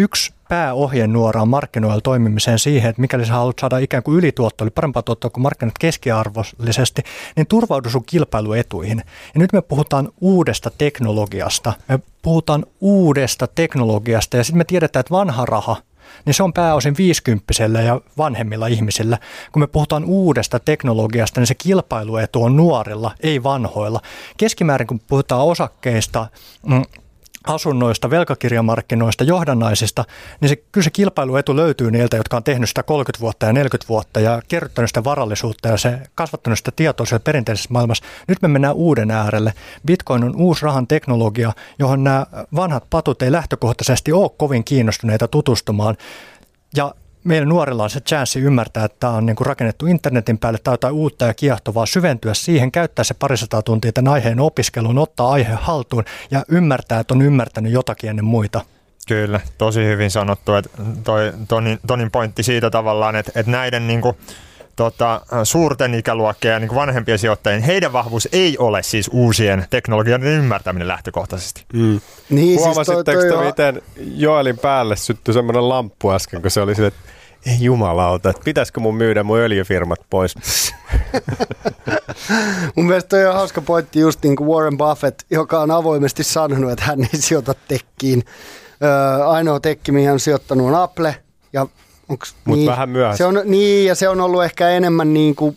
yksi 0.01 0.33
pääohjenuora 0.49 1.43
on 1.43 1.49
markkinoilla 1.49 2.01
toimimiseen 2.01 2.59
siihen, 2.59 2.91
että 2.91 3.01
mikäli 3.01 3.27
sä 3.27 3.33
haluat 3.33 3.59
saada 3.61 3.79
ikään 3.79 4.03
kuin 4.03 4.19
ylituottoa, 4.19 4.65
eli 4.65 4.71
parempaa 4.71 5.03
tuottoa 5.03 5.31
kuin 5.31 5.43
markkinat 5.43 5.79
keskiarvollisesti, 5.79 7.03
niin 7.37 7.47
turvaudu 7.47 7.91
sun 7.91 8.05
kilpailuetuihin. 8.07 9.03
Ja 9.35 9.41
nyt 9.41 9.53
me 9.53 9.63
puhutaan 9.63 10.09
uudesta 10.21 10.71
teknologiasta. 10.79 11.73
Me 11.89 11.99
puhutaan 12.23 12.67
uudesta 12.81 13.47
teknologiasta 13.47 14.37
ja 14.37 14.45
sitten 14.45 14.59
me 14.59 14.65
tiedetään, 14.65 15.01
että 15.01 15.15
vanha 15.15 15.47
raha– 15.47 15.77
niin 16.25 16.35
se 16.35 16.43
on 16.43 16.53
pääosin 16.53 16.97
viisikymppisellä 16.99 17.81
ja 17.81 18.01
vanhemmilla 18.19 18.67
ihmisillä. 18.67 19.19
Kun 19.53 19.63
me 19.63 19.67
puhutaan 19.67 20.05
uudesta 20.05 20.61
teknologiasta, 20.61 21.41
niin 21.41 21.47
se 21.47 21.55
kilpailuetu 21.55 22.43
on 22.43 22.57
nuorilla, 22.57 23.15
ei 23.21 23.43
vanhoilla. 23.43 24.01
Keskimäärin 24.37 24.87
kun 24.87 25.01
puhutaan 25.09 25.45
osakkeista, 25.45 26.27
mm, 26.67 26.83
asunnoista, 27.47 28.11
velkakirjamarkkinoista, 28.11 29.25
johdannaisista, 29.25 30.05
niin 30.41 30.49
se, 30.49 30.57
kyllä 30.57 30.85
se 30.85 30.91
kilpailuetu 30.91 31.57
löytyy 31.57 31.91
niiltä, 31.91 32.17
jotka 32.17 32.37
on 32.37 32.45
tehnyt 32.45 32.69
sitä 32.69 32.83
30 32.83 33.21
vuotta 33.21 33.47
ja 33.47 33.53
40 33.53 33.89
vuotta 33.89 34.21
ja 34.21 34.43
kerryttänyt 34.49 34.91
sitä 34.91 35.05
varallisuutta 35.05 35.69
ja 35.69 35.77
se 35.77 35.99
kasvattanut 36.15 36.59
sitä 36.59 36.73
tietoa 36.77 37.07
siellä 37.07 37.23
perinteisessä 37.25 37.69
maailmassa. 37.73 38.05
Nyt 38.29 38.43
me 38.43 38.49
mennään 38.49 38.75
uuden 38.75 39.11
äärelle. 39.11 39.53
Bitcoin 39.87 40.25
on 40.25 40.37
uusi 40.37 40.65
rahan 40.65 40.87
teknologia, 40.87 41.53
johon 41.79 42.05
nämä 42.05 42.27
vanhat 42.57 42.85
patut 42.91 43.23
ei 43.23 43.33
lähtökohtaisesti 43.33 44.13
ole 44.13 44.31
kovin 44.37 44.65
kiinnostuneita 44.65 45.29
tutustumaan. 45.29 45.97
Ja 46.77 46.95
meillä 47.25 47.49
nuorilla 47.49 47.85
on 47.85 47.91
se 47.91 48.01
chanssi 48.01 48.41
ymmärtää, 48.41 48.85
että 48.85 48.97
tämä 49.01 49.13
on 49.13 49.27
niin 49.27 49.37
kuin 49.37 49.47
rakennettu 49.47 49.87
internetin 49.87 50.39
päälle 50.39 50.59
tai 50.65 50.75
jotain 50.75 50.95
uutta 50.95 51.25
ja 51.25 51.35
kiehtovaa, 51.35 51.87
syventyä 51.87 52.35
siihen, 52.35 52.73
käyttää 52.73 53.05
se 53.05 53.15
parisataa 53.15 53.63
tuntia 53.63 53.93
tämän 53.93 54.13
aiheen 54.13 54.41
opiskeluun, 54.41 54.99
ottaa 54.99 55.31
aihe 55.31 55.53
haltuun 55.53 56.05
ja 56.31 56.45
ymmärtää, 56.49 57.01
että 57.01 57.15
on 57.15 57.23
ymmärtänyt 57.23 57.73
jotakin 57.73 58.11
ennen 58.11 58.25
muita. 58.25 58.61
Kyllä, 59.09 59.41
tosi 59.59 59.85
hyvin 59.85 60.11
sanottu. 60.11 60.55
Että 60.55 60.71
toi, 61.05 61.33
Tonin, 61.49 61.79
Tonin 61.87 62.11
pointti 62.11 62.43
siitä 62.43 62.71
tavallaan, 62.71 63.17
että, 63.17 63.33
että 63.35 63.53
näiden 63.53 63.87
niin 63.87 64.01
kuin, 64.01 64.17
tota, 64.81 65.21
suurten 65.45 65.95
ikäluokkien 65.95 66.53
ja 66.53 66.59
niin 66.59 66.75
vanhempien 66.75 67.19
sijoittajien, 67.19 67.63
heidän 67.63 67.93
vahvuus 67.93 68.29
ei 68.33 68.59
ole 68.59 68.83
siis 68.83 69.11
uusien 69.13 69.67
teknologian 69.71 70.23
ymmärtäminen 70.23 70.89
lähtökohtaisesti. 70.89 71.65
Mm. 71.73 72.01
Niin, 72.31 72.59
Huomasitteko 72.59 73.21
siis 73.21 73.33
toi, 73.33 73.39
toi 73.39 73.47
miten 73.47 73.83
Joelin 73.97 74.59
päälle 74.59 74.97
syttyi 74.97 75.35
semmoinen 75.35 75.69
lamppu 75.69 76.11
äsken, 76.11 76.43
kun 76.43 76.51
se 76.51 76.61
oli 76.61 76.75
sille, 76.75 76.89
että 76.89 77.01
ei 77.47 77.57
jumalauta, 77.61 78.31
että 78.31 78.43
pitäisikö 78.45 78.81
mun 78.81 78.95
myydä 78.95 79.23
mun 79.23 79.39
öljyfirmat 79.39 80.01
pois? 80.11 80.35
mun 82.77 82.87
mielestä 82.87 83.09
toi 83.09 83.27
on 83.27 83.35
hauska 83.35 83.61
pointti 83.61 84.01
just 84.01 84.23
niin 84.23 84.37
kuin 84.37 84.49
Warren 84.49 84.79
Buffett, 84.79 85.21
joka 85.31 85.61
on 85.61 85.71
avoimesti 85.71 86.25
sanonut, 86.25 86.71
että 86.71 86.85
hän 86.85 87.01
ei 87.01 87.21
sijoita 87.21 87.55
tekkiin. 87.69 88.23
Öö, 88.83 89.27
ainoa 89.27 89.61
tekki, 89.61 89.93
mihin 89.93 90.07
hän 90.07 90.15
on 90.15 90.21
sijoittanut 90.21 90.67
on 90.67 90.75
Apple, 90.75 91.17
ja 91.53 91.67
mutta 92.11 92.35
niin, 92.47 92.67
vähän 92.67 92.89
myöhässä. 92.89 93.19
Se 93.19 93.25
on, 93.25 93.41
niin, 93.45 93.87
ja 93.87 93.95
se 93.95 94.09
on 94.09 94.21
ollut 94.21 94.45
ehkä 94.45 94.69
enemmän 94.69 95.15
niin 95.15 95.35
kuin 95.35 95.57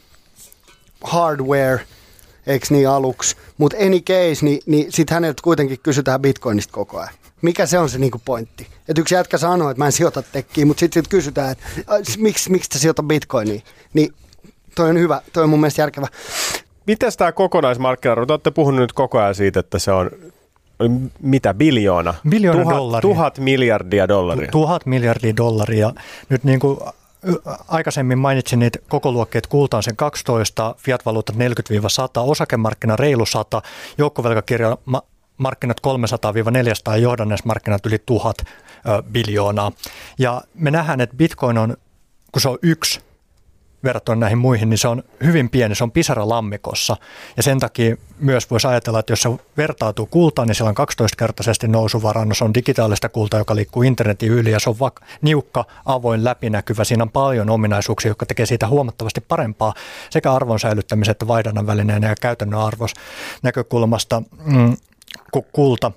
hardware, 1.04 1.80
eikö 2.48 2.66
niin 2.70 2.90
aluksi. 2.90 3.36
Mutta 3.58 3.78
any 3.78 4.00
case, 4.00 4.46
niin, 4.46 4.60
niin 4.66 4.92
sitten 4.92 5.16
häneltä 5.16 5.42
kuitenkin 5.44 5.80
kysytään 5.84 6.22
bitcoinista 6.22 6.74
koko 6.74 7.00
ajan. 7.00 7.14
Mikä 7.42 7.66
se 7.66 7.80
on 7.80 7.90
se 7.90 8.00
niinku 8.00 8.22
pointti? 8.26 8.68
Et 8.88 8.98
yksi 8.98 9.16
jätkä 9.16 9.38
sanoo, 9.38 9.70
että 9.70 9.82
mä 9.82 9.86
en 9.86 9.92
sijoita 9.92 10.22
tekkiin, 10.22 10.68
mutta 10.68 10.80
sitten 10.80 11.04
sit 11.04 11.10
kysytään, 11.10 11.52
että 11.52 11.64
miksi, 12.18 12.52
miksi 12.52 12.70
sä 12.74 12.80
sijoitat 12.80 13.08
bitcoiniin? 13.08 13.64
Niin 13.94 14.14
toi 14.76 14.90
on 14.90 15.00
hyvä, 15.00 15.22
toi 15.34 15.44
on 15.44 15.50
mun 15.50 15.60
mielestä 15.60 15.82
järkevä. 15.82 16.08
Miten 16.88 17.12
tämä 17.18 17.32
kokonaismarkkina, 17.32 18.26
te 18.26 18.34
olette 18.34 18.52
puhunut 18.52 18.80
nyt 18.82 18.94
koko 18.94 19.20
ajan 19.20 19.36
siitä, 19.36 19.60
että 19.60 19.80
se 19.80 19.92
on 19.92 20.12
mitä, 21.22 21.54
biljoona? 21.54 22.14
Biljoona 22.30 22.62
tuhat, 22.62 22.76
dollaria. 22.76 23.02
Tuhat 23.02 23.40
miljardia 23.40 24.08
dollaria. 24.08 24.52
Tuhat 24.52 24.86
miljardia 24.86 25.36
dollaria. 25.38 25.94
Nyt 26.30 26.44
niin 26.44 26.60
kuin 26.60 26.80
aikaisemmin 27.68 28.18
mainitsin 28.18 28.60
niitä 28.60 28.80
kokoluokkeet 28.90 29.48
kultaan 29.48 29.84
sen 29.84 29.96
12, 29.96 30.76
fiat-valuutat 30.78 31.36
40-100, 31.36 31.40
osakemarkkina 32.16 32.96
reilu 32.96 33.26
100, 33.26 33.62
joukkovelkakirja 33.98 34.78
markkinat 35.38 35.78
300-400 35.88 36.92
ja 36.92 36.98
johdannesmarkkinat 36.98 37.86
yli 37.86 38.00
1000 38.06 38.38
biljoonaa. 39.12 39.72
Ja 40.20 40.42
me 40.56 40.72
nähdään, 40.72 41.02
että 41.02 41.16
bitcoin 41.16 41.58
on, 41.58 41.78
kun 42.32 42.42
se 42.42 42.50
on 42.50 42.58
yksi 42.62 43.00
verrattuna 43.84 44.16
näihin 44.16 44.38
muihin, 44.38 44.70
niin 44.70 44.78
se 44.78 44.88
on 44.88 45.04
hyvin 45.24 45.50
pieni, 45.50 45.76
se 45.76 45.84
on 45.84 45.92
pisara 45.92 46.30
lammikossa. 46.30 46.98
Ja 47.38 47.44
sen 47.44 47.60
takia 47.60 47.96
myös 48.20 48.52
voisi 48.52 48.68
ajatella, 48.68 49.00
että 49.00 49.12
jos 49.12 49.22
se 49.22 49.30
vertautuu 49.58 50.06
kultaan, 50.06 50.48
niin 50.48 50.56
siellä 50.56 50.74
on 50.78 50.88
12-kertaisesti 50.88 51.68
nousuvaraa. 51.68 52.26
No 52.26 52.34
se 52.34 52.44
on 52.44 52.54
digitaalista 52.54 53.10
kultaa, 53.10 53.40
joka 53.40 53.56
liikkuu 53.56 53.84
internetin 53.84 54.32
yli 54.32 54.52
ja 54.52 54.60
se 54.60 54.70
on 54.70 54.76
vak- 54.76 55.06
niukka, 55.22 55.66
avoin, 55.86 56.24
läpinäkyvä. 56.24 56.84
Siinä 56.84 57.04
on 57.04 57.12
paljon 57.12 57.50
ominaisuuksia, 57.50 58.10
jotka 58.10 58.26
tekee 58.26 58.46
siitä 58.46 58.68
huomattavasti 58.68 59.22
parempaa 59.22 59.74
sekä 60.10 60.34
arvon 60.34 60.60
säilyttämisen 60.60 61.12
että 61.12 61.28
vaihdannan 61.28 61.68
välineen 61.68 62.04
ja 62.04 62.16
käytännön 62.22 62.60
arvos 62.60 62.94
näkökulmasta 63.42 64.24
mm, 64.46 64.78
kuin 65.32 65.46
kulta 65.52 65.92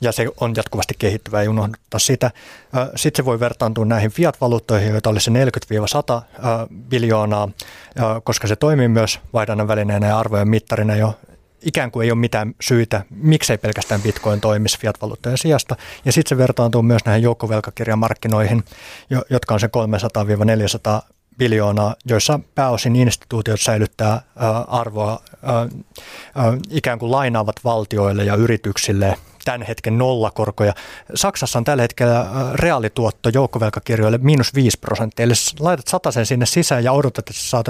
ja 0.00 0.12
se 0.12 0.26
on 0.40 0.52
jatkuvasti 0.56 0.94
kehittyvä, 0.98 1.40
ei 1.40 1.48
unohdeta 1.48 1.98
sitä. 1.98 2.30
Sitten 2.96 3.22
se 3.22 3.24
voi 3.24 3.40
vertaantua 3.40 3.84
näihin 3.84 4.10
fiat-valuuttoihin, 4.10 4.90
joita 4.90 5.10
olisi 5.10 5.30
40-100 5.30 5.32
biljoonaa, 6.88 7.48
koska 8.24 8.46
se 8.46 8.56
toimii 8.56 8.88
myös 8.88 9.20
vaihdannan 9.32 9.68
välineenä 9.68 10.06
ja 10.06 10.18
arvojen 10.18 10.48
mittarina 10.48 10.96
jo 10.96 11.14
ikään 11.62 11.90
kuin 11.90 12.04
ei 12.04 12.10
ole 12.10 12.18
mitään 12.18 12.54
syitä, 12.60 13.04
miksei 13.10 13.58
pelkästään 13.58 14.02
bitcoin 14.02 14.40
toimisi 14.40 14.78
fiat-valuuttojen 14.78 15.38
sijasta. 15.38 15.76
Ja 16.04 16.12
sitten 16.12 16.28
se 16.28 16.38
vertaantuu 16.38 16.82
myös 16.82 17.04
näihin 17.04 17.22
joukkovelkakirjamarkkinoihin, 17.22 18.64
jotka 19.30 19.54
on 19.54 19.60
se 19.60 19.70
300-400 20.98 21.02
biljoonaa, 21.38 21.96
joissa 22.04 22.40
pääosin 22.54 22.96
instituutiot 22.96 23.60
säilyttää 23.60 24.20
arvoa 24.68 25.20
ikään 26.70 26.98
kuin 26.98 27.12
lainaavat 27.12 27.56
valtioille 27.64 28.24
ja 28.24 28.34
yrityksille 28.34 29.16
tämän 29.44 29.62
hetken 29.62 29.98
nollakorkoja. 29.98 30.74
Saksassa 31.14 31.58
on 31.58 31.64
tällä 31.64 31.82
hetkellä 31.82 32.20
äh, 32.20 32.26
reaalituotto 32.54 33.28
joukkovelkakirjoille 33.28 34.18
miinus 34.18 34.54
5 34.54 34.78
prosenttia. 34.78 35.24
Eli 35.24 35.32
laitat 35.60 35.86
sen 36.10 36.26
sinne 36.26 36.46
sisään 36.46 36.84
ja 36.84 36.92
odotat, 36.92 37.18
että 37.18 37.32
saat 37.42 37.66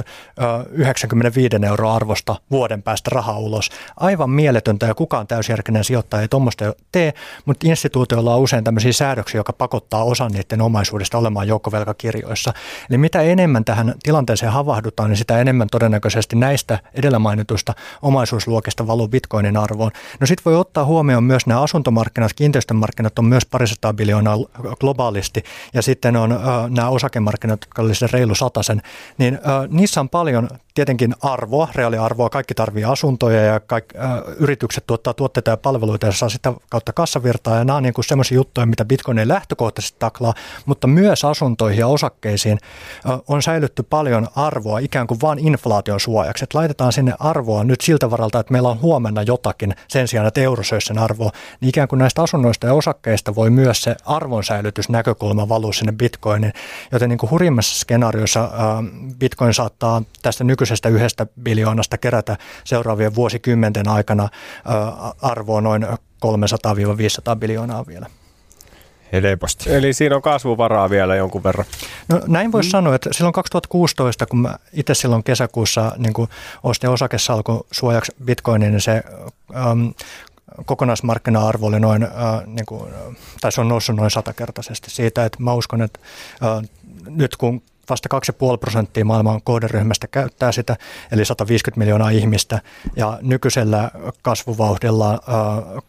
95 0.70 1.56
äh, 1.56 1.68
euroa 1.68 1.94
arvosta 1.94 2.36
vuoden 2.50 2.82
päästä 2.82 3.10
rahaa 3.12 3.38
ulos. 3.38 3.70
Aivan 3.96 4.30
mieletöntä 4.30 4.86
ja 4.86 4.94
kukaan 4.94 5.26
täysjärkinen 5.26 5.84
sijoittaja 5.84 6.20
ei 6.20 6.28
tuommoista 6.28 6.74
tee, 6.92 7.14
mutta 7.44 7.68
instituutioilla 7.68 8.34
on 8.34 8.40
usein 8.40 8.64
tämmöisiä 8.64 8.92
säädöksiä, 8.92 9.38
joka 9.38 9.52
pakottaa 9.52 10.04
osan 10.04 10.32
niiden 10.32 10.60
omaisuudesta 10.60 11.18
olemaan 11.18 11.48
joukkovelkakirjoissa. 11.48 12.52
Eli 12.90 12.98
mitä 12.98 13.22
enemmän 13.22 13.64
tähän 13.64 13.94
tilanteeseen 14.02 14.52
havahdutaan, 14.52 15.10
niin 15.10 15.18
sitä 15.18 15.38
enemmän 15.38 15.68
todennäköisesti 15.70 16.36
näistä 16.36 16.78
edellä 16.94 17.18
mainituista 17.18 17.74
omaisuusluokista 18.02 18.86
valuu 18.86 19.08
bitcoinin 19.08 19.56
arvoon. 19.56 19.90
No 20.20 20.26
sitten 20.26 20.44
voi 20.44 20.56
ottaa 20.56 20.84
huomioon 20.84 21.24
myös 21.24 21.46
nämä 21.46 21.60
asuntomarkkinat, 21.64 22.32
kiinteistömarkkinat 22.32 23.18
on 23.18 23.24
myös 23.24 23.46
parisataa 23.46 23.92
biljoonaa 23.92 24.36
globaalisti 24.80 25.42
ja 25.74 25.82
sitten 25.82 26.16
on 26.16 26.40
nämä 26.70 26.88
osakemarkkinat, 26.88 27.60
jotka 27.62 27.82
oli 27.82 27.94
se 27.94 28.06
reilu 28.12 28.34
sataisen, 28.34 28.82
niin 29.18 29.38
niissä 29.68 30.00
on 30.00 30.08
paljon 30.08 30.48
tietenkin 30.74 31.14
arvoa, 31.22 31.68
reaaliarvoa, 31.74 32.30
kaikki 32.30 32.54
tarvii 32.54 32.84
asuntoja 32.84 33.40
ja 33.40 33.60
kaikki, 33.60 33.98
äh, 33.98 34.10
yritykset 34.38 34.86
tuottaa 34.86 35.14
tuotteita 35.14 35.50
ja 35.50 35.56
palveluita 35.56 36.06
ja 36.06 36.12
saa 36.12 36.28
sitä 36.28 36.52
kautta 36.70 36.92
kassavirtaa. 36.92 37.58
Ja 37.58 37.64
nämä 37.64 37.76
on 37.76 37.82
niin 37.82 37.94
semmoisia 38.06 38.34
juttuja, 38.34 38.66
mitä 38.66 38.84
Bitcoin 38.84 39.18
ei 39.18 39.28
lähtökohtaisesti 39.28 39.96
taklaa, 39.98 40.34
mutta 40.66 40.86
myös 40.86 41.24
asuntoihin 41.24 41.78
ja 41.78 41.86
osakkeisiin 41.86 42.58
äh, 43.10 43.18
on 43.28 43.42
säilytty 43.42 43.82
paljon 43.82 44.28
arvoa 44.36 44.78
ikään 44.78 45.06
kuin 45.06 45.20
vain 45.20 45.38
inflaation 45.38 46.00
suojaksi, 46.00 46.44
että 46.44 46.58
laitetaan 46.58 46.92
sinne 46.92 47.14
arvoa 47.18 47.64
nyt 47.64 47.80
siltä 47.80 48.10
varalta, 48.10 48.40
että 48.40 48.52
meillä 48.52 48.68
on 48.68 48.80
huomenna 48.80 49.22
jotakin 49.22 49.74
sen 49.88 50.08
sijaan, 50.08 50.28
että 50.28 50.40
euro 50.40 50.62
sen 50.78 50.98
arvoa, 50.98 51.30
niin 51.60 51.68
ikään 51.68 51.88
kuin 51.88 51.98
näistä 51.98 52.22
asunnoista 52.22 52.66
ja 52.66 52.74
osakkeista 52.74 53.34
voi 53.34 53.50
myös 53.50 53.82
se 53.82 53.96
arvonsäilytysnäkökulma 54.04 55.48
valua 55.48 55.72
sinne 55.72 55.92
Bitcoinin, 55.92 56.52
joten 56.92 57.08
niin 57.08 57.18
kuin 57.18 57.30
hurimmassa 57.30 57.80
skenaariossa 57.80 58.44
äh, 58.44 58.50
Bitcoin 59.18 59.54
saattaa 59.54 60.02
tästä 60.22 60.44
nykyisestä 60.64 60.88
yhdestä 60.88 61.26
biljoonasta 61.42 61.98
kerätä 61.98 62.36
seuraavien 62.64 63.14
vuosikymmenten 63.14 63.88
aikana 63.88 64.28
arvoa 65.22 65.60
noin 65.60 65.82
300-500 65.84 65.86
biljoonaa 67.38 67.86
vielä. 67.86 68.06
Helposti. 69.12 69.74
Eli 69.74 69.92
siinä 69.92 70.16
on 70.16 70.22
kasvuvaraa 70.22 70.90
vielä 70.90 71.16
jonkun 71.16 71.44
verran. 71.44 71.66
No 72.08 72.20
näin 72.26 72.52
voisi 72.52 72.68
mm. 72.68 72.70
sanoa, 72.70 72.94
että 72.94 73.10
silloin 73.12 73.32
2016, 73.32 74.26
kun 74.26 74.38
mä 74.38 74.58
itse 74.72 74.94
silloin 74.94 75.24
kesäkuussa 75.24 75.92
niin 75.98 76.28
ostin 76.62 76.90
osakesalkun 76.90 77.66
suojaksi 77.70 78.12
bitcoinin, 78.24 78.70
niin 78.70 78.80
se 78.80 79.02
ähm, 79.56 79.86
kokonaismarkkina-arvo 80.64 81.66
oli 81.66 81.80
noin, 81.80 82.02
äh, 82.02 82.10
niin 82.46 82.66
kuin, 82.66 82.92
tai 83.40 83.52
se 83.52 83.60
on 83.60 83.68
noussut 83.68 83.96
noin 83.96 84.10
satakertaisesti 84.10 84.90
siitä, 84.90 85.24
että 85.24 85.42
mä 85.42 85.52
uskon, 85.52 85.82
että 85.82 86.00
äh, 86.42 86.68
nyt 87.08 87.36
kun 87.36 87.62
vasta 87.90 88.08
2,5 88.52 88.58
prosenttia 88.58 89.04
maailman 89.04 89.42
kohderyhmästä 89.42 90.06
käyttää 90.06 90.52
sitä, 90.52 90.76
eli 91.12 91.24
150 91.24 91.78
miljoonaa 91.78 92.10
ihmistä, 92.10 92.60
ja 92.96 93.18
nykyisellä 93.22 93.90
kasvuvauhdilla 94.22 95.12
äh, 95.12 95.18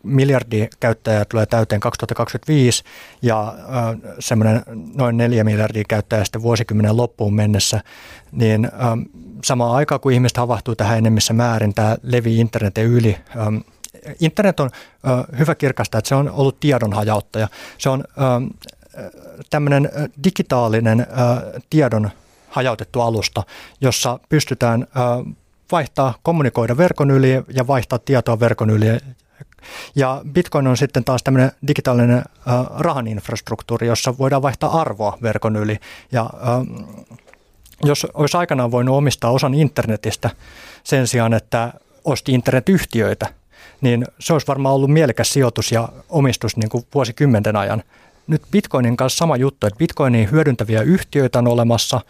miljardi 0.04 0.68
käyttäjää 0.80 1.26
tulee 1.26 1.46
täyteen 1.46 1.82
2025, 1.82 2.84
ja 3.22 3.56
äh, 3.58 4.16
semmoinen 4.20 4.62
noin 4.96 5.18
4 5.18 5.44
miljardia 5.44 5.84
käyttäjää 5.88 6.26
sitten 6.26 6.42
vuosikymmenen 6.42 6.98
loppuun 6.98 7.34
mennessä, 7.34 7.82
niin 8.32 8.66
äh, 8.66 8.72
samaan 9.44 9.76
aikaan 9.76 10.02
kun 10.02 10.12
ihmiset 10.12 10.38
havahtuu 10.38 10.76
tähän 10.76 10.98
enemmissä 10.98 11.34
määrin, 11.34 11.74
tämä 11.74 11.98
levii 12.04 12.40
internetin 12.40 12.86
yli, 12.86 13.18
äh, 13.30 13.76
internet 14.20 14.60
on 14.60 14.70
ö, 15.08 15.38
hyvä 15.38 15.56
kirkasta, 15.56 15.98
että 15.98 16.10
se 16.10 16.16
on 16.16 16.30
ollut 16.30 16.60
tiedon 16.60 16.94
hajauttaja. 16.94 17.48
Se 17.78 17.90
on 17.90 18.04
ö, 18.08 18.22
tämmöinen 19.50 19.90
digitaalinen 20.24 21.08
tiedon 21.70 22.10
hajautettu 22.50 23.02
alusta, 23.02 23.44
jossa 23.82 24.20
pystytään 24.30 24.88
vaihtaa, 25.72 26.14
kommunikoida 26.24 26.78
verkon 26.78 27.12
yli 27.12 27.44
ja 27.54 27.68
vaihtaa 27.68 28.00
tietoa 28.00 28.40
verkon 28.40 28.70
yli. 28.70 28.86
Ja 29.96 30.22
Bitcoin 30.32 30.68
on 30.68 30.78
sitten 30.78 31.04
taas 31.04 31.24
tämmöinen 31.24 31.52
digitaalinen 31.68 32.24
rahan 32.78 33.08
infrastruktuuri, 33.08 33.88
jossa 33.88 34.18
voidaan 34.18 34.42
vaihtaa 34.42 34.82
arvoa 34.82 35.18
verkon 35.22 35.56
yli. 35.56 35.80
Ja 36.12 36.30
jos 37.84 38.08
olisi 38.14 38.38
aikanaan 38.38 38.72
voinut 38.72 38.96
omistaa 38.96 39.32
osan 39.32 39.54
internetistä 39.54 40.30
sen 40.84 41.08
sijaan, 41.08 41.34
että 41.34 41.74
osti 42.06 42.32
internetyhtiöitä– 42.32 43.28
niin 43.82 44.06
se 44.20 44.34
olisi 44.34 44.48
varmaan 44.48 44.76
ollut 44.76 44.92
mielekäs 44.92 45.34
sijoitus 45.34 45.72
ja 45.72 45.90
omistus 46.10 46.58
niin 46.58 46.70
kuin 46.70 46.84
vuosikymmenten 46.94 47.56
ajan 47.56 47.84
nyt 48.28 48.42
Bitcoinin 48.52 48.98
kanssa 48.98 49.18
sama 49.18 49.38
juttu, 49.38 49.68
että 49.68 49.78
Bitcoinin 49.78 50.32
hyödyntäviä 50.32 50.82
yhtiöitä 50.82 51.40
on 51.40 51.48
olemassa. 51.48 52.02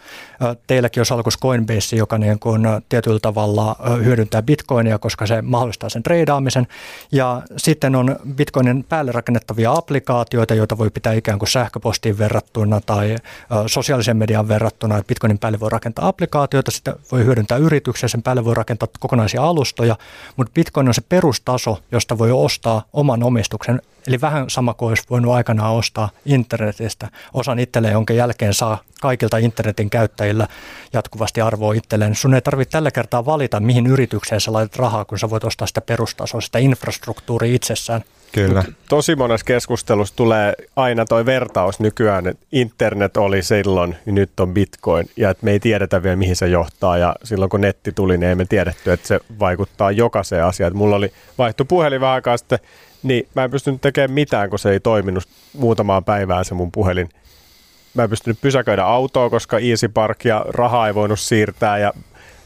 Teilläkin 0.66 1.00
on 1.00 1.06
salkus 1.06 1.38
Coinbase, 1.38 1.96
joka 1.96 2.18
niin 2.18 2.38
kuin 2.38 2.62
tietyllä 2.88 3.18
tavalla 3.18 3.76
hyödyntää 4.04 4.42
Bitcoinia, 4.42 4.98
koska 4.98 5.26
se 5.26 5.42
mahdollistaa 5.42 5.88
sen 5.88 6.02
treidaamisen. 6.02 6.66
Ja 7.12 7.42
sitten 7.56 7.94
on 7.94 8.16
Bitcoinin 8.34 8.84
päälle 8.84 9.12
rakennettavia 9.12 9.72
applikaatioita, 9.72 10.54
joita 10.54 10.78
voi 10.78 10.90
pitää 10.90 11.12
ikään 11.12 11.38
kuin 11.38 11.48
sähköpostiin 11.48 12.18
verrattuna 12.18 12.80
tai 12.80 13.16
sosiaalisen 13.66 14.16
median 14.16 14.48
verrattuna. 14.48 14.98
Että 14.98 15.08
Bitcoinin 15.08 15.38
päälle 15.38 15.60
voi 15.60 15.70
rakentaa 15.70 16.08
applikaatioita, 16.08 16.70
sitten 16.70 16.94
voi 17.12 17.24
hyödyntää 17.24 17.58
yrityksiä, 17.58 18.08
sen 18.08 18.22
päälle 18.22 18.44
voi 18.44 18.54
rakentaa 18.54 18.88
kokonaisia 19.00 19.42
alustoja, 19.42 19.96
mutta 20.36 20.52
Bitcoin 20.54 20.88
on 20.88 20.94
se 20.94 21.02
perustaso, 21.08 21.78
josta 21.92 22.18
voi 22.18 22.32
ostaa 22.32 22.82
oman 22.92 23.22
omistuksen 23.22 23.82
Eli 24.06 24.20
vähän 24.20 24.50
sama 24.50 24.74
kuin 24.74 24.88
olisi 24.88 25.04
voinut 25.10 25.32
aikanaan 25.32 25.74
ostaa 25.74 26.10
internetistä 26.24 27.08
osan 27.32 27.58
itselleen, 27.58 27.92
jonka 27.92 28.12
jälkeen 28.12 28.54
saa 28.54 28.78
kaikilta 29.00 29.38
internetin 29.38 29.90
käyttäjillä 29.90 30.48
jatkuvasti 30.92 31.40
arvoa 31.40 31.74
itselleen. 31.74 32.14
Sun 32.14 32.34
ei 32.34 32.40
tarvitse 32.40 32.72
tällä 32.72 32.90
kertaa 32.90 33.26
valita, 33.26 33.60
mihin 33.60 33.86
yritykseen 33.86 34.40
sä 34.40 34.52
laitat 34.52 34.76
rahaa, 34.76 35.04
kun 35.04 35.18
sä 35.18 35.30
voit 35.30 35.44
ostaa 35.44 35.66
sitä 35.66 35.80
perustasoa, 35.80 36.40
sitä 36.40 36.58
infrastruktuuria 36.58 37.54
itsessään. 37.54 38.04
Kyllä. 38.32 38.62
Mut 38.66 38.74
tosi 38.88 39.16
monessa 39.16 39.44
keskustelussa 39.44 40.16
tulee 40.16 40.54
aina 40.76 41.04
toi 41.04 41.26
vertaus 41.26 41.80
nykyään, 41.80 42.26
että 42.26 42.46
internet 42.52 43.16
oli 43.16 43.42
silloin, 43.42 43.96
niin 44.06 44.14
nyt 44.14 44.40
on 44.40 44.54
bitcoin, 44.54 45.10
ja 45.16 45.30
että 45.30 45.44
me 45.44 45.50
ei 45.50 45.60
tiedetä 45.60 46.02
vielä, 46.02 46.16
mihin 46.16 46.36
se 46.36 46.48
johtaa, 46.48 46.98
ja 46.98 47.16
silloin 47.24 47.48
kun 47.48 47.60
netti 47.60 47.92
tuli, 47.92 48.18
niin 48.18 48.28
ei 48.28 48.34
me 48.34 48.44
tiedetty, 48.44 48.92
että 48.92 49.08
se 49.08 49.20
vaikuttaa 49.38 49.90
jokaiseen 49.90 50.44
asiaan. 50.44 50.72
Et 50.72 50.76
mulla 50.76 50.96
oli 50.96 51.12
vaihtu 51.38 51.64
puhelin 51.64 52.00
vähän 52.00 52.14
aikaa 52.14 52.36
sitten 52.36 52.58
niin 53.06 53.28
mä 53.34 53.44
en 53.44 53.50
pystynyt 53.50 53.80
tekemään 53.80 54.10
mitään, 54.10 54.50
kun 54.50 54.58
se 54.58 54.70
ei 54.70 54.80
toiminut 54.80 55.24
muutamaan 55.58 56.04
päivään 56.04 56.44
se 56.44 56.54
mun 56.54 56.72
puhelin. 56.72 57.08
Mä 57.94 58.02
en 58.02 58.10
pystynyt 58.10 58.40
pysäköidä 58.40 58.84
autoa, 58.84 59.30
koska 59.30 59.58
Easy 59.58 59.88
Park 59.88 60.24
ja 60.24 60.44
rahaa 60.48 60.86
ei 60.86 60.94
voinut 60.94 61.20
siirtää 61.20 61.78
ja 61.78 61.92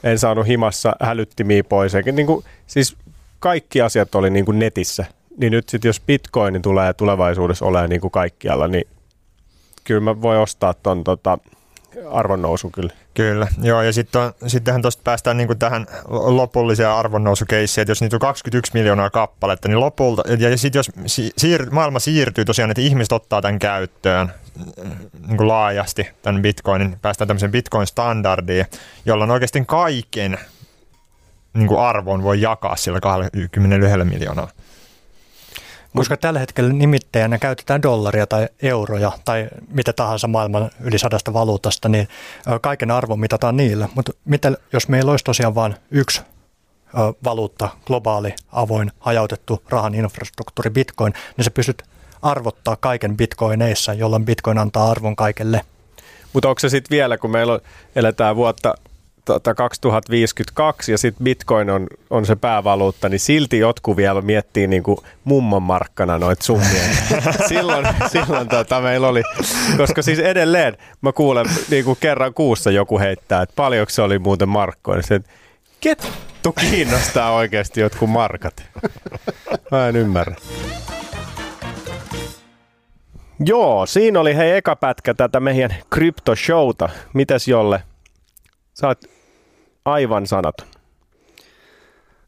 en 0.04 0.18
saanut 0.18 0.46
himassa 0.46 0.96
hälyttimiä 1.00 1.64
pois. 1.64 1.94
Eikä, 1.94 2.12
niin 2.12 2.26
kuin, 2.26 2.44
siis 2.66 2.96
kaikki 3.38 3.80
asiat 3.80 4.14
oli 4.14 4.30
niin 4.30 4.44
kuin 4.44 4.58
netissä. 4.58 5.04
niin 5.36 5.50
nyt 5.50 5.68
sitten 5.68 5.88
jos 5.88 6.00
bitcoin 6.00 6.62
tulee 6.62 6.92
tulevaisuudessa 6.92 7.64
olemaan 7.64 7.90
niin 7.90 8.00
kuin 8.00 8.10
kaikkialla, 8.10 8.68
niin 8.68 8.84
kyllä 9.84 10.00
mä 10.00 10.22
voin 10.22 10.38
ostaa 10.38 10.74
ton 10.74 11.04
tota, 11.04 11.38
arvonnousun 12.10 12.72
kyllä. 12.72 12.92
Kyllä, 13.14 13.48
joo, 13.62 13.82
ja 13.82 13.92
sitten 13.92 14.22
sittenhän 14.46 14.82
tuosta 14.82 15.02
päästään 15.04 15.36
niinku 15.36 15.54
tähän 15.54 15.86
lopulliseen 16.08 16.90
arvonnousukeissiin, 16.90 17.82
että 17.82 17.90
jos 17.90 18.00
niitä 18.00 18.16
on 18.16 18.20
21 18.20 18.72
miljoonaa 18.74 19.10
kappaletta, 19.10 19.68
niin 19.68 19.80
lopulta, 19.80 20.22
ja 20.38 20.56
sitten 20.56 20.78
jos 20.78 20.90
siir, 21.36 21.70
maailma 21.70 21.98
siirtyy 21.98 22.44
tosiaan, 22.44 22.70
että 22.70 22.80
ihmiset 22.80 23.12
ottaa 23.12 23.42
tämän 23.42 23.58
käyttöön 23.58 24.32
niin 25.26 25.48
laajasti, 25.48 26.08
tämän 26.22 26.42
bitcoinin, 26.42 26.98
päästään 27.02 27.28
tämmöiseen 27.28 27.52
bitcoin-standardiin, 27.52 28.66
jolla 29.04 29.24
on 29.24 29.30
oikeasti 29.30 29.64
kaiken 29.66 30.38
niin 31.54 31.78
arvon 31.78 32.22
voi 32.22 32.40
jakaa 32.40 32.76
sillä 32.76 33.00
21 33.00 33.60
miljoonaa. 34.04 34.48
Koska 35.96 36.16
tällä 36.16 36.40
hetkellä 36.40 36.72
nimittäjänä 36.72 37.38
käytetään 37.38 37.82
dollaria 37.82 38.26
tai 38.26 38.48
euroja 38.62 39.12
tai 39.24 39.48
mitä 39.68 39.92
tahansa 39.92 40.28
maailman 40.28 40.70
yli 40.80 40.98
sadasta 40.98 41.32
valuutasta, 41.32 41.88
niin 41.88 42.08
kaiken 42.60 42.90
arvo 42.90 43.16
mitataan 43.16 43.56
niillä. 43.56 43.88
Mutta 43.94 44.12
jos 44.72 44.88
meillä 44.88 45.10
olisi 45.10 45.24
tosiaan 45.24 45.54
vain 45.54 45.74
yksi 45.90 46.22
valuutta, 47.24 47.68
globaali, 47.86 48.34
avoin, 48.52 48.92
hajautettu 48.98 49.62
rahan 49.68 49.94
infrastruktuuri 49.94 50.70
bitcoin, 50.70 51.12
niin 51.36 51.44
se 51.44 51.50
pystyt 51.50 51.82
arvottaa 52.22 52.76
kaiken 52.76 53.16
bitcoineissa, 53.16 53.94
jolloin 53.94 54.24
bitcoin 54.24 54.58
antaa 54.58 54.90
arvon 54.90 55.16
kaikelle. 55.16 55.60
Mutta 56.32 56.48
onko 56.48 56.58
se 56.58 56.68
sitten 56.68 56.96
vielä, 56.96 57.18
kun 57.18 57.30
meillä 57.30 57.52
on, 57.52 57.60
eletään 57.96 58.36
vuotta 58.36 58.74
tota 59.32 59.54
2052 59.54 60.92
ja 60.92 60.98
sitten 60.98 61.24
bitcoin 61.24 61.70
on, 61.70 61.86
on 62.10 62.26
se 62.26 62.36
päävaluutta, 62.36 63.08
niin 63.08 63.20
silti 63.20 63.58
jotkut 63.58 63.96
vielä 63.96 64.20
miettii 64.20 64.66
niin 64.66 64.82
kuin 64.82 64.98
mummon 65.24 65.62
markkana 65.62 66.18
noita 66.18 66.44
summia. 66.44 66.82
silloin 67.48 67.86
silloin 68.12 68.48
tota 68.48 68.80
meillä 68.80 69.08
oli, 69.08 69.22
koska 69.76 70.02
siis 70.02 70.18
edelleen 70.18 70.76
mä 71.00 71.12
kuulen 71.12 71.46
niin 71.70 71.84
kuin 71.84 71.98
kerran 72.00 72.34
kuussa 72.34 72.70
joku 72.70 72.98
heittää, 72.98 73.42
että 73.42 73.52
paljonko 73.56 73.90
se 73.90 74.02
oli 74.02 74.18
muuten 74.18 74.48
markkoja. 74.48 75.02
Niin 75.10 75.24
kettu 75.80 76.52
kiinnostaa 76.52 77.32
oikeasti 77.32 77.80
jotkut 77.80 78.10
markat. 78.10 78.62
Mä 79.70 79.88
en 79.88 79.96
ymmärrä. 79.96 80.36
Joo, 83.44 83.86
siinä 83.86 84.20
oli 84.20 84.36
hei 84.36 84.50
eka 84.56 84.76
pätkä 84.76 85.14
tätä 85.14 85.40
meidän 85.40 85.74
kryptoshowta. 85.90 86.88
Mites 87.12 87.48
Jolle? 87.48 87.82
Sä 88.74 88.86
oot 88.86 89.19
aivan 89.92 90.26
sanaton. 90.26 90.66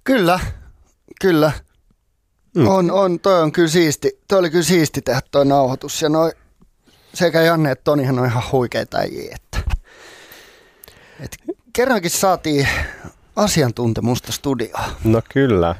Kyllä, 0.05 0.41
kyllä. 1.21 1.53
Mm. 2.57 2.67
On, 2.67 2.91
on, 2.91 3.21
toi 3.21 3.43
on 3.43 3.53
kyllä 3.53 3.69
siisti. 3.69 4.21
Toi 4.29 4.39
oli 4.39 4.51
kyllä 4.51 4.65
siisti 4.65 5.03
tehdä 5.03 5.21
toi 5.31 5.45
nauhoitus. 5.45 6.03
Ja 6.03 6.09
noi, 6.09 6.33
sekä 7.15 7.43
Janne 7.43 7.71
että 7.71 7.85
Tonihan 7.85 8.19
on 8.19 8.27
ihan 8.27 8.43
huikeita 8.53 8.99
äijiä. 8.99 9.35
Että, 9.35 9.73
et 11.21 11.37
kerrankin 11.73 12.11
saatiin 12.11 12.69
asiantuntemusta 13.37 14.33
studioon. 14.33 14.91
No 15.05 15.23
kyllä. 15.33 15.75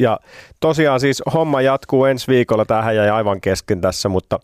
Ja 0.00 0.20
tosiaan 0.60 1.00
siis 1.00 1.22
homma 1.32 1.62
jatkuu 1.62 2.04
ensi 2.04 2.26
viikolla. 2.28 2.64
Tähän 2.64 2.96
jäi 2.96 3.10
aivan 3.10 3.40
kesken 3.40 3.80
tässä, 3.80 4.08
mutta 4.08 4.40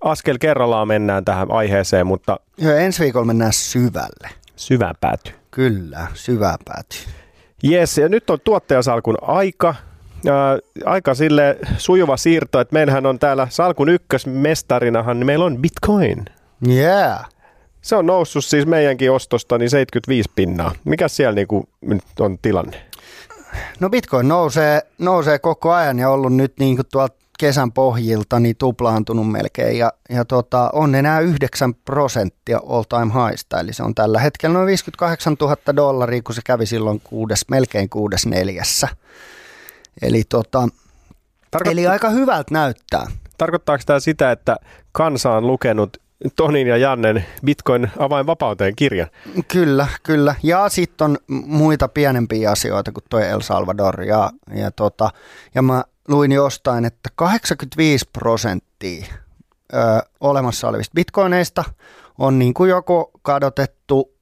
askel 0.00 0.38
kerrallaan 0.40 0.88
mennään 0.88 1.24
tähän 1.24 1.50
aiheeseen. 1.50 2.06
Mutta... 2.06 2.40
Joo, 2.58 2.72
ensi 2.72 3.02
viikolla 3.02 3.26
mennään 3.26 3.52
syvälle. 3.52 4.30
Syvään 4.56 4.94
pääty. 5.00 5.32
Kyllä, 5.54 6.06
syvään 6.14 6.58
pääty. 6.64 6.96
Jes, 7.62 7.98
ja 7.98 8.08
nyt 8.08 8.30
on 8.30 8.38
tuottajasalkun 8.44 9.16
aika. 9.22 9.74
Ää, 10.30 10.58
aika 10.84 11.14
sille 11.14 11.58
sujuva 11.78 12.16
siirto, 12.16 12.60
että 12.60 12.72
meillähän 12.72 13.06
on 13.06 13.18
täällä 13.18 13.46
salkun 13.50 13.88
ykkösmestarinahan, 13.88 15.20
niin 15.20 15.26
meillä 15.26 15.44
on 15.44 15.58
Bitcoin. 15.58 16.24
Yeah. 16.68 17.28
Se 17.82 17.96
on 17.96 18.06
noussut 18.06 18.44
siis 18.44 18.66
meidänkin 18.66 19.12
ostosta 19.12 19.58
niin 19.58 19.70
75 19.70 20.30
pinnaa. 20.36 20.72
Mikä 20.84 21.08
siellä 21.08 21.34
niinku 21.34 21.68
nyt 21.80 22.02
on 22.20 22.38
tilanne? 22.42 22.76
No 23.80 23.90
Bitcoin 23.90 24.28
nousee, 24.28 24.82
nousee 24.98 25.38
koko 25.38 25.72
ajan 25.72 25.98
ja 25.98 26.10
ollut 26.10 26.36
nyt 26.36 26.52
niin 26.58 26.76
kuin 26.76 26.86
tuolta 26.92 27.23
kesän 27.38 27.72
pohjilta 27.72 28.40
niin 28.40 28.56
tuplaantunut 28.56 29.30
melkein 29.30 29.78
ja, 29.78 29.92
ja 30.08 30.24
tota, 30.24 30.70
on 30.72 30.94
enää 30.94 31.20
9 31.20 31.74
prosenttia 31.74 32.60
all 32.68 32.82
time 32.82 33.12
highsta, 33.14 33.60
eli 33.60 33.72
se 33.72 33.82
on 33.82 33.94
tällä 33.94 34.20
hetkellä 34.20 34.54
noin 34.54 34.66
58 34.66 35.36
000 35.40 35.56
dollaria, 35.76 36.22
kun 36.22 36.34
se 36.34 36.40
kävi 36.44 36.66
silloin 36.66 37.00
kuudes, 37.04 37.48
melkein 37.50 37.88
kuudes 37.88 38.26
neljässä. 38.26 38.88
Eli, 40.02 40.22
tota, 40.28 40.68
Tarkoitt- 41.56 41.70
eli 41.70 41.86
aika 41.86 42.10
hyvältä 42.10 42.54
näyttää. 42.54 43.06
Tarkoittaako 43.38 43.82
tämä 43.86 44.00
sitä, 44.00 44.32
että 44.32 44.56
kansa 44.92 45.32
on 45.32 45.46
lukenut 45.46 45.96
Tonin 46.36 46.66
ja 46.66 46.76
Jannen 46.76 47.26
Bitcoin 47.44 47.90
avainvapauteen 47.98 48.76
kirjan. 48.76 49.08
Kyllä, 49.48 49.86
kyllä. 50.02 50.34
Ja 50.42 50.68
sitten 50.68 51.04
on 51.04 51.18
muita 51.46 51.88
pienempiä 51.88 52.50
asioita 52.50 52.92
kuin 52.92 53.04
tuo 53.10 53.20
El 53.20 53.40
Salvador. 53.40 54.02
Ja, 54.02 54.30
ja, 54.54 54.70
tota, 54.70 55.10
ja 55.54 55.62
mä 55.62 55.84
luin 56.08 56.32
jostain, 56.32 56.84
että 56.84 57.10
85 57.14 58.08
prosenttia 58.12 59.06
ö, 59.74 59.76
olemassa 60.20 60.68
olevista 60.68 60.94
bitcoineista 60.94 61.64
on 62.18 62.38
niin 62.38 62.54
kuin 62.54 62.70
joko 62.70 63.10
kadotettu 63.22 64.14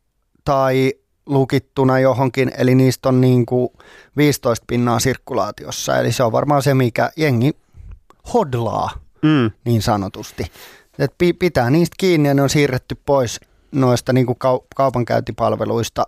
tai 0.45 0.95
lukittuna 1.27 1.99
johonkin, 1.99 2.53
eli 2.59 2.75
niistä 2.75 3.09
on 3.09 3.21
niin 3.21 3.47
kuin 3.47 3.69
15 4.17 4.65
pinnaa 4.67 5.01
sirkulaatiossa, 5.01 5.99
eli 5.99 6.13
se 6.13 6.23
on 6.23 6.33
varmaan 6.33 6.63
se, 6.63 6.75
mikä 6.75 7.11
jengi 7.17 7.57
hodlaa 8.35 8.91
mm. 9.23 9.51
niin 9.65 9.83
sanotusti. 9.83 10.53
Et 10.99 11.15
pitää 11.39 11.71
niistä 11.71 11.95
kiinni 11.99 12.29
ja 12.29 12.35
ne 12.35 12.43
on 12.43 12.51
siirretty 12.51 12.95
pois 13.07 13.41
noista 13.73 14.13
niin 14.13 14.27
kuin 14.27 14.39
kaupankäyntipalveluista 14.77 16.07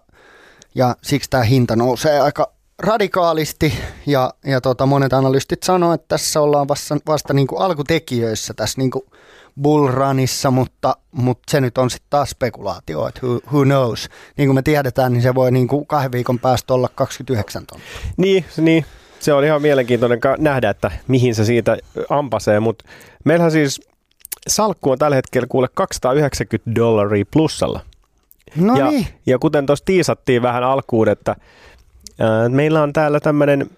ja 0.74 0.96
siksi 1.02 1.30
tämä 1.30 1.42
hinta 1.42 1.76
nousee 1.76 2.20
aika 2.20 2.52
radikaalisti 2.78 3.74
ja, 4.06 4.34
ja 4.44 4.60
tota, 4.60 4.86
monet 4.86 5.12
analystit 5.12 5.62
sanoo, 5.62 5.92
että 5.92 6.09
tässä 6.09 6.40
ollaan 6.40 6.68
vasta, 6.68 6.96
vasta 7.06 7.34
niin 7.34 7.46
kuin 7.46 7.62
alkutekijöissä 7.62 8.55
tässä 8.55 8.80
niin 8.80 8.90
kuin 8.90 9.05
bullrunissa, 9.62 10.51
mutta, 10.51 10.96
mutta 11.12 11.42
se 11.51 11.60
nyt 11.60 11.78
on 11.78 11.90
sitten 11.90 12.10
taas 12.10 12.30
spekulaatio, 12.30 13.09
että 13.09 13.20
who, 13.26 13.40
who 13.52 13.64
knows. 13.64 14.09
Niin 14.36 14.48
kuin 14.48 14.55
me 14.55 14.62
tiedetään, 14.62 15.12
niin 15.12 15.22
se 15.22 15.34
voi 15.34 15.51
niin 15.51 15.68
kuin 15.68 15.86
kahden 15.86 16.12
viikon 16.12 16.38
päästä 16.38 16.74
olla 16.74 16.88
29 16.94 17.66
tonnia. 17.66 17.86
Niin, 18.16 18.44
niin, 18.56 18.84
se 19.20 19.32
on 19.32 19.44
ihan 19.44 19.62
mielenkiintoinen 19.62 20.20
nähdä, 20.38 20.70
että 20.70 20.90
mihin 21.09 21.34
se 21.34 21.44
siitä 21.44 21.76
ampasee, 22.10 22.60
mutta 22.60 22.84
meillähän 23.24 23.52
siis 23.52 23.80
salkku 24.48 24.90
on 24.90 24.98
tällä 24.98 25.16
hetkellä 25.16 25.46
kuule 25.51 25.68
290 25.74 26.70
dollaria 26.74 27.24
plussalla. 27.32 27.80
No 28.56 28.76
ja, 28.76 28.90
niin. 28.90 29.06
ja 29.26 29.38
kuten 29.38 29.66
tuossa 29.66 29.84
tiisattiin 29.84 30.42
vähän 30.42 30.64
alkuun, 30.64 31.09
että 31.09 31.36
meillä 32.49 32.82
on 32.82 32.93
täällä 32.93 33.20
tämmöinen 33.20 33.70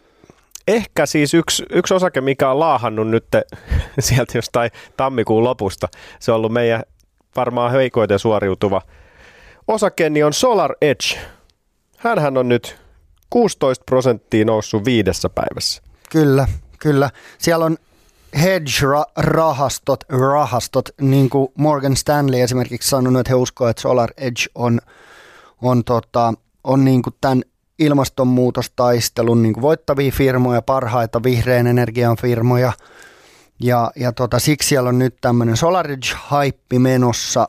ehkä 0.69 1.07
siis 1.07 1.35
yksi, 1.35 1.65
yksi 1.71 1.95
osake, 1.95 2.21
mikä 2.21 2.51
on 2.51 2.61
laahannut 2.61 3.09
nyt 3.09 3.27
sieltä 3.99 4.39
jostain 4.39 4.71
tammikuun 4.97 5.45
lopusta. 5.45 5.89
Se 6.21 6.33
on 6.33 6.37
ollut 6.37 6.53
meidän 6.53 6.83
varmaan 7.37 7.73
heikoiten 7.73 8.19
suoriutuva 8.19 8.83
osake, 9.69 10.11
niin 10.11 10.27
on 10.27 10.33
Solar 10.33 10.75
Edge. 10.81 11.19
Hänhän 11.97 12.37
on 12.37 12.49
nyt 12.49 12.77
16 13.31 13.85
prosenttia 13.85 14.45
noussut 14.45 14.85
viidessä 14.85 15.29
päivässä. 15.29 15.83
Kyllä, 16.11 16.49
kyllä. 16.79 17.11
Siellä 17.39 17.65
on 17.65 17.77
hedge-rahastot, 18.43 20.05
rahastot, 20.09 20.89
niin 21.01 21.31
kuin 21.31 21.49
Morgan 21.55 21.97
Stanley 21.97 22.41
esimerkiksi 22.41 22.91
sanonut, 22.91 23.21
että 23.21 23.31
he 23.31 23.35
uskovat, 23.35 23.71
että 23.71 23.83
Solar 23.83 24.11
Edge 24.17 24.43
on, 24.55 24.81
on, 25.63 25.85
tota, 25.85 26.35
on 26.65 26.85
niin 26.85 27.03
kuin 27.03 27.15
tämän 27.21 27.43
ilmastonmuutostaistelun 27.79 29.43
niin 29.43 29.55
kuin 29.55 29.63
voittavia 29.63 30.13
firmoja, 30.13 30.63
parhaita 30.63 31.23
vihreän 31.23 31.67
energian 31.67 32.17
firmoja. 32.17 32.73
Ja, 33.61 33.91
ja 33.97 34.13
tota, 34.13 34.39
siksi 34.39 34.69
siellä 34.69 34.89
on 34.89 34.99
nyt 34.99 35.17
tämmöinen 35.21 35.57
SolarEdge-haippi 35.57 36.79
menossa. 36.79 37.49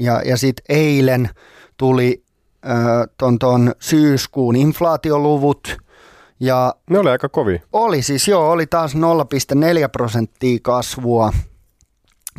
Ja, 0.00 0.22
ja 0.24 0.36
sitten 0.36 0.64
eilen 0.68 1.30
tuli 1.76 2.24
ton, 3.18 3.38
ton 3.38 3.72
syyskuun 3.80 4.56
inflaatioluvut. 4.56 5.76
Ja 6.40 6.74
ne 6.90 6.98
oli 6.98 7.10
aika 7.10 7.28
kovi. 7.28 7.62
Oli 7.72 8.02
siis 8.02 8.28
joo, 8.28 8.50
oli 8.50 8.66
taas 8.66 8.94
0,4 8.94 9.00
prosenttia 9.92 10.58
kasvua 10.62 11.32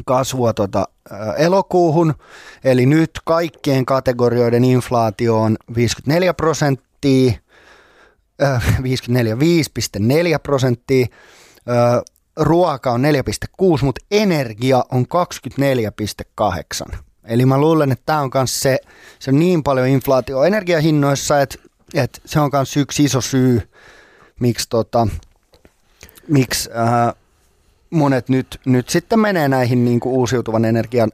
kasvua 0.06 0.54
tota, 0.54 0.88
elokuuhun, 1.38 2.14
eli 2.64 2.86
nyt 2.86 3.12
kaikkien 3.26 3.86
kategorioiden 3.86 4.64
inflaatio 4.64 5.42
on 5.42 5.58
54 5.76 6.34
prosenttia, 6.34 6.87
prosenttia, 7.02 7.40
54, 8.84 9.36
5,4 9.36 10.40
prosenttia, 10.44 11.08
ruoka 12.36 12.92
on 12.92 13.02
4,6, 13.02 13.84
mutta 13.84 14.06
energia 14.12 14.86
on 14.92 15.06
24,8. 16.92 16.98
Eli 17.24 17.46
mä 17.46 17.58
luulen, 17.58 17.92
että 17.92 18.04
tämä 18.06 18.22
on 18.22 18.30
myös 18.34 18.60
se, 18.60 18.80
se 19.20 19.32
on 19.32 19.40
niin 19.40 19.64
paljon 19.64 19.88
inflaatio 19.88 20.44
energiahinnoissa, 20.44 21.42
että, 21.42 21.58
että 21.94 22.22
se 22.26 22.40
on 22.40 22.50
myös 22.54 22.78
yksi 22.78 23.04
iso 23.04 23.22
syy, 23.22 23.62
miksi 24.40 24.70
tota, 24.70 25.08
miksi 26.28 26.70
äh, 26.72 27.14
monet 27.90 28.30
nyt, 28.30 28.60
nyt 28.66 28.90
sitten 28.90 29.20
menee 29.20 29.48
näihin 29.48 29.86
niin 29.86 30.00
kuin 30.00 30.14
uusiutuvan 30.14 30.66
energian 30.66 31.12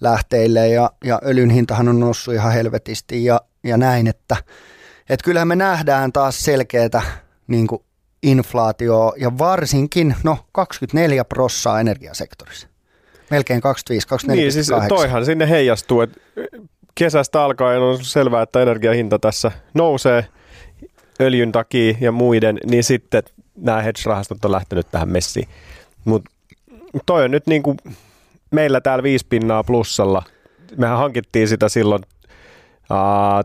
lähteille 0.00 0.68
ja, 0.68 0.90
ja 1.04 1.20
öljyn 1.24 1.50
hintahan 1.50 1.88
on 1.88 2.00
noussut 2.00 2.34
ihan 2.34 2.52
helvetisti 2.52 3.24
ja, 3.24 3.40
ja 3.64 3.76
näin, 3.76 4.06
että 4.06 4.36
et 5.10 5.22
kyllähän 5.22 5.48
me 5.48 5.56
nähdään 5.56 6.12
taas 6.12 6.44
selkeätä 6.44 7.02
niin 7.46 7.66
kuin 7.66 7.82
inflaatio 8.22 9.14
ja 9.16 9.38
varsinkin 9.38 10.14
no 10.22 10.38
24 10.52 11.24
prossaa 11.24 11.80
energiasektorissa. 11.80 12.68
Melkein 13.30 13.60
25, 13.60 14.08
24, 14.08 14.42
Niin, 14.42 14.52
siis 14.52 14.70
toihan 14.88 15.24
sinne 15.24 15.48
heijastuu, 15.48 16.00
että 16.00 16.20
kesästä 16.94 17.42
alkaen 17.44 17.80
on 17.80 18.04
selvää, 18.04 18.42
että 18.42 18.62
energiahinta 18.62 19.18
tässä 19.18 19.52
nousee 19.74 20.26
öljyn 21.20 21.52
takia 21.52 21.94
ja 22.00 22.12
muiden, 22.12 22.58
niin 22.70 22.84
sitten 22.84 23.22
nämä 23.56 23.82
hedge-rahastot 23.82 24.44
on 24.44 24.52
lähtenyt 24.52 24.86
tähän 24.90 25.08
messiin. 25.08 25.48
Mutta 26.04 26.30
toi 27.06 27.24
on 27.24 27.30
nyt 27.30 27.46
niin 27.46 27.62
kuin 27.62 27.76
meillä 28.50 28.80
täällä 28.80 29.02
viisi 29.02 29.26
pinnaa 29.28 29.64
plussalla. 29.64 30.22
Mehän 30.76 30.98
hankittiin 30.98 31.48
sitä 31.48 31.68
silloin 31.68 32.02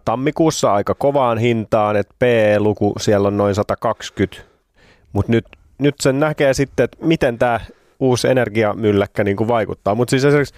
tammikuussa 0.06 0.74
aika 0.74 0.96
kovaan 0.96 1.38
hintaan, 1.38 1.96
että 1.96 2.16
P-luku 2.20 2.94
siellä 3.00 3.28
on 3.28 3.38
noin 3.38 3.56
120, 3.56 4.44
mutta 5.14 5.32
nyt, 5.32 5.46
nyt 5.78 5.96
sen 6.00 6.20
näkee 6.20 6.54
sitten, 6.54 6.84
että 6.84 6.98
miten 7.02 7.38
tämä 7.38 7.60
uusi 8.00 8.28
energiamylläkkä 8.28 9.24
niin 9.24 9.38
kuin 9.38 9.48
vaikuttaa. 9.48 9.96
Mutta 9.96 10.10
siis 10.10 10.26
esimerkiksi 10.26 10.56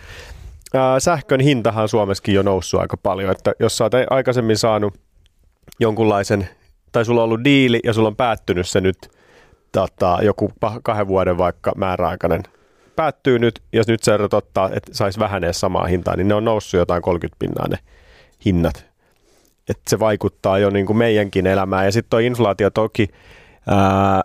ää, 0.73 0.99
sähkön 0.99 1.39
hintahan 1.39 1.89
Suomessakin 1.89 2.35
jo 2.35 2.41
noussut 2.41 2.79
aika 2.79 2.97
paljon, 2.97 3.31
että 3.31 3.53
jos 3.59 3.77
sä 3.77 3.83
oot 3.83 3.93
aikaisemmin 4.09 4.57
saanut 4.57 4.93
jonkunlaisen, 5.79 6.49
tai 6.91 7.05
sulla 7.05 7.21
on 7.21 7.25
ollut 7.25 7.43
diili 7.43 7.79
ja 7.83 7.93
sulla 7.93 8.07
on 8.07 8.15
päättynyt 8.15 8.67
se 8.67 8.81
nyt 8.81 8.97
tota, 9.71 10.17
joku 10.21 10.51
kahden 10.83 11.07
vuoden 11.07 11.37
vaikka 11.37 11.71
määräaikainen 11.75 12.43
päättyy 12.95 13.39
nyt, 13.39 13.61
ja 13.73 13.83
nyt 13.87 14.03
se 14.03 14.13
ottaa, 14.33 14.69
että 14.73 14.93
saisi 14.93 15.19
vähän 15.19 15.43
samaa 15.51 15.85
hintaa, 15.85 16.15
niin 16.15 16.27
ne 16.27 16.33
on 16.33 16.45
noussut 16.45 16.77
jotain 16.77 17.01
30 17.01 17.35
pinnaa 17.39 17.67
ne 17.67 17.77
hinnat. 18.45 18.85
Että 19.69 19.89
se 19.89 19.99
vaikuttaa 19.99 20.59
jo 20.59 20.69
niin 20.69 20.85
kuin 20.85 20.97
meidänkin 20.97 21.47
elämään. 21.47 21.85
Ja 21.85 21.91
sitten 21.91 22.09
tuo 22.09 22.19
inflaatio 22.19 22.69
toki 22.69 23.07
ää, 23.67 24.21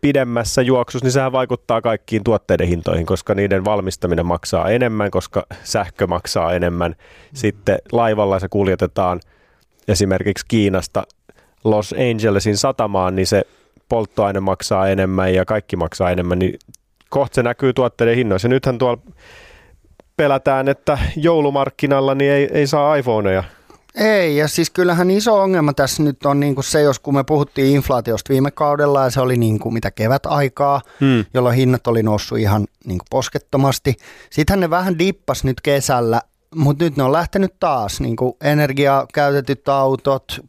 pidemmässä 0.00 0.62
juoksussa, 0.62 1.04
niin 1.04 1.12
sehän 1.12 1.32
vaikuttaa 1.32 1.82
kaikkiin 1.82 2.24
tuotteiden 2.24 2.68
hintoihin, 2.68 3.06
koska 3.06 3.34
niiden 3.34 3.64
valmistaminen 3.64 4.26
maksaa 4.26 4.68
enemmän, 4.70 5.10
koska 5.10 5.46
sähkö 5.62 6.06
maksaa 6.06 6.52
enemmän. 6.52 6.94
Sitten 7.34 7.78
laivalla 7.92 8.38
se 8.38 8.48
kuljetetaan 8.48 9.20
esimerkiksi 9.88 10.44
Kiinasta 10.48 11.06
Los 11.64 11.94
Angelesin 12.10 12.56
satamaan, 12.56 13.16
niin 13.16 13.26
se 13.26 13.42
polttoaine 13.88 14.40
maksaa 14.40 14.88
enemmän 14.88 15.34
ja 15.34 15.44
kaikki 15.44 15.76
maksaa 15.76 16.10
enemmän, 16.10 16.38
niin 16.38 16.58
kohta 17.08 17.34
se 17.34 17.42
näkyy 17.42 17.72
tuotteiden 17.72 18.16
hinnoissa. 18.16 18.48
Nythän 18.48 18.78
tuolla 18.78 19.02
pelätään, 20.18 20.68
että 20.68 20.98
joulumarkkinalla 21.16 22.14
niin 22.14 22.32
ei, 22.32 22.48
ei 22.52 22.66
saa 22.66 22.96
iPhoneja. 22.96 23.44
Ei, 23.94 24.36
ja 24.36 24.48
siis 24.48 24.70
kyllähän 24.70 25.10
iso 25.10 25.40
ongelma 25.40 25.72
tässä 25.72 26.02
nyt 26.02 26.26
on 26.26 26.40
niin 26.40 26.54
kuin 26.54 26.64
se, 26.64 26.80
jos 26.80 26.98
kun 26.98 27.14
me 27.14 27.24
puhuttiin 27.24 27.76
inflaatiosta 27.76 28.32
viime 28.32 28.50
kaudella 28.50 29.04
ja 29.04 29.10
se 29.10 29.20
oli 29.20 29.36
niin 29.36 29.58
kuin 29.58 29.72
mitä 29.72 29.90
kevät 29.90 30.26
aikaa, 30.26 30.80
hmm. 31.00 31.24
jolloin 31.34 31.56
hinnat 31.56 31.86
oli 31.86 32.02
noussut 32.02 32.38
ihan 32.38 32.66
niin 32.84 32.98
kuin 32.98 33.06
poskettomasti. 33.10 33.96
Sittenhän 34.30 34.60
ne 34.60 34.70
vähän 34.70 34.98
dippas 34.98 35.44
nyt 35.44 35.60
kesällä, 35.60 36.20
mutta 36.54 36.84
nyt 36.84 36.96
ne 36.96 37.02
on 37.02 37.12
lähtenyt 37.12 37.54
taas, 37.60 38.00
niin 38.00 38.16
kuin 38.16 38.32
energiakäytetyt 38.40 39.68
autot, 39.68 40.40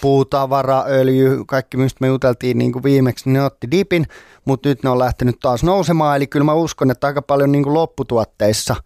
puutavara, 0.00 0.84
öljy, 0.88 1.44
kaikki 1.46 1.76
mistä 1.76 1.98
me 2.00 2.06
juteltiin 2.06 2.58
niin 2.58 2.72
kuin 2.72 2.82
viimeksi, 2.82 3.24
niin 3.24 3.34
ne 3.34 3.42
otti 3.42 3.70
dipin, 3.70 4.06
mutta 4.44 4.68
nyt 4.68 4.82
ne 4.82 4.90
on 4.90 4.98
lähtenyt 4.98 5.40
taas 5.40 5.64
nousemaan, 5.64 6.16
eli 6.16 6.26
kyllä 6.26 6.44
mä 6.44 6.54
uskon, 6.54 6.90
että 6.90 7.06
aika 7.06 7.22
paljon 7.22 7.52
niin 7.52 7.62
kuin 7.62 7.74
lopputuotteissa 7.74 8.76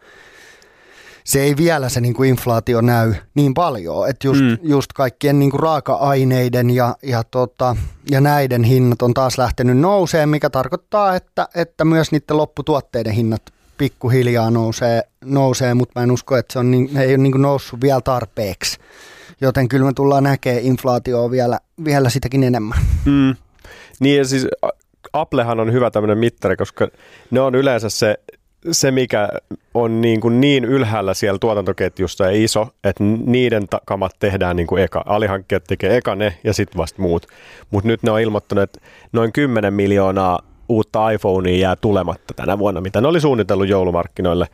se 1.24 1.42
ei 1.42 1.56
vielä 1.56 1.88
se 1.88 2.00
niin 2.00 2.14
kuin 2.14 2.30
inflaatio 2.30 2.80
näy 2.80 3.14
niin 3.34 3.54
paljon, 3.54 4.08
että 4.08 4.26
just, 4.26 4.40
mm. 4.40 4.58
just 4.62 4.92
kaikkien 4.92 5.38
niin 5.38 5.50
kuin 5.50 5.60
raaka-aineiden 5.60 6.70
ja, 6.70 6.96
ja, 7.02 7.24
tota, 7.30 7.76
ja 8.10 8.20
näiden 8.20 8.64
hinnat 8.64 9.02
on 9.02 9.14
taas 9.14 9.38
lähtenyt 9.38 9.78
nousee, 9.78 10.26
mikä 10.26 10.50
tarkoittaa, 10.50 11.16
että, 11.16 11.48
että 11.54 11.84
myös 11.84 12.12
niiden 12.12 12.36
lopputuotteiden 12.36 13.12
hinnat 13.12 13.42
pikkuhiljaa 13.78 14.50
nousee, 14.50 15.02
nousee 15.24 15.74
mutta 15.74 16.00
mä 16.00 16.04
en 16.04 16.10
usko, 16.10 16.36
että 16.36 16.52
se 16.52 16.58
on 16.58 16.70
niin, 16.70 16.96
ei 16.96 17.08
ole 17.08 17.16
niin 17.16 17.32
kuin 17.32 17.42
noussut 17.42 17.80
vielä 17.80 18.00
tarpeeksi 18.00 18.78
joten 19.40 19.68
kyllä 19.68 19.86
me 19.86 19.92
tullaan 19.92 20.24
näkemään 20.24 20.62
inflaatioa 20.62 21.30
vielä, 21.30 21.58
vielä 21.84 22.10
sitäkin 22.10 22.44
enemmän. 22.44 22.78
Mm. 23.04 23.34
Niin 24.00 24.18
ja 24.18 24.24
siis 24.24 24.46
Applehan 25.12 25.60
on 25.60 25.72
hyvä 25.72 25.90
tämmöinen 25.90 26.18
mittari, 26.18 26.56
koska 26.56 26.88
ne 27.30 27.40
on 27.40 27.54
yleensä 27.54 27.88
se, 27.88 28.16
se 28.72 28.90
mikä 28.90 29.28
on 29.74 30.00
niin, 30.00 30.20
kuin 30.20 30.40
niin 30.40 30.64
ylhäällä 30.64 31.14
siellä 31.14 31.38
tuotantoketjussa 31.38 32.24
ja 32.24 32.44
iso, 32.44 32.68
että 32.84 33.04
niiden 33.04 33.66
kamat 33.84 34.12
tehdään 34.18 34.56
niin 34.56 34.66
kuin 34.66 34.82
eka. 34.82 35.02
Alihankkijat 35.06 35.64
tekee 35.64 35.96
eka 35.96 36.14
ne 36.14 36.38
ja 36.44 36.52
sitten 36.52 36.78
vasta 36.78 37.02
muut. 37.02 37.26
Mutta 37.70 37.88
nyt 37.88 38.02
ne 38.02 38.10
on 38.10 38.20
ilmoittanut, 38.20 38.62
että 38.62 38.80
noin 39.12 39.32
10 39.32 39.74
miljoonaa 39.74 40.40
uutta 40.68 41.10
iPhonea 41.10 41.56
jää 41.56 41.76
tulematta 41.76 42.34
tänä 42.34 42.58
vuonna, 42.58 42.80
mitä 42.80 43.00
ne 43.00 43.08
oli 43.08 43.20
suunnitellut 43.20 43.68
joulumarkkinoille. 43.68 44.46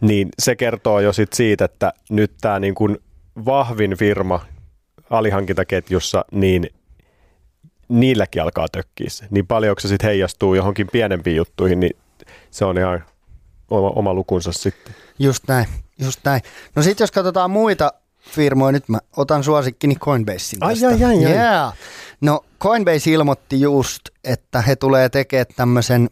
Niin 0.00 0.28
se 0.38 0.56
kertoo 0.56 1.00
jo 1.00 1.12
sit 1.12 1.32
siitä, 1.32 1.64
että 1.64 1.92
nyt 2.10 2.32
tämä 2.40 2.60
niin 2.60 2.74
kuin 2.74 2.98
vahvin 3.44 3.96
firma 3.96 4.40
alihankintaketjussa, 5.10 6.24
niin 6.30 6.70
niilläkin 7.88 8.42
alkaa 8.42 8.66
tökkiä 8.72 9.10
se. 9.10 9.26
Niin 9.30 9.46
paljon, 9.46 9.76
se 9.78 9.88
sitten 9.88 10.08
heijastuu 10.08 10.54
johonkin 10.54 10.88
pienempiin 10.92 11.36
juttuihin, 11.36 11.80
niin 11.80 11.96
se 12.50 12.64
on 12.64 12.78
ihan 12.78 13.04
oma, 13.70 13.90
oma 13.90 14.14
lukunsa 14.14 14.52
sitten. 14.52 14.94
Just 15.18 15.44
näin, 15.48 15.66
just 15.98 16.20
näin. 16.24 16.40
No 16.74 16.82
sitten 16.82 17.04
jos 17.04 17.10
katsotaan 17.10 17.50
muita 17.50 17.92
firmoja, 18.30 18.72
nyt 18.72 18.88
mä 18.88 18.98
otan 19.16 19.44
suosikkini 19.44 19.96
Coinbasein 19.96 20.60
tästä. 20.60 20.88
Ai, 20.88 20.94
ai, 20.94 21.04
ai, 21.04 21.26
ai. 21.26 21.32
Yeah. 21.32 21.74
No 22.20 22.44
Coinbase 22.60 23.10
ilmoitti 23.10 23.60
just, 23.60 24.02
että 24.24 24.62
he 24.62 24.76
tulee 24.76 25.08
tekemään 25.08 25.46
tämmöisen 25.56 26.10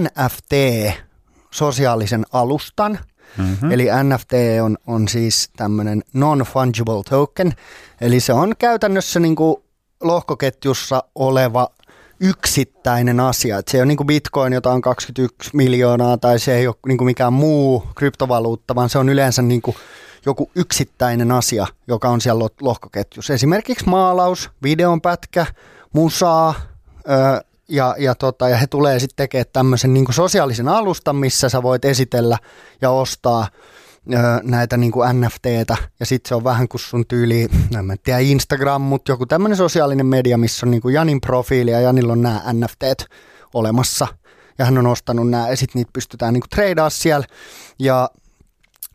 NFT-sosiaalisen 0.00 2.24
alustan– 2.32 2.98
Mm-hmm. 3.38 3.70
Eli 3.70 3.86
NFT 4.04 4.32
on, 4.62 4.78
on 4.86 5.08
siis 5.08 5.50
tämmöinen 5.56 6.02
non-fungible 6.12 7.02
token, 7.10 7.52
eli 8.00 8.20
se 8.20 8.32
on 8.32 8.54
käytännössä 8.58 9.20
niin 9.20 9.36
kuin 9.36 9.56
lohkoketjussa 10.00 11.04
oleva 11.14 11.68
yksittäinen 12.22 13.20
asia. 13.20 13.58
Et 13.58 13.68
se 13.68 13.76
ei 13.76 13.80
ole 13.80 13.86
niin 13.86 13.96
kuin 13.96 14.06
bitcoin, 14.06 14.52
jota 14.52 14.72
on 14.72 14.82
21 14.82 15.50
miljoonaa, 15.52 16.16
tai 16.16 16.38
se 16.38 16.56
ei 16.56 16.66
ole 16.66 16.76
niin 16.86 16.98
kuin 16.98 17.06
mikään 17.06 17.32
muu 17.32 17.84
kryptovaluutta, 17.94 18.74
vaan 18.74 18.88
se 18.88 18.98
on 18.98 19.08
yleensä 19.08 19.42
niin 19.42 19.62
kuin 19.62 19.76
joku 20.26 20.50
yksittäinen 20.54 21.32
asia, 21.32 21.66
joka 21.86 22.08
on 22.08 22.20
siellä 22.20 22.48
lohkoketjussa. 22.60 23.34
Esimerkiksi 23.34 23.88
maalaus, 23.88 24.50
videonpätkä, 24.62 25.46
musaa, 25.92 26.54
ja, 27.68 27.94
ja, 27.98 28.14
tota, 28.14 28.48
ja 28.48 28.56
he 28.56 28.66
tulee 28.66 28.98
sitten 28.98 29.16
tekemään 29.16 29.46
tämmöisen 29.52 29.94
niin 29.94 30.12
sosiaalisen 30.12 30.68
alustan, 30.68 31.16
missä 31.16 31.48
sä 31.48 31.62
voit 31.62 31.84
esitellä 31.84 32.38
ja 32.80 32.90
ostaa 32.90 33.48
näitä 34.42 34.76
niin 34.76 34.92
kuin 34.92 35.20
NFTtä. 35.20 35.76
Ja 36.00 36.06
sitten 36.06 36.28
se 36.28 36.34
on 36.34 36.44
vähän 36.44 36.68
kuin 36.68 36.80
sun 36.80 37.06
tyyli, 37.06 37.48
en 37.78 37.84
mä 37.84 37.94
tiedä, 38.02 38.18
Instagram, 38.18 38.82
mutta 38.82 39.12
joku 39.12 39.26
tämmöinen 39.26 39.56
sosiaalinen 39.56 40.06
media, 40.06 40.38
missä 40.38 40.66
on 40.66 40.70
niin 40.70 40.82
kuin 40.82 40.94
Janin 40.94 41.20
profiili 41.20 41.70
ja 41.70 41.80
Janilla 41.80 42.12
on 42.12 42.22
nämä 42.22 42.42
NFTt 42.52 43.12
olemassa. 43.54 44.06
Ja 44.58 44.64
hän 44.64 44.78
on 44.78 44.86
ostanut 44.86 45.30
nämä 45.30 45.48
ja 45.48 45.56
sitten 45.56 45.80
niitä 45.80 45.90
pystytään 45.92 46.34
niin 46.34 46.42
treidaa 46.50 46.90
siellä. 46.90 47.26
Ja 47.78 48.10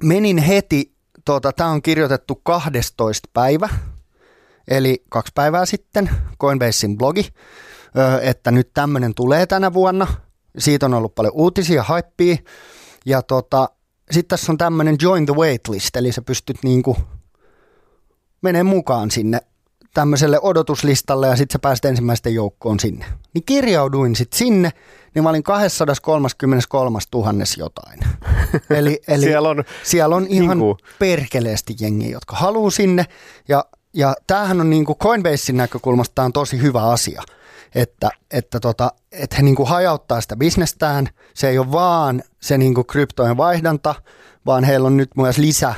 menin 0.04 0.38
heti, 0.38 0.94
tota, 1.26 1.54
tämä 1.54 1.70
on 1.70 1.82
kirjoitettu 1.82 2.36
12. 2.36 3.30
päivä, 3.34 3.70
eli 4.68 5.04
kaksi 5.10 5.32
päivää 5.36 5.66
sitten, 5.66 6.10
Coinbasein 6.40 6.98
blogi 6.98 7.30
että 8.22 8.52
nyt 8.52 8.74
tämmöinen 8.74 9.14
tulee 9.14 9.46
tänä 9.46 9.74
vuonna. 9.74 10.08
Siitä 10.58 10.86
on 10.86 10.94
ollut 10.94 11.16
paljon 11.16 11.34
uutisia, 11.36 11.86
hypeä. 11.96 12.38
Ja 13.06 13.22
tota, 13.22 13.70
sitten 14.12 14.30
tässä 14.38 14.52
on 14.52 14.58
tämmöinen 14.58 14.98
join 15.02 15.26
the 15.26 15.36
waitlist, 15.36 15.96
eli 15.96 16.12
sä 16.12 16.22
pystyt 16.22 16.58
niinku 16.64 16.98
menee 18.42 18.64
mukaan 18.64 19.12
sinne 19.12 19.40
tämmöiselle 19.94 20.40
odotuslistalle 20.42 21.28
ja 21.28 21.36
sitten 21.36 21.54
sä 21.54 21.60
pääset 21.60 21.86
ensimmäisten 21.86 22.34
joukkoon 22.34 22.80
sinne. 22.80 23.06
Niin 23.34 23.44
kirjauduin 23.44 24.16
sitten 24.16 24.38
sinne, 24.38 24.70
niin 25.16 25.24
mä 25.24 25.30
olin 25.30 25.44
233 25.44 27.00
000 27.14 27.34
jotain. 27.58 28.00
Eli, 28.78 29.02
eli 29.08 29.22
siellä, 29.22 29.50
on, 29.50 29.64
siellä 29.84 30.16
on 30.16 30.28
ihan 30.30 30.58
niinku. 30.58 30.78
perkeleesti 31.00 31.76
jengi, 31.80 32.12
jotka 32.12 32.36
haluaa 32.36 32.72
sinne. 32.72 33.06
Ja, 33.48 33.66
ja 33.94 34.16
tämähän 34.28 34.62
on 34.62 34.70
niinku 34.70 34.96
Coinbasein 34.96 35.58
näkökulmasta 35.58 36.24
on 36.24 36.34
tosi 36.34 36.62
hyvä 36.62 36.84
asia– 36.84 37.24
että, 37.78 38.10
että, 38.32 38.60
tota, 38.60 38.92
että 39.12 39.36
he 39.36 39.44
niin 39.44 39.56
kuin 39.56 39.70
hajauttaa 39.70 40.22
sitä 40.22 40.36
bisnestään. 40.36 41.08
Se 41.34 41.50
ei 41.50 41.58
ole 41.58 41.72
vaan 41.72 42.24
se 42.42 42.58
niin 42.58 42.74
kuin 42.74 42.88
kryptojen 42.88 43.38
vaihdanta, 43.38 43.96
vaan 44.46 44.64
heillä 44.64 44.88
on 44.88 44.98
nyt 44.98 45.10
myös 45.18 45.38
lisä 45.38 45.76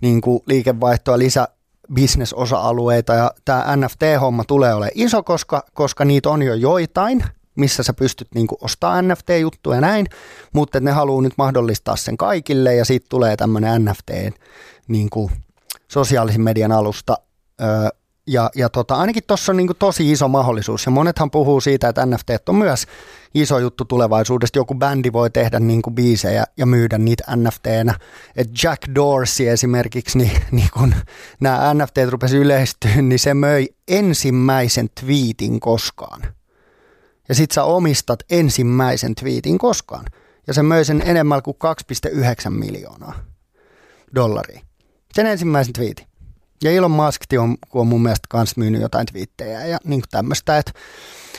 niin 0.00 0.20
kuin 0.20 0.40
liikevaihtoa, 0.46 1.18
lisä 1.18 1.48
bisnesosa-alueita 1.94 3.14
ja 3.14 3.30
tämä 3.44 3.76
NFT-homma 3.76 4.44
tulee 4.44 4.74
olemaan 4.74 4.92
iso, 4.94 5.22
koska, 5.22 5.64
koska 5.74 6.04
niitä 6.04 6.30
on 6.30 6.42
jo 6.42 6.54
joitain 6.54 7.24
missä 7.54 7.82
sä 7.82 7.92
pystyt 7.92 8.28
niin 8.34 8.46
ostaa 8.60 9.02
NFT-juttuja 9.02 9.76
ja 9.76 9.80
näin, 9.80 10.06
mutta 10.52 10.80
ne 10.80 10.90
haluaa 10.90 11.22
nyt 11.22 11.32
mahdollistaa 11.38 11.96
sen 11.96 12.16
kaikille 12.16 12.74
ja 12.74 12.84
siitä 12.84 13.06
tulee 13.08 13.36
tämmöinen 13.36 13.84
NFT 13.84 14.10
niin 14.88 15.08
sosiaalisen 15.88 16.40
median 16.40 16.72
alusta, 16.72 17.18
öö, 17.60 17.88
ja, 18.26 18.50
ja 18.54 18.68
tota, 18.68 18.94
ainakin 18.94 19.22
tuossa 19.26 19.52
on 19.52 19.56
niin 19.56 19.68
tosi 19.78 20.12
iso 20.12 20.28
mahdollisuus. 20.28 20.86
Ja 20.86 20.92
monethan 20.92 21.30
puhuu 21.30 21.60
siitä, 21.60 21.88
että 21.88 22.06
NFT 22.06 22.48
on 22.48 22.56
myös 22.56 22.86
iso 23.34 23.58
juttu 23.58 23.84
tulevaisuudesta. 23.84 24.58
Joku 24.58 24.74
bändi 24.74 25.12
voi 25.12 25.30
tehdä 25.30 25.60
niin 25.60 25.82
kuin 25.82 25.94
biisejä 25.94 26.44
ja 26.56 26.66
myydä 26.66 26.98
niitä 26.98 27.36
NFTnä. 27.36 27.94
Et 28.36 28.50
Jack 28.62 28.82
Dorsey 28.94 29.48
esimerkiksi, 29.48 30.18
niin, 30.18 30.42
niin 30.50 30.68
kun 30.72 30.94
nämä 31.40 31.74
NFT 31.74 31.96
rupesi 32.08 32.36
yleistyä, 32.36 33.02
niin 33.02 33.18
se 33.18 33.34
möi 33.34 33.66
ensimmäisen 33.88 34.88
twiitin 35.00 35.60
koskaan. 35.60 36.22
Ja 37.28 37.34
sit 37.34 37.50
sä 37.50 37.64
omistat 37.64 38.18
ensimmäisen 38.30 39.14
twiitin 39.14 39.58
koskaan. 39.58 40.04
Ja 40.46 40.54
se 40.54 40.62
möi 40.62 40.84
sen 40.84 41.02
enemmän 41.06 41.42
kuin 41.42 41.56
2,9 42.46 42.50
miljoonaa 42.50 43.14
dollaria. 44.14 44.60
Sen 45.14 45.26
ensimmäisen 45.26 45.72
twiitin. 45.72 46.06
Ja 46.64 46.70
Elon 46.70 46.90
Musk 46.90 47.22
on, 47.38 47.56
on 47.74 47.86
mun 47.86 48.02
mielestä 48.02 48.36
myös 48.36 48.56
myynyt 48.56 48.80
jotain 48.82 49.06
twiittejä 49.06 49.66
ja 49.66 49.78
niin 49.84 50.02
tämmöistä, 50.10 50.58
että 50.58 50.72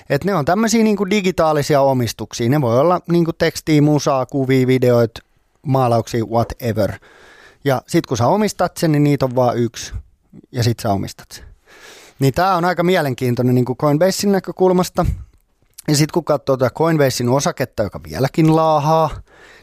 et 0.10 0.24
ne 0.24 0.36
on 0.36 0.46
tämmöisiä 0.46 0.84
niin 0.84 0.98
digitaalisia 1.10 1.82
omistuksia. 1.82 2.50
Ne 2.50 2.62
voi 2.62 2.80
olla 2.80 3.02
niin 3.10 3.26
tekstiä, 3.38 3.82
musaa, 3.82 4.26
kuvia, 4.26 4.68
videoita, 4.68 5.22
maalauksia, 5.62 6.26
whatever. 6.26 6.92
Ja 7.64 7.82
sitten 7.88 8.08
kun 8.08 8.18
sä 8.18 8.28
omistat 8.28 8.78
sen, 8.78 8.92
niin 8.92 9.04
niitä 9.04 9.26
on 9.26 9.36
vaan 9.36 9.58
yksi. 9.58 9.94
Ja 10.52 10.64
sitten 10.64 10.84
sä 10.84 10.92
omistat 10.92 11.32
sen. 11.32 11.46
Niin 12.20 12.34
tämä 12.34 12.56
on 12.56 12.66
aika 12.66 12.84
mielenkiintoinen 12.84 13.56
niin 13.56 13.66
Coinbasein 13.66 14.32
näkökulmasta. 14.32 15.06
Ja 15.88 15.96
sitten 15.96 16.14
kun 16.14 16.26
katsoo 16.26 16.58
tätä 16.58 16.76
Coinbasein 16.76 17.30
osaketta, 17.30 17.84
joka 17.84 18.00
vieläkin 18.10 18.56
laahaa, 18.56 19.10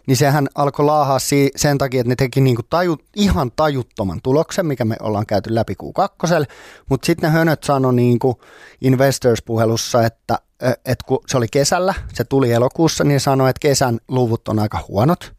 niin 0.06 0.16
sehän 0.16 0.48
alkoi 0.54 0.84
laahaa 0.84 1.18
sen 1.56 1.78
takia, 1.78 2.00
että 2.00 2.08
ne 2.08 2.16
teki 2.16 2.40
niinku 2.40 2.62
taju, 2.70 2.96
ihan 3.16 3.50
tajuttoman 3.56 4.20
tuloksen, 4.22 4.66
mikä 4.66 4.84
me 4.84 4.96
ollaan 5.00 5.26
käyty 5.26 5.54
läpi 5.54 5.74
Q2, 5.82 6.46
mutta 6.90 7.06
sitten 7.06 7.30
ne 7.30 7.38
hönöt 7.38 7.64
sanoi 7.64 7.94
niinku 7.94 8.40
Investors-puhelussa, 8.80 10.06
että, 10.06 10.38
että 10.60 11.04
kun 11.06 11.18
se 11.26 11.36
oli 11.36 11.46
kesällä, 11.52 11.94
se 12.14 12.24
tuli 12.24 12.52
elokuussa, 12.52 13.04
niin 13.04 13.20
sanoi, 13.20 13.50
että 13.50 13.60
kesän 13.60 13.98
luvut 14.08 14.48
on 14.48 14.58
aika 14.58 14.84
huonot. 14.88 15.32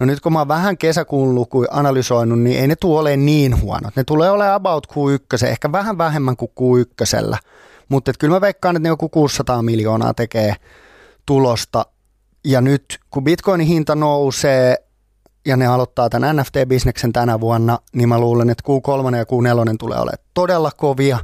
No 0.00 0.06
nyt 0.06 0.20
kun 0.20 0.32
mä 0.32 0.38
oon 0.38 0.48
vähän 0.48 0.78
kesäkuun 0.78 1.34
lukuja 1.34 1.68
analysoinut, 1.70 2.38
niin 2.38 2.60
ei 2.60 2.68
ne 2.68 2.76
tule 2.76 3.00
ole 3.00 3.16
niin 3.16 3.60
huonot. 3.60 3.96
Ne 3.96 4.04
tulee 4.04 4.30
olemaan 4.30 4.54
about 4.54 4.86
Q1, 4.86 5.46
ehkä 5.46 5.72
vähän 5.72 5.98
vähemmän 5.98 6.36
kuin 6.36 6.50
Q1, 6.60 7.36
mutta 7.90 8.12
kyllä 8.18 8.34
mä 8.34 8.40
veikkaan, 8.40 8.76
että 8.76 8.82
ne 8.82 8.88
joku 8.88 9.08
600 9.08 9.62
miljoonaa 9.62 10.14
tekee 10.14 10.54
tulosta 11.26 11.86
ja 12.44 12.60
nyt 12.60 12.98
kun 13.10 13.24
bitcoinin 13.24 13.66
hinta 13.66 13.94
nousee 13.94 14.76
ja 15.46 15.56
ne 15.56 15.66
aloittaa 15.66 16.08
tämän 16.08 16.36
NFT-bisneksen 16.36 17.12
tänä 17.12 17.40
vuonna, 17.40 17.78
niin 17.94 18.08
mä 18.08 18.18
luulen, 18.18 18.50
että 18.50 18.64
Q3 18.68 19.16
ja 19.16 19.22
Q4 19.24 19.76
tulee 19.78 19.98
olemaan 19.98 20.24
todella 20.34 20.70
kovia, 20.76 21.18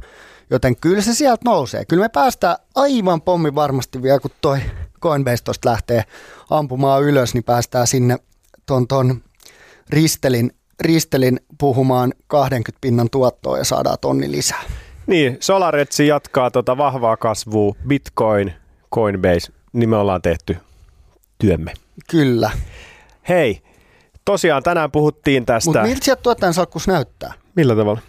joten 0.49 0.75
kyllä 0.75 1.01
se 1.01 1.13
sieltä 1.13 1.41
nousee. 1.45 1.85
Kyllä 1.85 2.03
me 2.03 2.09
päästään 2.09 2.57
aivan 2.75 3.21
pommi 3.21 3.55
varmasti 3.55 4.01
vielä, 4.01 4.19
kun 4.19 4.31
toi 4.41 4.59
Coinbase 5.01 5.43
lähtee 5.65 6.03
ampumaan 6.49 7.03
ylös, 7.03 7.33
niin 7.33 7.43
päästään 7.43 7.87
sinne 7.87 8.17
ton, 8.65 8.87
ton 8.87 9.21
ristelin, 9.89 10.51
ristelin 10.79 11.39
puhumaan 11.57 12.13
20 12.27 12.81
pinnan 12.81 13.09
tuottoa 13.09 13.57
ja 13.57 13.63
saadaan 13.63 13.97
tonni 14.01 14.31
lisää. 14.31 14.63
Niin, 15.07 15.37
Solaretsi 15.39 16.07
jatkaa 16.07 16.51
tuota 16.51 16.77
vahvaa 16.77 17.17
kasvua, 17.17 17.75
Bitcoin, 17.87 18.53
Coinbase, 18.93 19.51
niin 19.73 19.89
me 19.89 19.95
ollaan 19.95 20.21
tehty 20.21 20.57
työmme. 21.39 21.73
Kyllä. 22.09 22.51
Hei, 23.29 23.61
tosiaan 24.25 24.63
tänään 24.63 24.91
puhuttiin 24.91 25.45
tästä. 25.45 25.67
Mutta 25.67 25.83
miltä 25.83 26.05
sieltä 26.05 26.21
tuottajan 26.21 26.53
salkkus 26.53 26.87
näyttää? 26.87 27.33
Millä 27.55 27.75
tavalla? 27.75 28.01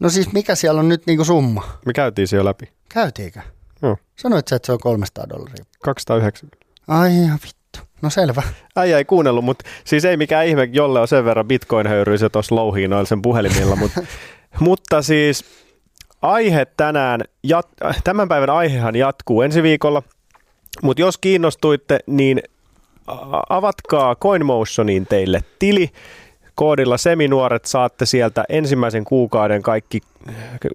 No 0.00 0.08
siis 0.08 0.32
mikä 0.32 0.54
siellä 0.54 0.80
on 0.80 0.88
nyt 0.88 1.06
niinku 1.06 1.24
summa? 1.24 1.78
Me 1.86 1.92
käytiin 1.92 2.28
se 2.28 2.36
jo 2.36 2.44
läpi. 2.44 2.72
Käytiinkö? 2.88 3.40
No. 3.82 3.96
Sanoit 4.16 4.48
sä, 4.48 4.56
että 4.56 4.66
se 4.66 4.72
on 4.72 4.78
300 4.78 5.28
dollaria. 5.28 5.64
290. 5.82 6.66
Ai 6.88 7.10
vittu. 7.32 7.88
No 8.02 8.10
selvä. 8.10 8.42
Äijä 8.76 8.98
ei 8.98 9.04
kuunnellut, 9.04 9.44
mutta 9.44 9.64
siis 9.84 10.04
ei 10.04 10.16
mikään 10.16 10.46
ihme, 10.46 10.68
jolle 10.72 11.00
on 11.00 11.08
sen 11.08 11.24
verran 11.24 11.46
bitcoin 11.46 11.86
se 12.16 12.28
tuossa 12.28 12.54
louhii 12.54 12.88
noilla 12.88 13.06
sen 13.06 13.22
puhelimilla, 13.22 13.76
mutta, 13.76 14.00
mutta 14.60 15.02
siis 15.02 15.44
aihe 16.22 16.66
tänään, 16.76 17.20
jat, 17.42 17.68
tämän 18.04 18.28
päivän 18.28 18.50
aihehan 18.50 18.96
jatkuu 18.96 19.42
ensi 19.42 19.62
viikolla, 19.62 20.02
mutta 20.82 21.00
jos 21.00 21.18
kiinnostuitte, 21.18 22.00
niin 22.06 22.42
avatkaa 23.48 24.14
CoinMotioniin 24.14 25.06
teille 25.06 25.44
tili. 25.58 25.90
Koodilla 26.54 26.98
seminuoret 26.98 27.64
saatte 27.64 28.06
sieltä 28.06 28.44
ensimmäisen 28.48 29.04
kuukauden 29.04 29.62
kaikki 29.62 30.00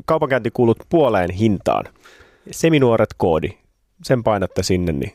kaupankäyntikulut 0.06 0.78
puoleen 0.90 1.30
hintaan. 1.30 1.86
Seminuoret 2.52 3.10
koodi, 3.18 3.50
sen 4.04 4.24
painatte 4.24 4.64
sinne, 4.64 4.92
niin 4.92 5.14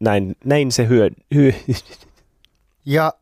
näin, 0.00 0.36
näin 0.44 0.72
se 0.72 0.88
hyö, 0.88 1.10
hyö. 1.34 1.52
Ja, 2.84 3.12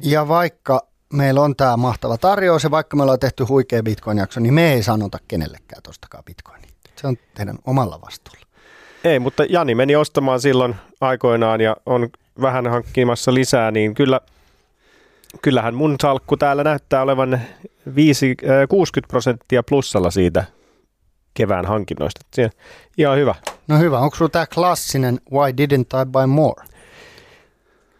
ja 0.00 0.28
vaikka 0.28 0.86
meillä 1.12 1.40
on 1.40 1.56
tämä 1.56 1.76
mahtava 1.76 2.18
tarjous 2.18 2.64
ja 2.64 2.70
vaikka 2.70 2.96
me 2.96 3.02
ollaan 3.02 3.18
tehty 3.18 3.44
huikea 3.44 3.82
Bitcoin-jakso, 3.82 4.40
niin 4.40 4.54
me 4.54 4.72
ei 4.72 4.82
sanota 4.82 5.18
kenellekään 5.28 5.82
tostakaan 5.82 6.24
Bitcoinia. 6.24 6.70
Se 6.96 7.06
on 7.06 7.16
teidän 7.34 7.58
omalla 7.64 8.00
vastuulla. 8.06 8.46
Ei, 9.04 9.18
mutta 9.18 9.44
Jani 9.44 9.74
meni 9.74 9.96
ostamaan 9.96 10.40
silloin 10.40 10.74
aikoinaan 11.00 11.60
ja 11.60 11.76
on 11.86 12.08
vähän 12.40 12.66
hankkimassa 12.66 13.34
lisää, 13.34 13.70
niin 13.70 13.94
kyllä, 13.94 14.20
kyllähän 15.42 15.74
mun 15.74 15.96
salkku 16.02 16.36
täällä 16.36 16.64
näyttää 16.64 17.02
olevan 17.02 17.40
5, 17.94 18.36
60 18.68 19.10
prosenttia 19.10 19.62
plussalla 19.62 20.10
siitä 20.10 20.44
kevään 21.34 21.66
hankinnoista. 21.66 22.26
Siinä, 22.34 22.50
ihan 22.98 23.16
hyvä. 23.16 23.34
No 23.68 23.78
hyvä. 23.78 23.98
Onko 23.98 24.16
sulla 24.16 24.28
tämä 24.28 24.46
klassinen 24.46 25.20
Why 25.32 25.52
didn't 25.52 26.02
I 26.02 26.06
buy 26.06 26.26
more? 26.26 26.64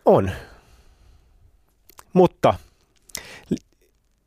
On. 0.04 0.30
Mutta 2.12 2.54